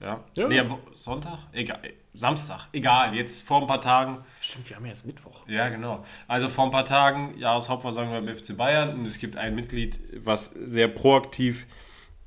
Ja. 0.00 0.22
Ja. 0.36 0.48
Nee, 0.48 0.62
Sonntag? 0.92 1.38
Egal. 1.52 1.80
Samstag. 2.12 2.68
Egal. 2.72 3.14
Jetzt 3.14 3.48
vor 3.48 3.62
ein 3.62 3.66
paar 3.66 3.80
Tagen. 3.80 4.18
Stimmt, 4.42 4.68
wir 4.68 4.76
haben 4.76 4.84
ja 4.84 4.90
jetzt 4.90 5.06
Mittwoch. 5.06 5.48
Ja, 5.48 5.70
genau. 5.70 6.02
Also 6.28 6.48
vor 6.48 6.66
ein 6.66 6.70
paar 6.70 6.84
Tagen 6.84 7.38
Jahreshauptversammlung 7.38 8.26
beim 8.26 8.36
FC 8.36 8.54
Bayern 8.54 8.98
und 8.98 9.06
es 9.06 9.18
gibt 9.18 9.38
ein 9.38 9.54
Mitglied, 9.54 9.98
was 10.12 10.48
sehr 10.48 10.88
proaktiv 10.88 11.66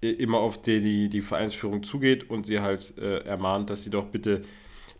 immer 0.01 0.39
auf 0.39 0.61
die, 0.61 0.81
die, 0.81 1.09
die 1.09 1.21
Vereinsführung 1.21 1.83
zugeht 1.83 2.29
und 2.29 2.45
sie 2.45 2.59
halt 2.59 2.97
äh, 2.97 3.19
ermahnt, 3.19 3.69
dass 3.69 3.83
sie 3.83 3.89
doch 3.89 4.05
bitte 4.05 4.41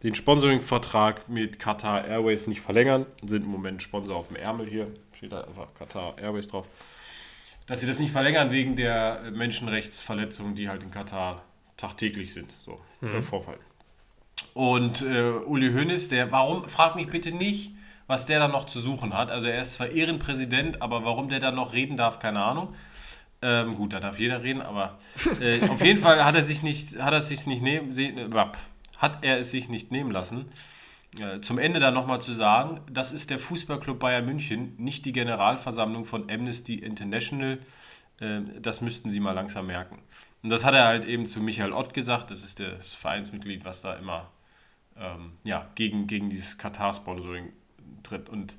den 0.04 0.16
Sponsoring-Vertrag 0.16 1.30
mit 1.30 1.60
Qatar 1.60 2.06
Airways 2.06 2.48
nicht 2.48 2.62
verlängern. 2.62 3.06
Sind 3.26 3.44
im 3.44 3.52
Moment 3.52 3.84
Sponsor 3.84 4.16
auf 4.16 4.28
dem 4.28 4.38
Ärmel 4.38 4.68
hier. 4.68 4.88
Steht 5.14 5.32
da 5.32 5.42
einfach 5.42 5.74
Qatar 5.74 6.18
Airways 6.18 6.48
drauf. 6.48 6.68
Dass 7.68 7.80
sie 7.80 7.88
das 7.88 8.00
nicht 8.00 8.12
verlängern 8.12 8.52
wegen 8.52 8.76
der 8.76 9.24
äh, 9.26 9.32
Menschenrechtsverletzungen, 9.32 10.56
die 10.56 10.70
halt 10.70 10.84
in 10.84 10.92
Katar 10.92 11.44
tagtäglich 11.78 12.34
sind. 12.34 12.56
So, 12.66 12.80
der 13.02 13.24
Vorfall. 13.24 13.58
Und 14.54 15.02
äh, 15.02 15.32
Uli 15.32 15.72
Hoeneß, 15.72 16.10
der, 16.10 16.32
warum, 16.32 16.68
frag 16.68 16.96
mich 16.96 17.08
bitte 17.08 17.32
nicht, 17.32 17.72
was 18.08 18.26
der 18.26 18.40
da 18.40 18.48
noch 18.48 18.66
zu 18.66 18.80
suchen 18.80 19.18
hat. 19.18 19.32
Also 19.32 19.48
er 19.48 19.62
ist 19.62 19.74
zwar 19.74 19.90
Ehrenpräsident, 19.90 20.82
aber 20.82 21.06
warum 21.06 21.30
der 21.30 21.40
da 21.40 21.52
noch 21.52 21.74
reden 21.74 21.96
darf, 21.96 22.20
keine 22.20 22.44
Ahnung. 22.44 22.76
Ähm, 23.44 23.76
gut, 23.76 23.94
da 23.94 24.00
darf 24.00 24.20
jeder 24.20 24.44
reden, 24.44 24.62
aber 24.62 25.00
äh, 25.40 25.68
auf 25.68 25.84
jeden 25.84 26.00
Fall 26.00 26.24
hat 26.24 26.36
er 26.36 26.44
sich 26.44 26.62
nicht, 26.62 27.02
hat 27.02 27.14
er 27.14 27.22
sich 27.22 27.48
nicht 27.48 27.64
nehmen, 27.64 27.92
se, 27.92 28.04
äh, 28.04 28.30
hat 28.98 29.24
er 29.24 29.40
es 29.40 29.50
sich 29.50 29.68
nicht 29.68 29.92
nehmen 29.92 30.12
lassen. 30.12 30.52
Äh, 31.20 31.42
zum 31.42 31.58
Ende 31.58 31.80
dann 31.80 31.94
nochmal 31.94 32.22
zu 32.22 32.32
sagen, 32.32 32.82
das 32.90 33.12
ist 33.12 33.32
der 33.32 33.40
Fußballclub 33.40 34.00
Bayern 34.00 34.26
München, 34.26 34.76
nicht 34.78 35.06
die 35.06 35.12
Generalversammlung 35.12 36.06
von 36.06 36.30
Amnesty 36.30 36.76
International. 36.76 37.60
Äh, 38.20 38.42
das 38.62 38.80
müssten 38.80 39.10
Sie 39.10 39.20
mal 39.20 39.34
langsam 39.34 39.68
merken. 39.68 40.00
Und 40.44 40.50
das 40.50 40.64
hat 40.64 40.74
er 40.74 40.86
halt 40.86 41.06
eben 41.06 41.26
zu 41.26 41.42
Michael 41.42 41.74
Ott 41.74 41.94
gesagt, 41.94 42.32
das 42.32 42.44
ist 42.44 42.60
das 42.60 42.94
Vereinsmitglied, 42.94 43.66
was 43.66 43.82
da 43.82 43.94
immer 43.96 44.30
ähm, 44.98 45.34
ja, 45.44 45.70
gegen, 45.76 46.08
gegen 46.08 46.30
dieses 46.30 46.58
Katar-Sponsoring 46.58 47.52
tritt. 48.04 48.30
Und 48.30 48.56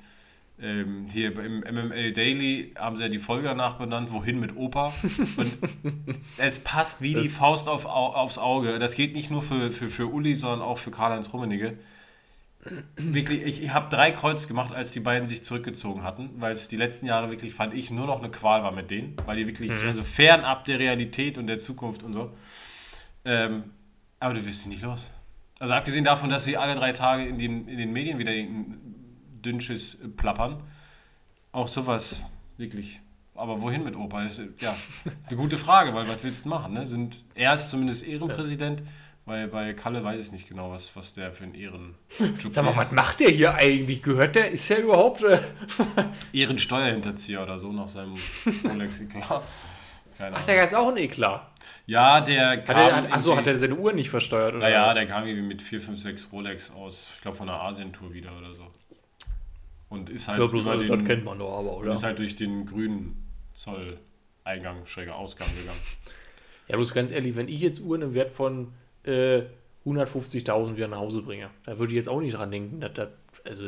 ähm, 0.63 1.07
hier 1.13 1.37
im 1.39 1.61
MML 1.61 2.13
Daily 2.13 2.73
haben 2.79 2.97
sie 2.97 3.03
ja 3.03 3.09
die 3.09 3.19
Folge 3.19 3.49
danach 3.49 3.75
benannt, 3.75 4.13
wohin 4.13 4.39
mit 4.41 4.57
Opa. 4.57 4.93
Und 5.37 5.57
es 6.39 6.61
passt 6.61 7.03
wie 7.03 7.15
die 7.15 7.29
Faust 7.29 7.69
auf, 7.69 7.85
au- 7.85 8.15
aufs 8.15 8.39
Auge. 8.39 8.79
Das 8.79 8.95
geht 8.95 9.15
nicht 9.15 9.31
nur 9.31 9.43
für, 9.43 9.71
für, 9.73 9.89
für 9.89 10.07
Uli, 10.07 10.35
sondern 10.37 10.63
auch 10.63 10.79
für 10.79 10.91
Karl-Heinz 10.91 11.33
Rummenigge. 11.33 11.79
Wirklich, 12.97 13.43
ich, 13.43 13.63
ich 13.65 13.71
habe 13.75 13.91
drei 13.91 14.13
Kreuz 14.13 14.47
gemacht, 14.47 14.73
als 14.73 14.93
die 14.93 15.01
beiden 15.01 15.27
sich 15.27 15.43
zurückgezogen 15.43 16.05
hatten, 16.05 16.31
weil 16.39 16.53
es 16.53 16.69
die 16.69 16.77
letzten 16.77 17.07
Jahre 17.07 17.29
wirklich, 17.29 17.53
fand 17.55 17.75
ich, 17.75 17.91
nur 17.91 18.07
noch 18.07 18.21
eine 18.21 18.31
Qual 18.31 18.63
war 18.63 18.71
mit 18.71 18.89
denen, 18.93 19.17
weil 19.27 19.37
die 19.37 19.49
wirklich, 19.49 19.73
also 19.73 20.05
fernab 20.05 20.65
der 20.67 20.79
Realität 20.79 21.39
und 21.39 21.49
der 21.49 21.59
Zukunft 21.59 22.05
und 22.05 22.13
so. 22.13 22.31
Ähm, 23.25 23.65
aber 24.21 24.35
du 24.35 24.47
wirst 24.47 24.63
sie 24.63 24.69
nicht 24.69 24.83
los. 24.83 25.11
Also 25.59 25.75
abgesehen 25.75 26.05
davon, 26.05 26.31
dass 26.31 26.45
sie 26.45 26.57
alle 26.57 26.75
drei 26.77 26.93
Tage 26.93 27.25
in 27.27 27.37
den, 27.39 27.67
in 27.67 27.79
den 27.79 27.93
Medien 27.93 28.19
wieder 28.19 28.33
Dünnsches 29.43 29.99
plappern, 30.17 30.63
auch 31.53 31.69
sowas 31.69 32.23
wirklich. 32.57 33.01
Aber 33.35 33.61
wohin 33.63 33.83
mit 33.83 33.97
Opa? 33.97 34.25
Ist 34.25 34.43
ja 34.61 34.75
eine 35.29 35.37
gute 35.37 35.59
Frage, 35.59 35.95
weil 35.95 36.07
was 36.09 36.23
willst 36.23 36.45
du 36.45 36.51
machen? 36.51 36.75
Ne? 36.75 36.87
Sind, 36.87 37.25
er 37.35 37.55
ist 37.55 37.71
zumindest 37.71 38.07
Ehrenpräsident, 38.07 38.83
weil 39.25 39.49
bei 39.49 39.73
Kalle 39.73 40.05
weiß 40.05 40.21
ich 40.21 40.33
nicht 40.33 40.49
genau, 40.49 40.71
was, 40.71 40.95
was 40.97 41.15
der 41.15 41.33
für 41.33 41.45
ein 41.45 41.55
Ehrenjob 41.55 42.53
Sag 42.53 42.65
mal, 42.65 42.73
ist. 42.73 42.77
was 42.77 42.93
macht 42.93 43.21
der 43.21 43.31
hier 43.31 43.55
eigentlich? 43.55 44.03
Gehört 44.03 44.37
der? 44.37 44.51
Ist 44.51 44.69
der 44.69 44.83
überhaupt. 44.83 45.23
Äh, 45.23 45.39
Ehrensteuerhinterzieher 46.33 47.43
oder 47.43 47.59
so 47.59 47.73
nach 47.73 47.89
seinem 47.89 48.15
Rolex, 48.69 49.03
klar. 49.09 49.43
Keine 50.19 50.37
ach, 50.37 50.45
der 50.45 50.57
gab 50.57 50.79
auch 50.79 50.89
einen 50.89 50.99
Eklat. 50.99 51.51
Ja, 51.87 52.21
der 52.21 52.51
Hat 52.51 52.65
kam. 52.67 52.77
er, 52.77 52.97
hat, 52.97 53.13
achso, 53.13 53.37
hat 53.37 53.47
er 53.47 53.57
seine 53.59 53.75
Uhr 53.75 53.93
nicht 53.93 54.11
versteuert? 54.11 54.55
Oder? 54.55 54.65
Naja, 54.65 54.95
der 54.95 55.07
kam 55.07 55.27
irgendwie 55.27 55.49
mit 55.49 55.63
4, 55.63 55.81
5, 55.81 55.99
6 55.99 56.29
Rolex 56.33 56.71
aus, 56.71 57.09
ich 57.17 57.23
glaube 57.23 57.37
von 57.37 57.49
einer 57.49 57.61
Asientour 57.61 58.13
wieder 58.13 58.37
oder 58.37 58.55
so. 58.55 58.71
Und 59.93 60.09
ist 60.09 60.27
halt, 60.27 60.41
ja, 60.41 60.47
bloß, 60.47 60.67
also, 60.67 60.87
den, 60.87 60.99
das 60.99 61.07
kennt 61.07 61.25
man 61.25 61.39
doch 61.39 61.59
aber, 61.59 61.77
und 61.77 61.83
oder? 61.83 61.93
ist 61.93 62.03
halt 62.03 62.19
durch 62.19 62.35
den 62.35 62.65
grünen 62.65 63.27
Zoll-Eingang, 63.53 64.87
schräger 64.87 65.17
Ausgang 65.17 65.49
gegangen. 65.61 65.79
Ja, 66.67 66.77
bloß 66.77 66.95
ganz 66.95 67.11
ehrlich, 67.11 67.37
wenn 67.37 67.47
ich 67.47 67.61
jetzt 67.61 67.79
Uhren 67.83 68.01
im 68.01 68.15
Wert 68.15 68.31
von 68.31 68.73
äh, 69.05 69.43
150.000 69.85 70.77
wieder 70.77 70.89
nach 70.89 70.99
Hause 70.99 71.21
bringe, 71.21 71.51
da 71.67 71.79
würde 71.79 71.93
ich 71.93 71.97
jetzt 71.97 72.09
auch 72.09 72.23
nicht 72.23 72.39
dran 72.39 72.51
denken, 72.51 72.81
dass 72.81 72.95
das, 72.95 73.09
also, 73.45 73.65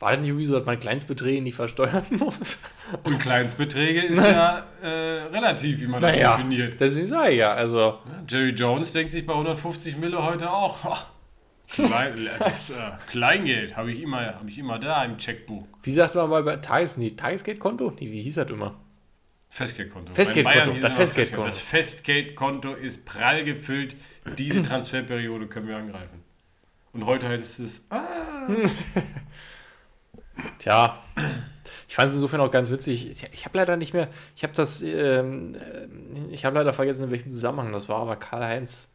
War 0.00 0.12
das 0.12 0.20
nicht 0.20 0.28
irgendwie 0.28 0.44
so, 0.44 0.52
dass 0.54 0.66
man 0.66 0.78
Kleinstbeträge 0.78 1.40
nicht 1.40 1.54
versteuern 1.54 2.04
muss? 2.10 2.58
Und 3.04 3.18
Kleinstbeträge 3.18 4.02
ist 4.02 4.22
ja 4.22 4.66
äh, 4.82 4.88
relativ, 4.88 5.80
wie 5.80 5.86
man 5.86 6.02
das 6.02 6.14
definiert. 6.14 6.78
deswegen 6.78 7.06
sage 7.06 7.30
ich 7.30 7.38
ja, 7.38 7.54
also. 7.54 8.00
Jerry 8.28 8.50
Jones 8.50 8.92
denkt 8.92 9.12
sich 9.12 9.24
bei 9.24 9.32
150 9.32 9.96
Mille 9.96 10.22
heute 10.22 10.50
auch, 10.50 10.84
oh, 10.84 10.96
Klein, 11.68 12.16
äh, 12.26 12.30
Kleingeld 13.08 13.76
habe 13.76 13.92
ich, 13.92 14.02
immer, 14.02 14.26
hab 14.26 14.48
ich 14.48 14.58
immer 14.58 14.78
da 14.78 15.04
im 15.04 15.18
Checkbuch. 15.18 15.66
Wie 15.82 15.92
sagt 15.92 16.14
man 16.14 16.30
mal 16.30 16.42
bei 16.42 16.56
Tages, 16.56 16.96
nee, 16.96 17.10
Tagesgeldkonto? 17.10 17.92
Nee, 18.00 18.10
wie 18.10 18.22
hieß 18.22 18.36
das 18.36 18.50
immer? 18.50 18.74
Festgeldkonto. 19.50 20.12
Festgeldkonto, 20.12 20.72
das 20.72 20.82
das 20.82 20.92
Festgeldkonto. 20.92 21.46
Das 21.46 21.58
Festgeldkonto 21.58 22.74
ist 22.74 23.06
prall 23.06 23.44
gefüllt. 23.44 23.96
Diese 24.36 24.62
Transferperiode 24.62 25.46
können 25.46 25.68
wir 25.68 25.76
angreifen. 25.76 26.22
Und 26.92 27.06
heute 27.06 27.28
heißt 27.28 27.60
es, 27.60 27.86
ah. 27.90 28.48
Tja, 30.58 31.02
ich 31.88 31.94
fand 31.94 32.10
es 32.10 32.14
insofern 32.14 32.40
auch 32.40 32.50
ganz 32.50 32.70
witzig. 32.70 33.10
Ich 33.32 33.44
habe 33.44 33.58
leider 33.58 33.76
nicht 33.76 33.94
mehr, 33.94 34.08
ich 34.36 34.42
habe 34.42 34.52
das, 34.52 34.82
ähm, 34.82 35.56
ich 36.30 36.44
habe 36.44 36.56
leider 36.56 36.72
vergessen, 36.72 37.04
in 37.04 37.10
welchem 37.10 37.30
Zusammenhang 37.30 37.72
das 37.72 37.88
war, 37.88 38.00
aber 38.00 38.16
Karl-Heinz 38.16 38.94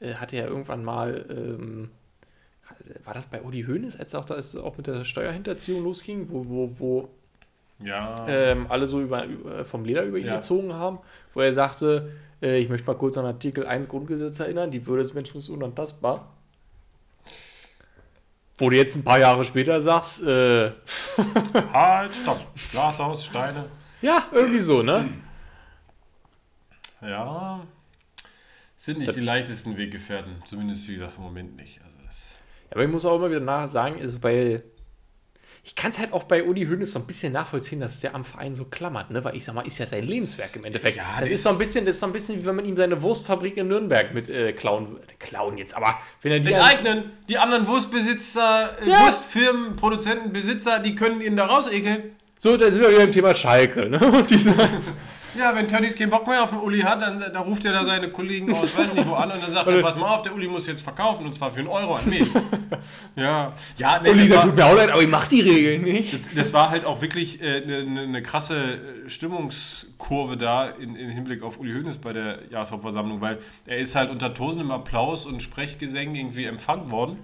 äh, 0.00 0.14
hatte 0.14 0.36
ja 0.36 0.46
irgendwann 0.46 0.84
mal, 0.84 1.26
ähm, 1.28 1.90
war 3.04 3.14
das 3.14 3.26
bei 3.26 3.42
Udi 3.42 3.62
Hoeneß, 3.64 3.96
als 3.96 4.14
auch 4.14 4.24
da 4.24 4.34
ist 4.34 4.56
auch 4.56 4.76
mit 4.76 4.86
der 4.86 5.04
Steuerhinterziehung 5.04 5.82
losging, 5.84 6.28
wo, 6.30 6.48
wo, 6.48 6.70
wo 6.78 7.08
ja. 7.84 8.14
ähm, 8.28 8.66
alle 8.68 8.86
so 8.86 9.00
über, 9.00 9.24
über, 9.24 9.64
vom 9.64 9.84
Leder 9.84 10.02
über 10.04 10.18
ihn 10.18 10.26
Ja. 10.26 10.36
gezogen 10.36 10.72
haben, 10.74 10.98
wo 11.34 11.40
er 11.40 11.52
sagte, 11.52 12.12
äh, 12.42 12.58
ich 12.58 12.68
möchte 12.68 12.86
mal 12.86 12.96
kurz 12.96 13.16
an 13.18 13.24
Artikel 13.26 13.66
1 13.66 13.88
Grundgesetz 13.88 14.40
erinnern, 14.40 14.70
die 14.70 14.84
Würde 14.86 15.02
des 15.02 15.14
Menschen 15.14 15.38
ist 15.38 15.48
unantastbar. 15.48 16.32
Wo 18.60 18.70
du 18.70 18.76
jetzt 18.76 18.96
ein 18.96 19.04
paar 19.04 19.20
Jahre 19.20 19.44
später 19.44 19.80
sagst, 19.80 20.22
äh, 20.24 20.72
Halt, 21.72 22.12
stopp. 22.12 22.40
Glashaus, 22.72 23.24
Steine. 23.24 23.66
ja, 24.02 24.26
irgendwie 24.32 24.58
so, 24.60 24.82
ne? 24.82 25.08
Ja. 27.00 27.60
Sind 28.76 28.98
nicht 28.98 29.08
Das- 29.08 29.16
die 29.16 29.22
leichtesten 29.22 29.76
Weggefährten. 29.76 30.42
Zumindest, 30.44 30.88
wie 30.88 30.94
gesagt, 30.94 31.14
im 31.16 31.22
Moment 31.22 31.54
nicht. 31.56 31.80
Aber 32.70 32.84
ich 32.84 32.90
muss 32.90 33.04
auch 33.04 33.16
immer 33.16 33.30
wieder 33.30 33.40
nach 33.40 33.68
sagen, 33.68 34.00
also 34.00 34.18
bei. 34.18 34.62
Ich 35.64 35.74
kann 35.74 35.90
es 35.90 35.98
halt 35.98 36.14
auch 36.14 36.22
bei 36.24 36.44
Uli 36.44 36.64
Hoeneß 36.66 36.92
so 36.92 36.98
ein 36.98 37.06
bisschen 37.06 37.32
nachvollziehen, 37.32 37.80
dass 37.80 38.00
der 38.00 38.14
am 38.14 38.24
Verein 38.24 38.54
so 38.54 38.64
klammert, 38.64 39.10
ne? 39.10 39.22
Weil 39.22 39.36
ich 39.36 39.44
sag 39.44 39.54
mal, 39.54 39.66
ist 39.66 39.76
ja 39.78 39.84
sein 39.84 40.06
Lebenswerk 40.06 40.56
im 40.56 40.64
Endeffekt. 40.64 40.96
Ja, 40.96 41.04
das 41.14 41.22
das 41.22 41.30
ist 41.32 41.42
so 41.42 41.50
ein 41.50 41.58
bisschen, 41.58 41.84
das 41.84 41.96
ist 41.96 42.00
so 42.00 42.06
ein 42.06 42.12
bisschen 42.12 42.40
wie 42.40 42.46
wenn 42.46 42.56
man 42.56 42.64
ihm 42.64 42.76
seine 42.76 43.02
Wurstfabrik 43.02 43.56
in 43.58 43.68
Nürnberg 43.68 44.14
mit 44.14 44.28
äh, 44.30 44.52
klauen 44.52 44.92
würde. 44.92 45.14
Klauen 45.18 45.58
jetzt, 45.58 45.76
aber 45.76 45.98
wenn 46.22 46.32
er 46.32 46.40
die. 46.40 46.48
Enteignen. 46.52 47.10
Die 47.28 47.36
anderen 47.36 47.66
Wurstbesitzer, 47.66 48.78
äh, 48.80 48.88
Ja. 48.88 49.04
Wurstfirmen, 49.04 49.76
Produzenten, 49.76 50.32
Besitzer, 50.32 50.78
die 50.78 50.94
können 50.94 51.20
ihn 51.20 51.36
da 51.36 51.44
rausekeln. 51.46 52.16
So, 52.38 52.56
da 52.56 52.70
sind 52.70 52.82
wir 52.82 52.90
wieder 52.90 53.04
im 53.04 53.12
Thema 53.12 53.34
Schalke, 53.34 53.90
ne? 53.90 53.98
Ja, 55.38 55.54
wenn 55.54 55.68
Tönnies 55.68 55.94
keinen 55.94 56.10
Bock 56.10 56.26
mehr 56.26 56.42
auf 56.42 56.50
den 56.50 56.58
Uli 56.58 56.80
hat, 56.80 57.02
dann, 57.02 57.20
dann 57.20 57.36
ruft 57.36 57.64
er 57.64 57.72
da 57.72 57.84
seine 57.84 58.10
Kollegen 58.10 58.52
aus, 58.52 58.76
weiß 58.76 58.94
nicht 58.94 59.06
wo 59.06 59.14
an 59.14 59.30
und 59.30 59.42
dann 59.42 59.50
sagt 59.50 59.70
er, 59.70 59.82
pass 59.82 59.96
mal 59.96 60.12
auf, 60.12 60.22
der 60.22 60.34
Uli 60.34 60.48
muss 60.48 60.66
jetzt 60.66 60.80
verkaufen 60.80 61.26
und 61.26 61.32
zwar 61.32 61.50
für 61.50 61.60
einen 61.60 61.68
Euro 61.68 61.94
an 61.94 62.08
mich. 62.08 62.28
Ja, 63.16 63.52
ja, 63.76 64.00
nee, 64.00 64.14
dieser 64.14 64.36
war, 64.36 64.44
tut 64.44 64.56
mir 64.56 64.66
auch 64.66 64.76
leid, 64.76 64.90
aber 64.90 65.02
ich 65.02 65.08
mach 65.08 65.26
die 65.26 65.40
Regeln 65.40 65.82
nicht. 65.82 66.12
das, 66.12 66.34
das 66.34 66.52
war 66.52 66.70
halt 66.70 66.84
auch 66.84 67.02
wirklich 67.02 67.40
eine 67.40 67.56
äh, 67.56 67.66
ne, 67.66 67.84
ne, 67.84 68.06
ne 68.06 68.22
krasse 68.22 68.56
äh, 68.56 69.08
Stimmungskurve 69.08 70.36
da 70.36 70.68
in, 70.68 70.94
in 70.94 71.10
Hinblick 71.10 71.42
auf 71.42 71.58
Uli 71.58 71.72
Hoeneß 71.72 71.98
bei 71.98 72.12
der 72.12 72.40
Jahreshauptversammlung, 72.50 73.20
weil 73.20 73.38
er 73.66 73.78
ist 73.78 73.96
halt 73.96 74.10
unter 74.10 74.34
tosendem 74.34 74.70
Applaus 74.70 75.26
und 75.26 75.42
Sprechgesängen 75.42 76.14
irgendwie 76.14 76.44
empfangen 76.44 76.90
worden. 76.90 77.18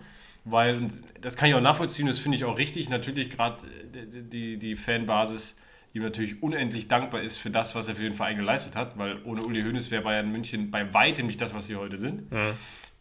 Weil, 0.45 0.89
das 1.21 1.37
kann 1.37 1.49
ich 1.49 1.55
auch 1.55 1.61
nachvollziehen, 1.61 2.07
das 2.07 2.19
finde 2.19 2.37
ich 2.37 2.45
auch 2.45 2.59
richtig, 2.59 2.89
natürlich 2.91 3.31
gerade 3.31 3.65
äh, 3.95 4.23
die, 4.23 4.59
die 4.59 4.77
Fanbasis 4.77 5.57
ihm 5.95 6.03
natürlich 6.03 6.43
unendlich 6.43 6.89
dankbar 6.89 7.23
ist 7.23 7.37
für 7.37 7.51
das, 7.51 7.75
was 7.75 7.89
er 7.89 7.95
für 7.95 8.03
den 8.03 8.15
Verein 8.15 8.37
geleistet 8.37 8.77
hat, 8.77 8.99
weil 8.99 9.23
ohne 9.25 9.45
Uli 9.47 9.63
Hoeneß 9.63 9.91
wäre 9.91 10.03
Bayern 10.03 10.31
München 10.31 10.71
bei 10.71 10.93
weitem 10.93 11.27
nicht 11.27 11.41
das, 11.41 11.55
was 11.55 11.69
sie 11.69 11.77
heute 11.77 11.97
sind. 11.97 12.25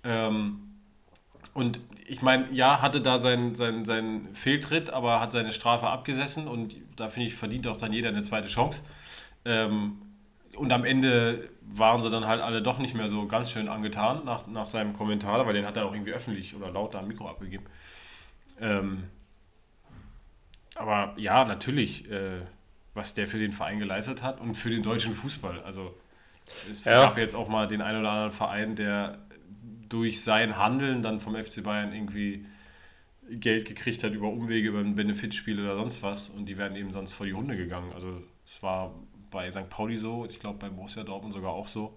Ähm, 0.04 0.60
und 1.54 1.80
ich 2.08 2.22
meine, 2.22 2.52
ja, 2.52 2.82
hatte 2.82 3.02
da 3.02 3.18
seinen, 3.18 3.56
seinen, 3.56 3.84
seinen 3.86 4.34
Fehltritt, 4.36 4.92
aber 4.92 5.20
hat 5.20 5.32
seine 5.32 5.52
Strafe 5.52 5.88
abgesessen 5.88 6.48
und 6.48 6.76
da 6.96 7.10
finde 7.10 7.28
ich, 7.28 7.36
verdient 7.36 7.68
auch 7.68 7.78
dann 7.78 7.94
jeder 7.94 8.10
eine 8.10 8.22
zweite 8.22 8.48
Chance. 8.48 8.84
Ähm, 9.46 10.02
und 10.56 10.72
am 10.72 10.86
Ende 10.86 11.50
waren 11.76 12.02
sie 12.02 12.10
dann 12.10 12.28
halt 12.28 12.42
alle 12.42 12.62
doch 12.62 12.78
nicht 12.78 12.94
mehr 12.94 13.08
so 13.08 13.26
ganz 13.28 13.52
schön 13.52 13.68
angetan 13.68 14.24
nach, 14.26 14.48
nach 14.48 14.68
seinem 14.68 14.94
Kommentar, 14.94 15.46
weil 15.46 15.54
den 15.54 15.66
hat 15.66 15.76
er 15.78 15.86
auch 15.86 15.94
irgendwie 15.94 16.12
öffentlich 16.14 16.56
oder 16.56 16.70
laut 16.72 16.94
da 16.94 17.00
am 17.00 17.08
Mikro 17.08 17.28
abgegeben. 17.30 17.66
Ähm, 18.60 19.06
aber 20.76 21.14
ja, 21.18 21.46
natürlich, 21.46 22.10
äh, 22.12 22.42
was 22.94 23.14
der 23.14 23.28
für 23.28 23.40
den 23.40 23.52
Verein 23.52 23.80
geleistet 23.80 24.24
hat 24.24 24.40
und 24.40 24.56
für 24.56 24.70
den 24.70 24.84
deutschen 24.84 25.14
Fußball. 25.14 25.62
Also 25.64 25.96
es 26.70 26.84
Ja. 26.86 27.06
gab 27.06 27.18
jetzt 27.18 27.36
auch 27.36 27.48
mal 27.48 27.68
den 27.68 27.82
einen 27.82 28.02
oder 28.02 28.10
anderen 28.12 28.32
Verein, 28.32 28.76
der 28.76 29.20
durch 29.90 30.22
sein 30.24 30.58
Handeln 30.58 31.02
dann 31.02 31.20
vom 31.20 31.36
FC 31.36 31.64
Bayern 31.64 31.94
irgendwie 31.94 32.46
Geld 33.30 33.68
gekriegt 33.68 34.04
hat 34.04 34.14
über 34.14 34.28
Umwege, 34.30 34.70
über 34.70 34.80
ein 34.80 34.96
Benefitspiel 34.96 35.60
oder 35.60 35.76
sonst 35.76 36.04
was 36.04 36.30
und 36.30 36.46
die 36.46 36.58
wären 36.58 36.76
eben 36.76 36.92
sonst 36.92 37.14
vor 37.14 37.26
die 37.26 37.34
Hunde 37.34 37.56
gegangen. 37.56 37.94
Also 37.94 38.22
es 38.46 38.62
war 38.62 38.94
bei 39.34 39.52
St. 39.52 39.70
Pauli 39.70 39.98
so, 39.98 40.26
ich 40.26 40.40
glaube 40.40 40.60
bei 40.60 40.70
Borussia 40.70 41.04
Dortmund 41.04 41.34
sogar 41.34 41.52
auch 41.52 41.68
so. 41.68 41.94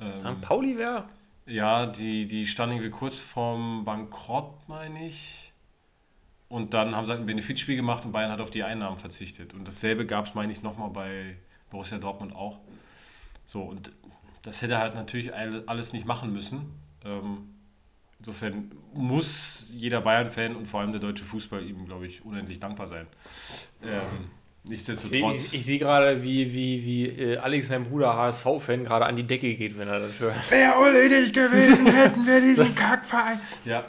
Ähm, 0.00 0.16
St. 0.16 0.40
Pauli 0.42 0.76
wäre. 0.76 1.04
ja, 1.46 1.86
die, 1.86 2.26
die 2.26 2.46
standen 2.46 2.76
irgendwie 2.76 2.90
kurz 2.90 3.18
vorm 3.20 3.84
Bankrott, 3.84 4.68
meine 4.68 5.06
ich. 5.06 5.52
Und 6.48 6.72
dann 6.74 6.94
haben 6.96 7.04
sie 7.06 7.12
halt 7.12 7.20
ein 7.20 7.26
Benefitspiel 7.26 7.76
gemacht 7.76 8.04
und 8.06 8.12
Bayern 8.12 8.30
hat 8.32 8.40
auf 8.40 8.50
die 8.50 8.64
Einnahmen 8.64 8.96
verzichtet. 8.98 9.52
Und 9.54 9.66
dasselbe 9.68 10.06
gab 10.06 10.26
es, 10.26 10.34
meine 10.34 10.50
ich, 10.52 10.62
nochmal 10.62 10.90
bei 10.90 11.36
Borussia 11.70 11.98
Dortmund 11.98 12.34
auch. 12.34 12.58
So, 13.44 13.62
und 13.62 13.92
das 14.42 14.62
hätte 14.62 14.78
halt 14.78 14.94
natürlich 14.94 15.34
all- 15.34 15.62
alles 15.66 15.92
nicht 15.92 16.06
machen 16.06 16.32
müssen. 16.32 16.72
Ähm, 17.04 17.54
insofern 18.18 18.72
muss 18.94 19.68
jeder 19.72 20.00
Bayern-Fan 20.00 20.56
und 20.56 20.66
vor 20.66 20.80
allem 20.80 20.92
der 20.92 21.00
deutsche 21.02 21.24
Fußball 21.24 21.62
ihm, 21.64 21.84
glaube 21.84 22.06
ich, 22.06 22.24
unendlich 22.24 22.58
dankbar 22.60 22.86
sein. 22.86 23.06
Ähm, 23.82 24.30
Ich 24.70 24.84
sehe 24.84 24.94
nichtsdestotrotz. 24.94 25.52
ich 25.54 25.64
seh 25.64 25.78
gerade, 25.78 26.22
wie, 26.22 26.52
wie, 26.52 26.84
wie 26.84 27.06
äh, 27.06 27.36
Alex, 27.38 27.70
mein 27.70 27.84
Bruder, 27.84 28.14
HSV-Fan, 28.14 28.84
gerade 28.84 29.06
an 29.06 29.16
die 29.16 29.22
Decke 29.22 29.54
geht, 29.54 29.78
wenn 29.78 29.88
er 29.88 30.00
das 30.00 30.18
hört. 30.18 30.50
Wäre 30.50 31.08
nicht 31.08 31.32
gewesen, 31.34 31.86
hätten 31.94 32.26
wir 32.26 32.40
diesen 32.40 32.74
Kackverein. 32.74 33.40
Ja. 33.64 33.84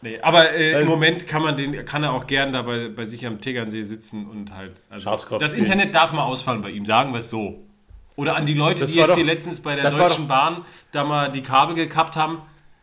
Nee, 0.00 0.20
aber 0.20 0.52
äh, 0.52 0.70
im 0.70 0.76
Also- 0.76 0.90
Moment 0.90 1.26
kann 1.26 1.42
man 1.42 1.56
den, 1.56 1.84
kann 1.84 2.02
er 2.04 2.12
auch 2.12 2.26
gern 2.26 2.52
da 2.52 2.62
bei, 2.62 2.88
bei 2.88 3.04
sich 3.04 3.26
am 3.26 3.40
Tegernsee 3.40 3.82
sitzen 3.82 4.26
und 4.26 4.54
halt. 4.54 4.82
Also 4.88 5.04
Schafskopf 5.04 5.40
das. 5.40 5.54
Internet 5.54 5.94
darf 5.94 6.12
mal 6.12 6.22
ausfallen 6.22 6.60
bei 6.62 6.70
ihm, 6.70 6.86
sagen 6.86 7.12
wir 7.12 7.18
es 7.18 7.28
so. 7.30 7.64
Oder 8.16 8.36
an 8.36 8.46
die 8.46 8.54
Leute, 8.54 8.80
Das 8.80 8.92
die 8.92 8.98
jetzt 8.98 9.10
doch- 9.10 9.16
hier 9.16 9.24
letztens 9.24 9.60
bei 9.60 9.74
der 9.76 9.90
Deutschen 9.90 10.28
Bahn 10.28 10.64
da 10.92 11.04
mal 11.04 11.30
die 11.30 11.42
Kabel 11.42 11.74
gekappt 11.74 12.16
haben. 12.16 12.42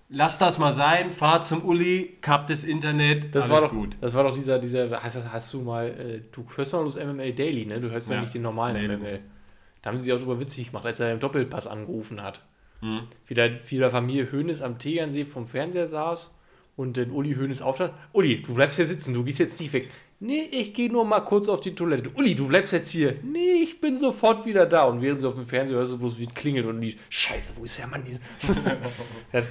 Lass 0.10 0.38
das 0.38 0.60
mal 0.60 0.72
sein, 0.72 1.12
fahr 1.12 1.42
zum 1.42 1.64
Uli, 1.64 2.18
kappt 2.22 2.52
das 2.52 2.64
Internet, 2.64 3.34
Das 3.34 3.46
alles 3.46 3.56
war 3.56 3.62
doch, 3.70 3.72
gut. 3.76 3.98
Das 4.02 4.14
war 4.14 4.24
doch 4.24 4.34
dieser, 4.36 4.60
dieser 4.60 5.02
hast, 5.02 5.32
hast 5.32 5.54
du 5.54 5.62
mal, 5.62 5.88
äh, 5.88 6.22
du 6.32 6.46
hörst 6.56 6.74
doch 6.74 6.82
bloß 6.82 6.98
MML 7.04 7.34
Daily, 7.34 7.66
ne? 7.66 7.80
Du 7.82 7.90
hörst 7.90 8.10
ja, 8.10 8.16
Ja. 8.16 8.22
nicht 8.22 8.34
den 8.34 8.44
normalen 8.44 8.76
Nee, 8.76 8.96
MML. 8.96 9.20
Da 9.82 9.90
haben 9.90 9.98
sie 9.98 10.04
sich 10.06 10.14
auch 10.14 10.20
drüber 10.20 10.40
witzig 10.40 10.68
gemacht, 10.68 10.86
als 10.86 11.00
er 11.00 11.12
im 11.12 11.20
Doppelpass 11.20 11.66
angerufen 11.66 12.22
hat. 12.22 12.42
Mhm. 12.82 13.02
Wie, 13.26 13.34
der, 13.34 13.60
wie 13.72 13.78
der 13.78 13.90
Familie 13.90 14.32
Hoeneß 14.32 14.62
am 14.62 14.78
Tegernsee 14.78 15.26
vom 15.26 15.48
Fernseher 15.48 15.88
saß 15.88 16.36
und 16.76 16.98
dann 16.98 17.10
Uli 17.10 17.34
Hoeneß 17.34 17.64
aufstand. 17.64 17.94
Uli, 18.14 18.44
du 18.44 18.54
bleibst 18.54 18.76
hier 18.76 18.86
sitzen, 18.86 19.14
du 19.16 19.24
gehst 19.24 19.40
jetzt 19.40 19.60
nicht 19.60 19.74
weg. 19.74 19.90
Nee, 20.20 20.48
ich 20.52 20.74
gehe 20.76 20.92
nur 20.92 21.04
mal 21.06 21.22
kurz 21.22 21.50
auf 21.50 21.62
die 21.62 21.74
Toilette. 21.74 22.10
Uli, 22.16 22.36
du 22.36 22.48
bleibst 22.48 22.74
jetzt 22.74 22.92
hier. 22.92 23.16
Nee, 23.24 23.62
ich 23.64 23.82
bin 23.82 23.98
sofort 23.98 24.46
wieder 24.46 24.66
da. 24.68 24.84
Und 24.84 25.02
während 25.02 25.20
sie 25.22 25.28
auf 25.28 25.36
dem 25.36 25.48
Fernseher 25.48 25.78
hörst 25.78 25.94
du 25.94 25.98
bloß, 25.98 26.18
wie 26.20 26.24
es 26.26 26.34
klingelt 26.34 26.66
und 26.68 26.80
die 26.80 26.96
Scheiße, 27.10 27.54
wo 27.58 27.64
ist 27.64 27.78
der 27.80 27.88
Mann 27.88 28.04
hier? 28.04 28.20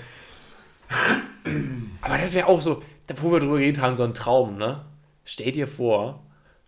aber 2.01 2.19
das 2.19 2.33
wäre 2.35 2.47
auch 2.47 2.61
so, 2.61 2.83
da- 3.07 3.15
wo 3.23 3.33
wir 3.33 3.41
drüber 3.41 3.59
geredet 3.59 3.83
haben, 3.83 3.97
so 3.97 4.05
ein 4.05 4.15
Traum, 4.15 4.57
ne? 4.57 4.85
Stell 5.25 5.53
dir 5.53 5.67
vor, 5.67 6.23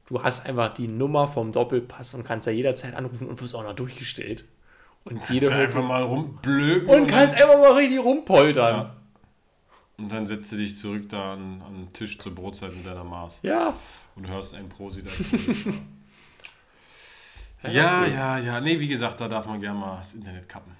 du 0.06 0.22
hast 0.22 0.46
einfach 0.46 0.72
die 0.74 0.88
Nummer 0.88 1.28
vom 1.28 1.52
Doppelpass 1.52 2.14
und 2.14 2.24
kannst 2.24 2.46
da 2.46 2.50
jederzeit 2.50 2.94
anrufen 2.94 3.28
und 3.28 3.40
wirst 3.40 3.54
auch 3.54 3.62
noch 3.64 3.74
durchgestellt. 3.74 4.44
Und 5.04 5.18
Kannst 5.22 5.30
jeder 5.42 5.54
einfach 5.56 5.84
mal 5.84 6.02
rumblöken 6.02 6.88
und 6.88 7.06
kannst 7.06 7.34
einfach 7.36 7.58
mal 7.58 7.72
richtig 7.74 8.00
rumpoltern. 8.00 8.76
Ja. 8.76 8.96
Und 9.98 10.10
dann 10.12 10.26
setzt 10.26 10.50
du 10.52 10.56
dich 10.56 10.76
zurück 10.76 11.08
da 11.08 11.34
an, 11.34 11.62
an 11.66 11.74
den 11.74 11.92
Tisch 11.92 12.18
zur 12.18 12.34
Brotzeit 12.34 12.74
mit 12.74 12.84
deiner 12.84 13.04
Maß 13.04 13.40
Ja. 13.42 13.72
und 14.16 14.26
hörst 14.28 14.54
ein 14.54 14.68
Prosi 14.68 15.02
da. 15.02 15.10
ja, 17.70 18.04
ja, 18.06 18.38
ja. 18.38 18.60
Nee, 18.60 18.78
wie 18.80 18.88
gesagt, 18.88 19.20
da 19.20 19.28
darf 19.28 19.46
man 19.46 19.60
gerne 19.60 19.78
mal 19.78 19.96
das 19.98 20.14
Internet 20.14 20.48
kappen. 20.48 20.72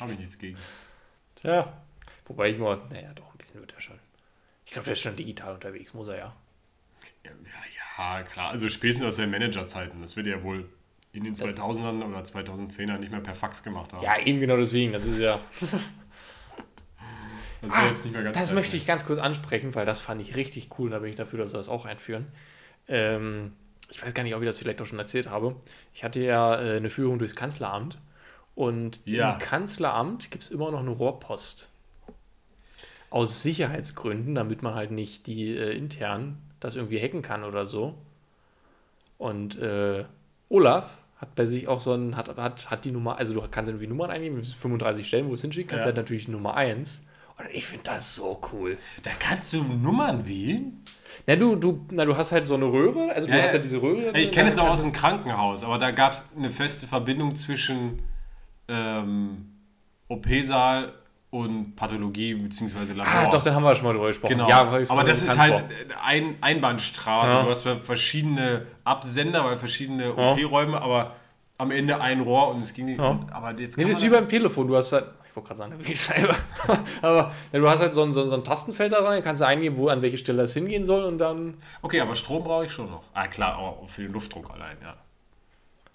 Habe 0.00 0.12
ich 0.12 0.18
nichts 0.18 0.38
gegen. 0.38 0.58
Tja. 1.36 1.72
Wobei 2.30 2.48
ich 2.50 2.58
mal, 2.58 2.80
naja, 2.90 3.12
doch 3.16 3.34
ein 3.34 3.38
bisschen 3.38 3.58
wird 3.60 3.72
er 3.74 3.80
schon. 3.80 3.98
Ich 4.64 4.70
glaube, 4.70 4.84
der 4.84 4.92
ist 4.92 5.00
schon 5.00 5.16
digital 5.16 5.52
unterwegs, 5.52 5.92
muss 5.94 6.06
er 6.06 6.16
ja. 6.16 6.36
Ja, 7.24 7.32
ja, 7.98 8.22
klar. 8.22 8.50
Also 8.50 8.68
spätestens 8.68 9.04
aus 9.04 9.16
den 9.16 9.32
Managerzeiten. 9.32 10.00
Das 10.00 10.14
wird 10.14 10.28
ja 10.28 10.40
wohl 10.44 10.68
in 11.12 11.24
den 11.24 11.34
2000ern 11.34 12.04
oder 12.08 12.20
2010ern 12.20 12.98
nicht 12.98 13.10
mehr 13.10 13.20
per 13.20 13.34
Fax 13.34 13.64
gemacht 13.64 13.92
haben. 13.92 14.04
Ja, 14.04 14.16
eben 14.20 14.38
genau 14.38 14.56
deswegen, 14.56 14.92
das 14.92 15.06
ist 15.06 15.18
ja. 15.18 15.40
Das 17.62 17.72
wäre 17.72 17.88
jetzt 17.88 18.04
nicht 18.04 18.12
mehr 18.14 18.22
ganz 18.22 18.38
Das 18.38 18.52
möchte 18.54 18.76
ich 18.76 18.86
ganz 18.86 19.04
kurz 19.04 19.18
ansprechen, 19.18 19.74
weil 19.74 19.84
das 19.84 20.00
fand 20.00 20.20
ich 20.22 20.36
richtig 20.36 20.70
cool. 20.78 20.88
Da 20.88 21.00
bin 21.00 21.10
ich 21.10 21.16
dafür, 21.16 21.40
dass 21.40 21.52
wir 21.52 21.58
das 21.58 21.68
auch 21.68 21.84
einführen. 21.84 22.28
Ähm, 22.86 23.52
ich 23.90 24.00
weiß 24.00 24.14
gar 24.14 24.22
nicht, 24.22 24.34
ob 24.36 24.40
ich 24.40 24.46
das 24.46 24.56
vielleicht 24.58 24.80
auch 24.80 24.86
schon 24.86 25.00
erzählt 25.00 25.28
habe. 25.28 25.56
Ich 25.92 26.04
hatte 26.04 26.20
ja 26.20 26.54
äh, 26.54 26.76
eine 26.76 26.90
Führung 26.90 27.18
durchs 27.18 27.34
Kanzleramt. 27.34 27.98
Und 28.54 29.00
Ja. 29.04 29.32
im 29.32 29.38
Kanzleramt 29.40 30.30
gibt 30.30 30.44
es 30.44 30.50
immer 30.50 30.70
noch 30.70 30.80
eine 30.80 30.90
Rohrpost. 30.90 31.70
Aus 33.10 33.42
Sicherheitsgründen, 33.42 34.34
damit 34.34 34.62
man 34.62 34.74
halt 34.74 34.92
nicht 34.92 35.26
die 35.26 35.56
äh, 35.56 35.76
intern 35.76 36.38
das 36.60 36.76
irgendwie 36.76 37.00
hacken 37.00 37.22
kann 37.22 37.42
oder 37.44 37.64
so. 37.66 37.94
Und 39.18 39.58
äh, 39.58 40.04
Olaf 40.48 40.98
hat 41.16 41.34
bei 41.34 41.46
sich 41.46 41.68
auch 41.68 41.80
so 41.80 41.92
ein, 41.92 42.16
hat, 42.16 42.36
hat, 42.36 42.70
hat 42.70 42.84
die 42.84 42.90
Nummer, 42.92 43.18
also 43.18 43.34
du 43.34 43.42
kannst 43.50 43.68
irgendwie 43.68 43.86
Nummern 43.86 44.10
eingeben, 44.10 44.42
35 44.42 45.06
Stellen, 45.06 45.24
wo 45.26 45.28
du 45.30 45.34
es 45.34 45.40
hinschicken 45.42 45.70
kannst, 45.70 45.84
Ja. 45.84 45.86
halt 45.86 45.96
natürlich 45.96 46.28
Nummer 46.28 46.54
1. 46.54 47.06
Und 47.38 47.46
ich 47.52 47.66
finde 47.66 47.84
das 47.84 48.14
so 48.14 48.38
cool. 48.52 48.76
Da 49.02 49.10
kannst 49.18 49.52
du 49.54 49.62
Nummern 49.62 50.26
wählen? 50.26 50.82
Na, 51.26 51.36
du, 51.36 51.56
du, 51.56 51.86
na, 51.90 52.04
du 52.04 52.16
hast 52.16 52.32
halt 52.32 52.46
so 52.46 52.54
eine 52.54 52.66
Röhre, 52.66 53.10
also 53.14 53.26
du 53.26 53.32
Ja, 53.34 53.40
hast 53.42 53.48
ja. 53.48 53.52
halt 53.54 53.64
diese 53.64 53.80
Röhre. 53.82 54.18
Ich 54.18 54.30
kenne 54.30 54.48
es 54.50 54.56
noch 54.56 54.68
aus 54.68 54.80
dem. 54.80 54.90
dem 54.92 54.94
Krankenhaus, 54.94 55.64
aber 55.64 55.78
da 55.78 55.90
gab 55.90 56.12
es 56.12 56.26
eine 56.36 56.50
feste 56.50 56.86
Verbindung 56.86 57.34
zwischen 57.36 58.02
ähm, 58.68 59.46
OP-Saal 60.08 60.92
und 61.30 61.76
Pathologie 61.76 62.34
bzw. 62.34 62.92
Labor. 62.92 63.12
Ah, 63.12 63.28
doch, 63.28 63.42
dann 63.42 63.54
haben 63.54 63.62
wir 63.62 63.74
schon 63.74 63.86
mal 63.86 63.92
drüber 63.92 64.08
gesprochen. 64.08 64.32
Genau, 64.32 64.48
Ja, 64.48 64.60
aber 64.62 65.04
das 65.04 65.22
ist 65.22 65.38
halt 65.38 65.64
ein 66.04 66.36
Einbahnstraße. 66.40 67.32
Ja. 67.32 67.42
Du 67.44 67.50
hast 67.50 67.62
verschiedene 67.84 68.66
Absender, 68.84 69.44
weil 69.44 69.56
verschiedene 69.56 70.06
Ja. 70.16 70.32
OP-Räume, 70.32 70.80
aber 70.80 71.14
am 71.56 71.70
Ende 71.70 72.00
ein 72.00 72.20
Rohr 72.20 72.48
und 72.48 72.58
es 72.58 72.72
ging 72.72 72.86
nicht. 72.86 72.98
Ja. 73.00 73.20
Aber 73.32 73.52
jetzt 73.58 73.76
Nee, 73.76 73.84
das 73.84 73.98
ist 73.98 74.02
wie 74.02 74.08
beim 74.08 74.26
Telefon. 74.26 74.66
Du 74.66 74.76
hast 74.76 74.92
halt, 74.92 75.06
ich 75.28 75.36
wollte 75.36 75.48
gerade 75.48 75.58
sagen, 75.58 75.72
eine 75.74 75.86
Wählscheibe. 75.86 76.34
aber 77.02 77.30
ja, 77.52 77.58
du 77.60 77.68
hast 77.68 77.80
halt 77.80 77.94
so 77.94 78.02
ein, 78.02 78.12
so, 78.12 78.24
so 78.24 78.34
ein 78.34 78.42
Tastenfeld 78.42 78.92
da 78.92 79.00
dran, 79.00 79.22
kannst 79.22 79.40
du 79.42 79.46
eingeben, 79.46 79.76
wo 79.76 79.88
an 79.88 80.02
welche 80.02 80.16
Stelle 80.16 80.42
es 80.42 80.54
hingehen 80.54 80.84
soll 80.84 81.04
und 81.04 81.18
dann. 81.18 81.54
okay, 81.82 82.00
aber 82.00 82.16
Strom 82.16 82.42
brauche 82.42 82.64
ich 82.64 82.72
schon 82.72 82.90
noch. 82.90 83.02
Ah, 83.14 83.28
klar, 83.28 83.56
auch 83.58 83.88
für 83.88 84.02
den 84.02 84.12
Luftdruck 84.12 84.50
allein, 84.50 84.78
ja. 84.82 84.94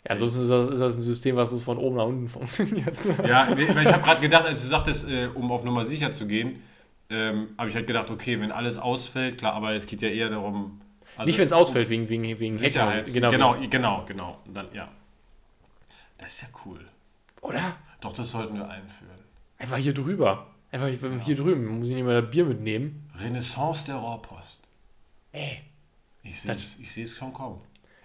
Ja, 0.06 0.12
ansonsten 0.12 0.44
ist 0.44 0.50
das, 0.50 0.70
ist 0.70 0.80
das 0.80 0.96
ein 0.96 1.02
System, 1.02 1.36
was 1.36 1.50
von 1.64 1.78
oben 1.78 1.96
nach 1.96 2.06
unten 2.06 2.28
funktioniert. 2.30 2.96
Ja, 3.28 3.48
weil 3.50 3.86
ich 3.86 3.92
habe 3.94 4.04
gerade 4.04 4.22
gedacht, 4.22 4.46
als 4.46 4.62
du 4.62 4.68
sagtest, 4.68 5.10
äh, 5.10 5.28
um 5.34 5.52
auf 5.52 5.64
Nummer 5.64 5.84
sicher 5.84 6.12
zu 6.12 6.28
gehen, 6.28 6.62
ähm, 7.10 7.50
habe 7.58 7.70
ich 7.70 7.76
halt 7.76 7.88
gedacht, 7.88 8.12
okay, 8.12 8.40
wenn 8.40 8.52
alles 8.52 8.78
ausfällt, 8.78 9.38
klar, 9.38 9.54
aber 9.54 9.74
es 9.74 9.88
geht 9.88 10.02
ja 10.02 10.10
eher 10.10 10.30
darum. 10.30 10.82
also 11.18 11.28
Nicht, 11.28 11.40
wenn 11.40 11.46
es 11.46 11.54
ausfällt, 11.54 11.90
wegen, 11.90 12.08
wegen, 12.10 12.24
wegen. 12.40 12.54
Sicherheit. 12.54 13.12
Genau. 13.12 13.30
Genau, 13.30 13.56
genau, 13.70 14.06
genau. 14.06 14.38
Dann, 14.54 14.68
ja. 14.74 14.90
Das 16.18 16.34
ist 16.34 16.42
ja 16.44 16.48
cool. 16.66 16.80
Oder? 17.42 17.76
Doch, 18.02 18.14
das 18.14 18.30
sollten 18.30 18.56
wir 18.56 18.70
einführen. 18.70 19.12
Einfach 19.58 19.78
hier 19.78 19.94
drüber. 19.94 20.48
Einfach 20.72 20.88
hier 20.88 21.36
drüben. 21.36 21.80
Muss 21.80 21.90
ich 21.90 21.96
nicht 21.96 22.04
mehr 22.04 22.22
das 22.22 22.30
Bier 22.30 22.46
mitnehmen. 22.46 23.10
Renaissance 23.20 23.86
der 23.86 23.96
Rohrpost. 23.96 24.62
Ey. 25.32 25.62
Ich 26.24 26.42
sehe 26.42 27.04
es 27.04 27.16
schon 27.16 27.32
kommen. 27.34 27.62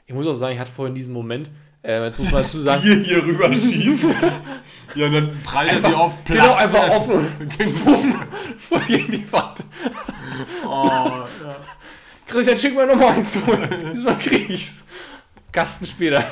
Ich 0.07 0.15
muss 0.15 0.27
auch 0.27 0.35
sagen, 0.35 0.55
ich 0.55 0.59
hatte 0.61 0.71
vorhin 0.71 0.95
diesen 0.95 1.15
Moment, 1.15 1.51
äh, 1.83 2.05
jetzt 2.05 2.19
muss 2.19 2.31
man 2.31 2.43
dazu 2.43 2.61
sagen, 2.61 2.83
Bier 2.83 2.97
hier 2.97 3.25
rüber 3.25 3.53
schießen. 3.55 4.15
ja, 4.95 5.07
und 5.07 5.13
dann 5.13 5.43
prallt 5.43 5.73
er 5.73 5.81
sie 5.81 5.95
auf 5.95 6.25
Platz. 6.25 6.39
genau, 6.39 6.55
einfach 6.55 6.89
offen. 6.91 7.49
Bumm, 7.85 8.23
voll 8.59 8.81
gegen 8.87 9.13
die 9.13 9.33
Wand. 9.33 9.65
Oh, 10.67 11.25
Christian, 12.27 12.57
schick 12.57 12.75
mir 12.75 12.87
nochmal 12.87 13.15
eins 13.15 13.33
zu. 13.33 13.41
Diesmal 13.93 14.19
krieg 14.19 14.51
ich's. 14.51 14.85
Kasten 15.53 15.87
später. 15.87 16.25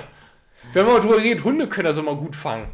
Wir 0.72 0.82
haben 0.82 0.92
mal 0.92 1.01
drüber 1.01 1.16
geredet, 1.16 1.42
Hunde 1.42 1.66
können 1.66 1.86
das 1.86 1.96
immer 1.96 2.14
gut 2.14 2.36
fangen. 2.36 2.68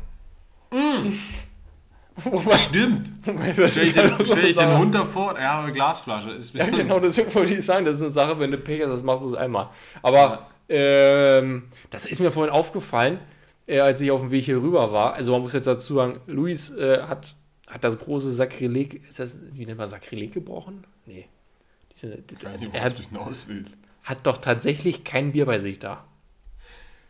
Wobei, 2.17 2.59
stimmt. 2.59 3.11
wobei 3.25 3.53
das 3.53 3.73
Stell 3.73 3.85
ich 3.85 3.97
halt 3.97 4.19
den, 4.19 4.27
so 4.27 4.35
stell 4.35 4.47
ich 4.47 4.57
den. 4.57 4.79
Hund 4.79 4.95
davor? 4.95 5.39
Ja, 5.39 5.59
aber 5.59 5.71
Glasflasche. 5.71 6.31
Ist 6.31 6.55
Ja, 6.55 6.67
genau, 6.67 7.01
deswegen 7.01 7.35
wollte 7.35 7.55
ich 7.55 7.65
sagen, 7.65 7.85
das 7.85 7.97
ist 7.97 8.03
eine 8.03 8.11
Sache, 8.11 8.39
wenn 8.39 8.51
du 8.51 8.59
Pech 8.59 8.83
hast, 8.83 8.91
das 8.91 9.03
machst 9.03 9.23
du 9.23 9.27
es 9.29 9.35
einmal. 9.35 9.69
Aber 10.03 10.47
ähm, 10.69 11.65
das 11.91 12.07
ist 12.07 12.21
mir 12.21 12.31
vorhin 12.31 12.53
aufgefallen, 12.53 13.19
äh, 13.67 13.81
als 13.81 14.01
ich 14.01 14.11
auf 14.11 14.21
dem 14.21 14.31
Weg 14.31 14.45
hier 14.45 14.61
rüber 14.63 14.93
war. 14.93 15.15
Also 15.15 15.33
man 15.33 15.41
muss 15.43 15.53
jetzt 15.53 15.67
dazu 15.67 15.95
sagen, 15.95 16.21
Luis 16.27 16.71
äh, 16.71 17.03
hat, 17.03 17.35
hat 17.69 17.85
das 17.85 17.99
große 17.99 18.31
Sakrileg, 18.33 19.07
ist 19.09 19.19
das, 19.21 19.41
wie 19.53 19.67
nennt 19.67 19.79
man 19.79 19.89
Sakrileg 19.89 20.33
gebrochen? 20.33 20.85
Nee. 21.07 21.27
Diese, 21.93 22.15
Ich 22.31 22.45
weiß 22.45 22.61
nicht, 22.61 22.75
er 22.75 22.83
hat, 22.85 23.03
hat 24.05 24.19
doch 24.27 24.39
tatsächlich 24.39 25.05
kein 25.05 25.33
Bier 25.33 25.47
bei 25.47 25.59
sich 25.59 25.79
da. 25.79 26.05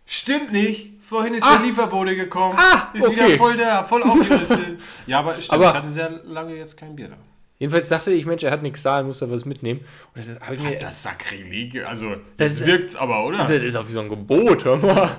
Stimmt 0.07 0.53
nicht. 0.53 0.93
Vorhin 1.01 1.35
ist 1.35 1.45
Ah. 1.45 1.57
der 1.59 1.67
Lieferbote 1.67 2.15
gekommen. 2.17 2.59
Ah, 2.59 2.89
ist 2.95 3.07
okay. 3.07 3.17
wieder 3.17 3.37
voll 3.39 3.57
da, 3.57 3.85
voll 3.85 4.03
aufgerüstet. 4.03 4.79
ja, 5.07 5.19
aber 5.21 5.35
stimmt, 5.35 5.53
Aber- 5.53 5.69
ich 5.69 5.75
hatte 5.75 5.89
sehr 5.91 6.11
lange 6.25 6.55
jetzt 6.55 6.77
kein 6.77 6.95
Bier 6.95 7.09
da. 7.09 7.17
Jedenfalls 7.59 7.89
dachte 7.89 8.11
ich, 8.13 8.27
Mensch, 8.27 8.43
er 8.43 8.51
hat 8.51 8.63
nichts 8.63 8.83
da, 8.83 8.99
er 8.99 9.05
muss 9.05 9.21
da 9.21 9.31
was 9.31 9.45
mitnehmen. 9.45 9.81
Und 10.15 10.27
dann 10.27 10.41
habe 10.41 10.57
ich 10.57 10.61
mir, 10.63 10.79
Das 10.79 11.03
Sakrileg, 11.03 11.85
also 11.87 12.11
Das- 12.37 12.57
das 12.59 12.67
wirkt's 12.67 12.97
aber, 12.97 13.25
oder? 13.25 13.39
Das 13.39 13.51
ist 13.51 13.77
auch 13.77 13.87
wie 13.89 13.93
so 13.93 14.01
ein 14.01 14.09
Gebot, 14.09 14.65
hör 14.65 14.77
mal. 14.77 15.11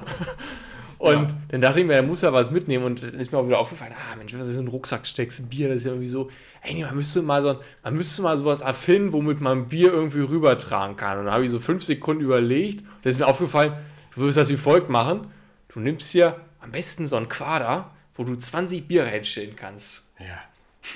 Und 0.98 1.32
Ja. 1.32 1.38
dann 1.50 1.62
dachte 1.62 1.82
ich 1.82 1.86
mir, 1.86 1.94
er 1.94 2.04
muss 2.04 2.22
ja 2.22 2.32
was 2.34 2.52
mitnehmen 2.52 2.84
und 2.86 3.04
dann 3.04 3.14
ist 3.20 3.32
mir 3.32 3.38
auch 3.38 3.46
wieder 3.48 3.60
aufgefallen, 3.60 3.94
ah 3.94 4.16
Mensch, 4.16 4.34
was 4.38 4.48
ist 4.48 4.58
ein 4.60 4.68
Rucksack, 4.68 5.06
steckst 5.06 5.40
du 5.40 5.44
Bier, 5.44 5.68
das 5.68 5.78
ist 5.78 5.84
ja 5.86 5.92
irgendwie 5.92 6.08
so, 6.08 6.30
ey, 6.62 6.74
nee, 6.74 6.84
man 6.84 6.96
müsste 6.96 7.22
mal 7.22 7.42
so, 7.42 7.50
ein- 7.50 7.58
man 7.84 7.96
müsste 7.96 8.22
mal 8.22 8.36
sowas 8.38 8.62
erfinden, 8.62 9.14
womit 9.14 9.40
man 9.42 9.68
Bier 9.68 9.92
irgendwie 9.92 10.22
rübertragen 10.22 10.96
kann. 10.96 11.20
Und 11.20 11.26
dann 11.26 11.34
habe 11.34 11.46
ich 11.46 11.52
so 11.52 11.60
fünf 11.60 11.84
Sekunden 11.84 12.24
überlegt 12.24 12.82
und 12.82 12.88
dann 13.04 13.10
ist 13.12 13.20
mir 13.20 13.28
aufgefallen, 13.28 13.74
du 14.14 14.22
würdest 14.22 14.38
das 14.38 14.50
wie 14.50 14.58
folgt 14.58 14.90
machen, 14.90 15.28
du 15.70 15.80
nimmst 15.80 16.12
hier 16.12 16.38
am 16.60 16.72
besten 16.72 17.06
so 17.08 17.18
ein 17.18 17.28
Quader, 17.30 17.92
wo 18.16 18.24
du 18.24 18.36
20 18.36 18.88
Bier 18.88 19.04
reinstellen 19.06 19.56
kannst. 19.56 20.12
ja. 20.20 20.44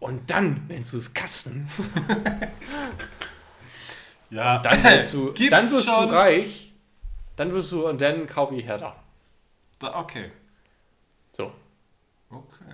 Und 0.00 0.30
dann 0.30 0.66
nennst 0.68 0.92
du 0.92 0.98
es 0.98 1.14
Kasten. 1.14 1.68
ja. 4.30 4.58
Dann 4.58 4.84
wirst 4.84 5.14
du, 5.14 5.32
Gibt's 5.32 5.50
dann 5.50 5.70
wirst 5.70 5.86
schon? 5.86 6.08
du 6.08 6.14
reich. 6.14 6.72
Dann 7.36 7.52
wirst 7.52 7.72
du, 7.72 7.86
und 7.86 8.00
dann 8.00 8.26
kaufe 8.26 8.54
ich 8.54 8.64
Hertha. 8.64 8.96
Da, 9.78 9.98
okay. 9.98 10.30
So. 11.32 11.52
Okay. 12.30 12.64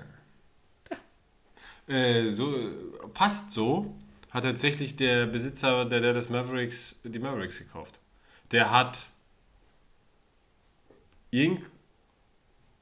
Äh, 1.88 2.28
so, 2.28 2.54
fast 3.12 3.52
so 3.52 3.94
hat 4.30 4.44
tatsächlich 4.44 4.96
der 4.96 5.26
Besitzer 5.26 5.84
der 5.84 6.00
Dallas 6.00 6.30
Mavericks 6.30 6.96
die 7.04 7.18
Mavericks 7.18 7.58
gekauft. 7.58 7.98
Der 8.50 8.70
hat 8.70 9.10
irgend, 11.30 11.70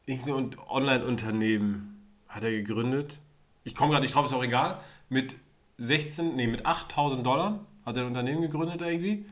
irgendein 0.07 0.59
Online-Unternehmen 0.69 2.07
hat 2.29 2.45
er 2.45 2.51
gegründet. 2.51 3.19
Ich 3.65 3.75
komme 3.75 3.91
gerade 3.91 4.03
nicht 4.03 4.15
drauf, 4.15 4.25
ist 4.25 4.33
auch 4.33 4.43
egal. 4.43 4.81
Mit 5.09 5.37
16, 5.79 6.37
nee, 6.37 6.47
mit 6.47 6.67
8000 6.67 7.25
Dollar 7.25 7.61
hat 7.85 7.97
er 7.97 8.03
ein 8.03 8.09
Unternehmen 8.09 8.43
gegründet 8.43 8.83
irgendwie. 8.83 9.27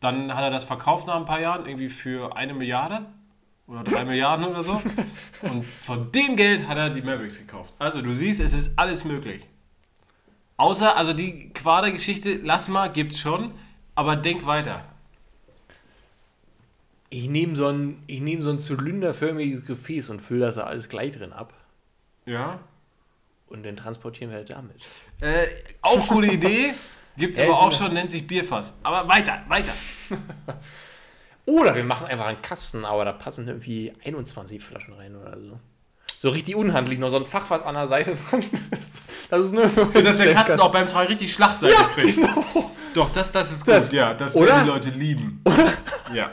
Dann 0.00 0.34
hat 0.34 0.42
er 0.42 0.50
das 0.50 0.64
verkauft 0.64 1.06
nach 1.06 1.16
ein 1.16 1.24
paar 1.24 1.40
Jahren, 1.40 1.66
irgendwie 1.66 1.88
für 1.88 2.36
eine 2.36 2.54
Milliarde 2.54 3.06
oder 3.66 3.84
drei 3.84 4.04
Milliarden 4.04 4.46
oder 4.46 4.62
so. 4.62 4.80
Und 5.42 5.64
von 5.64 6.10
dem 6.12 6.36
Geld 6.36 6.68
hat 6.68 6.78
er 6.78 6.90
die 6.90 7.02
Mavericks 7.02 7.38
gekauft. 7.38 7.74
Also 7.78 8.00
du 8.00 8.14
siehst, 8.14 8.40
es 8.40 8.54
ist 8.54 8.78
alles 8.78 9.04
möglich. 9.04 9.46
Außer, 10.56 10.96
also 10.96 11.12
die 11.12 11.50
Quader-Geschichte, 11.50 12.40
lass 12.42 12.68
mal, 12.68 12.88
gibt's 12.88 13.20
schon, 13.20 13.52
aber 13.94 14.16
denk 14.16 14.46
weiter. 14.46 14.84
Ich 17.10 17.28
nehme 17.28 17.56
so 17.56 17.68
ein, 17.68 18.02
ich 18.06 18.20
nehm 18.20 18.42
so 18.42 18.50
ein 18.50 18.58
zylinderförmiges 18.58 19.66
Gefäß 19.66 20.10
und 20.10 20.20
fülle 20.20 20.46
das 20.46 20.56
da 20.56 20.64
alles 20.64 20.88
gleich 20.88 21.12
drin 21.12 21.32
ab. 21.32 21.54
Ja. 22.26 22.60
Und 23.48 23.64
dann 23.64 23.76
transportieren 23.76 24.30
wir 24.30 24.38
halt 24.38 24.50
damit. 24.50 24.86
Äh, 25.20 25.46
auch 25.80 26.06
gute 26.06 26.26
Idee. 26.26 26.72
Gibt's 27.16 27.38
Ey, 27.38 27.46
aber 27.46 27.58
auch 27.58 27.70
genau. 27.70 27.84
schon, 27.84 27.94
nennt 27.94 28.10
sich 28.10 28.26
Bierfass. 28.26 28.74
Aber 28.82 29.08
weiter, 29.08 29.42
weiter. 29.48 29.72
Oder 31.46 31.74
wir 31.74 31.82
machen 31.84 32.06
einfach 32.06 32.26
einen 32.26 32.42
Kasten, 32.42 32.84
aber 32.84 33.04
da 33.06 33.12
passen 33.12 33.48
irgendwie 33.48 33.92
21 34.04 34.62
Flaschen 34.62 34.92
rein 34.92 35.16
oder 35.16 35.40
so. 35.40 35.58
So 36.18 36.28
richtig 36.28 36.54
unhandlich, 36.56 36.98
noch 36.98 37.08
so 37.08 37.16
ein 37.16 37.24
Fach, 37.24 37.48
was 37.48 37.62
an 37.62 37.74
der 37.74 37.86
Seite 37.86 38.14
dran 38.30 38.44
ist. 38.70 39.02
Das 39.30 39.40
ist 39.40 39.52
nur. 39.52 39.66
So, 39.70 40.02
dass 40.02 40.18
der 40.18 40.34
Kasten 40.34 40.60
auch 40.60 40.70
beim 40.70 40.88
Teil 40.88 41.06
richtig 41.06 41.32
Schlagseite 41.32 41.72
ja, 41.72 41.84
kriegt. 41.84 42.16
genau. 42.16 42.70
Doch, 42.92 43.08
das, 43.10 43.32
das 43.32 43.50
ist 43.50 43.66
Das- 43.66 43.86
gut, 43.86 43.96
ja. 43.96 44.12
Das 44.12 44.36
oder? 44.36 44.48
werden 44.48 44.64
die 44.64 44.68
Leute 44.70 44.90
lieben. 44.90 45.42
Ja. 46.12 46.32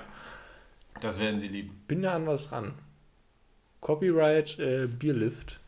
Das 0.99 1.17
werden 1.17 1.39
sie 1.39 1.47
lieben. 1.47 1.81
Bin 1.87 2.01
da 2.01 2.13
an 2.15 2.27
was 2.27 2.51
ran. 2.51 2.73
Copyright 3.79 4.59
äh, 4.59 4.87
Bierlift 4.87 5.59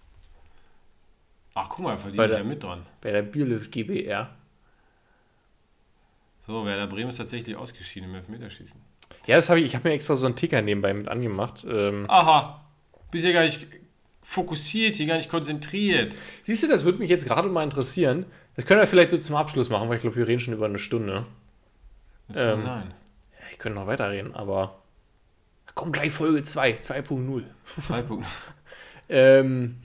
Ach, 1.60 1.70
guck 1.70 1.80
mal, 1.86 1.96
ich 1.98 2.16
der- 2.16 2.30
ja 2.38 2.44
mit 2.44 2.62
dran. 2.62 2.86
bei 3.02 3.12
der 3.12 3.24
Bierlift 3.24 3.72
GBR. 3.72 4.30
So, 6.46 6.66
Werder 6.66 6.88
Bremen 6.88 7.10
ist 7.10 7.18
tatsächlich 7.18 7.56
ausgeschieden 7.56 8.10
im 8.10 8.16
Elfmeterschießen. 8.16 8.80
Ja, 9.26 9.36
das 9.38 9.50
habe 9.50 9.60
ich. 9.60 9.66
Ich 9.66 9.76
habe 9.76 9.88
mir 9.90 9.94
extra 9.96 10.16
so 10.16 10.26
einen 10.28 10.36
Ticker 10.36 10.62
nebenbei 10.62 10.94
mit 10.94 11.08
angemacht. 11.08 11.66
Ähm, 11.68 12.06
Aha. 12.10 12.64
Bist 13.12 13.26
ja 13.26 13.32
gar 13.32 13.42
nicht 13.44 13.66
fokussiert, 14.22 14.96
hier 14.96 15.08
gar 15.08 15.18
nicht 15.18 15.30
konzentriert. 15.30 16.16
Siehst 16.44 16.62
du, 16.64 16.68
das 16.68 16.86
würde 16.86 17.00
mich 17.00 17.10
jetzt 17.10 17.26
gerade 17.28 17.50
mal 17.50 17.64
interessieren. 17.64 18.26
Das 18.56 18.66
können 18.66 18.80
wir 18.80 18.88
vielleicht 18.88 19.10
so 19.12 19.18
zum 19.18 19.36
Abschluss 19.36 19.70
machen, 19.70 19.88
weil 19.90 19.96
ich 19.96 20.02
glaube, 20.02 20.16
wir 20.16 20.28
reden 20.28 20.40
schon 20.40 20.54
über 20.54 20.66
eine 20.66 20.80
Stunde. 20.80 21.26
Das 22.28 22.36
kann 22.36 22.60
Ähm. 22.60 22.66
sein. 22.66 22.94
Ja, 23.40 23.46
Ich 23.52 23.58
könnte 23.60 23.80
noch 23.80 23.88
weiterreden, 23.88 24.36
aber. 24.36 24.82
Komm, 25.76 25.92
gleich 25.92 26.12
Folge 26.12 26.44
2, 26.44 26.74
2.0. 26.80 27.44
Zwei 27.78 28.02
Punkte. 28.04 28.30
Ähm, 29.10 29.78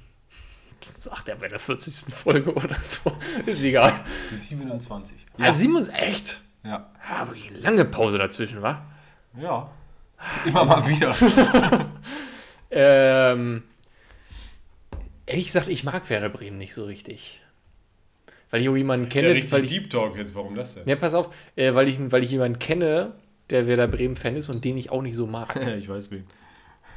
sagt 0.98 1.28
er 1.28 1.36
bei 1.36 1.48
der 1.48 1.58
40. 1.58 2.14
Folge 2.14 2.52
oder 2.54 2.76
so. 2.84 3.12
Ist 3.46 3.62
egal. 3.62 3.92
27. 4.30 5.16
Ja, 5.38 5.52
Simons, 5.52 5.88
echt? 5.88 6.40
Ja. 6.64 6.90
Ja, 7.08 7.16
aber 7.16 7.32
eine 7.32 7.58
lange 7.58 7.84
Pause 7.84 8.18
dazwischen, 8.18 8.62
wa? 8.62 8.84
Ja. 9.36 9.70
Immer 10.44 10.64
mal 10.64 10.86
wieder. 10.86 11.14
Ähm, 12.72 13.62
ehrlich 15.26 15.46
gesagt, 15.46 15.68
ich 15.68 15.84
mag 15.84 16.08
Werder 16.08 16.30
Bremen 16.30 16.58
nicht 16.58 16.72
so 16.72 16.84
richtig. 16.84 17.40
Weil 18.50 18.62
ich 18.62 18.68
auch 18.68 18.76
jemanden 18.76 19.08
Ist 19.08 19.14
ja 19.14 19.20
kenne, 19.20 19.34
richtig 19.34 19.52
weil 19.52 19.64
ich, 19.64 19.70
Deep 19.70 19.90
Talk 19.90 20.16
jetzt. 20.16 20.34
Warum 20.34 20.54
das 20.54 20.74
denn? 20.74 20.88
ja, 20.88 20.96
pass 20.96 21.14
auf, 21.14 21.34
äh, 21.54 21.74
weil, 21.74 21.88
ich, 21.88 21.98
weil 22.10 22.22
ich 22.22 22.30
jemanden 22.30 22.58
kenne, 22.58 23.12
der 23.50 23.66
Werder 23.66 23.88
Bremen 23.88 24.16
Fan 24.16 24.36
ist 24.36 24.48
und 24.48 24.64
den 24.64 24.78
ich 24.78 24.90
auch 24.90 25.02
nicht 25.02 25.14
so 25.14 25.26
mag. 25.26 25.54
ich 25.78 25.88
weiß 25.88 26.10
wen. 26.10 26.24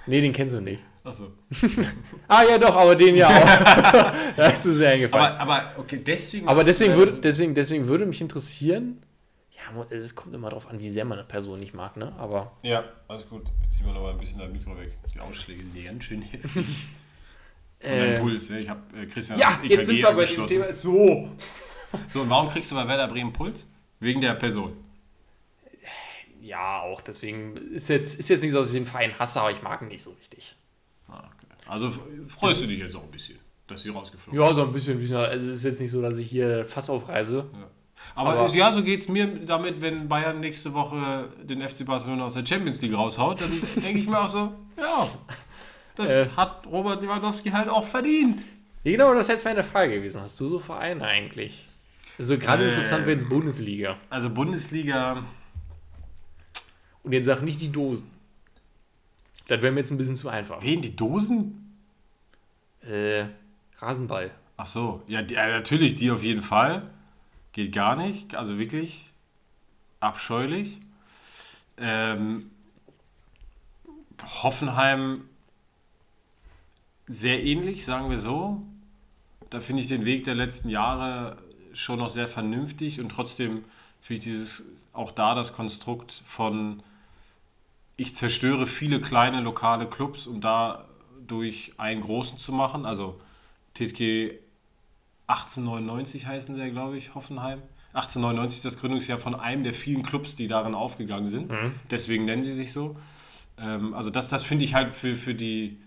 Nee, 0.07 0.21
den 0.21 0.33
kennst 0.33 0.53
du 0.53 0.61
nicht. 0.61 0.81
Achso. 1.03 1.31
Ah 2.27 2.43
ja, 2.43 2.57
doch, 2.57 2.75
aber 2.75 2.95
den 2.95 3.15
ja 3.15 3.27
auch. 3.27 4.13
das 4.35 4.65
ist 4.65 4.77
sehr 4.77 4.91
eingefallen. 4.91 5.35
Aber, 5.37 5.53
aber 5.53 5.79
okay, 5.79 6.01
deswegen. 6.03 6.47
Aber 6.47 6.63
deswegen 6.63 6.95
würde, 6.95 7.13
deswegen, 7.13 7.53
deswegen 7.53 7.87
würde 7.87 8.05
mich 8.05 8.21
interessieren, 8.21 9.03
ja, 9.51 9.85
es 9.89 10.15
kommt 10.15 10.33
immer 10.35 10.49
darauf 10.49 10.67
an, 10.67 10.79
wie 10.79 10.89
sehr 10.89 11.05
man 11.05 11.19
eine 11.19 11.27
Person 11.27 11.59
nicht 11.59 11.73
mag, 11.73 11.97
ne? 11.97 12.13
Aber 12.17 12.53
Ja, 12.63 12.83
alles 13.07 13.27
gut. 13.27 13.43
Jetzt 13.63 13.77
ziehen 13.77 13.85
wir 13.85 13.93
noch 13.93 14.01
mal 14.01 14.11
ein 14.11 14.17
bisschen 14.17 14.39
das 14.39 14.49
Mikro 14.49 14.77
weg. 14.77 14.97
Die 15.13 15.19
Ausschläge 15.19 15.63
sind 15.63 15.85
ganz 15.85 16.03
schön 16.03 16.21
heftig. 16.23 16.65
Von 17.79 17.91
äh, 17.91 18.19
Puls, 18.19 18.49
ja. 18.49 18.57
Ich 18.57 18.69
habe 18.69 18.81
äh, 18.97 19.05
Christian 19.05 19.37
ja, 19.37 19.59
jetzt 19.63 19.87
sind 19.87 19.97
wir 19.97 20.11
bei 20.11 20.25
dem. 20.25 20.47
Thema. 20.47 20.73
So. 20.73 21.29
So, 22.07 22.21
und 22.21 22.29
warum 22.29 22.49
kriegst 22.49 22.71
du 22.71 22.75
bei 22.75 22.87
Werder 22.87 23.07
Bremen 23.07 23.31
Puls? 23.31 23.67
Wegen 23.99 24.21
der 24.21 24.33
Person. 24.33 24.73
Ja, 26.45 26.81
auch 26.81 27.01
deswegen 27.01 27.57
ist 27.73 27.89
jetzt, 27.89 28.19
ist 28.19 28.29
jetzt 28.29 28.43
nicht 28.43 28.51
so, 28.51 28.59
dass 28.59 28.67
ich 28.67 28.73
den 28.73 28.85
Verein 28.85 29.17
hasse, 29.17 29.39
aber 29.41 29.51
ich 29.51 29.61
mag 29.63 29.81
ihn 29.81 29.87
nicht 29.87 30.01
so 30.03 30.11
richtig. 30.11 30.55
Ah, 31.07 31.19
okay. 31.19 31.47
Also 31.67 31.89
freust 32.27 32.61
du 32.61 32.67
dich 32.67 32.79
jetzt 32.79 32.95
auch 32.95 33.03
ein 33.03 33.09
bisschen, 33.11 33.39
dass 33.67 33.81
sie 33.81 33.89
rausgeflogen 33.89 34.39
Ja, 34.39 34.53
so 34.53 34.61
ein 34.63 34.71
bisschen, 34.71 34.93
ein 34.97 34.99
bisschen. 34.99 35.17
Also 35.17 35.47
es 35.47 35.55
ist 35.55 35.63
jetzt 35.63 35.81
nicht 35.81 35.89
so, 35.89 36.01
dass 36.01 36.17
ich 36.19 36.29
hier 36.29 36.63
Fass 36.65 36.89
aufreise. 36.89 37.49
Aber, 38.13 38.33
Aber- 38.37 38.49
ja, 38.55 38.71
so 38.71 38.83
geht 38.83 38.99
es 38.99 39.07
mir 39.07 39.25
damit, 39.25 39.81
wenn 39.81 40.07
Bayern 40.07 40.39
nächste 40.39 40.73
Woche 40.73 41.29
den 41.41 41.67
FC 41.67 41.83
Barcelona 41.85 42.25
aus 42.25 42.35
der 42.35 42.45
Champions 42.45 42.81
League 42.81 42.93
raushaut, 42.93 43.41
dann 43.41 43.49
denke 43.83 43.99
ich 43.99 44.07
mir 44.07 44.19
auch 44.21 44.27
so, 44.27 44.53
ja, 44.77 45.09
das 45.95 46.27
Äh. 46.27 46.29
hat 46.35 46.67
Robert 46.67 47.01
Lewandowski 47.01 47.49
halt 47.49 47.69
auch 47.69 47.87
verdient. 47.87 48.43
Ja, 48.83 48.91
genau, 48.91 49.13
das 49.13 49.21
ist 49.23 49.29
jetzt 49.29 49.45
meine 49.45 49.63
Frage 49.63 49.95
gewesen. 49.95 50.21
Hast 50.21 50.39
du 50.39 50.47
so 50.47 50.59
Vereine 50.59 51.03
eigentlich? 51.05 51.65
Also 52.19 52.37
gerade 52.37 52.65
Äh. 52.65 52.69
interessant 52.69 53.01
wäre 53.07 53.13
jetzt 53.17 53.29
Bundesliga. 53.29 53.95
Also 54.11 54.29
Bundesliga, 54.29 55.23
Und 57.05 57.11
jetzt 57.13 57.25
sag 57.25 57.41
nicht 57.41 57.61
die 57.61 57.71
Dosen. 57.71 58.09
Das 59.47 59.61
wäre 59.61 59.71
mir 59.71 59.79
jetzt 59.79 59.91
ein 59.91 59.97
bisschen 59.97 60.15
zu 60.15 60.27
einfach. 60.27 60.63
wen, 60.63 60.81
die 60.81 60.95
Dosen? 60.95 61.77
Äh, 62.81 63.25
Rasenball. 63.77 64.31
Ach 64.57 64.65
so, 64.65 65.03
ja, 65.07 65.21
die, 65.21 65.35
ja, 65.35 65.47
natürlich, 65.47 65.95
die 65.95 66.09
auf 66.09 66.23
jeden 66.23 66.41
Fall. 66.41 66.89
Geht 67.51 67.73
gar 67.73 67.95
nicht, 67.95 68.35
also 68.35 68.57
wirklich 68.57 69.11
abscheulich. 69.99 70.81
Ähm, 71.77 72.49
Hoffenheim 74.43 75.29
sehr 77.05 77.43
ähnlich, 77.43 77.85
sagen 77.85 78.09
wir 78.09 78.17
so. 78.17 78.63
Da 79.51 79.59
finde 79.59 79.83
ich 79.83 79.87
den 79.87 80.05
Weg 80.05 80.23
der 80.23 80.35
letzten 80.35 80.69
Jahre 80.69 81.37
schon 81.73 81.99
noch 81.99 82.09
sehr 82.09 82.27
vernünftig 82.27 82.99
und 82.99 83.09
trotzdem 83.09 83.63
finde 84.01 84.19
ich 84.19 84.23
dieses 84.23 84.63
auch 84.93 85.11
da 85.11 85.35
das 85.35 85.53
Konstrukt 85.53 86.23
von 86.25 86.81
ich 87.97 88.13
zerstöre 88.15 88.67
viele 88.67 88.99
kleine 88.99 89.41
lokale 89.41 89.87
Clubs, 89.87 90.27
um 90.27 90.41
dadurch 90.41 91.73
einen 91.77 92.01
großen 92.01 92.37
zu 92.37 92.51
machen. 92.51 92.85
Also 92.85 93.19
TSG 93.73 94.33
1899 95.27 96.27
heißen 96.27 96.55
sie 96.55 96.61
ja, 96.61 96.69
glaube 96.69 96.97
ich, 96.97 97.15
Hoffenheim. 97.15 97.61
1899 97.93 98.57
ist 98.57 98.65
das 98.65 98.77
Gründungsjahr 98.77 99.17
von 99.17 99.35
einem 99.35 99.63
der 99.63 99.73
vielen 99.73 100.03
Clubs, 100.03 100.35
die 100.35 100.47
darin 100.47 100.75
aufgegangen 100.75 101.25
sind. 101.25 101.51
Deswegen 101.89 102.25
nennen 102.25 102.43
sie 102.43 102.53
sich 102.53 102.73
so. 102.73 102.97
Ähm, 103.57 103.93
also 103.93 104.09
das, 104.09 104.27
das 104.27 104.43
finde 104.43 104.65
ich 104.65 104.73
halt 104.73 104.93
für, 104.93 105.15
für 105.15 105.33
die 105.33 105.79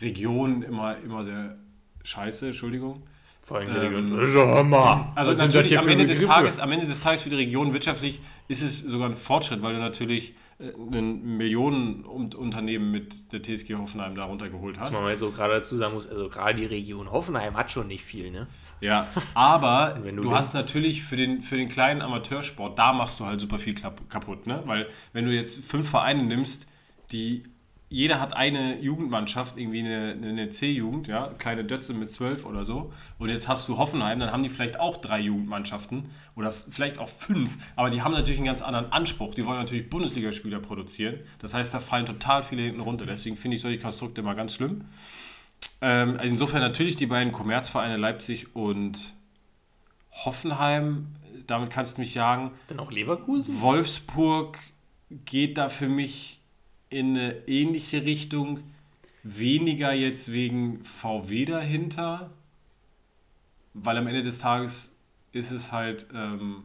Region 0.00 0.62
immer, 0.62 0.96
immer 0.98 1.24
sehr 1.24 1.56
scheiße, 2.04 2.46
Entschuldigung. 2.46 3.02
Vor 3.44 3.58
allem 3.58 3.68
Ähm, 3.68 4.10
die 4.10 4.16
Hör 4.16 4.62
mal. 4.62 5.12
Also 5.16 5.32
was 5.32 5.38
sind 5.40 5.48
das 5.48 5.54
natürlich 5.54 5.78
am 5.78 5.88
Ende, 5.88 6.06
des? 6.06 6.24
Tages, 6.24 6.60
am 6.60 6.70
Ende 6.70 6.86
des 6.86 7.00
Tages 7.00 7.22
für 7.22 7.30
die 7.30 7.36
Region 7.36 7.72
wirtschaftlich 7.72 8.20
ist 8.46 8.62
es 8.62 8.78
sogar 8.78 9.08
ein 9.08 9.16
Fortschritt, 9.16 9.60
weil 9.60 9.74
du 9.74 9.80
natürlich 9.80 10.34
ein 10.60 11.36
Millionenunternehmen 11.38 12.90
mit 12.90 13.32
der 13.32 13.42
TSG 13.42 13.76
Hoffenheim 13.76 14.14
da 14.14 14.24
runtergeholt 14.24 14.76
Was 14.76 14.86
hast. 14.86 14.92
man 14.92 15.04
mal 15.04 15.16
so 15.16 15.30
gerade 15.30 15.54
dazu 15.54 15.76
sagen 15.76 15.94
muss, 15.94 16.06
also 16.06 16.28
gerade 16.28 16.54
die 16.54 16.66
Region 16.66 17.10
Hoffenheim 17.10 17.56
hat 17.56 17.70
schon 17.70 17.86
nicht 17.86 18.04
viel, 18.04 18.30
ne? 18.30 18.46
Ja, 18.80 19.08
aber 19.34 19.98
du, 20.04 20.22
du 20.22 20.34
hast 20.34 20.52
natürlich 20.52 21.02
für 21.02 21.16
den, 21.16 21.40
für 21.40 21.56
den 21.56 21.68
kleinen 21.68 22.02
Amateursport, 22.02 22.78
da 22.78 22.92
machst 22.92 23.20
du 23.20 23.24
halt 23.24 23.40
super 23.40 23.58
viel 23.58 23.74
kaputt, 23.74 24.46
ne? 24.46 24.62
Weil 24.66 24.88
wenn 25.14 25.24
du 25.24 25.32
jetzt 25.32 25.64
fünf 25.64 25.88
Vereine 25.88 26.24
nimmst, 26.24 26.66
die 27.10 27.42
jeder 27.92 28.20
hat 28.20 28.34
eine 28.34 28.80
Jugendmannschaft, 28.80 29.58
irgendwie 29.58 29.80
eine, 29.80 30.12
eine 30.12 30.48
C-Jugend, 30.48 31.08
ja, 31.08 31.26
kleine 31.38 31.64
Dötze 31.64 31.92
mit 31.92 32.08
zwölf 32.08 32.46
oder 32.46 32.64
so. 32.64 32.92
Und 33.18 33.30
jetzt 33.30 33.48
hast 33.48 33.68
du 33.68 33.78
Hoffenheim, 33.78 34.20
dann 34.20 34.30
haben 34.30 34.44
die 34.44 34.48
vielleicht 34.48 34.78
auch 34.78 34.96
drei 34.96 35.18
Jugendmannschaften 35.18 36.04
oder 36.36 36.52
vielleicht 36.52 36.98
auch 36.98 37.08
fünf, 37.08 37.58
aber 37.74 37.90
die 37.90 38.02
haben 38.02 38.12
natürlich 38.12 38.38
einen 38.38 38.46
ganz 38.46 38.62
anderen 38.62 38.92
Anspruch. 38.92 39.34
Die 39.34 39.44
wollen 39.44 39.58
natürlich 39.58 39.90
Bundesligaspieler 39.90 40.60
produzieren. 40.60 41.18
Das 41.40 41.52
heißt, 41.52 41.74
da 41.74 41.80
fallen 41.80 42.06
total 42.06 42.44
viele 42.44 42.62
hinten 42.62 42.80
runter. 42.80 43.06
Deswegen 43.06 43.34
finde 43.34 43.56
ich 43.56 43.60
solche 43.60 43.80
Konstrukte 43.80 44.20
immer 44.20 44.36
ganz 44.36 44.54
schlimm. 44.54 44.84
Ähm, 45.80 46.10
also 46.10 46.28
insofern 46.28 46.60
natürlich 46.60 46.94
die 46.94 47.06
beiden 47.06 47.32
Kommerzvereine 47.32 47.96
Leipzig 47.96 48.54
und 48.54 49.14
Hoffenheim. 50.12 51.08
Damit 51.48 51.70
kannst 51.70 51.96
du 51.96 52.02
mich 52.02 52.14
jagen. 52.14 52.52
Dann 52.68 52.78
auch 52.78 52.92
Leverkusen? 52.92 53.60
Wolfsburg 53.60 54.58
geht 55.24 55.58
da 55.58 55.68
für 55.68 55.88
mich 55.88 56.39
in 56.90 57.16
eine 57.16 57.48
ähnliche 57.48 58.04
Richtung. 58.04 58.60
Weniger 59.22 59.92
jetzt 59.92 60.32
wegen 60.32 60.82
VW 60.82 61.44
dahinter, 61.44 62.30
weil 63.74 63.96
am 63.96 64.06
Ende 64.06 64.22
des 64.22 64.38
Tages 64.38 64.94
ist 65.32 65.50
es 65.50 65.72
halt 65.72 66.06
ähm, 66.14 66.64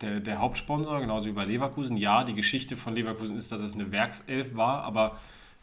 der, 0.00 0.20
der 0.20 0.40
Hauptsponsor, 0.40 1.00
genauso 1.00 1.26
wie 1.26 1.32
bei 1.32 1.44
Leverkusen. 1.44 1.96
Ja, 1.96 2.24
die 2.24 2.34
Geschichte 2.34 2.76
von 2.76 2.94
Leverkusen 2.94 3.36
ist, 3.36 3.52
dass 3.52 3.60
es 3.60 3.74
eine 3.74 3.92
Werkself 3.92 4.56
war, 4.56 4.82
aber 4.82 5.18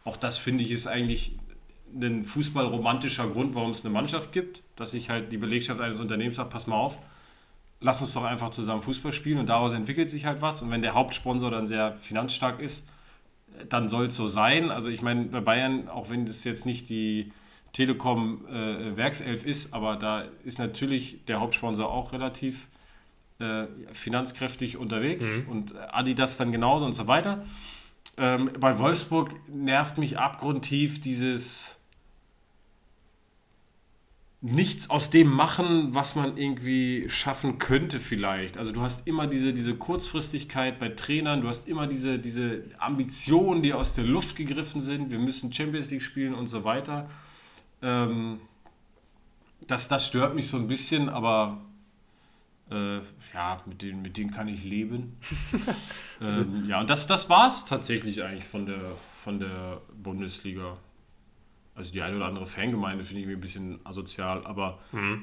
auch 0.06 0.16
das 0.18 0.38
finde 0.38 0.64
ich 0.64 0.72
ist 0.72 0.88
eigentlich 0.88 1.36
ein 1.94 2.24
fußballromantischer 2.24 3.28
Grund, 3.28 3.56
warum 3.56 3.72
es 3.72 3.84
eine 3.84 3.94
Mannschaft 3.94 4.32
gibt, 4.32 4.62
dass 4.76 4.92
sich 4.92 5.10
halt 5.10 5.32
die 5.32 5.38
Belegschaft 5.38 5.80
eines 5.82 6.00
Unternehmens 6.00 6.38
sagt, 6.38 6.52
pass 6.52 6.68
mal 6.68 6.76
auf, 6.76 6.98
lass 7.80 8.02
uns 8.02 8.14
doch 8.14 8.24
einfach 8.24 8.50
zusammen 8.52 8.82
Fußball 8.82 9.12
spielen 9.12 9.40
und 9.40 9.48
daraus 9.48 9.74
entwickelt 9.74 10.10
sich 10.10 10.26
halt 10.26 10.42
was. 10.42 10.62
Und 10.62 10.70
wenn 10.70 10.82
der 10.82 10.94
Hauptsponsor 10.94 11.50
dann 11.50 11.66
sehr 11.66 11.96
finanzstark 11.96 12.60
ist, 12.60 12.88
dann 13.70 13.88
soll 13.88 14.08
es 14.08 14.16
so 14.16 14.28
sein. 14.28 14.72
Also 14.72 14.90
ich 14.90 15.02
meine, 15.02 15.26
bei 15.26 15.42
Bayern, 15.42 15.88
auch 15.88 16.10
wenn 16.10 16.26
das 16.26 16.44
jetzt 16.44 16.66
nicht 16.66 16.90
die 16.90 17.32
Telekom 17.74 18.46
äh, 18.48 18.98
Werkself 18.98 19.46
ist, 19.46 19.74
aber 19.74 19.98
da 19.98 20.26
ist 20.44 20.58
natürlich 20.60 21.26
der 21.26 21.40
Hauptsponsor 21.40 21.90
auch 21.90 22.14
relativ 22.14 22.68
äh, 23.40 23.66
finanzkräftig 23.94 24.78
unterwegs 24.78 25.36
und 25.48 25.76
Adidas 25.94 26.38
dann 26.38 26.52
genauso 26.52 26.86
und 26.86 26.94
so 26.94 27.08
weiter. 27.08 27.46
Ähm, 28.18 28.50
bei 28.60 28.80
Wolfsburg 28.80 29.36
nervt 29.48 30.00
mich 30.00 30.18
abgrundtief 30.18 31.00
dieses 31.00 31.77
nichts 34.42 34.90
aus 34.90 35.10
dem 35.10 35.28
machen, 35.30 35.96
was 35.96 36.16
man 36.16 36.38
irgendwie 36.38 37.10
schaffen 37.10 37.58
könnte 37.58 38.00
vielleicht. 38.00 38.58
Also 38.58 38.72
du 38.72 38.82
hast 38.82 39.08
immer 39.08 39.26
diese, 39.26 39.52
diese 39.52 39.76
Kurzfristigkeit 39.76 40.78
bei 40.78 40.90
Trainern, 40.90 41.42
du 41.42 41.48
hast 41.48 41.68
immer 41.68 41.88
diese, 41.88 42.20
diese 42.20 42.66
Ambitionen, 42.78 43.64
die 43.64 43.74
aus 43.74 43.96
der 43.96 44.04
Luft 44.04 44.36
gegriffen 44.36 44.80
sind, 44.80 45.10
wir 45.10 45.20
müssen 45.20 45.52
Champions 45.52 45.90
League 45.90 46.04
spielen 46.04 46.36
und 46.36 46.48
so 46.48 46.64
weiter. 46.64 47.10
Ähm, 47.82 48.40
das, 49.66 49.88
das 49.88 50.06
stört 50.06 50.36
mich 50.36 50.48
so 50.48 50.58
ein 50.58 50.68
bisschen, 50.68 51.10
aber 51.10 51.60
äh, 52.70 53.00
ja, 53.34 53.62
mit 53.66 53.82
denen, 53.82 54.04
mit 54.04 54.18
denen 54.18 54.30
kann 54.30 54.48
ich 54.48 54.64
leben. 54.64 55.18
ähm, 56.22 56.66
ja, 56.68 56.80
und 56.80 56.90
das, 56.90 57.08
das 57.08 57.28
war 57.30 57.48
es 57.48 57.66
tatsächlich 57.66 58.24
eigentlich 58.24 58.46
von 58.46 58.68
der, 58.68 58.82
von 59.24 59.40
der 59.40 59.82
Bundesliga. 59.96 60.78
Also 61.78 61.92
die 61.92 62.02
eine 62.02 62.16
oder 62.16 62.26
andere 62.26 62.48
Fangemeinde 62.48 63.04
finde 63.04 63.22
ich 63.22 63.28
mir 63.28 63.38
ein 63.38 63.40
bisschen 63.40 63.80
asozial, 63.86 64.44
aber 64.46 64.80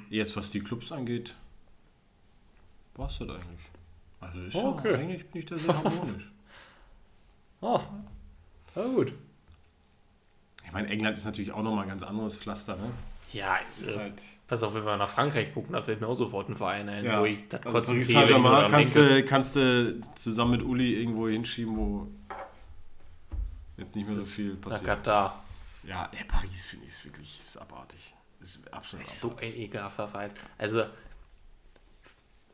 jetzt, 0.08 0.36
was 0.36 0.50
die 0.50 0.60
Clubs 0.60 0.92
angeht, 0.92 1.34
war 2.94 3.08
es 3.08 3.18
das 3.18 3.28
eigentlich. 3.28 3.60
Also 4.20 4.40
ist 4.40 4.54
ja, 4.54 4.62
Okay. 4.62 4.94
eigentlich 4.94 5.26
bin 5.30 5.40
ich 5.40 5.46
da 5.46 5.58
sehr 5.58 5.76
harmonisch. 5.76 6.30
Oh, 7.60 7.80
na 8.76 8.82
gut. 8.84 9.12
ich 10.64 10.72
meine, 10.72 10.88
England 10.88 11.16
ist 11.16 11.24
natürlich 11.24 11.50
auch 11.50 11.62
nochmal 11.62 11.82
ein 11.82 11.88
ganz 11.88 12.04
anderes 12.04 12.36
Pflaster, 12.36 12.76
ne? 12.76 12.90
Ja, 13.32 13.58
jetzt, 13.64 13.82
ist 13.82 13.92
äh, 13.92 13.98
halt, 13.98 14.22
pass 14.46 14.62
auf, 14.62 14.74
wenn 14.74 14.84
wir 14.84 14.96
nach 14.96 15.08
Frankreich 15.08 15.52
gucken, 15.52 15.72
da 15.72 15.82
fällt 15.82 16.00
mir 16.00 16.06
auch 16.06 16.14
sofort 16.14 16.48
ein 16.48 16.54
Verein 16.54 16.88
ein, 16.88 17.04
ja. 17.04 17.20
wo 17.20 17.24
ich 17.24 17.48
das 17.48 17.66
also 17.66 17.94
nur 17.94 18.04
Saint-Germain 18.04 18.70
kannst 18.70 18.94
du, 18.94 19.24
kannst 19.24 19.56
du 19.56 20.00
zusammen 20.14 20.52
mit 20.52 20.62
Uli 20.62 20.94
irgendwo 20.94 21.26
hinschieben, 21.26 21.74
wo 21.74 22.06
jetzt 23.76 23.96
nicht 23.96 24.06
mehr 24.06 24.16
so 24.16 24.24
viel 24.24 24.54
Nach 24.54 24.60
passiert. 24.60 24.84
Katar. 24.84 25.43
Ja, 25.86 26.08
ey, 26.12 26.24
Paris 26.24 26.64
finde 26.64 26.86
ich 26.86 26.92
ist 26.92 27.04
wirklich 27.04 27.40
ist 27.40 27.56
abartig. 27.56 28.14
Ist 28.40 28.60
absolut 28.72 29.06
So 29.06 29.36
ein 29.36 29.54
ekelhafter 29.54 30.08
Verein. 30.08 30.30
Also, 30.58 30.84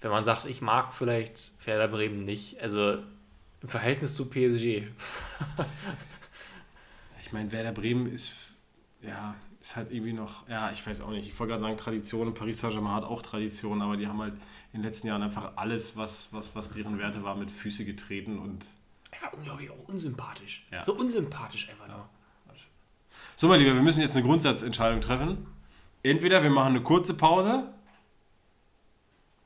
wenn 0.01 0.11
man 0.11 0.24
sagt, 0.24 0.44
ich 0.47 0.62
mag 0.62 0.93
vielleicht 0.94 1.52
Werder 1.66 1.89
Bremen 1.89 2.24
nicht, 2.24 2.61
also 2.61 3.02
im 3.62 3.69
Verhältnis 3.69 4.15
zu 4.15 4.28
PSG. 4.31 4.85
Ich 7.23 7.32
meine, 7.32 7.52
Werder 7.52 7.70
Bremen 7.70 8.12
ist, 8.12 8.35
ja, 9.02 9.36
ist 9.61 9.77
halt 9.77 9.93
irgendwie 9.93 10.12
noch, 10.12 10.48
ja, 10.48 10.73
ich 10.73 10.85
weiß 10.85 11.01
auch 11.02 11.11
nicht. 11.11 11.28
Ich 11.28 11.39
wollte 11.39 11.51
gerade 11.51 11.61
sagen 11.61 11.77
Tradition. 11.77 12.35
Paris 12.35 12.59
Saint-Germain 12.59 12.93
hat 12.93 13.05
auch 13.05 13.23
Tradition, 13.23 13.81
aber 13.82 13.97
die 13.97 14.09
haben 14.09 14.20
halt 14.20 14.35
in 14.73 14.81
den 14.81 14.82
letzten 14.82 15.07
Jahren 15.07 15.23
einfach 15.23 15.52
alles, 15.55 15.97
was, 15.97 16.32
was, 16.32 16.57
was 16.57 16.73
deren 16.73 16.98
Werte 16.98 17.23
war, 17.23 17.36
mit 17.36 17.52
Füße 17.52 17.85
getreten 17.85 18.36
und. 18.36 18.66
Er 19.12 19.23
war 19.23 19.35
unglaublich 19.35 19.70
auch 19.70 19.78
unsympathisch. 19.86 20.66
Ja. 20.73 20.82
So 20.82 20.94
unsympathisch 20.94 21.69
einfach 21.69 21.86
nur. 21.86 22.09
So, 23.41 23.49
mein 23.49 23.59
Lieber, 23.59 23.73
wir 23.73 23.81
müssen 23.81 24.03
jetzt 24.03 24.15
eine 24.15 24.27
Grundsatzentscheidung 24.27 25.01
treffen. 25.01 25.47
Entweder 26.03 26.43
wir 26.43 26.51
machen 26.51 26.75
eine 26.75 26.83
kurze 26.83 27.15
Pause 27.15 27.73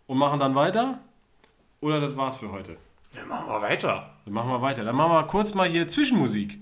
und 0.09 0.19
machen 0.19 0.41
dann 0.41 0.57
weiter, 0.57 0.99
oder 1.81 2.01
das 2.01 2.16
war's 2.16 2.39
für 2.39 2.51
heute. 2.51 2.77
Ja, 3.12 3.25
machen 3.25 3.47
wir 3.47 3.62
weiter. 3.62 4.11
Dann 4.25 4.35
machen 4.35 4.51
wir 4.51 4.61
weiter. 4.61 4.83
Dann 4.83 4.97
machen 4.97 5.12
wir 5.12 5.23
kurz 5.29 5.55
mal 5.55 5.69
hier 5.69 5.87
Zwischenmusik. 5.87 6.59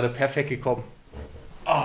Gerade 0.00 0.14
perfekt 0.14 0.48
gekommen. 0.48 0.84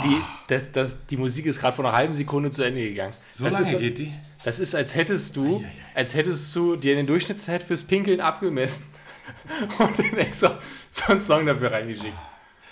Die, 0.03 0.17
das, 0.47 0.71
das, 0.71 1.05
die 1.05 1.17
Musik 1.17 1.45
ist 1.45 1.59
gerade 1.59 1.75
vor 1.75 1.85
einer 1.85 1.95
halben 1.95 2.13
Sekunde 2.13 2.49
zu 2.49 2.63
Ende 2.63 2.81
gegangen. 2.81 3.13
So 3.27 3.43
das 3.43 3.53
lange 3.53 3.71
ist, 3.71 3.79
geht 3.79 3.99
die? 3.99 4.11
Das 4.43 4.59
ist, 4.59 4.73
als 4.73 4.95
hättest 4.95 5.35
du, 5.35 5.63
als 5.93 6.15
hättest 6.15 6.55
du 6.55 6.75
dir 6.75 6.95
den 6.95 7.05
Durchschnittszeit 7.05 7.61
fürs 7.61 7.83
Pinkeln 7.83 8.19
abgemessen 8.19 8.85
und 9.77 9.97
den 9.97 10.17
extra 10.17 10.59
so 10.89 11.11
einen 11.11 11.19
Song 11.19 11.45
dafür 11.45 11.71
reingeschickt. 11.71 12.13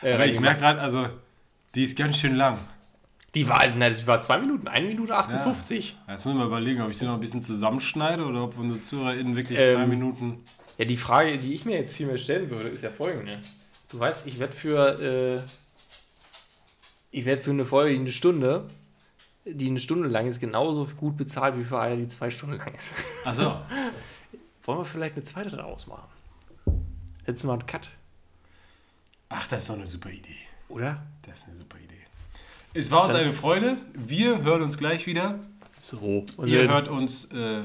Äh, 0.02 0.14
Aber 0.14 0.26
ich 0.26 0.40
merke 0.40 0.62
gerade, 0.62 0.82
also, 0.82 1.08
die 1.76 1.84
ist 1.84 1.98
ganz 1.98 2.18
schön 2.18 2.36
lang. 2.36 2.58
die 3.36 3.48
war, 3.48 3.62
na, 3.78 3.90
das 3.90 4.08
war 4.08 4.20
zwei 4.22 4.40
Minuten, 4.40 4.68
1 4.68 4.88
Minute 4.88 5.16
58. 5.16 5.98
Ja, 6.08 6.14
Jetzt 6.14 6.26
müssen 6.26 6.40
wir 6.40 6.46
überlegen, 6.46 6.82
ob 6.82 6.90
ich 6.90 6.98
die 6.98 7.06
noch 7.06 7.14
ein 7.16 7.20
bisschen 7.20 7.44
zusammenschneide 7.44 8.24
oder 8.24 8.44
ob 8.46 8.58
unsere 8.58 8.80
ZuhörerInnen 8.80 9.36
wirklich 9.36 9.60
Ähm, 9.60 9.76
zwei 9.76 9.86
Minuten. 9.86 10.44
Ja. 10.80 10.86
die 10.86 10.98
Frage, 10.98 11.38
die 11.38 11.54
ich 11.54 11.66
mir 11.66 11.78
jetzt 11.78 11.96
viel 11.96 12.08
mehr 12.08 12.18
stellen 12.18 12.50
würde, 12.50 12.70
ist 12.70 12.82
ja 12.84 12.90
folgende. 12.90 13.40
Du 13.94 14.00
weißt, 14.00 14.26
ich 14.26 14.40
werde 14.40 14.54
für, 14.54 15.00
äh, 15.00 15.40
ich 17.12 17.26
werde 17.26 17.44
für 17.44 17.52
eine 17.52 17.64
Folge, 17.64 17.94
die 17.94 18.00
eine 18.00 18.12
Stunde, 18.12 18.68
die 19.46 19.68
eine 19.68 19.78
Stunde 19.80 20.08
lang 20.10 20.26
ist, 20.26 20.40
genauso 20.40 20.86
gut 20.98 21.16
bezahlt 21.16 21.56
wie 21.60 21.64
für 21.64 21.80
eine, 21.80 21.98
die 21.98 22.08
zwei 22.08 22.32
Stunden 22.32 22.58
lang 22.58 22.74
ist. 22.74 22.94
Achso. 23.24 23.62
Wollen 24.64 24.80
wir 24.80 24.86
vielleicht 24.86 25.14
eine 25.14 25.24
zweite 25.24 25.56
daraus 25.56 25.86
machen? 25.86 26.08
Setzen 27.26 27.48
wir 27.50 27.54
einen 27.54 27.66
Cut, 27.68 27.92
Ach, 29.30 29.46
das 29.48 29.62
ist 29.64 29.70
doch 29.70 29.76
eine 29.76 29.86
super 29.88 30.10
Idee. 30.10 30.36
oder? 30.70 31.04
Das 31.24 31.40
ist 31.40 31.48
eine 31.48 31.58
super 31.58 31.78
Idee. 31.78 31.94
Es 32.74 32.90
war 32.90 33.04
uns 33.04 33.14
Dann- 33.14 33.22
eine 33.22 33.34
Freude. 33.34 33.78
Wir 33.94 34.42
hören 34.42 34.64
uns 34.64 34.78
gleich 34.78 35.06
wieder. 35.06 35.40
So. 35.78 36.24
Und 36.38 36.48
Ihr 36.48 36.68
hört 36.68 36.88
uns 36.88 37.26
äh, 37.26 37.62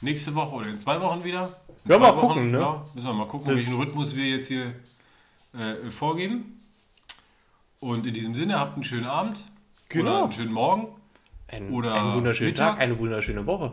nächste 0.00 0.34
Woche 0.34 0.54
oder 0.56 0.66
in 0.68 0.78
zwei 0.78 1.00
Wochen 1.00 1.22
wieder. 1.22 1.56
In 1.84 1.92
Ja, 1.92 1.98
mal 1.98 2.16
gucken, 2.16 2.50
ne? 2.50 2.58
Ja, 2.58 2.84
müssen 2.94 3.06
wir 3.06 3.12
mal 3.14 3.28
gucken, 3.28 3.46
Das- 3.46 3.56
welchen 3.56 3.76
Rhythmus 3.76 4.14
wir 4.16 4.24
jetzt 4.26 4.48
hier 4.48 4.74
äh, 5.58 5.90
vorgeben. 5.90 6.60
Und 7.80 8.06
in 8.06 8.14
diesem 8.14 8.34
Sinne, 8.34 8.58
habt 8.58 8.74
einen 8.74 8.84
schönen 8.84 9.06
Abend. 9.06 9.44
Genau. 9.88 10.10
Oder 10.12 10.22
einen 10.24 10.32
schönen 10.32 10.52
Morgen. 10.52 10.88
Ein, 11.48 11.70
Oder 11.70 11.94
einen 11.94 12.12
wunderschönen 12.14 12.50
Mittag. 12.50 12.72
Tag, 12.74 12.80
eine 12.82 12.98
wunderschöne 12.98 13.46
Woche. 13.46 13.72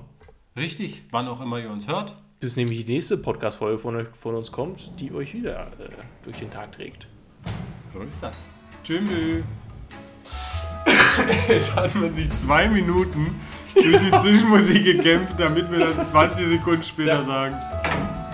Richtig, 0.55 1.03
wann 1.11 1.27
auch 1.27 1.41
immer 1.41 1.57
ihr 1.59 1.71
uns 1.71 1.87
hört. 1.87 2.15
Bis 2.39 2.55
nämlich 2.57 2.85
die 2.85 2.93
nächste 2.93 3.17
Podcast-Folge 3.17 3.79
von, 3.79 3.95
euch- 3.95 4.07
von 4.13 4.35
uns 4.35 4.51
kommt, 4.51 4.99
die 4.99 5.11
euch 5.13 5.33
wieder 5.33 5.67
äh, 5.79 5.89
durch 6.23 6.37
den 6.39 6.51
Tag 6.51 6.71
trägt. 6.73 7.07
So 7.91 8.01
ist 8.01 8.21
das. 8.21 8.43
Tschüss. 8.83 9.01
Jetzt 11.47 11.75
hat 11.75 11.95
man 11.95 12.13
sich 12.13 12.29
zwei 12.35 12.67
Minuten 12.67 13.35
durch 13.73 13.97
die 13.99 14.11
Zwischenmusik 14.11 14.83
gekämpft, 14.83 15.35
damit 15.39 15.71
wir 15.71 15.79
dann 15.79 16.03
20 16.03 16.45
Sekunden 16.47 16.83
später 16.83 17.23
sagen: 17.23 17.55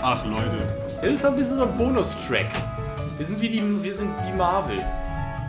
Ach 0.01 0.25
Leute. 0.25 0.57
Das 1.01 1.03
ist 1.03 1.25
ein 1.25 1.35
bisschen 1.35 1.57
so 1.57 1.65
ein 1.65 1.77
Bonustrack. 1.77 2.47
Wir 3.19 3.25
sind 3.25 3.41
wie, 3.41 3.49
die, 3.49 3.83
wir 3.83 3.93
sind 3.93 4.13
wie 4.25 4.31
Marvel. 4.31 4.81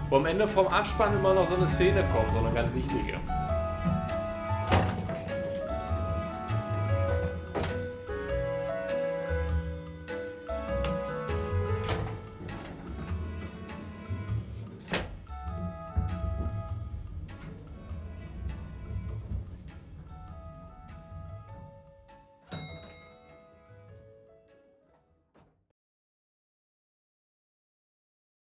Wo 0.08 0.16
am 0.16 0.26
Ende 0.26 0.48
vom 0.48 0.66
Abspann 0.66 1.14
immer 1.14 1.34
noch 1.34 1.48
so 1.48 1.54
eine 1.54 1.68
Szene 1.68 2.04
kommt, 2.12 2.32
so 2.32 2.38
eine 2.38 2.52
ganz 2.52 2.74
wichtige. 2.74 3.20